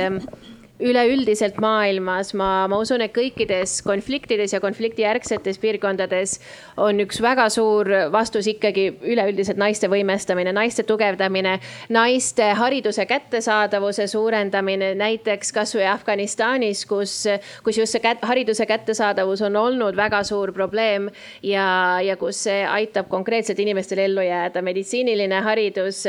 üleüldiselt 0.81 1.59
maailmas, 1.61 2.31
ma, 2.33 2.65
ma 2.67 2.79
usun, 2.81 3.03
et 3.05 3.13
kõikides 3.13 3.77
konfliktides 3.85 4.55
ja 4.55 4.59
konfliktijärgsetes 4.63 5.59
piirkondades 5.61 6.39
on 6.81 6.97
üks 7.03 7.19
väga 7.21 7.45
suur 7.53 7.89
vastus 8.13 8.49
ikkagi 8.49 8.87
üleüldiselt 9.05 9.59
naiste 9.61 9.89
võimestamine, 9.91 10.49
naiste 10.55 10.85
tugevdamine, 10.89 11.59
naiste 11.93 12.49
hariduse 12.57 13.05
kättesaadavuse 13.09 14.07
suurendamine, 14.09 14.93
näiteks 14.97 15.53
kasvõi 15.53 15.85
Afganistanis, 15.91 16.87
kus, 16.89 17.19
kus 17.63 17.77
just 17.77 17.93
see 17.93 18.01
kät, 18.03 18.25
hariduse 18.25 18.65
kättesaadavus 18.65 19.45
on 19.45 19.59
olnud 19.61 19.97
väga 19.99 20.23
suur 20.25 20.55
probleem 20.57 21.11
ja, 21.45 21.67
ja 22.01 22.17
kus 22.17 22.41
see 22.47 22.63
aitab 22.65 23.11
konkreetselt 23.13 23.61
inimestel 23.61 24.01
ellu 24.07 24.25
jääda, 24.25 24.65
meditsiiniline 24.65 25.45
haridus 25.45 26.07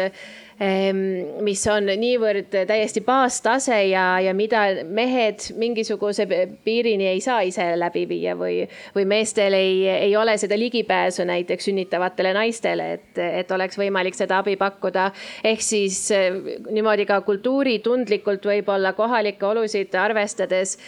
mis 1.45 1.63
on 1.67 1.89
niivõrd 1.99 2.53
täiesti 2.69 3.01
baastase 3.03 3.81
ja, 3.89 4.21
ja 4.23 4.35
mida 4.35 4.63
mehed 4.87 5.49
mingisuguse 5.59 6.27
piirini 6.65 7.09
ei 7.11 7.21
saa 7.25 7.41
ise 7.47 7.67
läbi 7.79 8.05
viia 8.09 8.37
või, 8.39 8.61
või 8.95 9.07
meestel 9.11 9.57
ei, 9.59 9.83
ei 9.89 10.17
ole 10.17 10.37
seda 10.39 10.59
ligipääsu 10.59 11.27
näiteks 11.27 11.71
sünnitavatele 11.71 12.35
naistele, 12.37 12.93
et, 12.99 13.19
et 13.19 13.51
oleks 13.51 13.79
võimalik 13.81 14.15
seda 14.15 14.39
abi 14.45 14.55
pakkuda. 14.61 15.11
ehk 15.45 15.63
siis 15.63 15.99
eh, 16.15 16.39
niimoodi 16.71 17.07
ka 17.07 17.21
kultuuritundlikult 17.27 18.47
võib-olla 18.47 18.95
kohalikke 18.95 19.47
olusid 19.47 19.95
arvestades 19.99 20.79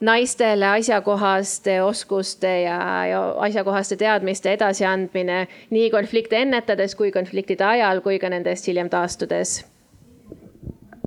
naistele 0.00 0.66
asjakohaste 0.66 1.78
oskuste 1.82 2.50
ja, 2.62 2.80
ja 3.10 3.22
asjakohaste 3.48 3.96
teadmiste 3.96 4.52
edasiandmine 4.52 5.46
nii 5.70 5.88
konflikte 5.90 6.42
ennetades 6.44 6.94
kui 6.98 7.12
konfliktide 7.12 7.64
ajal 7.64 8.02
kui 8.04 8.18
ka 8.20 8.30
nendest 8.32 8.68
hiljem 8.68 8.92
taastudes 8.92 9.62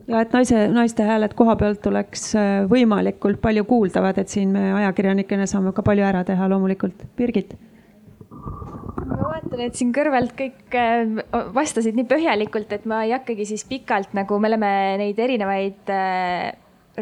ja 0.09 0.23
et 0.25 0.33
naise, 0.33 0.67
naiste 0.73 1.05
hääled 1.05 1.35
koha 1.37 1.55
pealt 1.59 1.85
oleks 1.89 2.31
äh, 2.37 2.51
võimalikult 2.69 3.41
palju 3.41 3.65
kuuldavad, 3.69 4.17
et 4.17 4.29
siin 4.33 4.53
me 4.55 4.71
ajakirjanikena 4.81 5.45
saame 5.49 5.73
ka 5.75 5.85
palju 5.85 6.05
ära 6.05 6.23
teha 6.25 6.49
loomulikult. 6.49 7.05
Birgit 7.17 7.53
ma 9.09 9.17
vaatan, 9.21 9.61
et 9.65 9.77
siin 9.77 9.91
kõrvalt 9.95 10.33
kõik 10.37 10.77
äh, 10.77 11.19
vastasid 11.55 11.97
nii 11.97 12.07
põhjalikult, 12.09 12.73
et 12.73 12.89
ma 12.89 13.03
ei 13.05 13.13
hakkagi 13.15 13.47
siis 13.49 13.65
pikalt 13.69 14.15
nagu 14.17 14.39
me 14.41 14.51
oleme 14.51 14.71
neid 15.01 15.19
erinevaid 15.19 15.93
äh, 15.93 16.51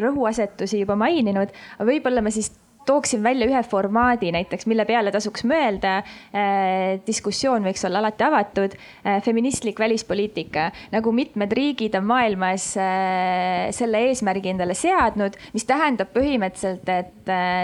rõhuasetusi 0.02 0.82
juba 0.82 0.96
maininud, 0.98 1.52
aga 1.78 1.88
võib-olla 1.90 2.24
ma 2.24 2.32
siis 2.34 2.52
tooksin 2.88 3.22
välja 3.22 3.48
ühe 3.48 3.62
formaadi 3.66 4.32
näiteks, 4.34 4.66
mille 4.70 4.86
peale 4.88 5.12
tasuks 5.14 5.44
mõelda 5.48 5.98
eh,. 6.00 6.98
diskussioon 7.06 7.66
võiks 7.68 7.84
olla 7.86 8.02
alati 8.02 8.24
avatud 8.24 8.76
eh,. 8.78 9.20
feministlik 9.24 9.80
välispoliitika, 9.80 10.70
nagu 10.94 11.12
mitmed 11.12 11.52
riigid 11.52 11.96
on 11.98 12.08
maailmas 12.08 12.70
eh, 12.80 13.68
selle 13.76 14.06
eesmärgi 14.08 14.54
endale 14.54 14.76
seadnud, 14.78 15.36
mis 15.52 15.68
tähendab 15.68 16.12
põhimõtteliselt, 16.16 16.88
et 16.88 17.14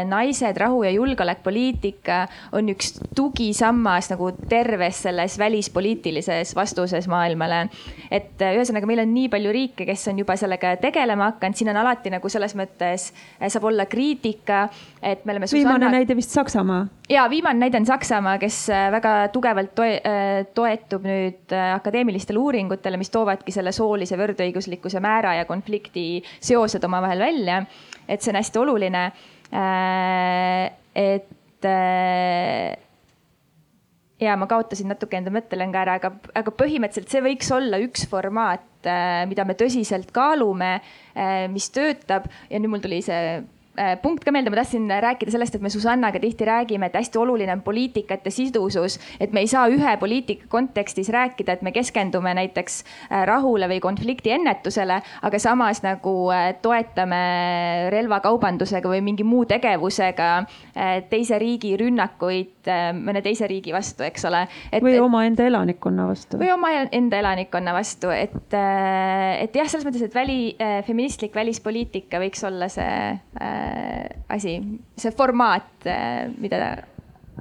naised, 0.09 0.59
rahu 0.61 0.83
ja 0.85 0.93
julgeolekupoliitika 0.93 2.19
on 2.57 2.69
üks 2.75 2.95
tugisammas 3.17 4.11
nagu 4.13 4.31
terves 4.51 5.01
selles 5.07 5.39
välispoliitilises 5.41 6.55
vastuses 6.57 7.09
maailmale. 7.09 7.69
et 8.11 8.41
ühesõnaga, 8.41 8.87
meil 8.87 9.03
on 9.05 9.15
nii 9.15 9.31
palju 9.33 9.53
riike, 9.55 9.87
kes 9.89 10.09
on 10.13 10.21
juba 10.21 10.37
sellega 10.37 10.77
tegelema 10.83 11.31
hakanud, 11.33 11.57
siin 11.57 11.73
on 11.73 11.81
alati 11.81 12.13
nagu 12.13 12.29
selles 12.29 12.55
mõttes 12.59 13.11
saab 13.41 13.71
olla 13.71 13.87
kriitika 13.91 14.69
et 15.15 15.25
me 15.25 15.35
oleme. 15.35 15.49
viimane 15.53 15.91
näide 15.93 16.17
vist 16.17 16.35
Saksamaa. 16.35 16.87
ja 17.11 17.25
viimane 17.31 17.59
näide 17.59 17.81
on 17.81 17.87
Saksamaa, 17.87 18.39
kes 18.43 18.59
äh, 18.73 18.89
väga 18.93 19.15
tugevalt 19.35 19.75
toe, 19.77 19.97
äh, 20.01 20.47
toetub 20.57 21.07
nüüd 21.09 21.55
äh, 21.55 21.71
akadeemilistele 21.77 22.41
uuringutele, 22.41 22.99
mis 23.01 23.13
toovadki 23.15 23.55
selle 23.55 23.73
soolise 23.77 24.19
võrdõiguslikkuse 24.21 25.03
määra 25.05 25.37
ja 25.41 25.49
konflikti 25.49 26.23
seosed 26.41 26.85
omavahel 26.85 27.25
välja. 27.25 27.63
et 28.09 28.23
see 28.23 28.33
on 28.33 28.41
hästi 28.41 28.61
oluline. 28.61 29.05
et 30.95 31.67
ja 34.21 34.37
ma 34.37 34.47
kaotasin 34.51 34.89
natuke 34.93 35.17
enda 35.17 35.33
mõttelõnga 35.33 35.81
ära, 35.81 35.95
aga, 36.01 36.11
aga 36.37 36.53
põhimõtteliselt 36.59 37.13
see 37.13 37.23
võiks 37.25 37.51
olla 37.55 37.79
üks 37.83 38.07
formaat, 38.11 38.89
mida 39.31 39.47
me 39.49 39.57
tõsiselt 39.59 40.11
kaalume, 40.15 40.77
mis 41.53 41.71
töötab 41.73 42.29
ja 42.51 42.61
nüüd 42.61 42.75
mul 42.75 42.85
tuli 42.85 43.01
see 43.05 43.41
punkt 44.03 44.25
ka 44.25 44.33
meelde, 44.35 44.51
ma 44.53 44.59
tahtsin 44.61 44.87
rääkida 45.03 45.33
sellest, 45.35 45.57
et 45.57 45.63
me 45.65 45.71
Susannaga 45.71 46.21
tihti 46.23 46.47
räägime, 46.47 46.87
et 46.87 46.95
hästi 46.99 47.19
oluline 47.19 47.53
on 47.53 47.63
poliitikate 47.63 48.31
sidusus. 48.31 48.99
et 49.21 49.33
me 49.33 49.41
ei 49.41 49.47
saa 49.51 49.67
ühe 49.69 49.97
poliitika 50.01 50.47
kontekstis 50.49 51.09
rääkida, 51.09 51.53
et 51.53 51.63
me 51.63 51.73
keskendume 51.73 52.35
näiteks 52.35 52.85
äh, 52.85 53.25
rahule 53.27 53.69
või 53.69 53.81
konflikti 53.81 54.31
ennetusele, 54.31 55.01
aga 55.23 55.39
samas 55.39 55.83
nagu 55.83 56.15
äh, 56.31 56.55
toetame 56.63 57.91
relvakaubandusega 57.91 58.89
või 58.89 59.03
mingi 59.03 59.25
muu 59.25 59.45
tegevusega 59.45 60.31
teise 61.11 61.39
riigi 61.39 61.75
rünnakuid 61.79 62.69
mõne 62.99 63.21
teise 63.23 63.47
riigi 63.51 63.73
vastu, 63.75 64.05
eks 64.07 64.25
ole. 64.29 64.45
või 64.83 64.97
omaenda 65.01 65.47
elanikkonna 65.47 66.07
vastu. 66.09 66.39
või 66.39 66.51
omaenda 66.55 67.19
elanikkonna 67.19 67.75
vastu, 67.75 68.11
et, 68.15 68.55
et 68.55 69.57
jah, 69.57 69.69
selles 69.69 69.87
mõttes, 69.87 70.07
et 70.07 70.15
väli, 70.15 70.57
feministlik 70.87 71.35
välispoliitika 71.35 72.23
võiks 72.23 72.45
olla 72.47 72.69
see 72.73 73.15
Äh, 73.41 73.64
asi, 74.33 74.59
see 74.99 75.15
formaat, 75.15 75.71
äh, 75.87 76.27
mida 76.41 76.61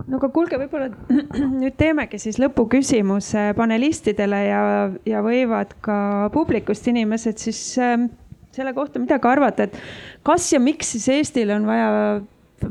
no 0.07 0.17
aga 0.17 0.29
kuulge, 0.33 0.57
võib-olla 0.61 0.89
nüüd 1.61 1.77
teemegi 1.79 2.19
siis 2.21 2.39
lõpuküsimuse 2.41 3.51
panelistidele 3.57 4.41
ja, 4.47 4.63
ja 5.07 5.23
võivad 5.25 5.75
ka 5.85 5.97
publikust 6.33 6.87
inimesed 6.89 7.41
siis 7.41 7.61
äh, 7.81 7.97
selle 8.53 8.73
kohta 8.77 9.01
midagi 9.01 9.29
arvata, 9.29 9.67
et 9.67 9.77
kas 10.25 10.51
ja 10.53 10.61
miks 10.61 10.93
siis 10.95 11.09
Eestil 11.13 11.53
on 11.55 11.67
vaja 11.69 11.89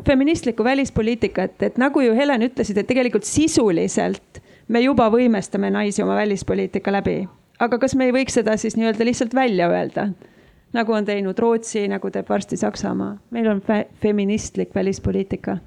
feministlikku 0.07 0.65
välispoliitikat, 0.65 1.62
et 1.62 1.79
nagu 1.81 2.01
ju 2.01 2.15
Helen 2.16 2.47
ütlesid, 2.47 2.79
et 2.81 2.89
tegelikult 2.89 3.27
sisuliselt 3.29 4.41
me 4.73 4.81
juba 4.81 5.09
võimestame 5.12 5.70
naisi 5.74 6.03
oma 6.03 6.16
välispoliitika 6.16 6.93
läbi. 6.95 7.23
aga 7.62 7.79
kas 7.79 7.95
me 7.95 8.09
ei 8.09 8.15
võiks 8.15 8.35
seda 8.39 8.57
siis 8.57 8.77
nii-öelda 8.79 9.05
lihtsalt 9.07 9.35
välja 9.35 9.69
öelda? 9.70 10.09
Nagu 10.73 10.93
on 10.97 11.05
teinud 11.05 11.39
Rootsi, 11.39 11.86
nagu 11.89 12.11
teeb 12.11 12.28
varsti 12.28 12.57
Saksamaa. 12.57 13.16
meil 13.31 13.49
on 13.49 13.61
fe 13.61 13.86
feministlik 14.03 14.74
välispoliitika. 14.74 15.59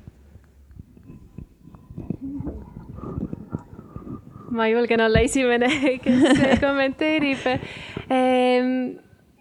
ma 4.56 4.68
julgen 4.68 5.02
olla 5.02 5.20
esimene, 5.20 5.68
kes 6.04 6.60
kommenteerib 6.62 7.48
ehm, 8.10 8.96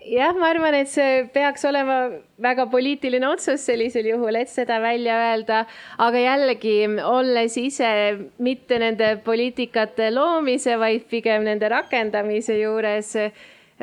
jah, 0.04 0.34
ma 0.36 0.50
arvan, 0.52 0.74
et 0.76 0.90
see 0.90 1.24
peaks 1.34 1.64
olema 1.68 1.98
väga 2.42 2.66
poliitiline 2.72 3.26
otsus 3.28 3.64
sellisel 3.64 4.08
juhul, 4.10 4.36
et 4.36 4.50
seda 4.50 4.80
välja 4.82 5.16
öelda. 5.30 5.64
aga 5.98 6.20
jällegi, 6.20 6.76
olles 7.08 7.56
ise 7.58 7.90
mitte 8.38 8.78
nende 8.78 9.14
poliitikate 9.24 10.10
loomise, 10.14 10.76
vaid 10.80 11.08
pigem 11.10 11.44
nende 11.48 11.68
rakendamise 11.72 12.58
juures 12.60 13.14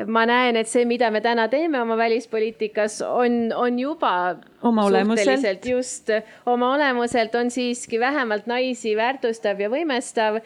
ma 0.06 0.24
näen, 0.28 0.56
et 0.56 0.70
see, 0.70 0.86
mida 0.88 1.10
me 1.12 1.20
täna 1.24 1.46
teeme 1.52 1.80
oma 1.82 1.96
välispoliitikas, 2.00 3.00
on, 3.04 3.52
on 3.56 3.78
juba 3.78 4.12
oma 4.64 4.86
olemuselt 4.88 5.66
just 5.68 6.10
oma 6.46 6.72
olemuselt 6.74 7.34
on 7.34 7.50
siiski 7.50 8.00
vähemalt 8.00 8.48
naisi 8.50 8.96
väärtustav 8.96 9.60
ja 9.60 9.68
võimestav 9.72 10.40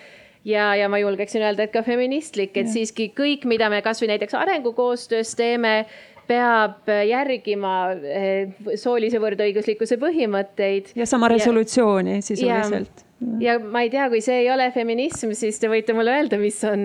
ja, 0.45 0.75
ja 0.75 0.91
ma 0.91 0.99
julgeksin 0.99 1.47
öelda, 1.47 1.67
et 1.67 1.75
ka 1.75 1.85
feministlik, 1.87 2.57
et 2.57 2.67
ja. 2.67 2.75
siiski 2.75 3.11
kõik, 3.17 3.47
mida 3.47 3.71
me 3.71 3.83
kasvõi 3.87 4.13
näiteks 4.15 4.35
arengukoostöös 4.39 5.35
teeme, 5.39 5.79
peab 6.27 6.91
järgima 7.07 7.75
eh, 8.03 8.55
soolise 8.75 9.23
võrdõiguslikkuse 9.23 9.99
põhimõtteid. 10.03 10.95
ja 10.99 11.07
sama 11.07 11.31
resolutsiooni 11.31 12.19
sisuliselt 12.23 13.06
ja 13.41 13.57
ma 13.59 13.81
ei 13.81 13.89
tea, 13.89 14.09
kui 14.13 14.21
see 14.21 14.43
ei 14.43 14.49
ole 14.53 14.67
feminism, 14.75 15.31
siis 15.37 15.57
te 15.61 15.71
võite 15.73 15.95
mulle 15.97 16.13
öelda, 16.19 16.37
mis 16.41 16.59
on. 16.69 16.85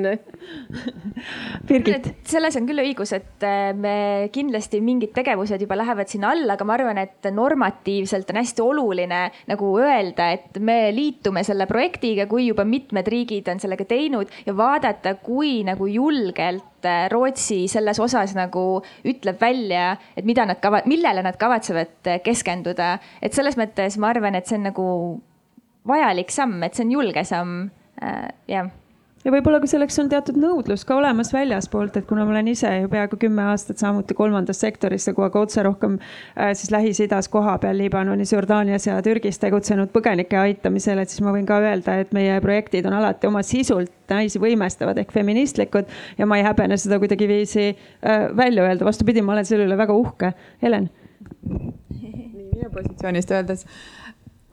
Birgit. 1.68 2.08
selles 2.28 2.56
on 2.56 2.68
küll 2.70 2.82
õigus, 2.84 3.12
et 3.18 3.44
äh, 3.44 3.72
me 3.76 3.96
kindlasti 4.32 4.80
mingid 4.84 5.12
tegevused 5.16 5.62
juba 5.62 5.76
lähevad 5.80 6.12
sinna 6.12 6.32
alla, 6.32 6.56
aga 6.56 6.68
ma 6.68 6.78
arvan, 6.78 7.02
et 7.04 7.28
normatiivselt 7.36 8.32
on 8.32 8.40
hästi 8.40 8.64
oluline 8.64 9.22
nagu 9.52 9.72
öelda, 9.82 10.30
et 10.38 10.60
me 10.64 10.78
liitume 10.96 11.44
selle 11.48 11.68
projektiga, 11.70 12.28
kui 12.32 12.48
juba 12.48 12.64
mitmed 12.68 13.12
riigid 13.12 13.52
on 13.52 13.60
sellega 13.60 13.88
teinud 13.90 14.32
ja 14.48 14.56
vaadata, 14.56 15.18
kui 15.24 15.60
nagu 15.68 15.90
julgelt 15.92 16.88
äh, 16.88 17.10
Rootsi 17.12 17.66
selles 17.72 18.00
osas 18.00 18.38
nagu 18.40 18.80
ütleb 19.04 19.42
välja, 19.42 19.98
et 20.16 20.24
mida 20.28 20.48
nad 20.48 20.64
kava-, 20.64 20.86
millele 20.88 21.26
nad 21.28 21.36
kavatsevad 21.42 22.24
keskenduda. 22.24 22.94
et 23.22 23.36
selles 23.36 23.60
mõttes 23.60 24.00
ma 24.00 24.14
arvan, 24.16 24.40
et 24.40 24.48
see 24.48 24.56
on 24.56 24.72
nagu 24.72 24.88
vajalik 25.88 26.32
samm, 26.34 26.62
et 26.64 26.78
see 26.78 26.86
on 26.86 26.96
julge 27.00 27.26
samm 27.28 27.58
äh,, 28.02 28.30
jah 28.52 28.70
ja 29.26 29.32
võib-olla 29.34 29.60
ka 29.62 29.70
selleks 29.70 30.00
on 30.02 30.10
teatud 30.12 30.38
nõudlus 30.40 30.84
ka 30.88 30.96
olemas 30.98 31.32
väljaspoolt, 31.34 31.98
et 32.00 32.08
kuna 32.10 32.26
ma 32.26 32.34
olen 32.34 32.52
ise 32.52 32.70
ju 32.82 32.90
peaaegu 32.92 33.20
kümme 33.22 33.44
aastat 33.52 33.82
samuti 33.82 34.16
kolmandas 34.18 34.62
sektoris, 34.64 35.08
aga 35.12 35.44
otse 35.44 35.64
rohkem 35.66 35.98
äh, 36.02 36.52
siis 36.58 36.72
Lähis-Idas 36.74 37.30
kohapeal 37.32 37.78
Liibanonis, 37.78 38.34
Jordaanias 38.34 38.88
ja 38.88 38.98
Türgis 39.06 39.40
tegutsenud 39.42 39.94
põgenike 39.94 40.40
aitamisel, 40.42 41.04
et 41.04 41.14
siis 41.14 41.24
ma 41.26 41.36
võin 41.36 41.46
ka 41.50 41.60
öelda, 41.62 42.00
et 42.02 42.16
meie 42.18 42.40
projektid 42.44 42.88
on 42.90 42.98
alati 42.98 43.30
oma 43.30 43.44
sisult 43.46 43.94
naisi 44.12 44.42
võimestavad 44.42 44.98
ehk 45.00 45.14
feministlikud 45.16 45.92
ja 46.18 46.28
ma 46.28 46.40
ei 46.40 46.48
häbene 46.48 46.78
seda 46.82 47.00
kuidagiviisi 47.02 47.70
äh, 47.70 48.28
välja 48.38 48.66
öelda, 48.66 48.88
vastupidi, 48.88 49.24
ma 49.26 49.38
olen 49.38 49.48
selle 49.48 49.70
üle 49.70 49.78
väga 49.80 49.96
uhke. 49.96 50.34
Helen. 50.62 50.90
nii 52.02 52.50
minu 52.52 52.70
positsioonist 52.74 53.32
öeldes 53.32 53.66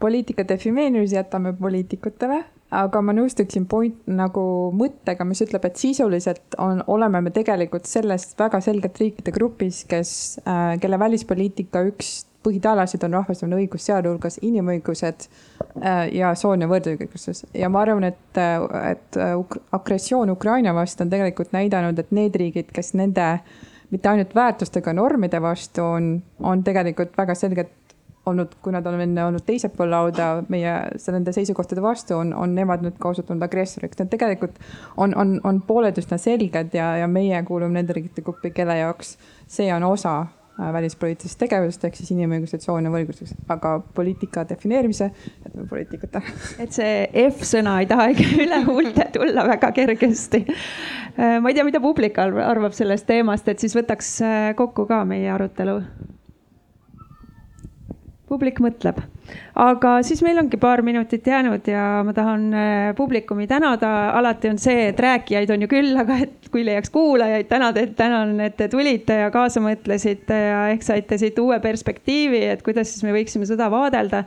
poliitika 0.00 0.44
defineerimise 0.48 1.16
jätame 1.16 1.52
poliitikutele, 1.58 2.42
aga 2.70 3.00
ma 3.02 3.14
nõustuksin 3.16 3.66
point 3.68 4.06
nagu 4.10 4.44
mõttega, 4.76 5.24
mis 5.24 5.40
ütleb, 5.44 5.64
et 5.64 5.80
sisuliselt 5.80 6.56
on, 6.60 6.82
oleme 6.86 7.22
me 7.24 7.32
tegelikult 7.34 7.88
selles 7.88 8.30
väga 8.38 8.60
selgelt 8.64 8.98
riikide 9.00 9.32
grupis, 9.34 9.84
kes 9.88 10.10
äh,, 10.44 10.74
kelle 10.82 10.98
välispoliitika 11.00 11.84
üks 11.88 12.28
põhitalasid 12.46 13.02
on 13.04 13.16
rahvusvaheline 13.18 13.64
õigus, 13.64 13.86
sealhulgas 13.88 14.38
inimõigused 14.46 15.26
äh, 15.26 16.04
ja 16.14 16.34
sooline 16.38 16.68
võrdõiguslikkus. 16.70 17.46
ja 17.54 17.70
ma 17.72 17.82
arvan, 17.82 18.06
et, 18.12 18.42
et 18.92 19.18
uk 19.36 19.58
agressioon 19.74 20.30
Ukraina 20.36 20.74
vastu 20.76 21.04
on 21.04 21.10
tegelikult 21.12 21.52
näidanud, 21.56 21.98
et 21.98 22.14
need 22.14 22.36
riigid, 22.38 22.70
kes 22.74 22.94
nende 22.98 23.32
mitte 23.90 24.10
ainult 24.10 24.34
väärtustega, 24.36 24.92
normide 24.92 25.40
vastu 25.42 25.82
on, 25.82 26.10
on 26.44 26.62
tegelikult 26.64 27.16
väga 27.16 27.34
selgelt 27.38 27.72
olnud, 28.28 28.54
kui 28.62 28.72
nad 28.74 28.86
on 28.86 29.00
enne 29.00 29.24
olnud 29.24 29.44
teisel 29.46 29.72
pool 29.74 29.90
lauda 29.92 30.30
meie 30.52 30.74
nende 31.12 31.34
seisukohtade 31.34 31.82
vastu, 31.84 32.16
on, 32.18 32.32
on 32.36 32.54
nemad 32.56 32.84
nüüd 32.84 32.98
ka 33.00 33.12
osutunud 33.12 33.44
agressoriks. 33.44 33.98
Need 34.00 34.12
tegelikult 34.14 34.58
on, 34.96 35.14
on, 35.16 35.38
on 35.48 35.62
pooled 35.66 35.98
üsna 36.00 36.18
selged 36.20 36.74
ja, 36.76 36.94
ja 37.02 37.10
meie 37.10 37.42
kuulume 37.48 37.80
nende 37.80 37.96
riikide 37.96 38.24
gruppi, 38.26 38.52
kelle 38.54 38.78
jaoks 38.78 39.16
see 39.48 39.70
on 39.74 39.82
osa 39.88 40.14
äh, 40.20 40.72
välispoliitilisest 40.72 41.40
tegevusest 41.40 41.86
ehk 41.88 41.96
siis 41.98 42.12
inimõigused, 42.14 42.62
sooline 42.64 42.92
võrdsus, 42.92 43.32
aga 43.52 43.78
poliitika 43.94 44.44
defineerimise 44.48 45.10
jätame 45.10 45.66
poliitikutele. 45.70 46.36
et 46.64 46.76
see 46.76 47.08
F-sõna 47.28 47.78
ei 47.82 47.88
taha 47.90 48.10
ikka 48.14 48.28
üle 48.44 48.60
huulte 48.68 49.08
tulla 49.16 49.46
väga 49.48 49.72
kergesti. 49.80 50.44
Äh, 51.18 51.38
ma 51.42 51.50
ei 51.50 51.58
tea, 51.58 51.66
mida 51.68 51.82
publik 51.84 52.20
arvab 52.20 52.76
sellest 52.76 53.08
teemast, 53.08 53.48
et 53.48 53.64
siis 53.64 53.76
võtaks 53.78 54.14
äh, 54.26 54.38
kokku 54.58 54.86
ka 54.90 55.02
meie 55.08 55.32
arutelu 55.34 55.80
publik 58.28 58.60
mõtleb. 58.64 59.00
aga 59.60 59.92
siis 60.06 60.22
meil 60.24 60.38
ongi 60.40 60.56
paar 60.60 60.80
minutit 60.86 61.26
jäänud 61.26 61.66
ja 61.68 62.02
ma 62.06 62.14
tahan 62.16 62.44
äh, 62.54 62.90
publikumi 62.96 63.46
tänada. 63.46 64.10
alati 64.18 64.48
on 64.48 64.58
see, 64.58 64.88
et 64.88 65.00
rääkijaid 65.00 65.50
on 65.50 65.64
ju 65.64 65.68
küll, 65.68 65.96
aga 66.00 66.20
et 66.24 66.50
kui 66.52 66.64
leiaks 66.64 66.90
kuulajaid 66.94 67.48
tänada, 67.48 67.80
et 67.80 67.96
tänan, 67.96 68.38
et 68.40 68.56
te 68.56 68.68
tulite 68.68 69.20
ja 69.24 69.30
kaasa 69.34 69.60
mõtlesite 69.64 70.38
ja 70.48 70.62
ehk 70.72 70.86
saite 70.86 71.18
siit 71.18 71.38
uue 71.38 71.60
perspektiivi, 71.60 72.44
et 72.52 72.62
kuidas 72.62 72.92
siis 72.92 73.04
me 73.04 73.16
võiksime 73.16 73.48
seda 73.48 73.70
vaadelda 73.72 74.24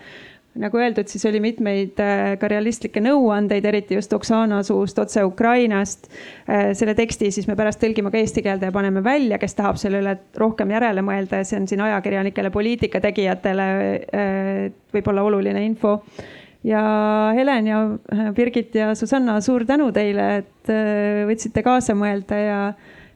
nagu 0.60 0.80
öeldud, 0.82 1.08
siis 1.08 1.24
oli 1.30 1.40
mitmeid 1.44 2.00
äh, 2.04 2.34
ka 2.40 2.50
realistlikke 2.52 3.02
nõuandeid, 3.04 3.66
eriti 3.68 3.96
just 3.96 4.12
Oksana 4.14 4.62
suust 4.68 5.00
otse 5.00 5.24
Ukrainast. 5.24 6.10
Äh, 6.50 6.72
selle 6.78 6.96
teksti 6.98 7.32
siis 7.32 7.48
me 7.48 7.56
pärast 7.60 7.80
tõlgime 7.84 8.12
ka 8.12 8.20
eesti 8.20 8.44
keelde 8.44 8.68
ja 8.68 8.76
paneme 8.76 9.04
välja, 9.06 9.40
kes 9.42 9.56
tahab 9.56 9.80
selle 9.80 10.02
üle 10.04 10.18
rohkem 10.40 10.74
järele 10.76 11.06
mõelda 11.08 11.42
ja 11.42 11.48
see 11.48 11.62
on 11.62 11.70
siin 11.72 11.84
ajakirjanikele, 11.88 12.52
poliitika 12.52 13.00
tegijatele 13.04 13.72
äh, 13.72 14.62
võib-olla 14.92 15.24
oluline 15.30 15.64
info. 15.66 16.02
ja 16.68 16.82
Helen 17.36 17.68
ja 17.68 17.82
Birgit 18.36 18.76
ja 18.76 18.92
Susanna, 18.96 19.40
suur 19.42 19.66
tänu 19.66 19.92
teile, 19.96 20.44
et 20.44 20.72
võtsite 21.26 21.64
kaasa 21.66 21.96
mõelda 21.98 22.38
ja, 22.38 22.62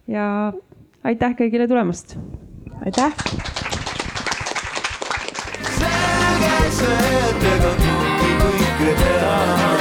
ja 0.08 0.26
aitäh 1.04 1.38
kõigile 1.38 1.68
tulemast. 1.68 2.18
aitäh. 2.86 3.75
Selge 6.76 7.16
teised 7.36 7.46
ega 7.54 7.72
pruugi 7.80 8.34
kõike 8.42 8.92
teha 9.04 9.75